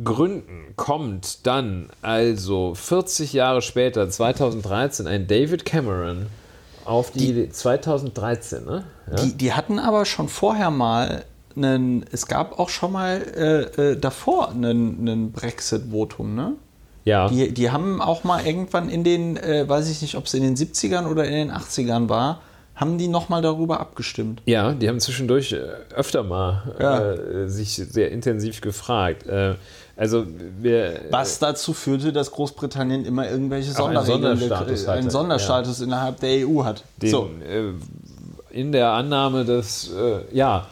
Gründen 0.05 0.75
kommt 0.77 1.47
dann 1.47 1.89
also 2.03 2.75
40 2.75 3.33
Jahre 3.33 3.63
später, 3.63 4.09
2013, 4.09 5.07
ein 5.07 5.27
David 5.27 5.65
Cameron 5.65 6.27
auf 6.85 7.11
die, 7.11 7.31
Idee, 7.31 7.49
2013, 7.49 8.65
ne? 8.65 8.85
Ja? 9.09 9.17
Die, 9.25 9.33
die 9.35 9.53
hatten 9.53 9.79
aber 9.79 10.05
schon 10.05 10.29
vorher 10.29 10.71
mal 10.71 11.25
einen, 11.57 12.05
es 12.13 12.27
gab 12.27 12.59
auch 12.59 12.69
schon 12.69 12.93
mal 12.93 13.23
äh, 13.37 13.93
äh, 13.93 13.97
davor 13.97 14.51
einen, 14.51 15.33
Brexit-Votum, 15.33 16.35
ne? 16.35 16.55
Ja. 17.05 17.29
Die, 17.29 17.53
die 17.53 17.71
haben 17.71 18.01
auch 18.01 18.23
mal 18.23 18.47
irgendwann 18.47 18.89
in 18.89 19.03
den, 19.03 19.37
äh, 19.37 19.69
weiß 19.69 19.91
ich 19.91 20.03
nicht, 20.03 20.17
ob 20.17 20.27
es 20.27 20.35
in 20.35 20.43
den 20.43 20.57
70ern 20.57 21.07
oder 21.07 21.25
in 21.25 21.33
den 21.33 21.51
80ern 21.51 22.09
war, 22.09 22.41
haben 22.75 22.99
die 22.99 23.09
nochmal 23.09 23.43
darüber 23.43 23.81
abgestimmt. 23.81 24.43
Ja, 24.47 24.73
die 24.73 24.89
haben 24.89 25.01
zwischendurch 25.01 25.53
äh, 25.53 25.59
öfter 25.95 26.23
mal 26.23 26.75
ja. 26.81 27.13
äh, 27.13 27.49
sich 27.49 27.75
sehr 27.75 28.11
intensiv 28.11 28.61
gefragt. 28.61 29.27
Äh, 29.27 29.55
also 29.97 30.25
wir, 30.61 31.01
Was 31.11 31.39
dazu 31.39 31.75
führte, 31.75 32.13
dass 32.13 32.31
Großbritannien 32.31 33.05
immer 33.05 33.31
irgendwelche 33.31 33.73
Sonderregeln, 33.73 34.25
einen 34.25 34.39
Sonderstatus, 34.39 34.89
einen 34.89 35.11
Sonderstatus 35.11 35.79
ja. 35.81 35.85
innerhalb 35.85 36.21
der 36.21 36.49
EU 36.49 36.65
hat. 36.65 36.83
Den, 36.97 37.11
so. 37.11 37.31
Äh, 37.47 37.73
in 38.51 38.73
der 38.73 38.91
Annahme, 38.91 39.45
dass, 39.45 39.91
äh, 39.91 40.37
ja, 40.37 40.67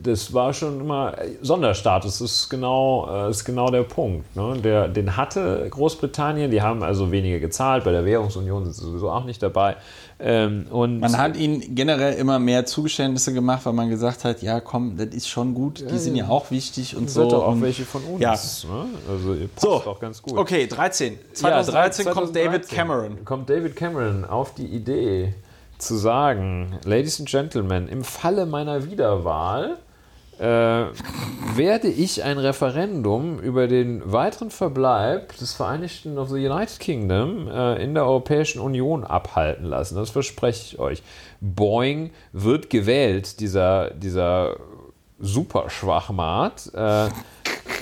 das 0.00 0.32
war 0.32 0.52
schon 0.52 0.80
immer 0.80 1.14
Sonderstatus, 1.42 2.20
ist 2.20 2.48
genau, 2.48 3.26
ist 3.28 3.44
genau 3.44 3.68
der 3.68 3.82
Punkt. 3.82 4.36
Ne? 4.36 4.58
Der, 4.62 4.86
den 4.86 5.16
hatte 5.16 5.66
Großbritannien, 5.68 6.52
die 6.52 6.62
haben 6.62 6.84
also 6.84 7.10
weniger 7.10 7.40
gezahlt, 7.40 7.82
bei 7.82 7.90
der 7.90 8.04
Währungsunion 8.04 8.62
sind 8.62 8.74
sie 8.74 8.84
sowieso 8.84 9.10
auch 9.10 9.24
nicht 9.24 9.42
dabei. 9.42 9.74
Ähm, 10.18 10.66
und 10.70 11.00
man 11.00 11.18
hat 11.18 11.36
ihnen 11.36 11.74
generell 11.74 12.14
immer 12.14 12.38
mehr 12.38 12.64
Zugeständnisse 12.64 13.34
gemacht, 13.34 13.66
weil 13.66 13.74
man 13.74 13.90
gesagt 13.90 14.24
hat, 14.24 14.40
ja 14.40 14.60
komm, 14.60 14.96
das 14.96 15.08
ist 15.08 15.28
schon 15.28 15.52
gut, 15.52 15.84
die 15.90 15.98
sind 15.98 16.16
ja 16.16 16.28
auch 16.28 16.50
wichtig 16.50 16.96
und 16.96 17.10
so. 17.10 17.22
auch 17.22 17.60
welche 17.60 17.84
von 17.84 18.02
uns. 18.04 18.22
Ja. 18.22 18.30
Ne? 18.32 18.86
Also 19.10 19.36
passt 19.54 19.60
so. 19.60 19.72
auch 19.72 20.00
ganz 20.00 20.22
gut. 20.22 20.38
Okay, 20.38 20.66
13. 20.66 21.18
2013, 21.34 21.44
ja, 21.44 21.62
2013 21.62 22.06
kommt 22.12 22.36
David 22.36 22.68
Cameron. 22.68 23.24
Kommt 23.26 23.50
David 23.50 23.76
Cameron 23.76 24.24
auf 24.24 24.54
die 24.54 24.66
Idee 24.66 25.34
zu 25.76 25.96
sagen, 25.96 26.78
Ladies 26.84 27.20
and 27.20 27.28
Gentlemen, 27.28 27.86
im 27.88 28.02
Falle 28.02 28.46
meiner 28.46 28.90
Wiederwahl 28.90 29.76
äh, 30.38 30.44
werde 30.44 31.88
ich 31.88 32.22
ein 32.22 32.38
Referendum 32.38 33.38
über 33.38 33.68
den 33.68 34.00
weiteren 34.12 34.50
Verbleib 34.50 35.36
des 35.38 35.52
Vereinigten 35.54 36.18
of 36.18 36.28
the 36.28 36.46
United 36.46 36.78
Kingdom 36.78 37.48
äh, 37.48 37.82
in 37.82 37.94
der 37.94 38.04
Europäischen 38.04 38.60
Union 38.60 39.04
abhalten 39.04 39.64
lassen. 39.64 39.96
Das 39.96 40.10
verspreche 40.10 40.74
ich 40.74 40.78
euch. 40.78 41.02
Boeing 41.40 42.10
wird 42.32 42.70
gewählt, 42.70 43.40
dieser, 43.40 43.90
dieser 43.90 44.56
Superschwachmat. 45.18 46.70
Äh, 46.74 47.08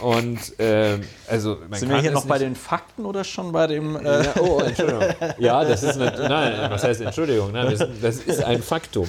und 0.01 0.59
äh, 0.61 0.99
also 1.29 1.59
sind 1.73 1.89
wir 1.89 2.01
hier 2.01 2.11
noch 2.11 2.27
bei 2.27 2.39
den 2.39 2.57
Fakten 2.57 3.07
oder 3.07 3.25
schon 3.25 3.53
bei 3.53 3.67
dem? 3.67 3.97
Äh 3.97 4.25
ja, 4.25 4.35
oh, 4.41 4.61
Entschuldigung. 4.61 5.03
Ja, 5.39 5.65
das 5.65 5.83
ist 5.83 5.99
eine, 5.99 6.29
nein, 6.29 6.71
was 6.71 6.85
heißt 6.85 7.01
Entschuldigung? 7.01 7.53
Nein, 7.53 7.71
das, 7.71 7.89
das, 8.03 8.17
ist 8.19 8.43
ein 8.43 8.63
Faktum. 8.63 9.09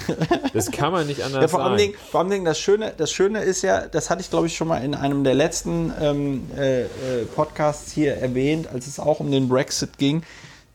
Das 0.54 0.72
kann 0.72 0.92
man 0.92 1.08
nicht 1.08 1.24
anders 1.24 1.42
ja, 1.42 1.48
vor 1.48 1.60
sagen. 1.60 1.78
Dingen, 1.78 1.94
vor 2.12 2.22
allem 2.22 2.46
das 2.46 2.60
Schöne, 2.60 2.94
das 2.96 3.12
Schöne 3.12 3.42
ist 3.42 3.62
ja, 3.62 3.88
das 3.88 4.10
hatte 4.10 4.22
ich 4.22 4.30
glaube 4.30 4.48
ich 4.48 4.56
schon 4.56 4.68
mal 4.68 4.84
in 4.84 4.96
einem 4.96 5.24
der 5.24 5.34
letzten 5.34 5.92
ähm, 6.00 6.50
äh, 6.58 6.84
äh, 6.84 6.88
Podcasts 7.36 7.92
hier 7.92 8.16
erwähnt, 8.16 8.68
als 8.74 8.88
es 8.88 9.00
auch 9.00 9.20
um 9.20 9.32
den 9.32 9.50
Brexit 9.50 9.98
ging. 9.98 10.24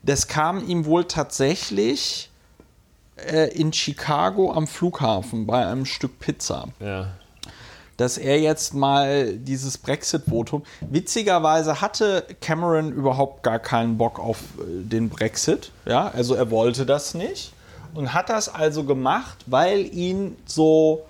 Das 0.02 0.28
kam 0.28 0.66
ihm 0.66 0.84
wohl 0.84 1.04
tatsächlich 1.04 2.30
äh, 3.16 3.48
in 3.54 3.72
Chicago 3.72 4.52
am 4.52 4.66
Flughafen 4.66 5.46
bei 5.46 5.66
einem 5.66 5.86
Stück 5.86 6.18
Pizza. 6.20 6.68
Ja 6.80 7.08
dass 8.00 8.16
er 8.16 8.40
jetzt 8.40 8.72
mal 8.72 9.36
dieses 9.36 9.76
Brexit-Votum. 9.76 10.62
Witzigerweise 10.88 11.82
hatte 11.82 12.24
Cameron 12.40 12.92
überhaupt 12.92 13.42
gar 13.42 13.58
keinen 13.58 13.98
Bock 13.98 14.18
auf 14.18 14.38
äh, 14.38 14.62
den 14.84 15.10
Brexit. 15.10 15.70
Ja, 15.84 16.08
also 16.08 16.34
er 16.34 16.50
wollte 16.50 16.86
das 16.86 17.12
nicht 17.12 17.52
und 17.92 18.14
hat 18.14 18.30
das 18.30 18.48
also 18.48 18.84
gemacht, 18.84 19.44
weil 19.46 19.80
ihn 19.94 20.36
so 20.46 21.02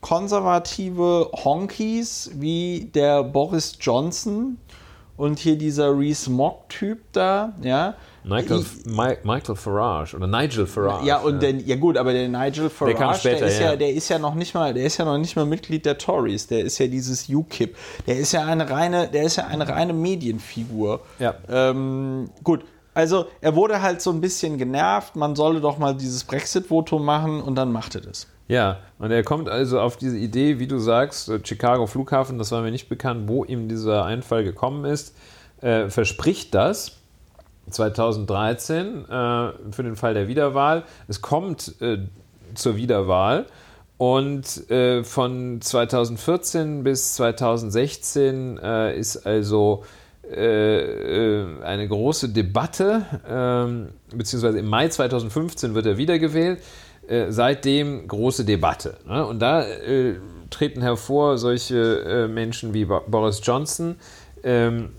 konservative 0.00 1.30
Honkies 1.44 2.30
wie 2.34 2.90
der 2.94 3.24
Boris 3.24 3.76
Johnson 3.78 4.56
und 5.18 5.38
hier 5.38 5.58
dieser 5.58 5.98
Reese 5.98 6.30
Mock-Typ 6.30 7.00
da, 7.12 7.52
ja, 7.60 7.94
Michael, 8.24 8.64
Michael 9.22 9.56
Farage 9.56 10.16
oder 10.16 10.26
Nigel 10.26 10.66
Farage. 10.66 11.06
Ja, 11.06 11.18
und 11.18 11.34
ja. 11.34 11.52
Den, 11.52 11.66
ja 11.66 11.76
gut, 11.76 11.96
aber 11.96 12.12
der 12.12 12.28
Nigel 12.28 12.68
Farage, 12.70 12.96
der, 12.98 13.14
später, 13.14 13.38
der, 13.38 13.48
ist 13.48 13.60
ja, 13.60 13.70
ja, 13.70 13.76
der 13.76 13.90
ist 13.90 14.08
ja 14.08 14.18
noch 14.18 14.34
nicht 14.34 14.54
mal, 14.54 14.74
der 14.74 14.84
ist 14.84 14.96
ja 14.98 15.04
noch 15.04 15.18
nicht 15.18 15.36
mal 15.36 15.46
Mitglied 15.46 15.86
der 15.86 15.98
Tories, 15.98 16.46
der 16.46 16.60
ist 16.60 16.78
ja 16.78 16.86
dieses 16.86 17.28
UKIP. 17.28 17.76
Der 18.06 18.18
ist 18.18 18.32
ja 18.32 18.44
eine 18.44 18.68
reine, 18.68 19.08
der 19.08 19.24
ist 19.24 19.36
ja 19.36 19.46
eine 19.46 19.68
reine 19.68 19.92
Medienfigur. 19.92 21.00
Ja. 21.18 21.34
Ähm, 21.48 22.30
gut, 22.42 22.64
also 22.94 23.26
er 23.40 23.54
wurde 23.54 23.80
halt 23.80 24.02
so 24.02 24.10
ein 24.10 24.20
bisschen 24.20 24.58
genervt, 24.58 25.14
man 25.14 25.36
solle 25.36 25.60
doch 25.60 25.78
mal 25.78 25.94
dieses 25.94 26.24
Brexit-Votum 26.24 27.04
machen 27.04 27.40
und 27.40 27.54
dann 27.54 27.70
machte 27.70 28.00
das. 28.00 28.26
Ja, 28.48 28.78
und 28.98 29.10
er 29.10 29.22
kommt 29.22 29.48
also 29.48 29.78
auf 29.78 29.98
diese 29.98 30.16
Idee, 30.16 30.58
wie 30.58 30.66
du 30.66 30.78
sagst, 30.78 31.28
äh, 31.28 31.38
Chicago 31.44 31.86
Flughafen, 31.86 32.38
das 32.38 32.50
war 32.50 32.62
mir 32.62 32.70
nicht 32.70 32.88
bekannt, 32.88 33.28
wo 33.28 33.44
ihm 33.44 33.68
dieser 33.68 34.04
Einfall 34.04 34.42
gekommen 34.42 34.84
ist, 34.84 35.14
äh, 35.60 35.88
verspricht 35.90 36.54
das 36.54 36.97
2013 37.70 39.04
äh, 39.04 39.52
für 39.70 39.82
den 39.82 39.96
Fall 39.96 40.14
der 40.14 40.28
Wiederwahl. 40.28 40.84
Es 41.06 41.22
kommt 41.22 41.80
äh, 41.80 41.98
zur 42.54 42.76
Wiederwahl 42.76 43.46
und 43.98 44.70
äh, 44.70 45.02
von 45.02 45.60
2014 45.60 46.84
bis 46.84 47.14
2016 47.14 48.58
äh, 48.58 48.96
ist 48.96 49.26
also 49.26 49.82
äh, 50.30 51.40
äh, 51.40 51.62
eine 51.64 51.88
große 51.88 52.28
Debatte, 52.28 53.04
ähm, 53.28 53.88
beziehungsweise 54.14 54.60
im 54.60 54.66
Mai 54.66 54.88
2015 54.88 55.74
wird 55.74 55.86
er 55.86 55.98
wiedergewählt. 55.98 56.62
seitdem 57.30 58.06
große 58.06 58.44
Debatte. 58.44 58.98
Ne? 59.06 59.24
Und 59.24 59.38
da 59.38 59.64
treten 60.50 60.82
hervor 60.82 61.38
solche 61.38 62.28
Menschen 62.30 62.74
wie 62.74 62.84
Boris 62.84 63.40
Johnson, 63.42 63.96
ähm, 64.44 64.90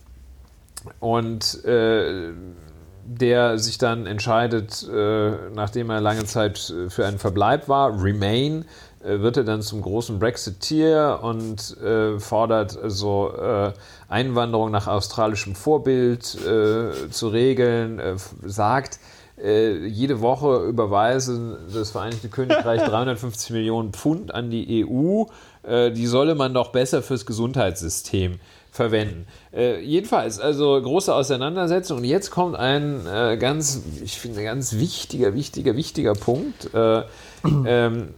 und 0.99 1.64
äh, 1.66 2.32
der 3.06 3.57
sich 3.57 3.78
dann 3.78 4.06
entscheidet, 4.06 4.88
äh, 4.88 5.32
nachdem 5.53 5.90
er 5.90 5.99
lange 5.99 6.26
Zeit 6.26 6.70
äh, 6.70 6.90
für 6.90 7.07
einen 7.07 7.18
Verbleib 7.18 7.68
war, 7.68 8.03
Remain, 8.03 8.66
äh, 9.03 9.22
wird 9.22 9.38
er 9.38 9.44
dann 9.44 9.61
zum 9.61 9.82
großen 9.82 10.20
Brexiteer 10.20 11.24
und 11.24 11.78
äh, 11.78 12.20
fordert 12.20 12.78
also 12.78 13.32
äh, 13.34 13.72
Einwanderung 14.10 14.72
nach 14.72 14.88
australischem 14.88 15.56
Vorbild 15.56 16.24
zu 16.24 17.28
regeln, 17.28 18.02
sagt, 18.44 18.99
jede 19.38 20.20
Woche 20.20 20.66
überweisen 20.66 21.56
das 21.72 21.91
Vereinigte 21.91 22.28
Königreich 22.28 22.82
350 22.86 23.52
Millionen 23.52 23.94
Pfund 23.94 24.34
an 24.34 24.49
die 24.49 24.84
EU. 24.84 25.26
die 25.91 26.07
solle 26.07 26.34
man 26.34 26.56
doch 26.56 26.72
besser 26.72 27.03
fürs 27.03 27.28
Gesundheitssystem 27.28 28.40
verwenden. 28.80 29.27
Äh, 29.53 29.81
jedenfalls, 29.81 30.39
also 30.39 30.81
große 30.81 31.14
Auseinandersetzung. 31.14 31.97
Und 31.97 32.06
jetzt 32.06 32.31
kommt 32.31 32.56
ein 32.56 33.06
äh, 33.06 33.35
ganz, 33.35 33.81
ich 34.01 34.18
finde, 34.18 34.41
ganz 34.41 34.76
wichtiger, 34.76 35.34
wichtiger, 35.34 35.76
wichtiger 35.76 36.14
Punkt. 36.14 36.73
Äh, 36.73 37.03
ähm, 37.43 38.14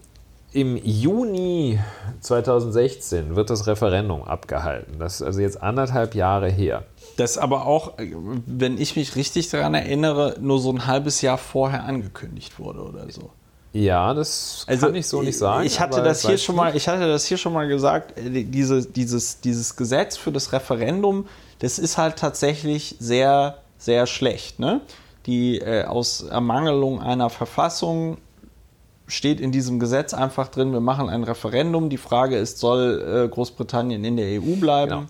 Im 0.54 0.78
Juni 0.78 1.80
2016 2.20 3.36
wird 3.36 3.50
das 3.50 3.66
Referendum 3.66 4.22
abgehalten. 4.22 5.00
Das 5.00 5.16
ist 5.16 5.24
also 5.24 5.42
jetzt 5.42 5.64
anderthalb 5.64 6.14
Jahre 6.14 6.52
her. 6.52 6.84
Das 7.18 7.40
aber 7.40 7.66
auch, 7.66 7.94
wenn 7.98 8.80
ich 8.80 8.96
mich 8.96 9.16
richtig 9.16 9.50
daran 9.50 9.74
erinnere, 9.74 10.36
nur 10.40 10.60
so 10.60 10.72
ein 10.72 10.86
halbes 10.86 11.24
Jahr 11.24 11.40
vorher 11.40 11.86
angekündigt 11.86 12.60
wurde 12.60 12.82
oder 12.84 13.10
so. 13.10 13.32
Ja, 13.74 14.14
das 14.14 14.66
also, 14.68 14.88
kann 14.88 14.96
ich 14.96 15.08
so 15.08 15.22
nicht 15.22 15.38
sagen. 15.38 15.66
Ich 15.66 15.80
hatte 15.80 16.04
das 16.04 16.26
hier 16.26 16.38
schon 16.38 16.56
mal, 16.56 16.76
ich 16.76 16.88
hatte 16.88 17.08
das 17.08 17.26
hier 17.26 17.38
schon 17.38 17.54
mal 17.54 17.68
gesagt. 17.68 18.18
Äh, 18.18 18.44
diese, 18.44 18.86
dieses, 18.86 19.40
dieses 19.40 19.76
Gesetz 19.76 20.18
für 20.18 20.32
das 20.32 20.52
Referendum, 20.52 21.28
das 21.60 21.80
ist 21.80 21.98
halt 21.98 22.18
tatsächlich 22.18 22.96
sehr, 23.00 23.60
sehr 23.78 24.08
schlecht. 24.08 24.60
Ne? 24.60 24.82
Die 25.26 25.60
äh, 25.60 25.86
aus 25.86 26.22
Ermangelung 26.24 27.02
einer 27.02 27.30
Verfassung 27.30 28.18
steht 29.08 29.40
in 29.40 29.54
diesem 29.54 29.80
Gesetz 29.80 30.14
einfach 30.14 30.50
drin: 30.50 30.74
Wir 30.74 30.82
machen 30.82 31.08
ein 31.08 31.24
Referendum. 31.24 31.90
Die 31.90 31.98
Frage 31.98 32.38
ist, 32.38 32.60
soll 32.60 33.26
äh, 33.26 33.30
Großbritannien 33.30 34.04
in 34.04 34.18
der 34.18 34.42
EU 34.42 34.56
bleiben? 34.58 35.08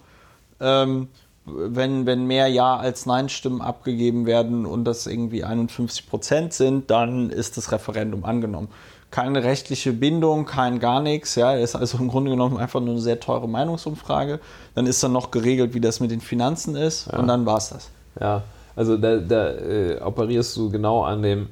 Genau. 0.59 0.83
Ähm, 0.83 1.07
wenn, 1.45 2.05
wenn 2.05 2.25
mehr 2.25 2.47
Ja 2.47 2.77
als 2.77 3.05
Nein-Stimmen 3.05 3.61
abgegeben 3.61 4.25
werden 4.25 4.65
und 4.65 4.85
das 4.85 5.07
irgendwie 5.07 5.43
51 5.43 6.07
Prozent 6.07 6.53
sind, 6.53 6.91
dann 6.91 7.29
ist 7.29 7.57
das 7.57 7.71
Referendum 7.71 8.25
angenommen. 8.25 8.67
Keine 9.09 9.43
rechtliche 9.43 9.91
Bindung, 9.91 10.45
kein 10.45 10.79
gar 10.79 11.01
nichts. 11.01 11.35
Ja, 11.35 11.53
ist 11.53 11.75
also 11.75 11.97
im 11.97 12.07
Grunde 12.07 12.31
genommen 12.31 12.57
einfach 12.57 12.79
nur 12.79 12.91
eine 12.91 13.01
sehr 13.01 13.19
teure 13.19 13.49
Meinungsumfrage. 13.49 14.39
Dann 14.75 14.85
ist 14.85 15.03
dann 15.03 15.11
noch 15.11 15.31
geregelt, 15.31 15.73
wie 15.73 15.81
das 15.81 15.99
mit 15.99 16.11
den 16.11 16.21
Finanzen 16.21 16.75
ist 16.75 17.07
ja. 17.11 17.19
und 17.19 17.27
dann 17.27 17.45
war 17.45 17.57
es 17.57 17.69
das. 17.69 17.89
Ja, 18.19 18.43
also 18.75 18.97
da, 18.97 19.17
da 19.17 19.49
äh, 19.49 19.99
operierst 20.01 20.55
du 20.55 20.69
genau 20.69 21.03
an 21.03 21.23
dem 21.23 21.47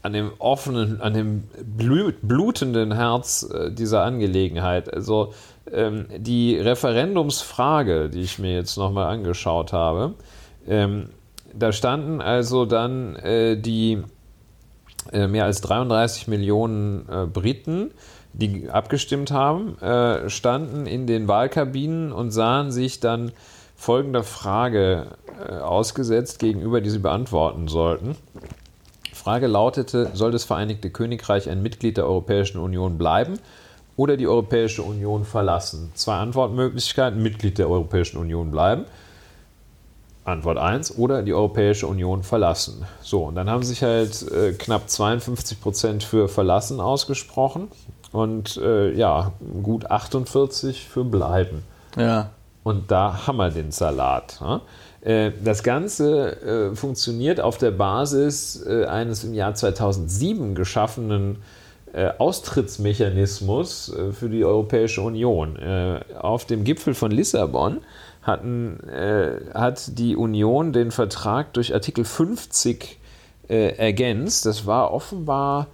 an 0.00 0.12
dem 0.12 0.30
offenen, 0.38 1.00
an 1.00 1.12
dem 1.12 1.44
blutenden 2.22 2.94
Herz 2.94 3.42
äh, 3.42 3.70
dieser 3.70 4.04
Angelegenheit. 4.04 4.92
Also 4.92 5.34
ähm, 5.72 6.06
die 6.16 6.58
Referendumsfrage, 6.58 8.10
die 8.10 8.20
ich 8.20 8.38
mir 8.38 8.54
jetzt 8.54 8.76
nochmal 8.76 9.06
angeschaut 9.06 9.72
habe, 9.72 10.14
ähm, 10.66 11.10
da 11.54 11.72
standen 11.72 12.20
also 12.20 12.66
dann 12.66 13.16
äh, 13.16 13.56
die 13.56 14.02
äh, 15.12 15.26
mehr 15.26 15.44
als 15.44 15.60
33 15.62 16.28
Millionen 16.28 17.08
äh, 17.08 17.26
Briten, 17.26 17.92
die 18.32 18.68
abgestimmt 18.70 19.30
haben, 19.30 19.78
äh, 19.78 20.28
standen 20.28 20.86
in 20.86 21.06
den 21.06 21.28
Wahlkabinen 21.28 22.12
und 22.12 22.30
sahen 22.30 22.70
sich 22.70 23.00
dann 23.00 23.32
folgender 23.74 24.24
Frage 24.24 25.06
äh, 25.48 25.54
ausgesetzt 25.54 26.38
gegenüber, 26.38 26.80
die 26.80 26.90
sie 26.90 26.98
beantworten 26.98 27.68
sollten. 27.68 28.16
Frage 29.12 29.46
lautete, 29.46 30.10
soll 30.14 30.30
das 30.30 30.44
Vereinigte 30.44 30.90
Königreich 30.90 31.48
ein 31.48 31.62
Mitglied 31.62 31.96
der 31.96 32.06
Europäischen 32.06 32.58
Union 32.58 32.98
bleiben 32.98 33.38
oder 33.98 34.16
die 34.16 34.28
Europäische 34.28 34.82
Union 34.82 35.24
verlassen? 35.24 35.90
Zwei 35.94 36.16
Antwortmöglichkeiten, 36.16 37.20
Mitglied 37.20 37.58
der 37.58 37.68
Europäischen 37.68 38.16
Union 38.16 38.50
bleiben. 38.50 38.86
Antwort 40.24 40.56
1 40.56 40.96
oder 40.98 41.22
die 41.22 41.34
Europäische 41.34 41.86
Union 41.86 42.22
verlassen. 42.22 42.86
So, 43.00 43.24
und 43.24 43.34
dann 43.34 43.50
haben 43.50 43.64
sich 43.64 43.82
halt 43.82 44.30
äh, 44.30 44.52
knapp 44.52 44.88
52 44.88 45.60
Prozent 45.60 46.04
für 46.04 46.28
verlassen 46.28 46.80
ausgesprochen 46.80 47.68
und 48.12 48.56
äh, 48.58 48.92
ja, 48.92 49.32
gut 49.62 49.90
48 49.90 50.86
für 50.86 51.04
bleiben. 51.04 51.64
Ja. 51.96 52.30
Und 52.62 52.90
da 52.90 53.26
haben 53.26 53.38
wir 53.38 53.50
den 53.50 53.72
Salat. 53.72 54.38
Ne? 54.40 54.60
Äh, 55.00 55.32
das 55.42 55.62
Ganze 55.62 56.70
äh, 56.70 56.76
funktioniert 56.76 57.40
auf 57.40 57.58
der 57.58 57.72
Basis 57.72 58.64
äh, 58.64 58.84
eines 58.84 59.24
im 59.24 59.34
Jahr 59.34 59.54
2007 59.54 60.54
geschaffenen 60.54 61.38
Austrittsmechanismus 62.18 63.94
für 64.12 64.28
die 64.28 64.44
Europäische 64.44 65.00
Union. 65.02 65.58
Auf 66.18 66.44
dem 66.44 66.64
Gipfel 66.64 66.94
von 66.94 67.10
Lissabon 67.10 67.78
hatten, 68.22 68.78
hat 69.54 69.98
die 69.98 70.16
Union 70.16 70.72
den 70.72 70.90
Vertrag 70.90 71.52
durch 71.54 71.74
Artikel 71.74 72.04
50 72.04 72.98
ergänzt. 73.48 74.46
Das 74.46 74.66
war 74.66 74.92
offenbar 74.92 75.68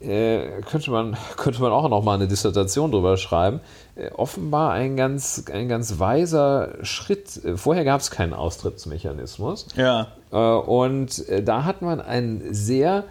äh, 0.00 0.60
könnte, 0.62 0.90
man, 0.90 1.16
könnte 1.36 1.60
man 1.62 1.72
auch 1.72 1.88
noch 1.88 2.02
mal 2.02 2.14
eine 2.14 2.28
Dissertation 2.28 2.92
drüber 2.92 3.16
schreiben. 3.16 3.60
Äh, 3.94 4.10
offenbar 4.10 4.72
ein 4.72 4.96
ganz, 4.96 5.44
ein 5.50 5.68
ganz 5.68 5.98
weiser 5.98 6.74
Schritt. 6.82 7.42
Äh, 7.44 7.56
vorher 7.56 7.84
gab 7.84 8.00
es 8.00 8.10
keinen 8.10 8.34
Austrittsmechanismus. 8.34 9.68
Ja. 9.76 10.08
Äh, 10.32 10.36
und 10.36 11.26
äh, 11.28 11.42
da 11.42 11.64
hat 11.64 11.82
man 11.82 12.00
einen 12.00 12.52
sehr 12.52 13.04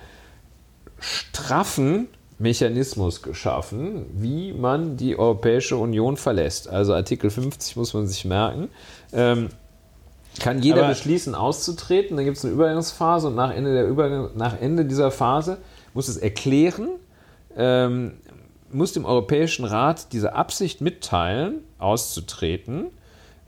straffen 0.99 2.07
Mechanismus 2.37 3.21
geschaffen, 3.21 4.05
wie 4.13 4.51
man 4.53 4.97
die 4.97 5.17
Europäische 5.17 5.77
Union 5.77 6.17
verlässt. 6.17 6.67
Also 6.67 6.93
Artikel 6.93 7.29
50 7.29 7.75
muss 7.77 7.93
man 7.93 8.07
sich 8.07 8.25
merken. 8.25 8.69
Ähm, 9.13 9.49
kann 10.39 10.61
jeder 10.61 10.79
Aber 10.79 10.89
beschließen, 10.89 11.33
auszutreten. 11.33 12.17
Dann 12.17 12.25
gibt 12.25 12.37
es 12.37 12.43
eine 12.43 12.53
Übergangsphase 12.53 13.27
und 13.27 13.35
nach 13.35 13.51
Ende, 13.51 13.73
der 13.73 13.87
Übergang, 13.87 14.31
nach 14.35 14.59
Ende 14.59 14.85
dieser 14.85 15.11
Phase 15.11 15.57
muss 15.93 16.09
es 16.09 16.17
erklären, 16.17 16.89
ähm, 17.55 18.15
muss 18.69 18.91
dem 18.91 19.05
Europäischen 19.05 19.63
Rat 19.63 20.11
diese 20.11 20.35
Absicht 20.35 20.81
mitteilen, 20.81 21.63
auszutreten. 21.77 22.87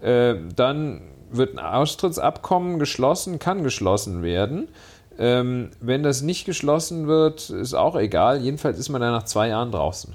Äh, 0.01 0.35
dann 0.55 1.01
wird 1.29 1.57
ein 1.57 1.59
Austrittsabkommen 1.59 2.79
geschlossen, 2.79 3.37
kann 3.37 3.63
geschlossen 3.63 4.23
werden. 4.23 4.69
Ähm, 5.19 5.71
wenn 5.81 6.03
das 6.03 6.21
nicht 6.21 6.45
geschlossen 6.45 7.07
wird, 7.07 7.49
ist 7.49 7.73
auch 7.73 7.95
egal. 7.95 8.41
Jedenfalls 8.41 8.77
ist 8.77 8.89
man 8.89 9.01
dann 9.01 9.13
nach 9.13 9.23
zwei 9.23 9.49
Jahren 9.49 9.71
draußen. 9.71 10.13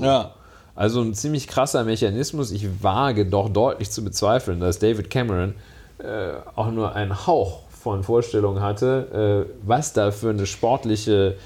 Ja. 0.00 0.32
Also 0.74 1.02
ein 1.02 1.12
ziemlich 1.14 1.48
krasser 1.48 1.84
Mechanismus. 1.84 2.52
Ich 2.52 2.82
wage 2.82 3.26
doch 3.26 3.48
deutlich 3.48 3.90
zu 3.90 4.04
bezweifeln, 4.04 4.60
dass 4.60 4.78
David 4.78 5.10
Cameron 5.10 5.54
äh, 5.98 6.34
auch 6.54 6.70
nur 6.70 6.94
einen 6.94 7.26
Hauch 7.26 7.62
von 7.68 8.04
Vorstellungen 8.04 8.62
hatte, 8.62 9.46
äh, 9.48 9.52
was 9.66 9.92
da 9.92 10.10
für 10.10 10.30
eine 10.30 10.46
sportliche 10.46 11.36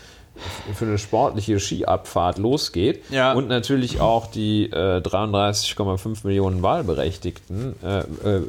für 0.74 0.86
eine 0.86 0.98
sportliche 0.98 1.60
Skiabfahrt 1.60 2.38
losgeht. 2.38 3.02
Ja. 3.10 3.32
Und 3.32 3.48
natürlich 3.48 4.00
auch 4.00 4.26
die 4.26 4.64
äh, 4.64 5.00
33,5 5.00 6.26
Millionen 6.26 6.62
Wahlberechtigten, 6.62 7.74
äh, 7.82 7.98
äh, 7.98 8.42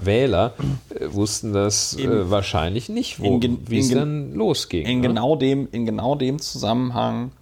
Wähler, 0.00 0.54
äh, 0.90 1.12
wussten 1.12 1.52
das 1.52 1.96
äh, 1.96 2.30
wahrscheinlich 2.30 2.88
nicht, 2.88 3.20
wie 3.22 3.78
es 3.78 3.90
dann 3.90 4.34
losging. 4.34 4.86
In, 4.86 5.00
ne? 5.00 5.08
genau 5.08 5.36
dem, 5.36 5.68
in 5.70 5.86
genau 5.86 6.14
dem 6.14 6.40
Zusammenhang 6.40 7.32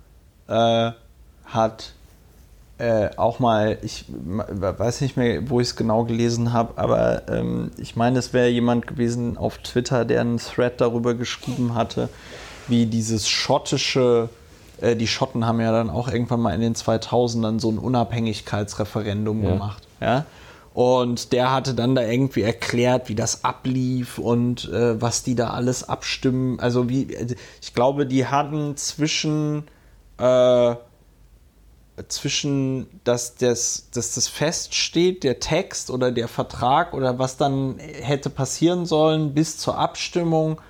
äh, 0.48 0.90
hat 1.44 1.92
auch 3.16 3.38
mal, 3.38 3.78
ich 3.80 4.04
weiß 4.06 5.00
nicht 5.00 5.16
mehr, 5.16 5.48
wo 5.48 5.60
ich 5.60 5.68
es 5.68 5.76
genau 5.76 6.04
gelesen 6.04 6.52
habe, 6.52 6.76
aber 6.76 7.26
ähm, 7.26 7.70
ich 7.78 7.96
meine, 7.96 8.18
es 8.18 8.34
wäre 8.34 8.50
jemand 8.50 8.86
gewesen 8.86 9.38
auf 9.38 9.56
Twitter, 9.56 10.04
der 10.04 10.20
einen 10.20 10.36
Thread 10.36 10.78
darüber 10.82 11.14
geschrieben 11.14 11.74
hatte, 11.74 12.10
wie 12.68 12.86
dieses 12.86 13.28
schottische, 13.28 14.28
äh, 14.80 14.96
die 14.96 15.06
Schotten 15.06 15.46
haben 15.46 15.60
ja 15.60 15.72
dann 15.72 15.90
auch 15.90 16.08
irgendwann 16.08 16.40
mal 16.40 16.54
in 16.54 16.60
den 16.60 16.74
2000ern 16.74 17.60
so 17.60 17.70
ein 17.70 17.78
Unabhängigkeitsreferendum 17.78 19.42
ja. 19.42 19.50
gemacht. 19.50 19.82
Ja? 20.00 20.26
Und 20.74 21.32
der 21.32 21.52
hatte 21.52 21.74
dann 21.74 21.94
da 21.94 22.02
irgendwie 22.02 22.42
erklärt, 22.42 23.08
wie 23.08 23.14
das 23.14 23.44
ablief 23.44 24.18
und 24.18 24.70
äh, 24.70 25.00
was 25.00 25.22
die 25.22 25.34
da 25.34 25.50
alles 25.50 25.88
abstimmen. 25.88 26.60
Also 26.60 26.88
wie, 26.88 27.16
ich 27.62 27.72
glaube, 27.72 28.06
die 28.06 28.26
hatten 28.26 28.76
zwischen 28.76 29.64
äh, 30.18 30.74
zwischen, 32.08 32.86
dass 33.04 33.36
das, 33.36 33.88
dass 33.92 34.14
das 34.14 34.28
feststeht, 34.28 35.24
der 35.24 35.40
Text 35.40 35.90
oder 35.90 36.12
der 36.12 36.28
Vertrag 36.28 36.92
oder 36.92 37.18
was 37.18 37.36
dann 37.36 37.78
hätte 37.78 38.28
passieren 38.28 38.86
sollen 38.86 39.32
bis 39.32 39.58
zur 39.58 39.78
Abstimmung, 39.78 40.60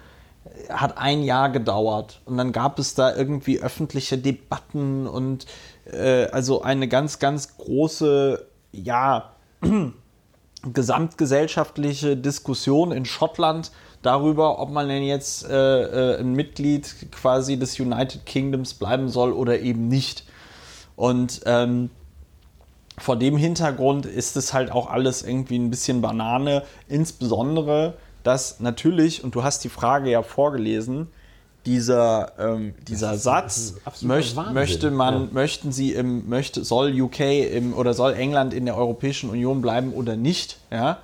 hat 0.68 0.98
ein 0.98 1.22
Jahr 1.22 1.50
gedauert. 1.50 2.20
Und 2.24 2.36
dann 2.36 2.52
gab 2.52 2.78
es 2.78 2.94
da 2.94 3.14
irgendwie 3.14 3.60
öffentliche 3.60 4.18
Debatten 4.18 5.06
und 5.06 5.46
äh, 5.90 6.26
also 6.26 6.62
eine 6.62 6.88
ganz, 6.88 7.18
ganz 7.18 7.56
große, 7.56 8.46
ja, 8.72 9.32
gesamtgesellschaftliche 10.72 12.16
Diskussion 12.16 12.92
in 12.92 13.04
Schottland 13.04 13.70
darüber, 14.02 14.58
ob 14.58 14.70
man 14.70 14.88
denn 14.88 15.02
jetzt 15.02 15.48
äh, 15.48 16.14
äh, 16.14 16.20
ein 16.20 16.32
Mitglied 16.32 17.10
quasi 17.12 17.58
des 17.58 17.78
United 17.78 18.26
Kingdoms 18.26 18.74
bleiben 18.74 19.08
soll 19.08 19.32
oder 19.32 19.60
eben 19.60 19.88
nicht. 19.88 20.24
Und 20.96 21.42
ähm, 21.44 21.90
vor 22.98 23.16
dem 23.16 23.36
Hintergrund 23.36 24.06
ist 24.06 24.36
es 24.36 24.54
halt 24.54 24.70
auch 24.70 24.88
alles 24.88 25.22
irgendwie 25.22 25.58
ein 25.58 25.70
bisschen 25.70 26.00
Banane, 26.00 26.62
insbesondere, 26.88 27.94
dass 28.26 28.58
natürlich, 28.58 29.22
und 29.22 29.34
du 29.36 29.44
hast 29.44 29.62
die 29.62 29.68
Frage 29.68 30.10
ja 30.10 30.22
vorgelesen, 30.22 31.06
dieser, 31.64 32.32
ähm, 32.38 32.74
dieser 32.88 33.14
ist, 33.14 33.22
Satz, 33.22 33.74
möcht, 34.00 34.36
möchte 34.52 34.90
man, 34.90 35.14
ja. 35.14 35.28
möchten 35.32 35.70
sie 35.70 35.92
im, 35.92 36.28
möchte, 36.28 36.64
soll 36.64 37.00
UK 37.00 37.20
im, 37.20 37.74
oder 37.74 37.94
soll 37.94 38.14
England 38.14 38.52
in 38.52 38.64
der 38.66 38.76
Europäischen 38.76 39.30
Union 39.30 39.62
bleiben 39.62 39.92
oder 39.92 40.16
nicht, 40.16 40.58
ja, 40.72 40.98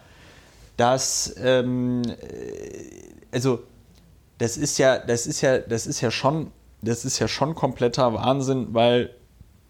dass, 0.77 1.35
ähm, 1.39 2.03
also, 3.31 3.61
das 4.39 4.57
ist 4.57 4.79
ja, 4.79 4.99
das 4.99 5.27
ist 5.27 5.43
ja, 5.43 5.59
das 5.59 5.87
ist 5.87 6.01
ja 6.01 6.11
schon, 6.11 6.51
das 6.81 7.05
ist 7.05 7.21
ja 7.21 7.29
schon 7.29 7.55
kompletter 7.55 8.15
Wahnsinn, 8.15 8.69
weil 8.73 9.11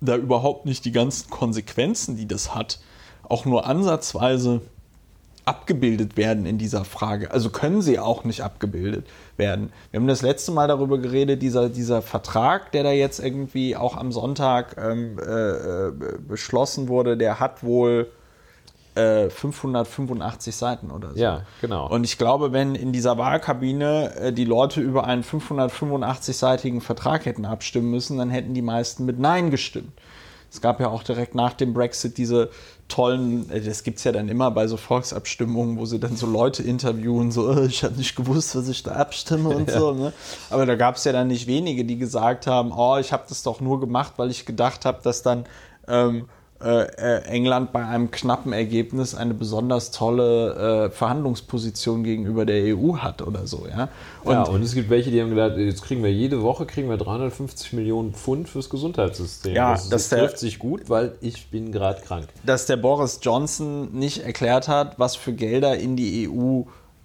da 0.01 0.17
überhaupt 0.17 0.65
nicht 0.65 0.87
die 0.87 0.93
ganzen 0.93 1.29
Konsequenzen, 1.29 2.17
die 2.17 2.27
das 2.27 2.55
hat, 2.55 2.81
auch 3.29 3.45
nur 3.45 3.67
ansatzweise 3.67 4.63
abgebildet 5.45 6.17
werden 6.17 6.47
in 6.47 6.59
dieser 6.59 6.85
Frage. 6.85 7.31
Also 7.31 7.51
können 7.51 7.83
sie 7.83 7.99
auch 7.99 8.25
nicht 8.25 8.43
abgebildet 8.43 9.07
werden. 9.37 9.73
Wir 9.91 9.99
haben 9.99 10.07
das 10.07 10.23
letzte 10.23 10.53
Mal 10.53 10.69
darüber 10.69 10.99
geredet, 10.99 11.43
dieser, 11.43 11.69
dieser 11.69 12.01
Vertrag, 12.01 12.71
der 12.73 12.85
da 12.85 12.93
jetzt 12.93 13.19
irgendwie 13.19 13.77
auch 13.77 13.97
am 13.97 14.13
Sonntag 14.13 14.77
ähm, 14.79 15.19
äh, 15.19 15.91
beschlossen 16.29 16.89
wurde, 16.89 17.17
der 17.17 17.41
hat 17.41 17.65
wohl 17.65 18.11
585 18.95 20.55
äh, 20.55 20.57
Seiten 20.57 20.91
oder 20.91 21.13
so. 21.13 21.17
Ja, 21.19 21.43
genau. 21.63 21.89
Und 21.89 22.05
ich 22.05 22.19
glaube, 22.19 22.53
wenn 22.53 22.75
in 22.75 22.93
dieser 22.93 23.17
Wahlkabine 23.17 24.15
äh, 24.17 24.33
die 24.33 24.45
Leute 24.45 24.83
über 24.83 25.05
einen 25.05 25.25
585-seitigen 25.25 26.83
Vertrag 26.83 27.25
hätten 27.25 27.47
abstimmen 27.47 27.91
müssen, 27.91 28.19
dann 28.19 28.31
hätten 28.31 28.53
die 28.53 28.63
meisten 28.63 29.07
mit 29.07 29.19
Nein 29.19 29.51
gestimmt. 29.51 29.93
Es 30.51 30.61
gab 30.61 30.81
ja 30.81 30.89
auch 30.89 31.03
direkt 31.03 31.35
nach 31.35 31.55
dem 31.55 31.73
Brexit 31.73 32.19
diese 32.19 32.51
tollen, 32.93 33.51
äh, 33.51 33.61
das 33.61 33.83
gibt 33.83 33.99
es 33.99 34.05
ja 34.05 34.13
dann 34.13 34.29
immer 34.29 34.51
bei 34.51 34.67
so 34.67 34.77
Volksabstimmungen, 34.77 35.79
wo 35.79 35.87
sie 35.87 35.99
dann 35.99 36.17
so 36.17 36.27
Leute 36.27 36.63
interviewen, 36.63 37.33
so, 37.33 37.49
oh, 37.49 37.65
ich 37.65 37.85
habe 37.85 37.95
nicht 37.95 38.17
gewusst, 38.17 38.55
was 38.55 38.69
ich 38.69 38.83
da 38.83 38.93
abstimme 38.93 39.49
und 39.49 39.69
ja. 39.69 39.79
so. 39.79 39.93
Ne? 39.93 40.13
Aber 40.51 40.67
da 40.67 40.75
gab 40.75 40.97
es 40.97 41.05
ja 41.05 41.13
dann 41.13 41.29
nicht 41.29 41.47
wenige, 41.47 41.85
die 41.85 41.97
gesagt 41.97 42.47
haben, 42.47 42.73
oh, 42.73 42.99
ich 42.99 43.13
habe 43.13 43.25
das 43.29 43.43
doch 43.43 43.61
nur 43.61 43.81
gemacht, 43.81 44.15
weil 44.17 44.31
ich 44.31 44.45
gedacht 44.45 44.85
habe, 44.85 45.01
dass 45.03 45.23
dann 45.23 45.47
ähm, 45.89 46.17
äh, 46.17 46.21
äh, 46.21 46.25
England 46.63 47.73
bei 47.73 47.85
einem 47.85 48.11
knappen 48.11 48.53
Ergebnis 48.53 49.15
eine 49.15 49.35
besonders 49.35 49.91
tolle 49.91 50.87
äh, 50.87 50.91
Verhandlungsposition 50.91 52.05
gegenüber 52.05 52.47
der 52.47 52.77
EU 52.77 52.97
hat 52.99 53.23
oder 53.23 53.47
so. 53.47 53.67
Ja? 53.69 53.89
Und, 54.25 54.33
ja, 54.33 54.43
und 54.45 54.63
es 54.63 54.75
gibt 54.75 54.91
welche, 54.91 55.11
die 55.11 55.21
haben 55.21 55.31
gedacht, 55.31 55.57
jetzt 55.57 55.83
kriegen 55.83 56.03
wir 56.03 56.13
jede 56.13 56.43
Woche 56.43 56.67
kriegen 56.67 56.89
wir 56.89 56.97
350 56.97 57.73
Millionen 57.73 58.15
Pfund 58.15 58.49
fürs 58.49 58.71
Gesundheitssystem. 58.71 59.55
Ja, 59.55 59.73
das, 59.73 59.89
das 59.89 60.09
trifft 60.09 60.39
sich 60.39 60.59
gut, 60.59 60.89
weil 60.89 61.17
ich 61.21 61.49
bin 61.51 61.73
gerade 61.73 62.01
krank. 62.01 62.29
Dass 62.45 62.67
der 62.67 62.77
Boris 62.77 63.21
Johnson 63.23 63.93
nicht 63.93 64.25
erklärt 64.25 64.69
hat, 64.69 64.99
was 64.99 65.17
für 65.17 65.33
Gelder 65.33 65.77
in 65.77 65.97
die 65.97 66.29
EU 66.29 66.63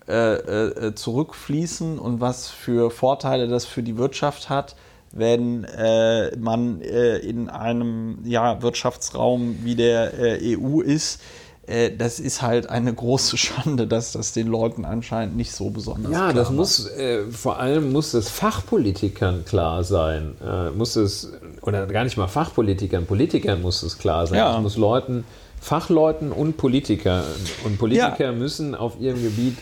äh, 0.07 0.35
äh, 0.35 0.95
zurückfließen 0.95 1.99
und 1.99 2.21
was 2.21 2.47
für 2.47 2.91
Vorteile 2.91 3.47
das 3.47 3.65
für 3.65 3.83
die 3.83 3.97
Wirtschaft 3.97 4.49
hat 4.49 4.75
wenn 5.17 5.63
äh, 5.63 6.35
man 6.37 6.81
äh, 6.81 7.17
in 7.17 7.49
einem 7.49 8.19
ja, 8.23 8.61
Wirtschaftsraum 8.61 9.57
wie 9.63 9.75
der 9.75 10.13
äh, 10.19 10.55
EU 10.57 10.81
ist. 10.81 11.19
Äh, 11.65 11.91
das 11.97 12.19
ist 12.19 12.41
halt 12.41 12.69
eine 12.69 12.93
große 12.93 13.37
Schande, 13.37 13.87
dass 13.87 14.11
das 14.13 14.31
den 14.33 14.47
Leuten 14.47 14.85
anscheinend 14.85 15.35
nicht 15.35 15.51
so 15.51 15.69
besonders 15.69 16.11
ja, 16.11 16.31
klar 16.31 16.33
das 16.33 16.51
muss 16.51 16.87
äh, 16.91 17.23
vor 17.31 17.59
allem 17.59 17.91
muss 17.91 18.13
es 18.13 18.29
Fachpolitikern 18.29 19.43
klar 19.43 19.83
sein, 19.83 20.35
äh, 20.45 20.69
muss 20.69 20.95
es 20.95 21.33
oder 21.61 21.85
gar 21.87 22.03
nicht 22.03 22.15
mal 22.15 22.27
Fachpolitikern, 22.27 23.05
Politikern 23.05 23.61
muss 23.61 23.83
es 23.83 23.97
klar 23.97 24.27
sein. 24.27 24.37
Ja. 24.37 24.55
Es 24.55 24.61
muss 24.61 24.77
Leuten, 24.77 25.25
Fachleuten 25.59 26.31
und 26.31 26.57
Politikern 26.57 27.23
und 27.65 27.79
Politiker 27.79 28.25
ja. 28.25 28.31
müssen 28.31 28.75
auf 28.75 28.99
ihrem 28.99 29.21
Gebiet 29.21 29.57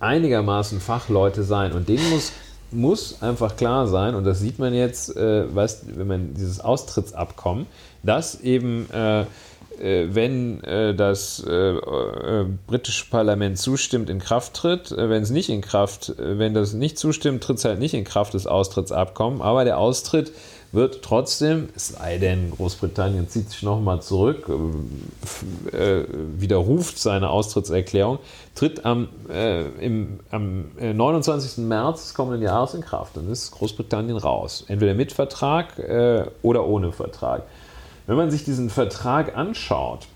einigermaßen 0.00 0.80
Fachleute 0.80 1.44
sein 1.44 1.72
und 1.72 1.88
denen 1.88 2.08
muss 2.10 2.32
muss 2.74 3.22
einfach 3.22 3.56
klar 3.56 3.86
sein, 3.86 4.14
und 4.14 4.24
das 4.24 4.40
sieht 4.40 4.58
man 4.58 4.74
jetzt, 4.74 5.16
äh, 5.16 5.54
weißt, 5.54 5.98
wenn 5.98 6.06
man 6.06 6.34
dieses 6.34 6.60
Austrittsabkommen, 6.60 7.66
dass 8.02 8.40
eben, 8.40 8.88
äh, 8.92 9.22
äh, 9.80 10.14
wenn 10.14 10.62
äh, 10.64 10.94
das 10.94 11.44
äh, 11.46 11.52
äh, 11.52 12.46
britische 12.66 13.08
Parlament 13.10 13.58
zustimmt, 13.58 14.10
in 14.10 14.18
Kraft 14.18 14.54
tritt, 14.54 14.94
wenn 14.96 15.22
es 15.22 15.30
nicht 15.30 15.48
in 15.48 15.60
Kraft, 15.60 16.14
wenn 16.18 16.54
das 16.54 16.72
nicht 16.74 16.98
zustimmt, 16.98 17.42
tritt 17.42 17.58
es 17.58 17.64
halt 17.64 17.78
nicht 17.78 17.94
in 17.94 18.04
Kraft, 18.04 18.34
das 18.34 18.46
Austrittsabkommen, 18.46 19.40
aber 19.40 19.64
der 19.64 19.78
Austritt 19.78 20.32
wird 20.74 21.02
trotzdem, 21.02 21.68
es 21.74 21.88
sei 21.88 22.18
denn, 22.18 22.50
Großbritannien 22.50 23.28
zieht 23.28 23.50
sich 23.50 23.62
nochmal 23.62 24.02
zurück, 24.02 24.48
äh, 25.72 26.02
widerruft 26.38 26.98
seine 26.98 27.30
Austrittserklärung, 27.30 28.18
tritt 28.54 28.84
am, 28.84 29.08
äh, 29.30 29.62
im, 29.84 30.20
am 30.30 30.66
29. 30.78 31.58
Äh, 31.58 31.60
März 31.62 32.02
des 32.02 32.14
kommenden 32.14 32.42
Jahres 32.42 32.74
in 32.74 32.80
Kraft. 32.80 33.16
Dann 33.16 33.30
ist 33.30 33.52
Großbritannien 33.52 34.16
raus. 34.16 34.64
Entweder 34.68 34.94
mit 34.94 35.12
Vertrag 35.12 35.78
äh, 35.78 36.26
oder 36.42 36.66
ohne 36.66 36.92
Vertrag. 36.92 37.44
Wenn 38.06 38.16
man 38.16 38.30
sich 38.30 38.44
diesen 38.44 38.68
Vertrag 38.68 39.36
anschaut, 39.36 40.06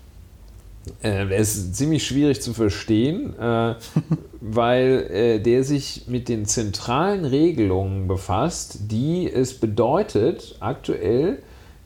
äh, 1.03 1.39
ist 1.39 1.75
ziemlich 1.75 2.05
schwierig 2.05 2.41
zu 2.41 2.53
verstehen, 2.53 3.37
äh, 3.39 3.75
weil 4.41 5.07
äh, 5.11 5.39
der 5.39 5.63
sich 5.63 6.05
mit 6.07 6.29
den 6.29 6.45
zentralen 6.45 7.25
Regelungen 7.25 8.07
befasst, 8.07 8.91
die 8.91 9.31
es 9.31 9.53
bedeutet, 9.53 10.55
aktuell 10.59 11.39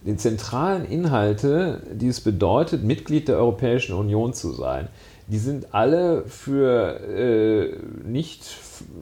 den 0.06 0.18
zentralen 0.18 0.86
Inhalte, 0.86 1.82
die 1.94 2.08
es 2.08 2.22
bedeutet, 2.22 2.84
Mitglied 2.84 3.28
der 3.28 3.38
Europäischen 3.38 3.96
Union 3.96 4.34
zu 4.34 4.52
sein. 4.52 4.90
Die 5.28 5.38
sind 5.38 5.74
alle 5.74 6.26
für 6.28 7.00
äh, 7.00 7.78
nicht, 8.06 8.44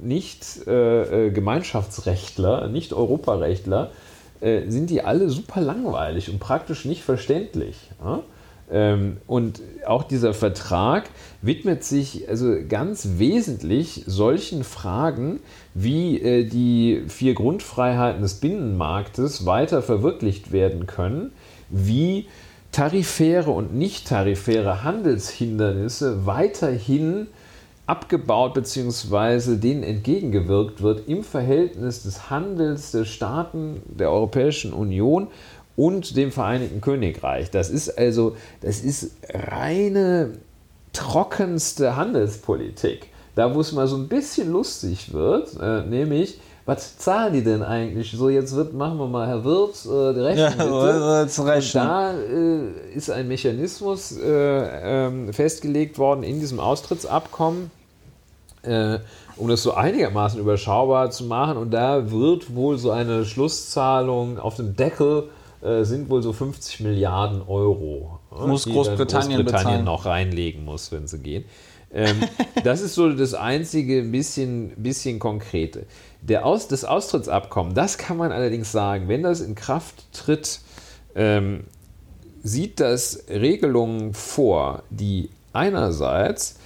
nicht 0.03 0.67
äh, 0.67 1.27
äh, 1.27 1.31
Gemeinschaftsrechtler, 1.31 2.67
nicht 2.67 2.93
Europarechtler, 2.93 3.91
sind 4.43 4.89
die 4.89 5.03
alle 5.03 5.29
super 5.29 5.61
langweilig 5.61 6.31
und 6.31 6.39
praktisch 6.39 6.85
nicht 6.85 7.03
verständlich. 7.03 7.75
Ja? 8.03 8.23
Ähm, 8.71 9.17
und 9.27 9.61
auch 9.85 10.03
dieser 10.03 10.33
Vertrag 10.33 11.09
widmet 11.41 11.83
sich 11.83 12.29
also 12.29 12.55
ganz 12.67 13.09
wesentlich 13.17 14.03
solchen 14.07 14.63
Fragen, 14.63 15.41
wie 15.73 16.21
äh, 16.21 16.45
die 16.45 17.03
vier 17.07 17.33
Grundfreiheiten 17.33 18.21
des 18.21 18.35
Binnenmarktes 18.35 19.45
weiter 19.45 19.81
verwirklicht 19.81 20.53
werden 20.53 20.87
können, 20.87 21.33
wie 21.69 22.27
tarifäre 22.71 23.51
und 23.51 23.75
nicht 23.75 24.07
tarifäre 24.07 24.83
Handelshindernisse 24.83 26.25
weiterhin 26.25 27.27
abgebaut 27.91 28.53
bzw. 28.53 29.57
denen 29.57 29.83
entgegengewirkt 29.83 30.81
wird 30.81 31.09
im 31.09 31.25
Verhältnis 31.25 32.03
des 32.03 32.29
Handels 32.29 32.91
der 32.91 33.03
Staaten 33.03 33.81
der 33.85 34.09
Europäischen 34.09 34.71
Union 34.71 35.27
und 35.75 36.15
dem 36.17 36.31
Vereinigten 36.31 36.81
Königreich. 36.81 37.51
Das 37.51 37.69
ist 37.69 37.97
also, 37.97 38.35
das 38.61 38.81
ist 38.81 39.11
reine 39.33 40.33
trockenste 40.93 41.95
Handelspolitik. 41.95 43.07
Da, 43.35 43.55
wo 43.55 43.61
es 43.61 43.71
mal 43.71 43.87
so 43.87 43.95
ein 43.95 44.09
bisschen 44.09 44.51
lustig 44.51 45.13
wird, 45.13 45.57
äh, 45.61 45.83
nämlich, 45.83 46.39
was 46.65 46.97
zahlen 46.97 47.33
die 47.33 47.43
denn 47.43 47.63
eigentlich? 47.63 48.11
So, 48.11 48.29
jetzt 48.29 48.53
wird, 48.55 48.73
machen 48.73 48.97
wir 48.97 49.07
mal, 49.07 49.25
Herr 49.25 49.45
Wirt, 49.45 49.85
äh, 49.85 50.13
die 50.13 50.19
Rechnung 50.19 50.45
ja, 50.45 51.23
bitte. 51.23 51.41
Und 51.41 51.75
da 51.75 52.13
äh, 52.13 52.93
ist 52.93 53.09
ein 53.09 53.29
Mechanismus 53.29 54.17
äh, 54.17 55.05
ähm, 55.05 55.31
festgelegt 55.31 55.97
worden 55.97 56.23
in 56.23 56.41
diesem 56.41 56.59
Austrittsabkommen, 56.59 57.71
äh, 58.63 58.99
um 59.37 59.47
das 59.47 59.63
so 59.63 59.73
einigermaßen 59.73 60.39
überschaubar 60.39 61.09
zu 61.09 61.23
machen. 61.23 61.57
Und 61.57 61.71
da 61.71 62.11
wird 62.11 62.53
wohl 62.53 62.77
so 62.77 62.91
eine 62.91 63.23
Schlusszahlung 63.23 64.39
auf 64.39 64.55
dem 64.55 64.75
Deckel 64.75 65.29
äh, 65.61 65.83
sind 65.83 66.09
wohl 66.09 66.21
so 66.21 66.33
50 66.33 66.79
Milliarden 66.81 67.41
Euro. 67.41 68.19
Muss 68.31 68.65
Großbritannien, 68.65 69.43
Großbritannien 69.43 69.83
noch 69.83 70.05
reinlegen 70.05 70.65
muss, 70.65 70.91
wenn 70.91 71.07
sie 71.07 71.19
gehen. 71.19 71.45
Ähm, 71.93 72.21
das 72.63 72.81
ist 72.81 72.95
so 72.95 73.11
das 73.11 73.33
einzige 73.33 74.03
bisschen, 74.03 74.71
bisschen 74.77 75.19
konkrete. 75.19 75.85
Der 76.21 76.45
Aus, 76.45 76.67
das 76.67 76.85
Austrittsabkommen, 76.85 77.73
das 77.73 77.97
kann 77.97 78.17
man 78.17 78.31
allerdings 78.31 78.71
sagen, 78.71 79.07
wenn 79.07 79.23
das 79.23 79.41
in 79.41 79.55
Kraft 79.55 80.11
tritt, 80.13 80.61
ähm, 81.15 81.65
sieht 82.43 82.79
das 82.79 83.25
Regelungen 83.29 84.13
vor, 84.13 84.83
die 84.89 85.29
einerseits 85.53 86.57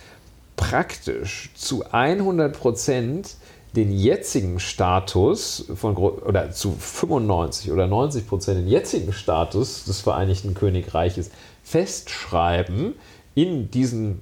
praktisch 0.56 1.52
zu 1.56 1.84
100 1.92 2.58
Prozent 2.58 3.36
den 3.76 3.92
jetzigen 3.92 4.60
Status 4.60 5.66
von 5.76 5.96
oder 5.98 6.52
zu 6.52 6.72
95 6.72 7.72
oder 7.72 7.88
90 7.88 8.28
Prozent 8.28 8.60
den 8.60 8.68
jetzigen 8.68 9.14
Status 9.14 9.86
des 9.86 10.02
Vereinigten 10.02 10.54
Königreiches 10.54 11.32
festschreiben 11.64 12.94
in 13.36 13.70
diesen 13.70 14.22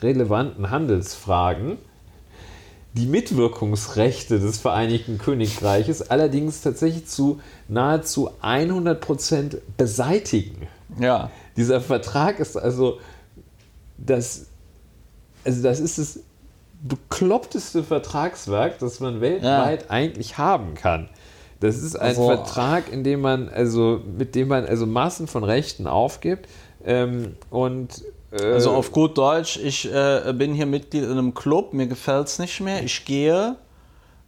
relevanten 0.00 0.70
Handelsfragen 0.70 1.78
die 2.94 3.06
Mitwirkungsrechte 3.06 4.38
des 4.38 4.58
Vereinigten 4.58 5.18
Königreiches 5.18 6.10
allerdings 6.10 6.62
tatsächlich 6.62 7.06
zu 7.06 7.40
nahezu 7.66 8.30
100 8.40 9.00
Prozent 9.00 9.56
beseitigen. 9.76 10.68
Ja. 11.00 11.30
Dieser 11.56 11.80
Vertrag 11.80 12.38
ist 12.38 12.56
also 12.56 13.00
das, 13.98 14.46
also 15.44 15.62
das 15.62 15.80
ist 15.80 15.98
es 15.98 16.20
bekloppteste 16.84 17.82
Vertragswerk, 17.82 18.78
das 18.78 19.00
man 19.00 19.20
weltweit 19.20 19.82
ja. 19.82 19.90
eigentlich 19.90 20.36
haben 20.38 20.74
kann. 20.74 21.08
Das 21.60 21.78
ist 21.78 21.96
ein 21.96 22.08
also, 22.08 22.26
Vertrag, 22.26 22.92
in 22.92 23.04
dem 23.04 23.22
man, 23.22 23.48
also, 23.48 24.02
mit 24.18 24.34
dem 24.34 24.48
man 24.48 24.66
also 24.66 24.84
Massen 24.86 25.26
von 25.26 25.44
Rechten 25.44 25.86
aufgibt. 25.86 26.46
Ähm, 26.84 27.36
und 27.48 28.04
äh, 28.32 28.44
also 28.44 28.72
auf 28.72 28.92
gut 28.92 29.16
Deutsch, 29.16 29.56
ich 29.56 29.90
äh, 29.90 30.30
bin 30.34 30.52
hier 30.52 30.66
Mitglied 30.66 31.04
in 31.04 31.10
einem 31.10 31.32
Club, 31.32 31.72
mir 31.72 31.86
gefällt 31.86 32.26
es 32.26 32.38
nicht 32.38 32.60
mehr, 32.60 32.82
ich 32.82 33.06
gehe, 33.06 33.56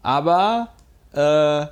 aber 0.02 0.68
äh, 1.12 1.66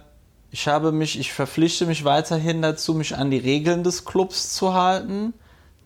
ich 0.50 0.68
habe 0.68 0.92
mich, 0.92 1.18
ich 1.18 1.32
verpflichte 1.32 1.86
mich 1.86 2.04
weiterhin 2.04 2.60
dazu, 2.60 2.92
mich 2.92 3.16
an 3.16 3.30
die 3.30 3.38
Regeln 3.38 3.84
des 3.84 4.04
Clubs 4.04 4.54
zu 4.54 4.74
halten 4.74 5.32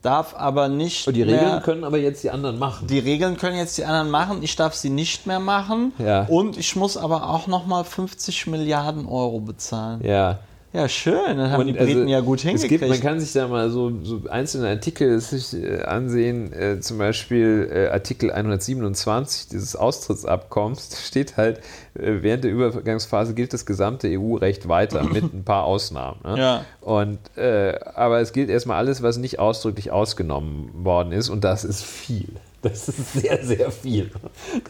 darf 0.09 0.35
aber 0.35 0.69
nicht. 0.69 1.07
Und 1.07 1.15
die 1.15 1.23
Regeln 1.23 1.41
mehr, 1.41 1.61
können 1.61 1.85
aber 1.85 1.99
jetzt 1.99 2.25
die 2.25 2.31
anderen 2.31 2.59
machen. 2.59 2.87
Die 2.87 2.99
Regeln 2.99 3.37
können 3.37 3.57
jetzt 3.57 3.77
die 3.77 3.85
anderen 3.85 4.11
machen. 4.11 4.43
Ich 4.43 4.57
darf 4.57 4.75
sie 4.75 4.89
nicht 4.89 5.27
mehr 5.27 5.41
machen. 5.41 5.93
Ja. 5.99 6.25
Und 6.25 6.57
ich 6.57 6.77
muss 6.77 6.97
aber 6.97 7.29
auch 7.29 7.47
nochmal 7.47 7.85
50 7.85 8.47
Milliarden 8.47 9.07
Euro 9.07 9.41
bezahlen. 9.41 10.03
Ja. 10.03 10.39
Ja, 10.73 10.87
schön. 10.87 11.39
Dann 11.39 11.51
haben 11.51 11.61
und 11.61 11.67
die 11.69 11.73
Briten 11.73 12.01
also, 12.01 12.11
ja 12.11 12.21
gut 12.21 12.41
hingekriegt. 12.41 12.81
Gibt, 12.81 12.89
man 12.89 13.01
kann 13.01 13.19
sich 13.21 13.33
da 13.33 13.49
mal 13.49 13.71
so, 13.71 13.91
so 14.03 14.21
einzelne 14.29 14.69
Artikel 14.69 15.19
sich, 15.19 15.55
äh, 15.55 15.83
ansehen. 15.83 16.53
Äh, 16.53 16.81
zum 16.81 16.99
Beispiel 16.99 17.71
äh, 17.73 17.87
Artikel 17.89 18.31
127 18.31 19.49
dieses 19.49 19.77
Austrittsabkommens. 19.77 20.91
Da 20.91 20.97
steht 20.97 21.39
halt, 21.39 21.59
äh, 21.95 22.19
während 22.21 22.45
der 22.45 22.51
Übergangsphase 22.51 23.33
gilt 23.35 23.55
das 23.55 23.65
gesamte 23.65 24.09
EU-Recht 24.09 24.69
weiter 24.69 25.05
mit 25.05 25.33
ein 25.33 25.45
paar 25.45 25.65
Ausnahmen. 25.65 26.21
Ne? 26.23 26.39
Ja. 26.39 26.65
Und, 26.83 27.19
äh, 27.39 27.79
aber 27.95 28.21
es 28.21 28.35
gilt 28.35 28.51
erstmal 28.51 28.77
alles, 28.77 29.03
was 29.03 29.17
nicht 29.17 29.39
ausdrücklich 29.39 29.91
ausgenommen 29.91 30.71
worden 30.75 31.13
ist. 31.13 31.31
Und 31.31 31.45
das 31.45 31.65
ist 31.65 31.83
viel. 31.83 32.29
Das 32.61 32.89
ist 32.89 33.13
sehr, 33.13 33.45
sehr 33.45 33.71
viel. 33.71 34.11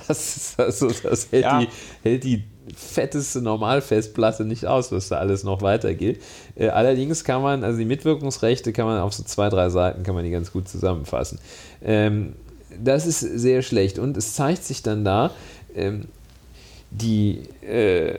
Das, 0.06 0.36
ist 0.36 0.60
also, 0.60 0.88
das 0.88 1.32
hält, 1.32 1.44
ja. 1.44 1.60
die, 1.60 1.68
hält 2.02 2.24
die 2.24 2.44
fetteste 2.76 3.42
Normalfestplatte 3.42 4.44
nicht 4.44 4.66
aus, 4.66 4.92
was 4.92 5.08
da 5.08 5.18
alles 5.18 5.44
noch 5.44 5.62
weitergeht. 5.62 6.22
Äh, 6.56 6.68
allerdings 6.68 7.24
kann 7.24 7.42
man, 7.42 7.64
also 7.64 7.78
die 7.78 7.84
Mitwirkungsrechte 7.84 8.72
kann 8.72 8.86
man 8.86 9.00
auf 9.00 9.12
so 9.12 9.22
zwei, 9.22 9.48
drei 9.48 9.68
Seiten 9.70 10.02
kann 10.02 10.14
man 10.14 10.24
die 10.24 10.30
ganz 10.30 10.52
gut 10.52 10.68
zusammenfassen. 10.68 11.38
Ähm, 11.82 12.34
das 12.82 13.06
ist 13.06 13.20
sehr 13.20 13.62
schlecht 13.62 13.98
und 13.98 14.16
es 14.16 14.34
zeigt 14.34 14.64
sich 14.64 14.82
dann 14.82 15.04
da, 15.04 15.30
ähm, 15.74 16.06
die, 16.90 17.42
äh, 17.62 18.18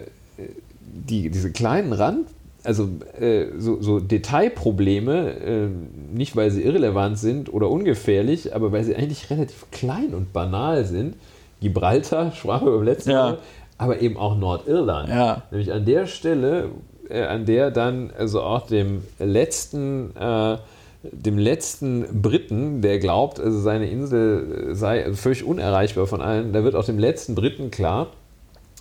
die, 0.82 1.30
diese 1.30 1.52
kleinen 1.52 1.94
Rand 1.94 2.28
also 2.64 2.90
äh, 3.20 3.48
so, 3.58 3.82
so, 3.82 4.00
Detailprobleme, 4.00 5.32
äh, 5.32 5.68
nicht 6.14 6.36
weil 6.36 6.52
sie 6.52 6.62
irrelevant 6.62 7.18
sind 7.18 7.52
oder 7.54 7.70
ungefährlich, 7.70 8.54
aber 8.54 8.72
weil 8.72 8.84
sie 8.84 8.96
eigentlich 8.96 9.30
relativ 9.30 9.66
klein 9.72 10.14
und 10.14 10.34
banal 10.34 10.86
sind. 10.86 11.16
Gibraltar, 11.62 12.32
Sprache 12.36 12.66
über 12.66 12.84
letzte 12.84 13.12
ja. 13.12 13.24
Mal, 13.24 13.38
aber 13.80 14.02
eben 14.02 14.18
auch 14.18 14.38
Nordirland. 14.38 15.10
Ja. 15.10 15.44
Nämlich 15.50 15.74
an 15.74 15.86
der 15.86 16.06
Stelle, 16.06 16.70
äh, 17.10 17.24
an 17.24 17.46
der 17.46 17.72
dann 17.72 18.12
also 18.16 18.44
auch 18.44 18.68
dem 18.68 19.02
letzten 19.18 20.16
äh, 20.16 20.58
dem 21.02 21.38
letzten 21.38 22.22
Briten, 22.22 22.82
der 22.82 23.00
glaubt, 23.00 23.40
also 23.40 23.58
seine 23.62 23.90
Insel 23.90 24.76
sei 24.76 25.14
völlig 25.14 25.46
unerreichbar 25.46 26.08
von 26.08 26.22
allen, 26.22 26.52
da 26.52 26.66
wird 26.66 26.76
auch 26.76 26.84
dem 26.84 27.00
letzten 27.00 27.36
Briten 27.36 27.72
klar, 27.72 28.08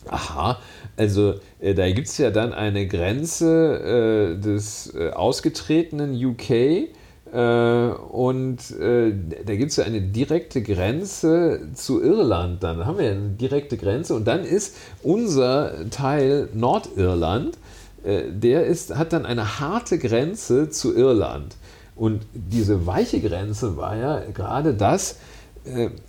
aha, 0.08 0.58
also 0.96 1.34
äh, 1.60 1.74
da 1.74 1.88
gibt 1.90 2.08
es 2.08 2.18
ja 2.18 2.30
dann 2.30 2.52
eine 2.52 2.88
Grenze 2.88 4.34
äh, 4.36 4.40
des 4.40 4.92
äh, 4.96 5.10
ausgetretenen 5.10 6.12
UK 6.12 6.50
äh, 6.50 6.88
und 7.32 8.58
äh, 8.80 9.12
da 9.44 9.54
gibt 9.54 9.70
es 9.70 9.76
ja 9.76 9.84
eine 9.84 10.00
direkte 10.00 10.62
Grenze 10.62 11.60
zu 11.74 12.02
Irland. 12.02 12.62
Dann 12.62 12.86
haben 12.86 12.98
wir 12.98 13.10
eine 13.10 13.30
direkte 13.30 13.76
Grenze 13.76 14.14
und 14.14 14.26
dann 14.26 14.44
ist 14.44 14.76
unser 15.02 15.90
Teil 15.90 16.48
Nordirland, 16.54 17.58
äh, 18.04 18.22
der 18.30 18.66
ist, 18.66 18.96
hat 18.96 19.12
dann 19.12 19.26
eine 19.26 19.60
harte 19.60 19.98
Grenze 19.98 20.70
zu 20.70 20.94
Irland. 20.96 21.56
Und 21.96 22.22
diese 22.32 22.86
weiche 22.86 23.20
Grenze 23.20 23.76
war 23.76 23.96
ja 23.96 24.22
gerade 24.32 24.72
das, 24.74 25.16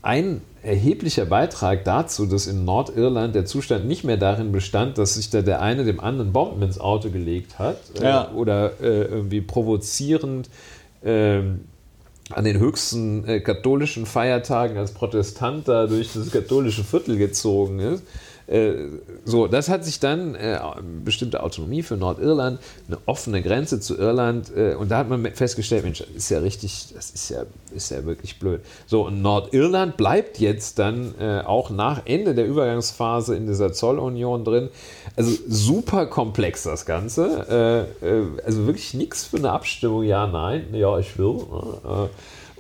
ein 0.04 0.42
erheblicher 0.64 1.26
Beitrag 1.26 1.86
dazu, 1.86 2.26
dass 2.26 2.48
in 2.48 2.66
Nordirland 2.66 3.36
der 3.36 3.46
Zustand 3.46 3.86
nicht 3.86 4.04
mehr 4.04 4.18
darin 4.18 4.52
bestand, 4.52 4.98
dass 4.98 5.16
sich 5.16 5.30
da 5.30 5.42
der 5.42 5.62
eine 5.62 5.86
dem 5.86 6.00
anderen 6.00 6.34
Bomben 6.34 6.62
ins 6.62 6.80
Auto 6.80 7.10
gelegt 7.10 7.60
hat 7.60 7.78
äh, 8.00 8.04
ja. 8.04 8.30
äh, 8.30 8.36
oder 8.36 8.82
äh, 8.82 9.04
irgendwie 9.04 9.42
provozierend 9.42 10.50
äh, 11.04 11.42
an 12.32 12.44
den 12.44 12.60
höchsten 12.60 13.28
äh, 13.28 13.40
katholischen 13.40 14.06
Feiertagen 14.06 14.78
als 14.78 14.92
Protestant 14.92 15.68
da 15.68 15.88
durch 15.88 16.14
das 16.14 16.32
katholische 16.32 16.84
Viertel 16.84 17.18
gezogen 17.18 17.80
ist, 17.80 18.04
so, 19.26 19.48
das 19.48 19.70
hat 19.70 19.86
sich 19.86 20.00
dann 20.00 20.34
äh, 20.34 20.60
bestimmte 21.06 21.44
Autonomie 21.44 21.84
für 21.84 21.98
Nordirland, 21.98 22.60
eine 22.88 22.98
offene 23.06 23.44
Grenze 23.44 23.80
zu 23.80 23.96
Irland 23.98 24.52
äh, 24.56 24.74
und 24.74 24.90
da 24.90 24.98
hat 24.98 25.10
man 25.10 25.24
festgestellt, 25.34 25.84
Mensch, 25.84 26.00
das 26.00 26.10
ist 26.10 26.30
ja 26.30 26.40
richtig, 26.40 26.88
das 26.96 27.12
ist 27.12 27.30
ja, 27.30 27.44
ist 27.76 27.92
ja 27.92 28.04
wirklich 28.06 28.40
blöd. 28.40 28.62
So, 28.88 29.06
und 29.06 29.22
Nordirland 29.22 29.98
bleibt 29.98 30.40
jetzt 30.40 30.80
dann 30.80 31.14
äh, 31.20 31.42
auch 31.42 31.70
nach 31.70 32.02
Ende 32.06 32.34
der 32.34 32.48
Übergangsphase 32.48 33.36
in 33.36 33.46
dieser 33.46 33.72
Zollunion 33.72 34.44
drin. 34.44 34.70
Also 35.16 35.32
super 35.48 36.08
komplex 36.08 36.64
das 36.64 36.88
Ganze. 36.88 37.88
Äh, 38.02 38.08
äh, 38.08 38.26
also 38.44 38.66
wirklich 38.66 38.96
nichts 38.96 39.26
für 39.26 39.38
eine 39.38 39.52
Abstimmung, 39.52 40.04
ja, 40.04 40.26
nein, 40.26 40.74
ja, 40.74 40.98
ich 40.98 41.20
will. 41.20 41.36
Ne, 41.36 42.10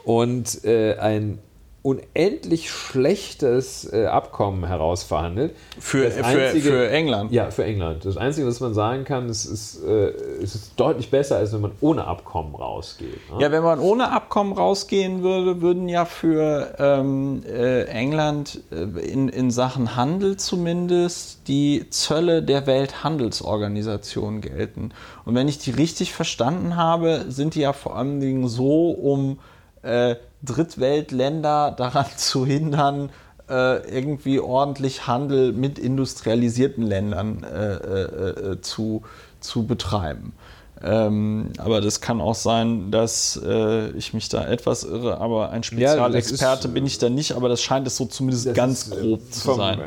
und 0.06 0.61
ein 0.66 1.40
unendlich 1.81 2.69
schlechtes 2.69 3.91
äh, 3.91 4.06
Abkommen 4.06 4.65
herausverhandelt. 4.65 5.56
Für, 5.80 6.06
einzige, 6.23 6.69
für, 6.69 6.89
England? 6.89 7.31
Ja, 7.31 7.51
für 7.51 7.64
England. 7.64 8.03
Das 8.03 8.18
Einzige, 8.18 8.47
was 8.47 8.60
man 8.60 8.73
sagen 8.73 9.06
kann, 9.06 9.30
ist, 9.30 9.45
ist, 9.45 9.81
äh, 9.84 10.10
es 10.43 10.56
ist 10.56 10.73
deutlich 10.76 11.10
besser, 11.10 11.38
als 11.38 11.53
wenn 11.53 11.61
man 11.61 11.72
ohne 11.80 12.06
Abkommen 12.06 12.53
rausgeht. 12.53 13.19
Ne? 13.31 13.41
Ja, 13.41 13.51
wenn 13.51 13.64
man 13.64 13.80
ohne 13.80 14.11
Abkommen 14.11 14.51
rausgehen 14.51 15.23
würde, 15.23 15.61
würden 15.61 15.88
ja 15.88 16.03
für 16.03 16.76
ähm, 16.80 17.43
äh, 17.47 17.84
England 17.85 18.60
äh, 18.72 18.84
in, 18.99 19.30
in 19.30 19.49
Sachen 19.49 19.95
Handel 19.95 20.35
zumindest 20.35 21.47
die 21.47 21.89
Zölle 21.89 22.43
der 22.43 22.68
Welthandelsorganisation 22.68 24.41
gelten. 24.41 24.91
Und 25.23 25.35
wenn 25.35 25.47
ich 25.47 25.60
die 25.60 25.72
richtig 25.72 26.14
verstanden 26.14 26.76
habe, 26.76 27.26
sind 27.30 27.56
die 27.56 27.61
ja 27.61 27.72
vor 27.72 27.95
allen 27.95 28.19
Dingen 28.19 28.49
so, 28.49 28.89
um 28.89 29.39
äh, 29.81 30.15
Drittweltländer 30.44 31.72
daran 31.72 32.06
zu 32.18 32.45
hindern, 32.45 33.10
äh, 33.49 33.90
irgendwie 33.90 34.40
ordentlich 34.40 35.07
Handel 35.07 35.53
mit 35.53 35.80
industrialisierten 35.80 36.86
Ländern 36.86 37.44
äh, 37.44 37.74
äh, 37.76 38.52
äh, 38.52 38.61
zu, 38.61 39.03
zu 39.40 39.66
betreiben. 39.66 40.34
Ähm, 40.82 41.52
aber 41.57 41.82
das 41.82 41.99
kann 41.99 42.22
auch 42.22 42.36
sein, 42.36 42.90
dass 42.90 43.40
äh, 43.44 43.90
ich 43.91 44.14
mich 44.14 44.30
da 44.30 44.48
etwas 44.48 44.84
irre, 44.84 45.18
aber 45.18 45.49
ein 45.49 45.64
Spezialexperte 45.64 46.70
ja, 46.70 46.74
bin 46.74 46.86
ich 46.86 46.99
da 46.99 47.10
nicht, 47.10 47.34
aber 47.34 47.49
das 47.49 47.61
scheint 47.61 47.86
es 47.86 47.98
so 47.98 48.06
zumindest 48.06 48.53
ganz 48.53 48.84
ist, 48.84 48.91
grob 48.91 49.34
zu 49.34 49.41
vom, 49.41 49.57
sein. 49.57 49.82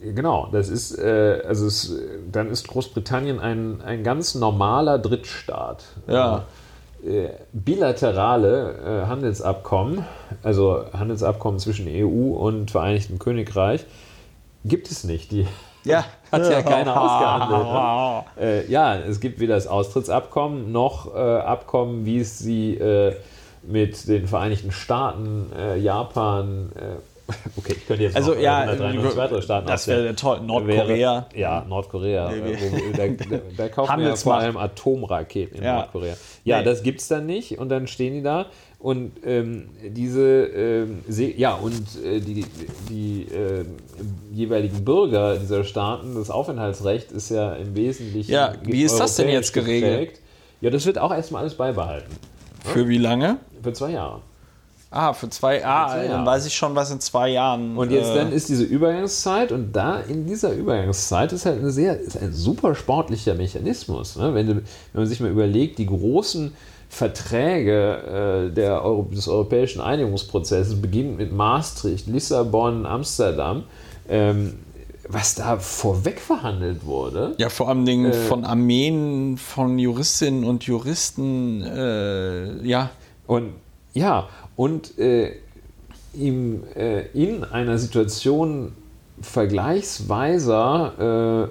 Genau, 0.00 0.48
das 0.50 0.68
ist, 0.68 0.96
äh, 0.96 1.42
also 1.46 1.66
es, 1.66 1.92
dann 2.30 2.50
ist 2.50 2.68
Großbritannien 2.68 3.40
ein, 3.40 3.82
ein 3.82 4.04
ganz 4.04 4.34
normaler 4.36 4.98
Drittstaat. 4.98 5.84
Ja. 6.06 6.44
Äh, 7.04 7.28
bilaterale 7.52 9.04
äh, 9.04 9.06
Handelsabkommen, 9.06 10.04
also 10.42 10.84
Handelsabkommen 10.92 11.60
zwischen 11.60 11.86
EU 11.88 12.34
und 12.34 12.72
Vereinigtem 12.72 13.20
Königreich, 13.20 13.86
gibt 14.64 14.90
es 14.90 15.04
nicht. 15.04 15.30
Die 15.30 15.46
ja. 15.84 16.04
hat 16.32 16.50
ja 16.50 16.60
keiner 16.62 17.00
ausgehandelt. 17.00 18.26
äh, 18.40 18.68
ja, 18.70 18.96
es 18.96 19.20
gibt 19.20 19.38
weder 19.38 19.54
das 19.54 19.68
Austrittsabkommen 19.68 20.72
noch 20.72 21.14
Abkommen, 21.14 22.04
wie 22.04 22.18
es 22.18 22.40
sie 22.40 22.80
mit 23.62 24.08
den 24.08 24.26
Vereinigten 24.26 24.72
Staaten, 24.72 25.52
Japan, 25.80 26.72
Okay, 27.56 27.74
ich 27.76 27.86
könnte 27.86 28.04
jetzt 28.04 28.16
also, 28.16 28.34
noch 28.34 28.40
ja, 28.40 28.66
weitere 29.16 29.42
Staaten 29.42 29.66
Das 29.66 29.86
wäre 29.86 30.14
toll. 30.14 30.40
Nordkorea. 30.40 30.88
Wäre, 30.88 31.26
ja, 31.34 31.64
Nordkorea. 31.68 32.32
Da, 32.96 33.06
da, 33.06 33.40
da 33.56 33.68
kaufen 33.68 34.00
wir 34.00 34.16
vor 34.16 34.36
allem 34.36 34.56
Atomraketen 34.56 35.58
in 35.58 35.64
ja. 35.64 35.74
Nordkorea. 35.74 36.14
Ja, 36.44 36.58
nee. 36.58 36.64
das 36.64 36.82
gibt 36.82 37.00
es 37.00 37.08
dann 37.08 37.26
nicht 37.26 37.58
und 37.58 37.68
dann 37.68 37.86
stehen 37.86 38.14
die 38.14 38.22
da 38.22 38.46
und 38.78 39.12
ähm, 39.26 39.70
diese, 39.82 40.44
ähm, 40.46 41.02
ja, 41.08 41.54
und 41.54 42.02
äh, 42.04 42.20
die, 42.20 42.46
die 42.88 43.22
äh, 43.22 43.64
jeweiligen 44.32 44.84
Bürger 44.84 45.36
dieser 45.36 45.64
Staaten, 45.64 46.14
das 46.14 46.30
Aufenthaltsrecht 46.30 47.10
ist 47.10 47.30
ja 47.30 47.54
im 47.54 47.74
Wesentlichen. 47.74 48.30
Ja, 48.30 48.54
wie 48.62 48.84
ist 48.84 48.98
das 48.98 49.16
denn 49.16 49.28
jetzt 49.28 49.52
geregelt? 49.52 50.00
Geprägt. 50.00 50.22
Ja, 50.60 50.70
das 50.70 50.86
wird 50.86 50.98
auch 50.98 51.12
erstmal 51.12 51.42
alles 51.42 51.54
beibehalten. 51.54 52.14
Für 52.64 52.88
wie 52.88 52.98
lange? 52.98 53.38
Für 53.62 53.72
zwei 53.72 53.90
Jahre. 53.90 54.20
Ah, 54.90 55.12
für 55.12 55.28
zwei, 55.28 55.64
ah, 55.66 55.88
für 55.88 56.08
dann 56.08 56.24
weiß 56.24 56.46
ich 56.46 56.54
schon, 56.54 56.74
was 56.74 56.90
in 56.90 56.98
zwei 57.00 57.28
Jahren. 57.28 57.76
Und 57.76 57.90
jetzt 57.90 58.10
äh, 58.10 58.14
dann 58.14 58.32
ist 58.32 58.48
diese 58.48 58.64
Übergangszeit 58.64 59.52
und 59.52 59.72
da 59.72 60.00
in 60.00 60.26
dieser 60.26 60.52
Übergangszeit 60.52 61.32
ist 61.32 61.44
halt 61.44 61.58
eine 61.58 61.70
sehr, 61.70 62.00
ist 62.00 62.16
ein 62.16 62.32
super 62.32 62.74
sportlicher 62.74 63.34
Mechanismus. 63.34 64.16
Ne? 64.16 64.34
Wenn, 64.34 64.48
wenn 64.48 64.64
man 64.94 65.06
sich 65.06 65.20
mal 65.20 65.30
überlegt, 65.30 65.78
die 65.78 65.86
großen 65.86 66.54
Verträge 66.88 68.48
äh, 68.48 68.54
der 68.54 68.82
Euro, 68.82 69.02
des 69.02 69.28
europäischen 69.28 69.82
Einigungsprozesses 69.82 70.80
beginnen 70.80 71.16
mit 71.16 71.32
Maastricht, 71.32 72.06
Lissabon, 72.06 72.86
Amsterdam. 72.86 73.64
Ähm, 74.08 74.54
was 75.10 75.34
da 75.34 75.58
vorweg 75.58 76.20
verhandelt 76.20 76.84
wurde. 76.84 77.34
Ja, 77.38 77.48
vor 77.48 77.68
allem 77.68 77.86
Dingen 77.86 78.12
äh, 78.12 78.12
von 78.12 78.44
Armeen, 78.44 79.38
von 79.38 79.78
Juristinnen 79.78 80.44
und 80.44 80.64
Juristen, 80.64 81.62
äh, 81.62 82.62
ja. 82.62 82.90
Und 83.26 83.54
ja, 83.94 84.28
und 84.58 84.98
äh, 84.98 85.36
ihm 86.12 86.64
äh, 86.74 87.06
in 87.12 87.44
einer 87.44 87.78
Situation 87.78 88.72
vergleichsweiser 89.22 91.46
äh, 91.46 91.48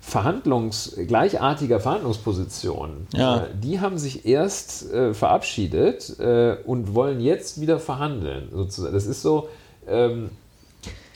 Verhandlungs, 0.00 0.96
gleichartiger 1.08 1.80
Verhandlungspositionen, 1.80 3.08
ja. 3.12 3.38
Äh, 3.38 3.48
die 3.60 3.80
haben 3.80 3.98
sich 3.98 4.24
erst 4.24 4.88
äh, 4.92 5.14
verabschiedet 5.14 6.16
und 6.64 6.94
wollen 6.94 7.20
jetzt 7.20 7.60
wieder 7.60 7.80
verhandeln. 7.80 8.50
Sozusagen. 8.52 8.94
Das 8.94 9.06
ist 9.06 9.22
so. 9.22 9.48
Ähm, 9.88 10.30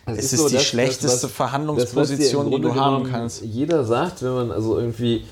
es 0.06 0.18
ist, 0.18 0.32
ist 0.32 0.40
so, 0.40 0.48
die 0.48 0.54
das, 0.54 0.64
schlechteste 0.64 1.06
das, 1.06 1.24
was, 1.24 1.30
Verhandlungsposition, 1.30 2.50
die 2.50 2.60
du 2.60 2.74
haben 2.74 3.04
kannst. 3.04 3.44
Jeder 3.44 3.84
sagt, 3.84 4.24
wenn 4.24 4.32
man 4.32 4.50
also 4.50 4.76
irgendwie, 4.78 5.24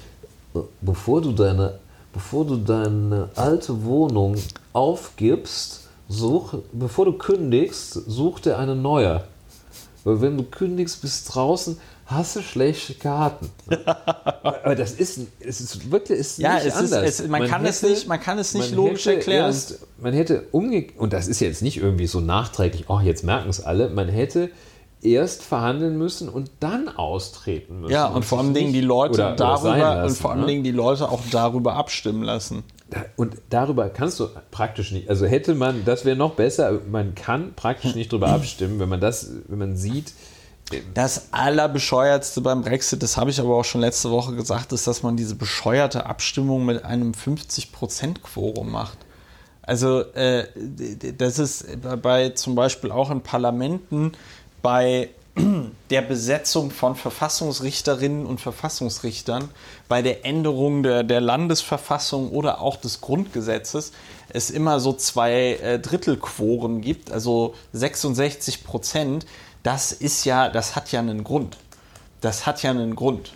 bevor 0.83 1.21
du 1.21 1.33
deine, 1.33 1.81
bevor 2.13 2.45
du 2.45 2.55
deine 2.57 3.31
alte 3.35 3.85
Wohnung 3.85 4.37
aufgibst, 4.73 5.86
such, 6.09 6.55
bevor 6.73 7.05
du 7.07 7.13
kündigst, 7.15 7.93
such 7.93 8.41
dir 8.41 8.59
eine 8.59 8.75
neue. 8.77 9.25
weil 10.05 10.21
wenn 10.21 10.37
du 10.37 10.45
kündigst 10.45 11.03
bis 11.03 11.25
draußen, 11.25 11.79
hast 12.07 12.37
du 12.37 12.41
schlechte 12.43 12.95
Karten. 12.95 13.51
Aber 14.43 14.77
das 14.77 14.93
ist, 14.93 15.19
es 15.41 15.61
ist 15.61 15.91
wirklich 15.91 16.19
ist 16.21 16.39
Ja, 16.39 16.55
nicht 16.55 16.67
es 16.67 16.81
ist, 16.81 16.93
anders. 16.93 17.21
es, 17.21 17.27
man, 17.29 17.47
kann 17.49 17.65
es 17.67 17.83
hätte- 17.83 17.93
nicht, 17.93 18.07
man 18.07 18.21
kann 18.21 18.39
es 18.39 18.55
nicht 18.55 18.71
man 18.71 18.77
logisch 18.77 19.07
erklären. 19.09 19.47
Erst, 19.47 19.81
man 20.01 20.13
hätte 20.15 20.45
umge 20.53 20.87
und 20.97 21.13
das 21.13 21.27
ist 21.27 21.41
jetzt 21.41 21.63
nicht 21.63 21.79
irgendwie 21.79 22.07
so 22.07 22.21
nachträglich, 22.21 22.85
oh, 22.89 23.01
jetzt 23.01 23.25
merken 23.25 23.49
es 23.51 23.61
alle, 23.61 23.91
man 23.91 24.09
hätte 24.09 24.51
erst 25.03 25.43
verhandeln 25.43 25.99
müssen 25.99 26.29
und 26.29 26.51
dann 26.61 26.89
austreten 26.89 27.81
müssen. 27.81 27.93
ja, 27.93 28.07
und 28.07 28.25
vor 28.25 28.39
allen 28.39 28.55
Dingen 28.55 28.73
die 28.73 28.81
Leute 28.81 29.15
oder- 29.15 29.27
oder 29.33 29.37
darüber 29.37 29.77
lassen, 29.79 30.11
und 30.11 30.17
vor 30.19 30.31
allen 30.31 30.41
ne? 30.43 30.47
Dingen 30.47 30.65
die 30.65 30.71
Leute 30.71 31.09
auch 31.11 31.21
darüber 31.33 31.75
abstimmen 31.75 32.23
lassen. 32.23 32.63
Und 33.17 33.37
darüber 33.51 33.89
kannst 33.89 34.21
du 34.21 34.29
praktisch 34.51 34.93
nicht, 34.93 35.11
also 35.11 35.27
hätte 35.27 35.55
man, 35.55 35.85
das 35.85 36.05
wäre 36.05 36.17
noch 36.17 36.35
besser, 36.35 36.81
man 36.89 37.15
kann 37.17 37.53
praktisch 37.55 37.97
nicht 37.97 38.13
darüber 38.13 38.29
abstimmen, 38.29 38.79
wenn 38.79 38.89
man 38.89 39.01
das, 39.01 39.29
wenn 39.49 39.59
man 39.59 39.77
sieht, 39.77 40.13
Das 40.95 41.29
allerbescheuertste 41.33 42.41
beim 42.41 42.63
Brexit, 42.63 43.03
das 43.03 43.17
habe 43.17 43.31
ich 43.31 43.39
aber 43.39 43.55
auch 43.57 43.65
schon 43.65 43.81
letzte 43.81 44.11
Woche 44.11 44.35
gesagt, 44.35 44.73
ist, 44.73 44.87
dass 44.87 45.03
man 45.05 45.17
diese 45.17 45.37
bescheuerte 45.37 46.07
Abstimmung 46.07 46.65
mit 46.65 46.85
einem 46.85 47.13
50%-Quorum 47.13 48.71
macht. 48.71 48.99
Also 49.63 50.01
äh, 50.15 50.47
das 51.19 51.39
ist 51.39 51.67
bei 52.03 52.31
zum 52.31 52.55
Beispiel 52.55 52.91
auch 52.91 53.11
in 53.11 53.21
Parlamenten 53.21 54.13
bei 54.63 55.11
der 55.91 56.03
Besetzung 56.03 56.71
von 56.71 56.97
Verfassungsrichterinnen 56.97 58.27
und 58.27 58.41
Verfassungsrichtern, 58.41 59.51
bei 59.89 60.03
der 60.03 60.25
Änderung 60.25 60.83
der, 60.83 61.03
der 61.05 61.21
Landesverfassung 61.21 62.31
oder 62.31 62.61
auch 62.61 62.77
des 62.77 63.01
Grundgesetzes 63.01 63.93
es 64.29 64.51
immer 64.51 64.81
so 64.81 64.93
zwei 64.93 65.55
äh, 65.55 65.79
Drittelquoren 65.79 66.81
gibt, 66.81 67.13
also 67.13 67.55
66 67.73 68.65
Prozent. 68.65 69.27
Das 69.63 69.93
ist 69.93 70.25
ja, 70.25 70.49
das 70.49 70.77
hat 70.77 70.91
ja 70.93 71.01
einen 71.01 71.25
Grund. 71.25 71.57
Das 72.21 72.47
hat 72.47 72.63
ja 72.63 72.71
einen 72.71 72.97
Grund. 72.97 73.33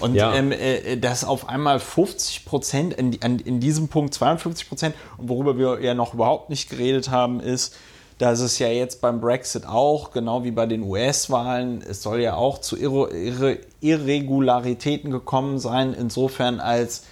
Und 0.00 0.14
Ja. 0.14 0.34
ähm, 0.34 0.52
äh, 0.52 0.96
dass 0.96 1.24
auf 1.24 1.48
einmal 1.48 1.78
50 1.78 2.44
Prozent, 2.44 2.94
in, 2.94 3.12
in 3.12 3.60
diesem 3.60 3.88
Punkt 3.88 4.14
52 4.14 4.68
Prozent, 4.68 4.94
und 5.16 5.28
worüber 5.28 5.58
wir 5.58 5.80
ja 5.80 5.94
noch 5.94 6.14
überhaupt 6.14 6.50
nicht 6.50 6.68
geredet 6.70 7.10
haben, 7.10 7.40
ist, 7.40 7.76
dass 8.18 8.40
es 8.40 8.58
ja 8.58 8.68
jetzt 8.68 9.00
beim 9.00 9.20
Brexit 9.20 9.66
auch, 9.66 10.10
genau 10.10 10.44
wie 10.44 10.50
bei 10.50 10.66
den 10.66 10.82
US-Wahlen, 10.82 11.82
es 11.82 12.02
soll 12.02 12.20
ja 12.20 12.34
auch 12.34 12.58
zu 12.58 12.76
Irre, 12.76 13.10
Irre, 13.10 13.58
Irregularitäten 13.80 15.10
gekommen 15.10 15.58
sein, 15.58 15.94
insofern 15.94 16.60
als 16.60 17.04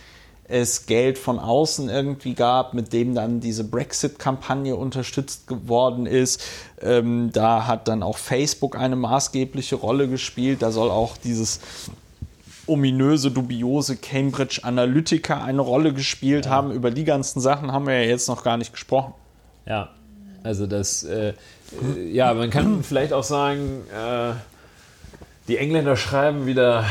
es 0.51 0.87
Geld 0.87 1.17
von 1.17 1.39
außen 1.39 1.89
irgendwie 1.89 2.35
gab, 2.35 2.75
mit 2.75 2.93
dem 2.93 3.15
dann 3.15 3.41
diese 3.41 3.65
Brexit-Kampagne 3.65 4.75
unterstützt 4.75 5.47
geworden 5.47 6.07
ist. 6.07 6.43
Ähm, 6.83 7.31
da 7.33 7.67
hat 7.69 7.87
dann 7.87 8.03
auch 8.03 8.19
Facebook 8.19 8.77
eine 8.77 8.97
maßgebliche 8.97 9.77
Rolle 9.77 10.09
gespielt. 10.09 10.63
Da 10.63 10.73
soll 10.73 10.91
auch 10.91 11.17
dieses 11.17 11.61
ominöse, 12.67 13.31
dubiose 13.31 13.97
Cambridge 13.97 14.61
Analytica 14.63 15.43
eine 15.43 15.61
Rolle 15.61 15.95
gespielt 15.95 16.49
haben. 16.49 16.73
Über 16.73 16.91
die 16.91 17.05
ganzen 17.05 17.41
Sachen 17.41 17.73
haben 17.73 17.87
wir 17.87 17.95
ja 17.95 18.09
jetzt 18.09 18.29
noch 18.29 18.43
gar 18.43 18.57
nicht 18.57 18.73
gesprochen. 18.73 19.15
Ja, 19.67 19.91
also 20.43 20.67
das, 20.67 21.03
äh, 21.05 21.29
äh, 21.29 21.35
ja, 22.13 22.33
man 22.35 22.51
kann 22.51 22.83
vielleicht 22.85 23.13
auch 23.13 23.25
sagen, 23.25 23.85
äh, 23.95 24.33
die 25.49 25.59
Engländer 25.59 25.97
schreiben 25.97 26.47
wieder 26.47 26.85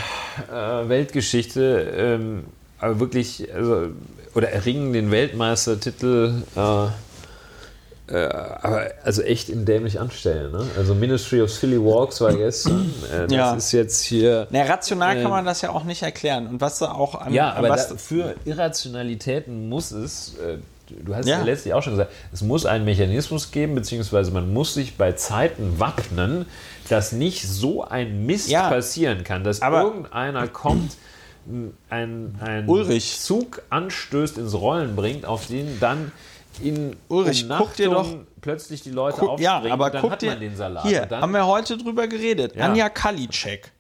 äh, 0.52 0.90
Weltgeschichte, 0.90 1.92
ähm, 1.96 2.46
aber 2.80 3.00
wirklich, 3.00 3.54
also, 3.54 3.88
oder 4.36 4.50
erringen 4.52 4.94
den 4.94 5.12
Weltmeistertitel, 5.12 6.44
äh, 6.56 6.88
aber 8.12 8.90
also 9.04 9.22
echt 9.22 9.50
im 9.50 9.66
dämlich 9.66 10.00
anstellen. 10.00 10.52
Ne? 10.52 10.66
Also 10.76 10.96
Ministry 10.96 11.42
of 11.44 11.52
Silly 11.52 11.80
Walks 11.80 12.20
war 12.22 12.34
gestern, 12.34 12.92
das 13.12 13.32
Ja. 13.32 13.54
ist 13.54 13.72
jetzt 13.72 14.02
hier. 14.02 14.48
Na, 14.50 14.64
rational 14.64 15.22
kann 15.22 15.30
man 15.30 15.46
das 15.46 15.62
ja 15.62 15.70
auch 15.70 15.84
nicht 15.84 16.02
erklären. 16.02 16.48
Und 16.48 16.60
was 16.62 16.80
da 16.80 16.92
auch 16.92 17.14
an 17.14 17.32
Ja, 17.34 17.54
aber 17.54 17.70
was, 17.70 17.90
da, 17.90 17.96
für 17.98 18.34
Irrationalitäten 18.46 19.70
muss 19.70 19.92
es, 19.92 20.34
du 20.90 21.16
hast 21.16 21.28
ja. 21.28 21.40
Ja. 21.40 21.44
letztlich 21.44 21.74
auch 21.74 21.84
schon 21.84 21.94
gesagt, 21.94 22.12
es 22.32 22.42
muss 22.42 22.66
einen 22.66 22.86
Mechanismus 22.86 23.52
geben, 23.52 23.76
beziehungsweise 23.76 24.32
man 24.32 24.52
muss 24.54 24.74
sich 24.74 24.98
bei 24.98 25.12
Zeiten 25.14 25.80
wappnen, 25.80 26.46
dass 26.90 27.12
nicht 27.12 27.48
so 27.48 27.84
ein 27.84 28.26
Mist 28.26 28.50
Ja. 28.50 28.70
passieren 28.70 29.24
kann, 29.24 29.44
dass 29.44 29.62
Aber- 29.62 29.82
irgendeiner 29.84 30.48
kommt, 30.48 30.98
ein, 31.90 32.36
ein 32.42 32.68
Ulrich. 32.68 33.20
Zug 33.22 33.62
anstößt, 33.70 34.38
ins 34.38 34.54
Rollen 34.54 34.96
bringt, 34.96 35.26
auf 35.26 35.48
den 35.48 35.80
dann 35.80 36.12
in 36.62 36.96
Ulrich, 37.08 37.46
guck 37.50 37.76
dir 37.76 37.90
Umnachtung 37.90 38.28
plötzlich 38.42 38.82
die 38.84 38.92
Leute 38.92 39.18
guck, 39.20 39.40
ja, 39.40 39.54
aufspringen, 39.56 39.72
aber 39.74 39.90
dann 39.90 40.02
guck 40.02 40.12
hat 40.12 40.22
dir 40.22 40.32
man 40.32 40.40
den 40.42 40.56
Salat. 40.56 40.86
hier 40.86 41.08
haben 41.10 41.32
wir 41.34 41.48
heute 41.48 41.78
drüber 41.78 42.08
geredet. 42.08 42.56
Ja. 42.56 42.66
Anja 42.66 42.90
Kalitschek. 42.90 43.72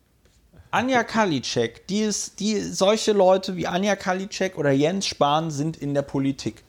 Anja 0.71 1.03
Kalitschek, 1.03 1.87
die 1.87 2.01
ist, 2.01 2.39
die 2.39 2.59
solche 2.59 3.11
Leute 3.11 3.55
wie 3.55 3.67
Anja 3.67 3.95
Kalitschek 3.95 4.57
oder 4.57 4.71
Jens 4.71 5.07
Spahn 5.07 5.49
sind 5.51 5.77
in 5.77 5.93
der 5.93 6.03
Politik. 6.03 6.63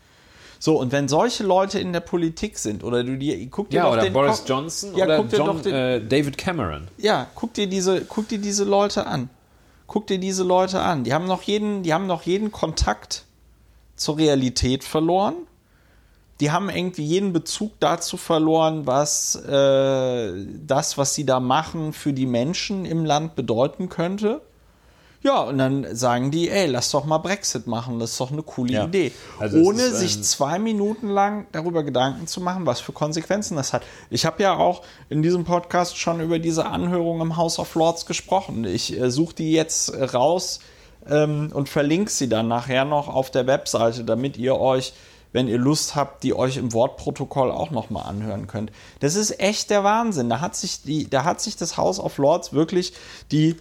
So, 0.62 0.78
und 0.78 0.92
wenn 0.92 1.08
solche 1.08 1.42
Leute 1.42 1.80
in 1.80 1.94
der 1.94 2.00
Politik 2.00 2.58
sind, 2.58 2.84
oder 2.84 3.02
du 3.02 3.16
dir, 3.16 3.46
guck 3.48 3.70
dir 3.70 3.76
ja, 3.78 3.84
doch 3.84 3.92
oder 3.94 4.02
den 4.02 4.12
Boris 4.12 4.40
guck- 4.40 4.48
Johnson 4.50 4.94
Ja, 4.94 5.06
oder 5.06 5.16
guck 5.16 5.30
dir 5.30 5.38
John, 5.38 5.46
doch 5.46 5.62
den, 5.62 5.74
äh, 5.74 6.00
David 6.06 6.36
Cameron. 6.36 6.86
ja, 6.98 7.26
guck 7.34 7.54
dir 7.54 7.66
diese, 7.66 8.02
guck 8.04 8.28
dir 8.28 8.38
diese 8.38 8.64
Leute 8.64 9.06
an. 9.06 9.30
Guck 9.86 10.06
dir 10.06 10.18
diese 10.18 10.44
Leute 10.44 10.80
an. 10.80 11.02
Die 11.02 11.14
haben 11.14 11.24
noch 11.26 11.42
jeden, 11.42 11.82
die 11.82 11.94
haben 11.94 12.06
noch 12.06 12.22
jeden 12.22 12.52
Kontakt 12.52 13.24
zur 13.96 14.18
Realität 14.18 14.84
verloren. 14.84 15.34
Die 16.40 16.50
haben 16.50 16.68
irgendwie 16.70 17.04
jeden 17.04 17.32
Bezug 17.32 17.72
dazu 17.80 18.16
verloren, 18.18 18.86
was 18.86 19.36
äh, 19.36 20.46
das, 20.66 20.96
was 20.98 21.14
sie 21.14 21.24
da 21.24 21.40
machen, 21.40 21.92
für 21.94 22.12
die 22.12 22.26
Menschen 22.26 22.84
im 22.84 23.04
Land 23.06 23.34
bedeuten 23.34 23.88
könnte. 23.88 24.42
Ja, 25.22 25.42
und 25.42 25.58
dann 25.58 25.94
sagen 25.94 26.30
die, 26.30 26.48
ey, 26.48 26.66
lass 26.66 26.90
doch 26.90 27.04
mal 27.04 27.18
Brexit 27.18 27.66
machen, 27.66 27.98
das 27.98 28.12
ist 28.12 28.20
doch 28.20 28.32
eine 28.32 28.42
coole 28.42 28.72
Ja. 28.72 28.84
Idee. 28.84 29.12
Also 29.38 29.58
Ohne 29.58 29.82
ist 29.82 29.98
sich 29.98 30.22
zwei 30.22 30.58
Minuten 30.58 31.08
lang 31.08 31.46
darüber 31.52 31.82
Gedanken 31.82 32.26
zu 32.26 32.40
machen, 32.40 32.64
was 32.64 32.80
für 32.80 32.92
Konsequenzen 32.92 33.56
das 33.56 33.74
hat. 33.74 33.82
Ich 34.08 34.24
habe 34.24 34.42
ja 34.42 34.56
auch 34.56 34.82
in 35.10 35.22
diesem 35.22 35.44
Podcast 35.44 35.98
schon 35.98 36.20
über 36.20 36.38
diese 36.38 36.64
Anhörung 36.64 37.20
im 37.20 37.36
House 37.36 37.58
of 37.58 37.74
Lords 37.74 38.06
gesprochen. 38.06 38.64
Ich 38.64 38.98
äh, 38.98 39.10
suche 39.10 39.34
die 39.34 39.52
jetzt 39.52 39.90
äh, 39.90 40.04
raus 40.04 40.60
ähm, 41.06 41.50
und 41.52 41.68
verlinke 41.68 42.10
sie 42.10 42.30
dann 42.30 42.48
nachher 42.48 42.86
noch 42.86 43.08
auf 43.08 43.30
der 43.30 43.46
Webseite, 43.46 44.04
damit 44.04 44.38
ihr 44.38 44.56
euch, 44.58 44.94
wenn 45.32 45.48
ihr 45.48 45.58
Lust 45.58 45.96
habt, 45.96 46.22
die 46.22 46.32
euch 46.34 46.56
im 46.56 46.72
Wortprotokoll 46.72 47.50
auch 47.50 47.70
noch 47.70 47.90
mal 47.90 48.02
anhören 48.02 48.46
könnt. 48.46 48.72
Das 49.00 49.16
ist 49.16 49.38
echt 49.38 49.68
der 49.68 49.84
Wahnsinn. 49.84 50.30
Da 50.30 50.40
hat 50.40 50.56
sich, 50.56 50.82
die, 50.82 51.10
da 51.10 51.24
hat 51.24 51.42
sich 51.42 51.56
das 51.56 51.76
House 51.76 52.00
of 52.00 52.16
Lords 52.16 52.54
wirklich 52.54 52.94
die 53.30 53.56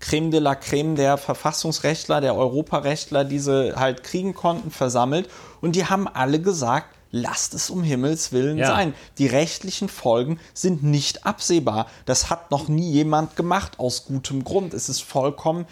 Creme 0.00 0.30
de 0.30 0.40
la 0.40 0.54
Creme 0.54 0.96
der 0.96 1.18
Verfassungsrechtler, 1.18 2.20
der 2.20 2.34
Europarechtler, 2.34 3.24
die 3.24 3.38
sie 3.38 3.74
halt 3.76 4.02
kriegen 4.02 4.34
konnten, 4.34 4.70
versammelt. 4.70 5.28
Und 5.60 5.76
die 5.76 5.84
haben 5.86 6.08
alle 6.08 6.40
gesagt, 6.40 6.94
lasst 7.12 7.54
es 7.54 7.70
um 7.70 7.82
Himmels 7.82 8.32
Willen 8.32 8.58
Ja. 8.58 8.68
sein. 8.68 8.94
Die 9.18 9.26
rechtlichen 9.26 9.88
Folgen 9.88 10.38
sind 10.54 10.82
nicht 10.82 11.26
absehbar. 11.26 11.86
Das 12.06 12.30
hat 12.30 12.50
noch 12.50 12.68
nie 12.68 12.90
jemand 12.90 13.36
gemacht 13.36 13.78
aus 13.78 14.04
gutem 14.06 14.44
Grund. 14.44 14.74
Es 14.74 14.88
ist 14.88 15.02
vollkommen 15.02 15.66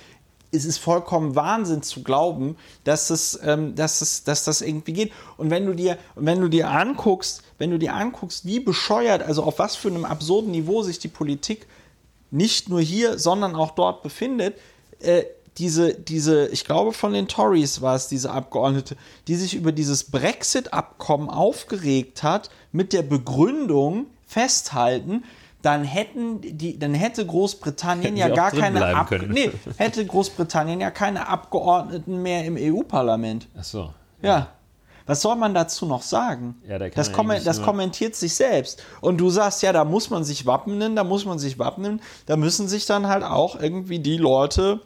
es 0.51 0.65
ist 0.65 0.79
vollkommen 0.79 1.37
Wahnsinn 1.37 1.83
zu 1.83 2.03
glauben, 2.03 2.57
dass 2.85 3.11
es, 3.11 3.39
ähm, 3.45 3.75
dass 3.75 4.01
es, 4.01 4.25
dass 4.25 4.45
das 4.45 4.63
irgendwie 4.63 4.95
geht. 4.95 5.13
Und 5.37 5.51
wenn 5.51 5.67
du 5.67 5.75
dir, 5.75 5.99
wenn 6.15 6.41
du 6.41 6.49
dir 6.49 6.71
anguckst, 6.71 7.43
wenn 7.59 7.71
du 7.71 7.79
dir 7.79 7.95
anguckst, 7.95 8.47
wie 8.47 8.59
bescheuert, 8.59 9.23
also 9.23 9.43
auf 9.43 9.59
was 9.59 9.77
für 9.77 9.89
einem 9.89 10.07
absurden 10.07 10.51
Niveau 10.51 10.83
sich 10.83 10.99
die 10.99 11.09
Politik 11.09 11.67
nicht 12.31 12.69
nur 12.69 12.81
hier, 12.81 13.19
sondern 13.19 13.55
auch 13.55 13.73
dort 13.73 14.03
befindet, 14.03 14.57
äh, 15.01 15.25
diese, 15.59 15.95
diese, 15.95 16.49
ich 16.49 16.65
glaube 16.65 16.93
von 16.93 17.13
den 17.13 17.27
Tories 17.27 17.83
war 17.83 17.97
es 17.97 18.09
diese 18.09 18.31
Abgeordnete, 18.31 18.97
die 19.27 19.35
sich 19.35 19.55
über 19.55 19.73
dieses 19.73 20.05
Brexit-Abkommen 20.05 21.29
aufgeregt 21.29 22.23
hat, 22.23 22.51
mit 22.71 22.93
der 22.93 23.03
Begründung 23.03 24.07
festhalten, 24.27 25.25
dann 25.63 25.83
hätten 25.83 26.41
die, 26.41 26.79
dann 26.79 26.95
hätte 26.95 27.27
Großbritannien 27.27 28.17
Hätten 28.17 28.17
ja 28.17 28.29
gar 28.29 28.53
keine 28.53 28.95
Ab 28.95 29.09
können. 29.09 29.33
nee, 29.33 29.51
hätte 29.77 30.07
Großbritannien 30.07 30.81
ja 30.81 30.93
keine 30.93 31.27
Abgeordneten 31.27 32.23
mehr 32.23 32.45
im 32.45 32.57
EU-Parlament. 32.57 33.49
Ach 33.59 33.65
so. 33.65 33.93
Ja. 34.23 34.49
Was 35.09 35.23
soll 35.23 35.37
man 35.37 35.55
dazu 35.55 35.87
noch 35.87 36.03
sagen? 36.03 36.57
Ja, 36.69 36.79
das, 36.79 37.15
eigentlich 37.15 37.43
das 37.43 37.63
kommentiert 37.63 38.15
sich 38.15 38.35
selbst. 38.35 38.83
Und 39.01 39.17
du 39.17 39.31
sagst, 39.31 39.63
ja, 39.63 39.73
da 39.73 39.85
muss 39.85 40.11
man 40.11 40.23
sich 40.23 40.45
wappnen, 40.45 40.97
da 40.97 41.03
muss 41.03 41.25
man 41.25 41.39
sich 41.39 41.59
wappnen. 41.59 42.03
Da 42.27 42.37
müssen 42.37 42.69
sich 42.69 42.85
dann 42.85 43.09
halt 43.09 43.25
auch 43.25 43.59
irgendwie 43.59 44.01
die 44.01 44.19
Leute, 44.19 44.83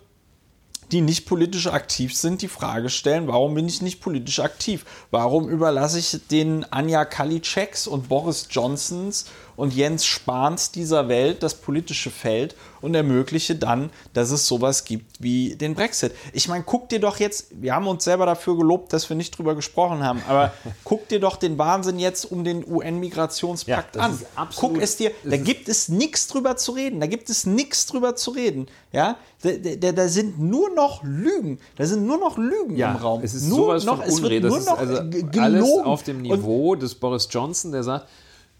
die 0.93 1.01
nicht 1.01 1.27
politisch 1.27 1.67
aktiv 1.67 2.15
sind, 2.15 2.41
die 2.41 2.49
Frage 2.49 2.89
stellen, 2.89 3.27
warum 3.27 3.55
bin 3.55 3.67
ich 3.67 3.83
nicht 3.83 4.01
politisch 4.01 4.39
aktiv? 4.39 4.85
Warum 5.11 5.49
überlasse 5.49 5.99
ich 5.99 6.21
den 6.31 6.71
Anja 6.71 7.05
Kalitscheks 7.05 7.89
und 7.89 8.09
Boris 8.09 8.47
Johnsons 8.51 9.25
und 9.63 9.73
Jens 9.73 10.05
Spahns 10.05 10.73
dieser 10.73 11.07
Welt 11.07 11.45
das 11.45 11.55
politische 11.55 12.11
Feld 12.11 12.57
und 12.81 12.97
ermögliche 12.97 13.55
dann, 13.55 13.91
dass 14.13 14.33
es 14.33 14.49
sowas 14.49 14.83
gibt 14.85 15.23
wie 15.23 15.55
den 15.55 15.75
Brexit. 15.77 16.11
Ich 16.33 16.49
meine, 16.49 16.65
guck 16.65 16.89
dir 16.89 16.99
doch 16.99 17.21
jetzt, 17.21 17.47
wir 17.53 17.73
haben 17.73 17.87
uns 17.87 18.03
selber 18.03 18.27
dafür 18.27 18.57
gelobt, 18.57 18.93
dass 18.93 19.09
wir 19.09 19.15
nicht 19.17 19.39
drüber 19.39 19.55
gesprochen 19.55 20.03
haben, 20.03 20.21
aber 20.29 20.53
guck 20.85 21.07
dir 21.07 21.21
doch 21.21 21.37
den 21.37 21.59
Wahnsinn 21.59 22.01
jetzt 22.01 22.25
um 22.33 22.43
den 22.43 22.65
UN-Migrationspakt 22.67 23.95
Ja, 23.97 24.03
an. 24.03 24.19
absolut- 24.35 24.75
Guck 24.75 24.83
es 24.83 24.97
dir, 24.97 25.13
da 25.23 25.37
gibt 25.37 25.69
es 25.69 25.89
nichts 25.89 26.27
drüber 26.27 26.57
zu 26.57 26.73
reden, 26.73 26.99
da 26.99 27.07
gibt 27.07 27.31
es 27.31 27.47
nichts 27.47 27.87
drüber 27.87 28.17
zu 28.17 28.33
reden. 28.33 28.67
Ja, 28.93 29.17
da, 29.43 29.51
da, 29.53 29.93
da 29.93 30.09
sind 30.09 30.41
nur 30.41 30.71
noch 30.75 31.03
Lügen, 31.05 31.61
da 31.77 31.87
sind 31.87 32.05
nur 32.07 32.19
noch 32.19 32.37
Lügen 32.37 32.77
im 32.77 32.97
Raum. 32.97 33.21
Es 33.23 33.35
ist 33.35 33.45
nur 33.45 33.59
sowas 33.79 33.85
noch, 33.85 33.99
von 34.03 34.09
es 34.09 34.23
wird 34.23 34.43
nur 34.45 34.61
noch 34.61 34.79
also 34.79 35.09
ge- 35.09 35.25
alles 35.41 35.63
gelogen. 35.65 35.85
auf 35.85 36.03
dem 36.03 36.17
Und 36.17 36.23
Niveau 36.23 36.75
des 36.75 36.95
Boris 36.97 37.29
Johnson, 37.31 37.71
der 37.71 37.85
sagt, 37.85 38.09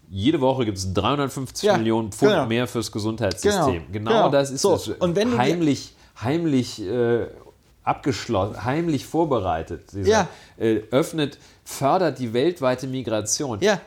jede 0.09 0.41
Woche 0.41 0.65
gibt 0.65 0.77
es 0.77 0.93
350 0.93 1.63
Ja, 1.67 1.77
Millionen 1.77 2.11
Pfund 2.11 2.31
genau. 2.31 2.45
mehr 2.45 2.67
fürs 2.67 2.91
Gesundheitssystem. 2.91 3.65
Genau, 3.65 3.83
Genau, 3.91 4.11
genau. 4.11 4.29
das 4.29 4.51
ist 4.51 4.61
So, 4.61 4.75
es. 4.75 4.87
und 4.89 5.15
wenn 5.15 5.37
heimlich, 5.37 5.93
heimlich 6.21 6.81
äh, 6.81 7.27
abgeschlossen, 7.83 8.63
heimlich 8.63 9.05
vorbereitet. 9.05 9.91
Dieser, 9.93 10.07
Ja. 10.09 10.27
äh, 10.57 10.81
öffnet, 10.91 11.37
fördert 11.65 12.19
die 12.19 12.33
weltweite 12.33 12.87
Migration. 12.87 13.59
Ja, 13.61 13.81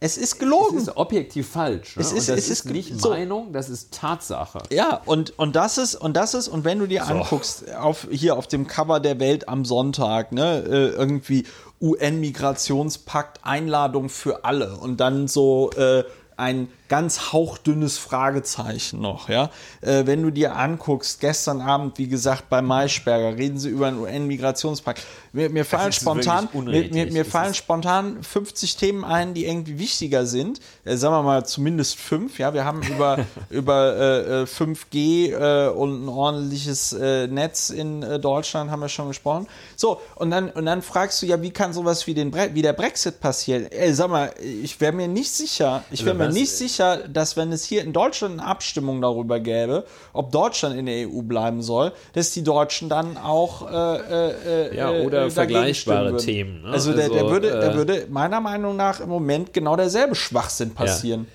es 0.00 0.16
ist 0.18 0.34
Es 0.34 0.38
gelogen. 0.38 0.76
ist 0.78 0.96
objektiv 0.96 1.48
falsch. 1.48 1.96
Ne? 1.96 2.02
Es 2.02 2.12
ist- 2.12 2.28
und 2.28 2.36
das 2.36 2.44
es 2.44 2.50
ist, 2.50 2.64
ist 2.66 2.70
nicht 2.72 3.00
so. 3.00 3.08
Meinung, 3.10 3.52
das 3.52 3.70
ist 3.70 3.92
Tatsache. 3.94 4.58
Ja, 4.70 5.00
und, 5.06 5.36
und 5.38 5.56
das 5.56 5.78
ist, 5.78 5.94
und 5.94 6.14
das 6.16 6.34
ist, 6.34 6.46
und 6.48 6.64
wenn 6.64 6.78
du 6.78 6.86
dir 6.86 7.06
anguckst, 7.06 7.74
auf, 7.74 8.06
hier 8.10 8.36
auf 8.36 8.46
dem 8.46 8.66
Cover 8.66 9.00
der 9.00 9.18
Welt 9.18 9.48
am 9.48 9.64
Sonntag, 9.64 10.30
ne, 10.32 10.58
äh, 10.68 10.88
irgendwie 10.90 11.44
UN-Migrationspakt, 11.80 13.40
Einladung 13.42 14.08
für 14.08 14.44
alle. 14.44 14.76
Und 14.76 15.00
dann 15.00 15.28
so 15.28 15.70
äh, 15.72 16.04
ein 16.36 16.68
ganz 16.88 17.32
hauchdünnes 17.32 17.98
Fragezeichen 17.98 19.00
noch, 19.00 19.28
ja. 19.28 19.50
Äh, 19.80 20.06
wenn 20.06 20.22
du 20.22 20.30
dir 20.30 20.56
anguckst, 20.56 21.20
gestern 21.20 21.60
Abend, 21.60 21.98
wie 21.98 22.08
gesagt, 22.08 22.48
bei 22.50 22.60
Maischberger, 22.60 23.38
reden 23.38 23.58
sie 23.58 23.70
über 23.70 23.88
einen 23.88 23.98
UN-Migrationspakt. 23.98 25.02
Mir, 25.32 25.50
mir 25.50 25.64
fallen 25.64 25.92
spontan, 25.92 26.48
mir, 26.52 26.88
mir, 26.90 27.10
mir 27.10 27.24
fallen 27.24 27.54
spontan 27.54 28.22
50 28.22 28.76
Themen 28.76 29.04
ein, 29.04 29.34
die 29.34 29.46
irgendwie 29.46 29.78
wichtiger 29.78 30.26
sind. 30.26 30.60
Äh, 30.84 30.96
sagen 30.96 31.14
wir 31.14 31.22
mal 31.22 31.46
zumindest 31.46 31.96
fünf. 31.96 32.38
Ja, 32.38 32.52
wir 32.52 32.64
haben 32.64 32.82
über, 32.82 33.24
über 33.50 33.96
äh, 33.96 34.42
äh, 34.42 34.44
5G 34.44 35.32
äh, 35.32 35.68
und 35.70 36.04
ein 36.04 36.08
ordentliches 36.08 36.92
äh, 36.92 37.26
Netz 37.26 37.70
in 37.70 38.02
äh, 38.02 38.20
Deutschland 38.20 38.70
haben 38.70 38.80
wir 38.80 38.88
schon 38.88 39.08
gesprochen. 39.08 39.48
So, 39.76 40.00
und 40.16 40.30
dann, 40.30 40.50
und 40.50 40.66
dann 40.66 40.82
fragst 40.82 41.22
du 41.22 41.26
ja, 41.26 41.40
wie 41.40 41.50
kann 41.50 41.72
sowas 41.72 42.06
wie, 42.06 42.14
den 42.14 42.30
Bre 42.30 42.50
wie 42.52 42.62
der 42.62 42.74
Brexit 42.74 43.20
passieren? 43.20 43.66
Ey, 43.70 43.94
sag 43.94 44.10
mal, 44.10 44.32
ich 44.40 44.80
wäre 44.80 44.92
mir 44.92 45.08
nicht 45.08 45.32
sicher, 45.32 45.82
ich 45.90 46.04
wäre 46.04 46.14
mir 46.14 46.28
nicht 46.28 46.52
sicher, 46.52 46.73
dass 46.78 47.36
wenn 47.36 47.52
es 47.52 47.64
hier 47.64 47.82
in 47.82 47.92
Deutschland 47.92 48.40
eine 48.40 48.48
Abstimmung 48.48 49.00
darüber 49.00 49.40
gäbe, 49.40 49.84
ob 50.12 50.32
Deutschland 50.32 50.76
in 50.76 50.86
der 50.86 51.08
EU 51.08 51.22
bleiben 51.22 51.62
soll, 51.62 51.92
dass 52.12 52.32
die 52.32 52.42
Deutschen 52.42 52.88
dann 52.88 53.16
auch 53.16 53.70
äh, 53.70 54.70
äh, 54.70 54.76
Ja, 54.76 54.92
äh, 54.92 55.04
oder 55.06 55.18
dagegen 55.18 55.30
vergleichbare. 55.32 56.16
Themen, 56.16 56.62
ne? 56.62 56.68
Also, 56.70 56.92
der, 56.92 57.08
der, 57.08 57.22
Also, 57.22 57.30
würde, 57.30 57.50
der 57.50 57.72
äh, 57.72 57.74
würde 57.74 58.06
meiner 58.10 58.40
Meinung 58.40 58.76
nach 58.76 59.00
im 59.00 59.08
Moment 59.08 59.52
genau 59.52 59.76
derselbe 59.76 60.14
Schwachsinn 60.14 60.74
passieren. 60.74 61.26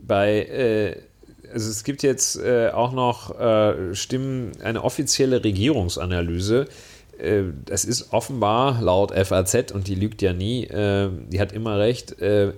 bei, 0.00 0.42
äh, 0.44 0.96
also 1.52 1.70
es 1.70 1.84
gibt 1.84 2.02
jetzt 2.02 2.36
äh, 2.36 2.70
auch 2.70 2.92
noch 2.92 3.38
äh, 3.38 3.94
Stimmen, 3.94 4.52
eine 4.62 4.82
offizielle 4.82 5.42
Regierungsanalyse. 5.44 6.66
Äh, 7.18 7.44
das 7.64 7.84
ist 7.84 8.12
offenbar 8.12 8.80
laut 8.82 9.12
FAZ, 9.12 9.72
und 9.72 9.88
die 9.88 9.94
lügt 9.94 10.22
ja 10.22 10.32
nie, 10.32 10.64
äh, 10.64 11.08
die 11.28 11.40
hat 11.40 11.52
immer 11.52 11.78
recht, 11.78 12.20
äh, 12.20 12.52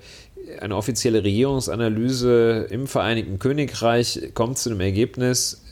eine 0.60 0.76
offizielle 0.76 1.22
Regierungsanalyse 1.24 2.66
im 2.70 2.86
Vereinigten 2.86 3.38
Königreich 3.38 4.30
kommt 4.34 4.58
zu 4.58 4.70
dem 4.70 4.80
Ergebnis, 4.80 5.62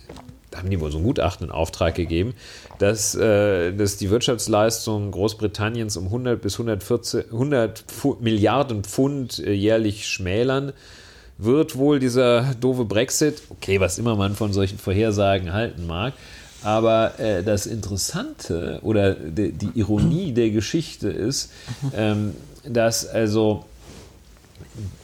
da 0.50 0.58
haben 0.58 0.70
die 0.70 0.80
wohl 0.80 0.90
so 0.90 0.98
ein 0.98 1.04
Gutachten 1.04 1.46
in 1.46 1.52
Auftrag 1.52 1.94
gegeben, 1.94 2.34
dass, 2.78 3.14
äh, 3.14 3.72
dass 3.72 3.96
die 3.96 4.10
Wirtschaftsleistung 4.10 5.10
Großbritanniens 5.10 5.96
um 5.96 6.06
100 6.06 6.40
bis 6.40 6.54
114, 6.54 7.24
100 7.30 7.84
Pfu- 7.88 8.16
Milliarden 8.20 8.84
Pfund 8.84 9.38
äh, 9.38 9.52
jährlich 9.52 10.06
schmälern. 10.06 10.72
Wird 11.38 11.76
wohl 11.76 11.98
dieser 11.98 12.54
doofe 12.54 12.86
Brexit, 12.86 13.42
okay, 13.50 13.78
was 13.80 13.98
immer 13.98 14.16
man 14.16 14.34
von 14.34 14.54
solchen 14.54 14.78
Vorhersagen 14.78 15.52
halten 15.52 15.86
mag, 15.86 16.14
aber 16.62 17.20
äh, 17.20 17.42
das 17.42 17.66
Interessante 17.66 18.78
oder 18.82 19.12
die, 19.14 19.52
die 19.52 19.70
Ironie 19.74 20.32
der 20.32 20.48
Geschichte 20.48 21.08
ist, 21.10 21.52
ähm, 21.94 22.34
dass 22.64 23.06
also 23.06 23.66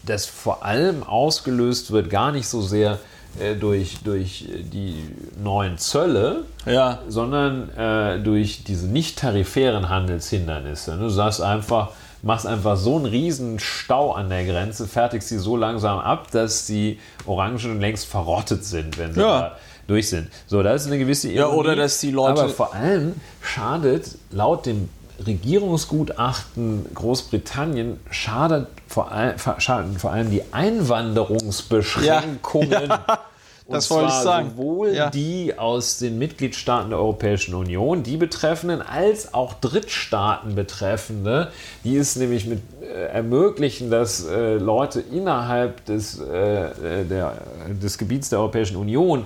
das 0.05 0.27
vor 0.27 0.65
allem 0.65 1.03
ausgelöst 1.03 1.91
wird, 1.93 2.11
gar 2.11 2.33
nicht 2.33 2.47
so 2.49 2.61
sehr 2.61 2.99
äh, 3.41 3.55
durch, 3.55 3.99
durch 4.05 4.43
äh, 4.53 4.63
die 4.63 4.97
neuen 5.43 5.79
Zölle, 5.79 6.45
Ja. 6.67 6.99
sondern 7.09 7.71
äh, 7.77 8.19
durch 8.21 8.65
diese 8.65 8.87
nicht 8.87 9.19
tarifären 9.19 9.89
Handelshindernisse. 9.89 10.97
Du 10.99 11.09
sagst 11.09 11.41
einfach, 11.41 11.91
machst 12.23 12.47
einfach 12.47 12.77
so 12.77 12.97
einen 12.97 13.07
riesen 13.07 13.59
Stau 13.59 14.13
an 14.13 14.29
der 14.29 14.45
Grenze, 14.45 14.87
fertigst 14.87 15.29
sie 15.29 15.39
so 15.39 15.57
langsam 15.57 15.99
ab, 15.99 16.31
dass 16.31 16.67
die 16.67 16.99
Orangen 17.27 17.81
längst 17.81 18.07
verrottet 18.07 18.65
sind, 18.65 18.99
wenn 18.99 19.15
sie 19.15 19.21
Ja. 19.21 19.41
da 19.41 19.57
durch 19.89 20.09
sind. 20.11 20.29
So, 20.47 20.63
das 20.63 20.83
ist 20.83 20.89
eine 20.89 20.99
gewisse 20.99 21.29
Ja, 21.33 21.47
Ironie. 21.47 21.59
oder 21.59 21.77
dass 21.77 21.99
die 22.01 22.11
Leute- 22.13 22.43
Aber 22.43 22.49
vor 22.51 22.75
allem 22.75 23.15
schadet 23.41 24.17
laut 24.31 24.67
dem 24.67 24.89
Regierungsgutachten 25.27 26.87
Großbritannien 26.95 27.99
schadet 28.11 28.67
vor, 28.93 29.11
all, 29.11 29.37
vor 29.39 30.13
allem 30.13 30.31
die 30.31 30.43
Einwanderungsbeschränkungen. 30.53 32.91
Und 32.91 33.01
das 33.69 33.91
wollte 33.91 34.09
ich 34.09 34.15
sagen. 34.15 34.51
Sowohl 34.51 34.95
Ja. 34.95 35.09
die 35.09 35.55
aus 35.57 35.97
den 35.99 36.19
Mitgliedstaaten 36.19 36.91
der 36.91 36.99
Europäischen 36.99 37.55
Union, 37.55 38.03
die 38.03 38.19
betreffenden, 38.19 38.83
als 38.83 39.33
auch 39.33 39.55
Drittstaaten 39.55 40.55
betreffende, 40.55 41.51
die 41.85 41.97
es 41.97 42.17
nämlich 42.17 42.47
mit 42.47 42.61
äh, 42.83 43.07
ermöglichen, 43.07 43.91
dass 43.91 44.27
äh, 44.27 44.57
Leute 44.57 45.01
innerhalb 45.01 45.83
des, 45.87 46.21
äh, 46.21 47.01
äh, 47.01 47.05
der, 47.09 47.39
des 47.83 47.97
Gebiets 47.97 48.29
der 48.29 48.41
Europäischen 48.41 48.77
Union 48.77 49.25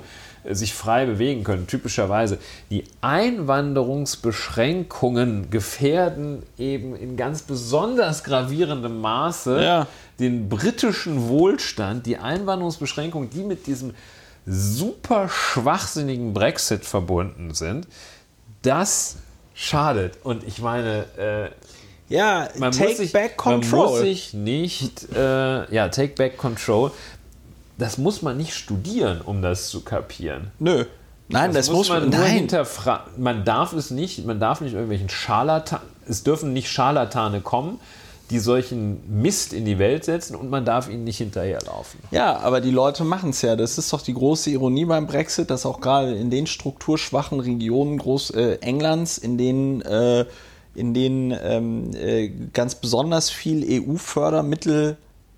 sich 0.55 0.74
frei 0.74 1.06
bewegen 1.06 1.44
können. 1.44 1.66
Typischerweise 1.66 2.39
die 2.70 2.85
Einwanderungsbeschränkungen 3.01 5.51
gefährden 5.51 6.43
eben 6.59 6.94
in 6.97 7.16
ganz 7.16 7.43
besonders 7.43 8.24
gravierendem 8.24 9.01
Maße 9.01 9.62
Ja. 9.62 9.86
den 10.18 10.48
britischen 10.48 11.28
Wohlstand, 11.28 12.06
die 12.06 12.18
Einwanderungsbeschränkungen, 12.18 13.31
die 13.31 13.43
mit 13.43 13.66
diesem 13.66 13.94
super 14.47 15.28
schwachsinnigen 15.28 16.32
Brexit 16.32 16.85
verbunden 16.85 17.52
sind, 17.55 17.86
das 18.62 19.16
schadet. 19.55 20.18
Und 20.23 20.44
ich 20.47 20.60
meine, 20.60 21.05
äh, 21.18 21.51
Ja, 22.09 22.48
man, 22.59 22.70
take 22.70 22.90
muss 22.90 22.97
sich, 22.98 23.12
back 23.12 23.44
man 23.44 23.56
muss 23.59 23.70
control. 23.70 23.98
sich 24.01 24.32
nicht, 24.32 25.09
äh, 25.12 25.74
ja, 25.74 25.89
take 25.89 26.14
back 26.14 26.36
control, 26.39 26.93
das 27.78 27.98
muss 27.98 28.23
man 28.23 28.36
nicht 28.36 28.55
studieren, 28.55 29.20
um 29.20 29.43
das 29.43 29.69
zu 29.69 29.82
kapieren. 29.82 30.51
Nö. 30.59 30.85
Nein, 31.28 31.53
das, 31.53 31.70
muss 31.70 31.89
man, 31.89 32.09
nur 32.09 32.24
hinterfragen. 32.24 33.20
Man 33.23 33.44
darf 33.44 33.73
es 33.73 33.90
nicht, 33.90 34.24
man 34.24 34.39
darf 34.39 34.61
nicht 34.61 34.74
irgendwelchen 34.74 35.09
Scharlatan, 35.09 35.81
es 36.09 36.23
dürfen 36.23 36.53
nicht 36.53 36.70
Scharlatane 36.70 37.40
kommen, 37.40 37.81
die 38.31 38.39
solchen 38.39 39.01
Mist 39.23 39.53
in 39.53 39.65
die 39.65 39.78
Welt 39.78 40.05
setzen 40.05 40.36
und 40.36 40.51
man 40.51 40.65
darf 40.65 40.89
ihnen 40.89 41.05
nicht 41.05 41.19
hinterherlaufen. 41.19 42.01
Ja, 42.11 42.39
aber 42.39 42.61
die 42.61 42.70
Leute 42.70 43.05
machen 43.05 43.31
es 43.31 43.43
ja. 43.43 43.57
Das 43.57 43.77
ist 43.77 43.93
doch 43.93 44.03
die 44.03 44.15
große 44.15 44.51
Ironie 44.51 44.85
beim 44.85 45.07
Brexit, 45.07 45.51
dass 45.51 45.66
auch 45.66 45.81
gerade 45.81 46.15
in 46.15 46.31
den 46.31 46.47
strukturschwachen 46.47 47.40
Regionen 47.40 47.98
Groß, 47.98 48.31
äh, 48.31 48.59
Englands, 48.61 49.19
in 49.19 49.39
denen, 49.39 49.82
äh, 49.82 50.27
in 50.74 50.94
denen 50.94 51.36
ähm, 51.40 51.90
äh, 51.94 52.28
ganz 52.53 52.77
besonders 52.77 53.31
viel 53.31 53.65
EU-Fördermittel 53.82 54.97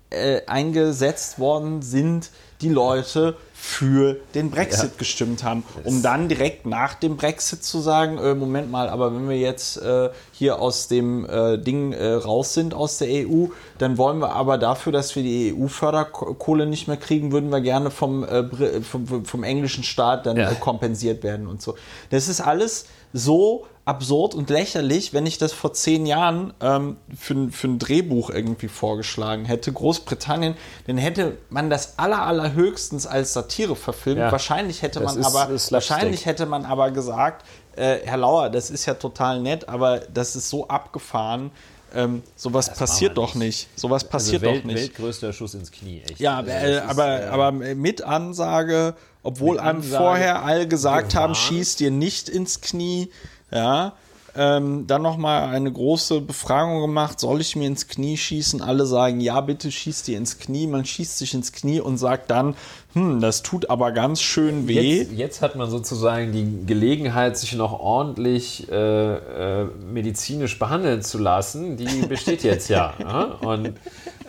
äh, 0.09 0.41
eingesetzt 0.47 1.39
worden 1.39 1.81
sind, 1.81 2.29
die 2.61 2.69
Leute 2.69 3.37
für 3.53 4.17
den 4.35 4.51
Brexit 4.51 4.91
Ja. 4.91 4.97
gestimmt 4.97 5.43
haben, 5.43 5.63
um 5.83 6.01
dann 6.01 6.27
direkt 6.29 6.65
nach 6.65 6.93
dem 6.93 7.15
Brexit 7.17 7.63
zu 7.63 7.79
sagen, 7.79 8.17
äh, 8.17 8.33
Moment 8.33 8.71
mal, 8.71 8.89
aber 8.89 9.13
wenn 9.13 9.27
wir 9.29 9.37
jetzt 9.37 9.77
äh, 9.81 10.09
hier 10.31 10.59
aus 10.59 10.87
dem 10.87 11.25
äh, 11.29 11.57
Ding 11.57 11.91
äh, 11.93 12.13
raus 12.13 12.53
sind 12.53 12.73
aus 12.73 12.97
der 12.97 13.09
EU, 13.09 13.47
dann 13.77 13.97
wollen 13.97 14.19
wir 14.19 14.33
aber 14.33 14.57
dafür, 14.57 14.91
dass 14.93 15.15
wir 15.15 15.23
die 15.23 15.53
EU-Förderkohle 15.57 16.65
nicht 16.65 16.87
mehr 16.87 16.97
kriegen, 16.97 17.31
würden 17.31 17.49
wir 17.51 17.61
gerne 17.61 17.91
vom, 17.91 18.23
äh, 18.23 18.43
Br- 18.43 18.81
vom, 18.81 19.25
vom 19.25 19.43
englischen 19.43 19.83
Staat 19.83 20.25
dann 20.25 20.37
Ja. 20.37 20.53
kompensiert 20.53 21.23
werden 21.23 21.47
und 21.47 21.61
so. 21.61 21.75
Das 22.11 22.27
ist 22.29 22.41
alles 22.41 22.85
so 23.13 23.65
absurd 23.89 24.35
und 24.35 24.49
lächerlich, 24.49 25.13
wenn 25.13 25.25
ich 25.25 25.37
das 25.37 25.51
vor 25.51 25.73
zehn 25.73 26.05
Jahren 26.05 26.53
ähm, 26.61 26.97
für, 27.17 27.33
ein- 27.33 27.51
für 27.51 27.67
ein 27.67 27.79
Drehbuch 27.79 28.29
irgendwie 28.29 28.67
vorgeschlagen 28.67 29.45
hätte, 29.45 29.73
Großbritannien, 29.73 30.55
dann 30.87 30.97
hätte 30.97 31.37
man 31.49 31.69
das 31.69 31.97
aller, 31.97 32.21
allerhöchstens 32.21 33.07
als 33.07 33.33
Satire 33.33 33.75
verfilmt. 33.75 34.19
Ja. 34.19 34.31
Wahrscheinlich 34.31 34.81
hätte 34.81 34.99
Das 34.99 35.13
man 35.15 35.21
ist- 35.21 35.35
aber 35.35 35.49
ist 35.53 35.71
wahrscheinlich 35.71 36.25
hätte 36.25 36.45
man 36.45 36.65
aber 36.65 36.91
gesagt, 36.91 37.45
äh, 37.75 37.97
Herr 38.05 38.17
Lauer, 38.17 38.49
das 38.49 38.69
ist 38.69 38.85
ja 38.85 38.93
total 38.93 39.41
nett, 39.41 39.67
aber 39.67 39.99
das 39.99 40.35
ist 40.35 40.49
so 40.49 40.67
abgefahren. 40.67 41.51
Ähm, 41.95 42.21
sowas 42.35 42.71
passiert 42.75 43.17
doch 43.17 43.33
nicht. 43.33 43.67
Sowas 43.75 44.03
passiert 44.03 44.43
also 44.43 44.53
Welt, 44.53 44.63
doch 44.63 44.67
nicht. 44.67 44.77
Weltgrößter 44.77 45.33
Schuss 45.33 45.55
ins 45.55 45.71
Knie, 45.71 46.03
echt. 46.07 46.19
Ja, 46.19 46.37
Also 46.37 46.51
äh, 46.51 46.73
das 46.75 46.83
ist, 46.83 46.89
aber, 46.91 47.21
äh, 47.21 47.25
aber 47.25 47.51
mit 47.51 48.03
Ansage, 48.03 48.93
obwohl 49.23 49.55
Mit 49.55 49.61
einem 49.65 49.77
Ansage, 49.79 49.97
vorher 50.03 50.43
alle 50.45 50.67
gesagt 50.67 51.15
haben, 51.15 51.33
gewarnt. 51.33 51.37
schieß 51.37 51.77
dir 51.77 51.89
nicht 51.89 52.29
ins 52.29 52.61
Knie, 52.61 53.09
ja. 53.51 53.93
Ähm, 54.35 54.85
dann 54.85 55.01
nochmal 55.01 55.49
eine 55.49 55.71
große 55.71 56.21
Befragung 56.21 56.81
gemacht, 56.81 57.19
soll 57.19 57.41
ich 57.41 57.55
mir 57.55 57.67
ins 57.67 57.87
Knie 57.87 58.15
schießen? 58.15 58.61
Alle 58.61 58.85
sagen, 58.85 59.19
ja, 59.21 59.41
bitte 59.41 59.71
schieß 59.71 60.03
dir 60.03 60.17
ins 60.17 60.37
Knie. 60.37 60.67
Man 60.67 60.85
schießt 60.85 61.17
sich 61.17 61.33
ins 61.33 61.51
Knie 61.51 61.79
und 61.79 61.97
sagt 61.97 62.29
dann, 62.29 62.55
hm, 62.93 63.21
das 63.21 63.43
tut 63.43 63.69
aber 63.69 63.91
ganz 63.91 64.19
schön 64.19 64.67
weh. 64.67 64.97
Jetzt, 64.97 65.11
jetzt 65.11 65.41
hat 65.43 65.55
man 65.55 65.69
sozusagen 65.69 66.31
die 66.31 66.65
Gelegenheit, 66.65 67.37
sich 67.37 67.53
noch 67.53 67.79
ordentlich 67.79 68.67
äh, 68.71 69.61
äh, 69.61 69.67
medizinisch 69.93 70.57
behandeln 70.57 71.03
zu 71.03 71.19
lassen. 71.19 71.77
Die 71.77 71.85
besteht 72.07 72.41
jetzt 72.41 72.67
ja. 72.67 72.95
ja? 72.99 73.37
Und, 73.41 73.73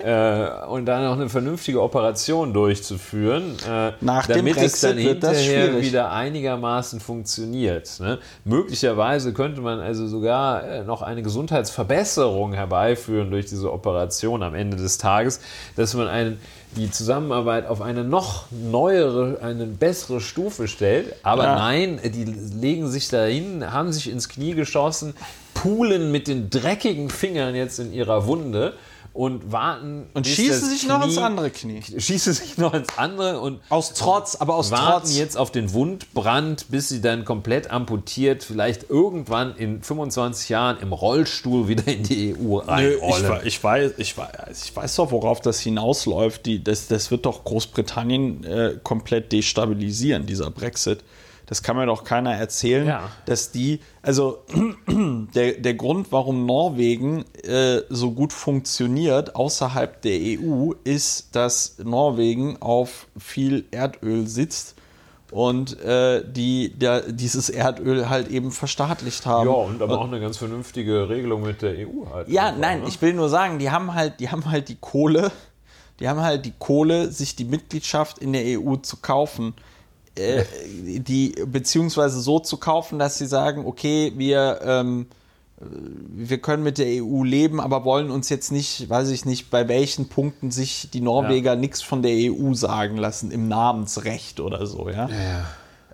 äh, 0.05 0.67
und 0.69 0.85
dann 0.85 1.05
noch 1.05 1.15
eine 1.15 1.31
vernünftige 1.31 1.81
Operation 1.81 2.53
durchzuführen, 2.53 3.57
äh, 3.67 3.93
Nach 4.03 4.27
dem 4.27 4.37
damit 4.37 4.59
es 4.59 4.79
dann 4.81 4.99
hinterher 4.99 5.81
wieder 5.81 6.13
einigermaßen 6.13 7.01
funktioniert. 7.01 7.99
Ne? 7.99 8.19
Möglicherweise 8.45 9.33
könnte 9.33 9.63
man 9.63 9.81
also 9.81 10.07
sogar 10.07 10.65
äh, 10.65 10.85
noch 10.85 11.01
eine 11.01 11.23
Gesundheitsverbesserung 11.23 12.53
herbeiführen 12.53 13.31
durch 13.31 13.47
diese 13.47 13.73
Operation 13.73 14.43
am 14.43 14.55
Ende 14.55 14.77
des 14.77 14.99
Tages, 14.99 15.41
dass 15.77 15.95
man 15.95 16.09
einen 16.09 16.39
die 16.77 16.91
Zusammenarbeit 16.91 17.67
auf 17.67 17.81
eine 17.81 18.05
noch 18.05 18.45
neuere, 18.51 19.39
eine 19.43 19.67
bessere 19.67 20.21
Stufe 20.21 20.69
stellt. 20.69 21.15
Aber 21.23 21.45
Ja. 21.45 21.57
nein, 21.57 22.01
die 22.05 22.25
legen 22.25 22.89
sich 22.89 23.09
dahin, 23.09 23.73
haben 23.73 23.93
sich 23.93 24.11
ins 24.11 24.29
Knie 24.29 24.55
geschossen, 24.55 25.15
pulen 25.55 26.13
mit 26.13 26.29
den 26.29 26.49
dreckigen 26.49 27.11
Fingern 27.11 27.55
jetzt 27.55 27.79
in 27.81 27.93
ihrer 27.93 28.27
Wunde 28.27 28.75
und 29.13 29.51
warten. 29.53 30.09
Und 30.15 30.27
schießen 30.27 30.69
sich 30.69 30.87
noch 30.87 31.05
ins 31.05 31.15
Knie- 31.15 31.23
andere 31.23 31.51
Knie. 31.51 31.83
Schießen 31.83 32.33
sich 32.33 32.59
noch 32.59 32.75
ins 32.75 32.97
andere 32.97 33.41
und 33.41 33.61
Aus 33.69 33.93
Trotz, 33.95 34.37
aber 34.37 34.55
aus 34.55 34.71
warten 34.71 35.07
Trotz. 35.07 35.17
jetzt 35.17 35.37
auf 35.37 35.51
den 35.51 35.73
Wundbrand, 35.73 36.67
bis 36.71 36.89
sie 36.89 37.01
dann 37.01 37.25
komplett 37.25 37.71
amputiert, 37.71 38.45
vielleicht 38.45 38.89
irgendwann 38.89 39.57
in 39.57 39.83
25 39.83 40.49
Jahren 40.49 40.79
im 40.81 40.93
Rollstuhl 40.93 41.69
wieder 41.69 41.87
in 41.89 42.03
die 42.05 42.35
EU 42.39 42.57
reinrollen. 42.59 43.41
ich, 43.45 43.63
weiß, 43.63 43.93
ich, 43.99 44.17
weiß, 44.17 44.65
ich 44.65 44.77
weiß 44.77 44.97
doch, 44.97 45.11
worauf 45.11 45.41
das 45.41 45.61
hinausläuft. 45.61 46.47
Die, 46.47 46.63
das, 46.63 46.87
das 46.89 47.11
wird 47.11 47.27
doch 47.27 47.45
Großbritannien 47.45 48.45
äh, 48.45 48.77
komplett 48.83 49.33
destabilisieren, 49.33 50.27
dieser 50.27 50.51
Brexit. 50.51 51.01
Das 51.51 51.65
kann 51.65 51.77
mir 51.77 51.85
doch 51.85 52.05
keiner 52.05 52.33
erzählen, 52.33 52.87
Ja. 52.87 53.11
dass 53.27 53.51
die, 53.51 53.81
also 54.03 54.45
der, 55.35 55.55
der 55.55 55.75
Grund, 55.75 56.13
warum 56.13 56.47
Norwegen 56.47 57.25
äh, 57.43 57.81
so 57.89 58.13
gut 58.13 58.33
funktioniert 58.33 59.35
außerhalb 59.35 60.01
der 60.01 60.19
EU, 60.41 60.73
ist, 60.85 61.35
dass 61.35 61.79
Norwegen 61.83 62.63
auf 62.63 63.09
viel 63.19 63.65
Erdöl 63.73 64.29
sitzt 64.29 64.77
und 65.33 65.81
äh, 65.81 66.23
die 66.25 66.73
der, 66.79 67.11
dieses 67.13 67.51
Erdöl 67.51 68.09
halt 68.09 68.29
eben 68.29 68.53
verstaatlicht 68.53 69.27
haben. 69.27 69.49
ja, 69.49 69.55
und 69.55 69.83
aber 69.83 69.99
auch 69.99 70.05
eine 70.07 70.21
ganz 70.21 70.37
vernünftige 70.37 71.09
Regelung 71.09 71.43
mit 71.43 71.63
der 71.63 71.73
EU 71.73 72.07
halt. 72.13 72.29
Ja, 72.29 72.47
einfach, 72.47 72.61
nein, 72.61 72.81
ne? 72.83 72.89
ich 72.89 73.03
will 73.03 73.13
nur 73.13 73.29
sagen, 73.29 73.59
die 73.59 73.73
haben 73.73 73.93
halt, 73.95 74.21
die 74.21 74.31
haben 74.31 74.49
halt 74.49 74.69
die 74.69 74.77
Kohle, 74.81 75.33
die 75.99 76.09
haben 76.09 76.21
halt 76.21 76.47
die 76.47 76.55
Kohle, 76.57 77.11
sich 77.11 77.35
die 77.35 77.45
Mitgliedschaft 77.45 78.19
in 78.19 78.33
der 78.33 78.43
EU 78.61 78.77
zu 78.77 78.99
kaufen. 78.99 79.55
Äh, 80.21 80.45
die, 81.01 81.35
beziehungsweise 81.47 82.21
so 82.21 82.39
zu 82.39 82.57
kaufen, 82.57 82.99
dass 82.99 83.19
sie 83.19 83.27
sagen, 83.27 83.65
okay, 83.67 84.13
wir, 84.17 84.61
ähm, 84.65 85.07
äh, 85.61 85.65
wir 85.65 86.39
können 86.39 86.63
mit 86.63 86.79
der 86.79 87.03
EU 87.03 87.25
leben, 87.25 87.61
aber 87.61 87.85
wollen 87.85 88.11
uns 88.11 88.29
jetzt 88.29 88.53
nicht, 88.53 88.89
weiß 88.89 89.11
ich 89.11 89.25
nicht, 89.25 89.51
bei 89.51 89.69
welchen 89.69 90.09
Punkten 90.09 90.51
sich 90.51 90.91
die 90.93 91.01
Norweger 91.01 91.57
nichts 91.57 91.83
von 91.83 92.03
der 92.03 92.13
EU 92.13 92.55
sagen 92.55 92.97
lassen, 92.97 93.31
im 93.31 93.49
Namensrecht 93.49 94.41
oder 94.41 94.67
so, 94.67 94.89
ja. 94.89 95.09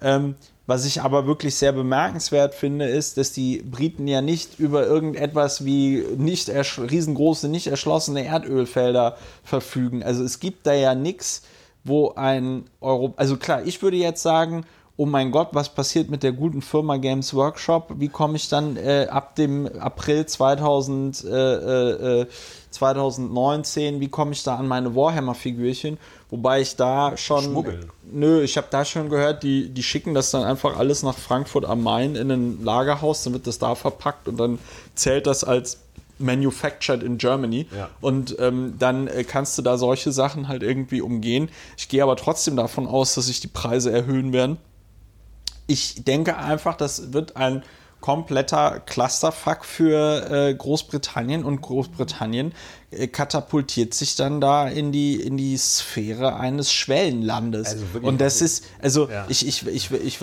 Ähm, 0.03 0.35
was 0.67 0.85
ich 0.85 1.01
aber 1.01 1.27
wirklich 1.29 1.55
sehr 1.55 1.71
bemerkenswert 1.71 2.55
finde, 2.55 2.87
ist, 2.87 3.19
dass 3.19 3.31
die 3.31 3.59
Briten 3.59 4.09
ja 4.09 4.21
nicht 4.21 4.59
über 4.59 4.85
irgendetwas 4.85 5.65
wie 5.65 6.05
nicht 6.17 6.49
ersch 6.49 6.81
riesengroße, 6.81 7.49
nicht 7.49 7.69
erschlossene 7.69 8.25
Erdölfelder 8.25 9.17
verfügen. 9.45 10.03
Also 10.03 10.25
es 10.25 10.41
gibt 10.41 10.67
da 10.67 10.75
ja 10.75 10.97
nichts, 10.97 11.43
wo 11.87 12.13
ein 12.15 12.65
Euro. 12.81 13.15
Also 13.17 13.37
klar, 13.37 13.63
ich 13.65 13.83
würde 13.83 13.97
jetzt 13.97 14.23
sagen, 14.23 14.65
oh 14.97 15.07
mein 15.07 15.31
Gott, 15.31 15.49
was 15.53 15.75
passiert 15.75 16.11
mit 16.11 16.23
der 16.23 16.33
guten 16.33 16.63
Firma 16.63 16.97
Games 16.97 17.35
Workshop? 17.35 17.93
Wie 17.97 18.09
komme 18.09 18.37
ich 18.37 18.49
dann 18.49 18.77
äh, 18.77 19.07
ab 19.11 19.37
dem 19.37 19.67
April 19.79 20.25
2000, 20.25 21.25
äh, 21.25 21.29
äh, 21.29 22.21
äh, 22.23 22.27
2019, 22.71 24.01
wie 24.01 24.09
komme 24.09 24.33
ich 24.33 24.43
da 24.43 24.57
an 24.57 24.67
meine 24.67 24.95
Warhammer-Figürchen? 24.95 25.99
Wobei 26.31 26.61
ich 26.63 26.77
da 26.77 27.17
schon. 27.17 27.45
Schmuggeln. 27.45 27.91
Nö, 28.11 28.43
ich 28.43 28.57
habe 28.57 28.69
da 28.71 28.85
schon 28.85 29.09
gehört, 29.09 29.43
die, 29.43 29.69
die 29.69 29.83
schicken 29.83 30.15
das 30.15 30.31
dann 30.31 30.45
einfach 30.45 30.77
alles 30.77 31.03
nach 31.03 31.17
Frankfurt 31.17 31.65
am 31.65 31.83
Main 31.83 32.17
in 32.17 32.31
ein 32.31 32.65
Lagerhaus, 32.65 33.23
dann 33.23 33.33
wird 33.33 33.47
das 33.47 33.59
da 33.59 33.75
verpackt 33.75 34.29
und 34.29 34.39
dann 34.39 34.59
zählt 34.95 35.27
das 35.27 35.45
als 35.45 35.79
manufactured 36.19 37.03
in 37.03 37.19
Germany. 37.19 37.67
Ja. 37.75 37.91
Und 38.01 38.37
ähm, 38.39 38.75
dann 38.79 39.07
äh, 39.09 39.25
kannst 39.25 39.59
du 39.59 39.63
da 39.63 39.79
solche 39.79 40.13
Sachen 40.13 40.49
halt 40.49 40.63
irgendwie 40.63 41.01
umgehen. 41.01 41.49
Ich 41.77 41.89
gehe 41.89 42.03
aber 42.03 42.17
trotzdem 42.17 42.57
davon 42.57 42.87
aus, 42.87 43.15
dass 43.15 43.27
sich 43.27 43.41
die 43.41 43.49
Preise 43.49 43.91
erhöhen 43.91 44.33
werden. 44.33 44.59
Ich 45.67 46.05
denke 46.05 46.37
einfach, 46.37 46.77
das 46.77 47.13
wird 47.13 47.37
ein 47.37 47.63
kompletter 48.01 48.81
Clusterfuck 48.87 49.65
für 49.65 50.31
äh, 50.31 50.55
Großbritannien 50.55 51.45
und 51.45 51.61
Großbritannien 51.61 52.53
äh, 52.91 53.09
katapultiert 53.09 53.95
sich 53.95 54.15
dann 54.15 54.41
da 54.41 54.69
in 54.69 54.93
die, 54.93 55.17
in 55.17 55.37
die 55.37 55.57
Sphäre 55.57 56.37
eines 56.37 56.73
Schwellenlandes. 56.73 57.69
Also 57.69 57.85
und 58.03 58.21
das 58.21 58.43
ist, 58.43 58.65
also 58.81 59.09
Ja. 59.09 59.25
ich, 59.29 59.47
ich, 59.47 59.67
ich, 59.67 59.91
ich, 59.91 60.19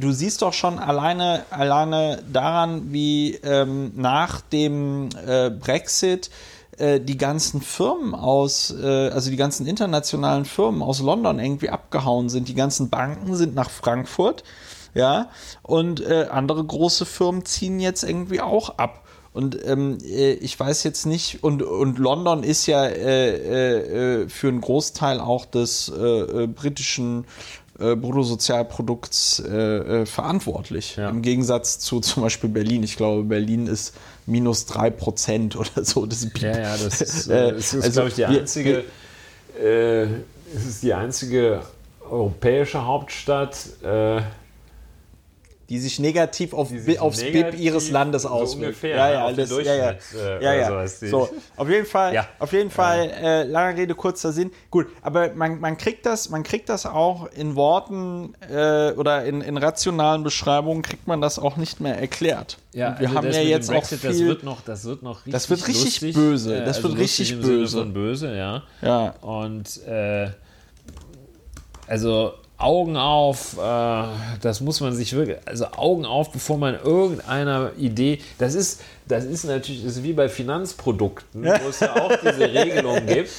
du 0.00 0.12
siehst 0.12 0.42
doch 0.42 0.52
schon 0.52 0.78
alleine, 0.78 1.44
alleine 1.50 2.22
daran, 2.32 2.92
wie 2.92 3.34
ähm, 3.36 3.92
nach 3.94 4.40
dem 4.40 5.10
äh, 5.26 5.50
Brexit 5.50 6.30
äh, 6.78 7.00
die 7.00 7.18
ganzen 7.18 7.60
Firmen 7.60 8.14
aus, 8.14 8.70
äh, 8.70 9.10
also 9.10 9.30
die 9.30 9.36
ganzen 9.36 9.66
internationalen 9.66 10.44
Firmen 10.44 10.82
aus 10.82 11.00
London 11.00 11.38
irgendwie 11.38 11.70
abgehauen 11.70 12.28
sind. 12.28 12.48
Die 12.48 12.54
ganzen 12.54 12.88
Banken 12.88 13.34
sind 13.34 13.54
nach 13.54 13.70
Frankfurt, 13.70 14.44
ja, 14.98 15.30
und 15.62 16.00
äh, 16.00 16.26
andere 16.28 16.64
große 16.64 17.06
Firmen 17.06 17.44
ziehen 17.44 17.78
jetzt 17.78 18.02
irgendwie 18.02 18.40
auch 18.40 18.78
ab. 18.78 19.04
Und 19.32 19.56
ähm, 19.64 19.98
äh, 20.04 20.32
ich 20.32 20.58
weiß 20.58 20.82
jetzt 20.82 21.06
nicht, 21.06 21.44
und, 21.44 21.62
und 21.62 21.98
London 21.98 22.42
ist 22.42 22.66
ja 22.66 22.84
äh, 22.84 23.36
äh, 23.36 24.22
äh, 24.22 24.28
für 24.28 24.48
einen 24.48 24.60
Großteil 24.60 25.20
auch 25.20 25.44
des 25.46 25.88
äh, 25.88 26.48
britischen 26.48 27.24
Bruttosozialprodukts 27.80 29.40
verantwortlich. 30.06 30.96
Ja. 30.96 31.10
Im 31.10 31.22
Gegensatz 31.22 31.78
zu 31.78 32.00
zum 32.00 32.24
Beispiel 32.24 32.50
Berlin. 32.50 32.82
Ich 32.82 32.96
glaube, 32.96 33.22
Berlin 33.22 33.68
ist 33.68 33.94
minus 34.26 34.66
3% 34.66 35.56
oder 35.76 35.84
so. 35.84 36.04
Das 36.04 36.26
BIP. 36.26 36.42
Ja, 36.42 36.58
ja, 36.58 36.76
das 36.76 37.00
ist, 37.00 37.30
das 37.30 37.72
ist 37.72 37.84
also 37.84 37.92
glaube 37.92 38.08
ich, 38.08 38.14
die 38.16 38.24
einzige, 38.24 38.84
es 39.56 40.66
ist 40.66 40.82
die 40.82 40.92
einzige 40.92 41.62
europäische 42.10 42.84
Hauptstadt, 42.84 43.56
die 45.68 45.78
sich 45.78 45.98
negativ 45.98 46.54
auf, 46.54 46.68
sich 46.70 46.98
aufs 46.98 47.18
BIP 47.22 47.34
negativ 47.34 47.60
ihres 47.60 47.90
Landes 47.90 48.22
so 48.22 48.28
auswirkt. 48.30 48.62
ungefähr, 48.68 48.96
ja, 48.96 49.10
ja, 49.28 49.32
das, 49.32 49.50
ja, 49.50 49.60
ja, 49.74 49.90
äh, 49.90 50.42
ja, 50.44 50.54
ja. 50.54 50.86
So, 50.88 51.28
auf 51.56 51.68
jeden 51.68 51.84
Fall, 51.84 52.14
Ja. 52.14 52.26
auf 52.38 52.52
jeden 52.52 52.70
Fall, 52.70 53.10
äh, 53.10 53.42
lange 53.42 53.76
Rede, 53.76 53.94
kurzer 53.94 54.32
Sinn. 54.32 54.50
Gut, 54.70 54.86
aber 55.02 55.34
man, 55.34 55.60
man 55.60 55.76
kriegt 55.76 56.06
das, 56.06 56.30
man 56.30 56.42
kriegt 56.42 56.70
das 56.70 56.86
auch 56.86 57.26
in 57.32 57.54
Worten 57.54 58.34
äh, 58.50 58.92
oder 58.92 59.24
in, 59.26 59.42
in 59.42 59.58
rationalen 59.58 60.22
Beschreibungen 60.22 60.80
kriegt 60.82 61.06
man 61.06 61.20
das 61.20 61.38
auch 61.38 61.56
nicht 61.58 61.80
mehr 61.80 61.98
erklärt. 61.98 62.56
Ja, 62.72 62.90
Und 62.92 63.00
wir 63.00 63.06
also 63.08 63.18
haben 63.18 63.26
das 63.26 63.36
ja 63.36 63.42
jetzt 63.42 63.68
auch 63.68 63.74
Brexit, 63.74 63.98
viel. 64.00 64.10
das 64.10 64.18
wird 64.20 64.42
noch, 64.44 64.60
das 64.62 64.84
wird 64.86 65.02
noch 65.02 65.16
richtig, 65.18 65.32
Das 65.32 65.50
wird 65.50 65.68
richtig 65.68 65.84
lustig. 65.84 66.14
böse, 66.14 66.56
Äh, 66.56 66.64
das 66.64 66.76
also 66.78 66.88
wird 66.90 66.98
richtig 66.98 67.40
böse. 67.40 67.84
böse, 67.84 68.34
ja. 68.36 68.62
ja, 68.80 69.10
Und 69.20 69.82
äh, 69.86 70.30
also 71.86 72.32
Augen 72.58 72.96
auf, 72.96 73.56
äh, 73.56 74.02
das 74.40 74.60
muss 74.60 74.80
man 74.80 74.92
sich 74.92 75.12
wirklich, 75.12 75.38
also 75.46 75.66
Augen 75.76 76.04
auf, 76.04 76.32
bevor 76.32 76.58
man 76.58 76.74
irgendeiner 76.74 77.70
Idee, 77.78 78.20
das 78.38 78.54
ist, 78.54 78.80
das 79.06 79.24
ist 79.24 79.44
natürlich, 79.44 79.84
das 79.84 79.96
ist 79.96 80.02
wie 80.02 80.12
bei 80.12 80.28
Finanzprodukten, 80.28 81.44
wo 81.44 81.68
es 81.68 81.78
ja 81.80 81.94
auch 81.94 82.12
diese 82.16 82.52
Regelung 82.52 83.06
gibt. 83.06 83.30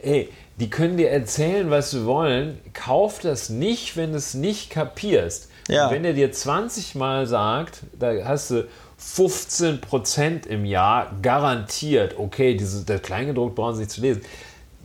Ey, 0.00 0.28
die 0.60 0.70
können 0.70 0.96
dir 0.96 1.10
erzählen, 1.10 1.70
was 1.70 1.90
sie 1.90 2.06
wollen, 2.06 2.58
kauf 2.72 3.18
das 3.18 3.48
nicht, 3.48 3.96
wenn 3.96 4.12
du 4.12 4.18
es 4.18 4.34
nicht 4.34 4.70
kapierst. 4.70 5.48
Ja. 5.68 5.86
Und 5.86 5.94
wenn 5.94 6.04
er 6.04 6.12
dir 6.12 6.30
20 6.30 6.94
Mal 6.94 7.26
sagt, 7.26 7.80
da 7.98 8.12
hast 8.24 8.52
du 8.52 8.68
15% 9.00 10.46
im 10.46 10.64
Jahr 10.64 11.12
garantiert, 11.20 12.14
okay, 12.16 12.54
diese, 12.54 12.84
der 12.84 13.00
Kleingedruckt 13.00 13.54
brauchen 13.54 13.74
sie 13.74 13.82
nicht 13.82 13.90
zu 13.90 14.00
lesen, 14.00 14.22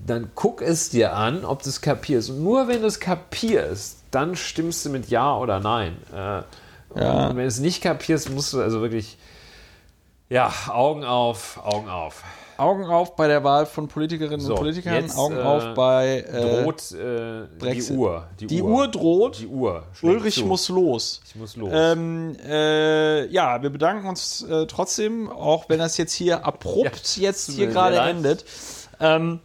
dann 0.05 0.31
guck 0.35 0.61
es 0.61 0.89
dir 0.89 1.15
an, 1.15 1.45
ob 1.45 1.63
du 1.63 1.69
es 1.69 1.81
kapierst. 1.81 2.29
Und 2.31 2.43
nur 2.43 2.67
wenn 2.67 2.81
du 2.81 2.87
es 2.87 2.99
kapierst, 2.99 3.97
dann 4.11 4.35
stimmst 4.35 4.85
du 4.85 4.89
mit 4.89 5.09
Ja 5.09 5.37
oder 5.37 5.59
Nein. 5.59 5.97
Äh, 6.13 6.41
Ja. 6.95 7.27
Und 7.27 7.37
wenn 7.37 7.43
du 7.43 7.47
es 7.47 7.59
nicht 7.59 7.81
kapierst, 7.81 8.29
musst 8.29 8.53
du 8.53 8.61
also 8.61 8.81
wirklich. 8.81 9.17
Ja, 10.29 10.51
Augen 10.69 11.03
auf, 11.03 11.59
Augen 11.63 11.89
auf. 11.89 12.23
Augen 12.57 12.85
auf 12.85 13.15
bei 13.15 13.27
der 13.27 13.43
Wahl 13.43 13.65
von 13.65 13.87
Politikerinnen 13.87 14.39
So, 14.39 14.53
und 14.53 14.59
Politikern, 14.59 14.93
jetzt, 14.93 15.17
Augen 15.17 15.37
äh, 15.37 15.41
auf 15.41 15.73
bei 15.73 16.19
äh, 16.19 16.63
Droht 16.63 16.91
äh, 16.91 17.47
die 17.47 17.57
Brexit. 17.57 17.97
Uhr. 17.97 18.27
Die 18.39 18.61
Uhr 18.61 18.87
droht. 18.87 19.39
Die 19.39 19.47
Uhr. 19.47 19.83
Ulrich 20.03 20.35
zu. 20.35 20.45
muss 20.45 20.69
los. 20.69 21.21
Ich 21.27 21.35
muss 21.35 21.55
los. 21.55 21.71
Ähm, 21.73 22.35
äh, 22.45 23.25
ja, 23.27 23.61
wir 23.63 23.69
bedanken 23.71 24.07
uns 24.07 24.43
äh, 24.43 24.67
trotzdem, 24.67 25.29
auch 25.31 25.67
wenn 25.69 25.79
das 25.79 25.97
jetzt 25.97 26.13
hier 26.13 26.45
abrupt 26.45 27.17
jetzt 27.17 27.47
tut 27.47 27.55
hier 27.55 27.67
gerade 27.67 27.97
endet. 27.97 28.45
Ähm, 28.99 29.39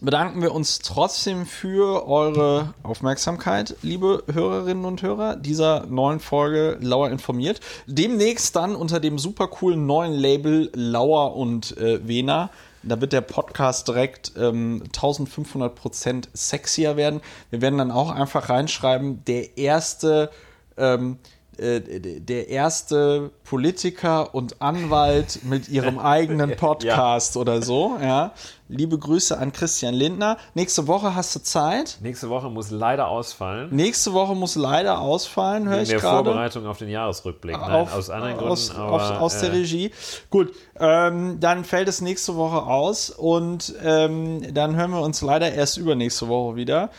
bedanken 0.00 0.42
wir 0.42 0.54
uns 0.54 0.78
trotzdem 0.78 1.46
für 1.46 2.06
eure 2.06 2.74
Aufmerksamkeit, 2.82 3.76
liebe 3.82 4.22
Hörerinnen 4.32 4.84
und 4.84 5.02
Hörer, 5.02 5.36
dieser 5.36 5.86
neuen 5.86 6.20
Folge 6.20 6.78
Lauer 6.80 7.10
informiert. 7.10 7.60
Demnächst 7.86 8.54
dann 8.56 8.76
unter 8.76 9.00
dem 9.00 9.18
super 9.18 9.48
coolen 9.48 9.86
neuen 9.86 10.12
Label 10.12 10.70
Lauer 10.74 11.36
und 11.36 11.76
äh, 11.78 12.06
Wena. 12.06 12.50
Da 12.82 13.00
wird 13.00 13.12
der 13.12 13.22
Podcast 13.22 13.88
direkt 13.88 14.32
ähm, 14.36 14.84
1500% 14.92 16.28
sexier 16.32 16.96
werden. 16.96 17.20
Wir 17.50 17.60
werden 17.60 17.78
dann 17.78 17.90
auch 17.90 18.10
einfach 18.10 18.48
reinschreiben, 18.48 19.24
der 19.24 19.58
erste 19.58 20.30
ähm, 20.76 21.18
äh, 21.24 21.37
der 21.60 22.48
erste 22.48 23.30
Politiker 23.44 24.34
und 24.34 24.62
Anwalt 24.62 25.40
mit 25.44 25.68
ihrem 25.68 25.98
eigenen 25.98 26.56
Podcast 26.56 27.36
oder 27.36 27.62
so. 27.62 27.96
Ja. 28.00 28.32
Liebe 28.68 28.98
Grüße 28.98 29.36
an 29.38 29.50
Christian 29.52 29.94
Lindner. 29.94 30.36
Nächste 30.54 30.86
Woche 30.86 31.14
hast 31.14 31.34
du 31.34 31.40
Zeit. 31.40 31.98
Nächste 32.02 32.28
Woche 32.28 32.50
muss 32.50 32.70
leider 32.70 33.08
ausfallen. 33.08 33.68
Nächste 33.74 34.12
Woche 34.12 34.34
muss 34.36 34.56
leider 34.56 35.00
ausfallen, 35.00 35.68
höre 35.68 35.78
In 35.78 35.82
ich 35.82 35.88
der 35.88 35.98
gerade. 36.00 36.24
Vorbereitung 36.26 36.66
auf 36.66 36.78
den 36.78 36.90
Jahresrückblick. 36.90 37.56
Nein, 37.58 37.70
Auf- 37.70 37.94
aus 37.94 38.10
anderen 38.10 38.34
Gründen. 38.36 38.52
aus, 38.52 38.74
aber, 38.74 38.92
aus, 38.92 39.10
aus 39.34 39.40
der 39.40 39.50
äh, 39.50 39.56
Regie. 39.56 39.90
Gut, 40.30 40.52
ähm, 40.78 41.38
dann 41.40 41.64
fällt 41.64 41.88
es 41.88 42.00
nächste 42.02 42.36
Woche 42.36 42.62
aus 42.62 43.10
und 43.10 43.74
ähm, 43.82 44.54
dann 44.54 44.76
hören 44.76 44.90
wir 44.90 45.00
uns 45.00 45.22
leider 45.22 45.50
erst 45.50 45.78
übernächste 45.78 46.28
Woche 46.28 46.56
wieder 46.56 46.90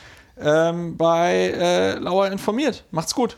ähm, 0.41 0.97
bei 0.97 1.53
äh, 1.55 1.93
Lauer 1.99 2.27
informiert. 2.27 2.83
Macht's 2.91 3.13
gut. 3.13 3.37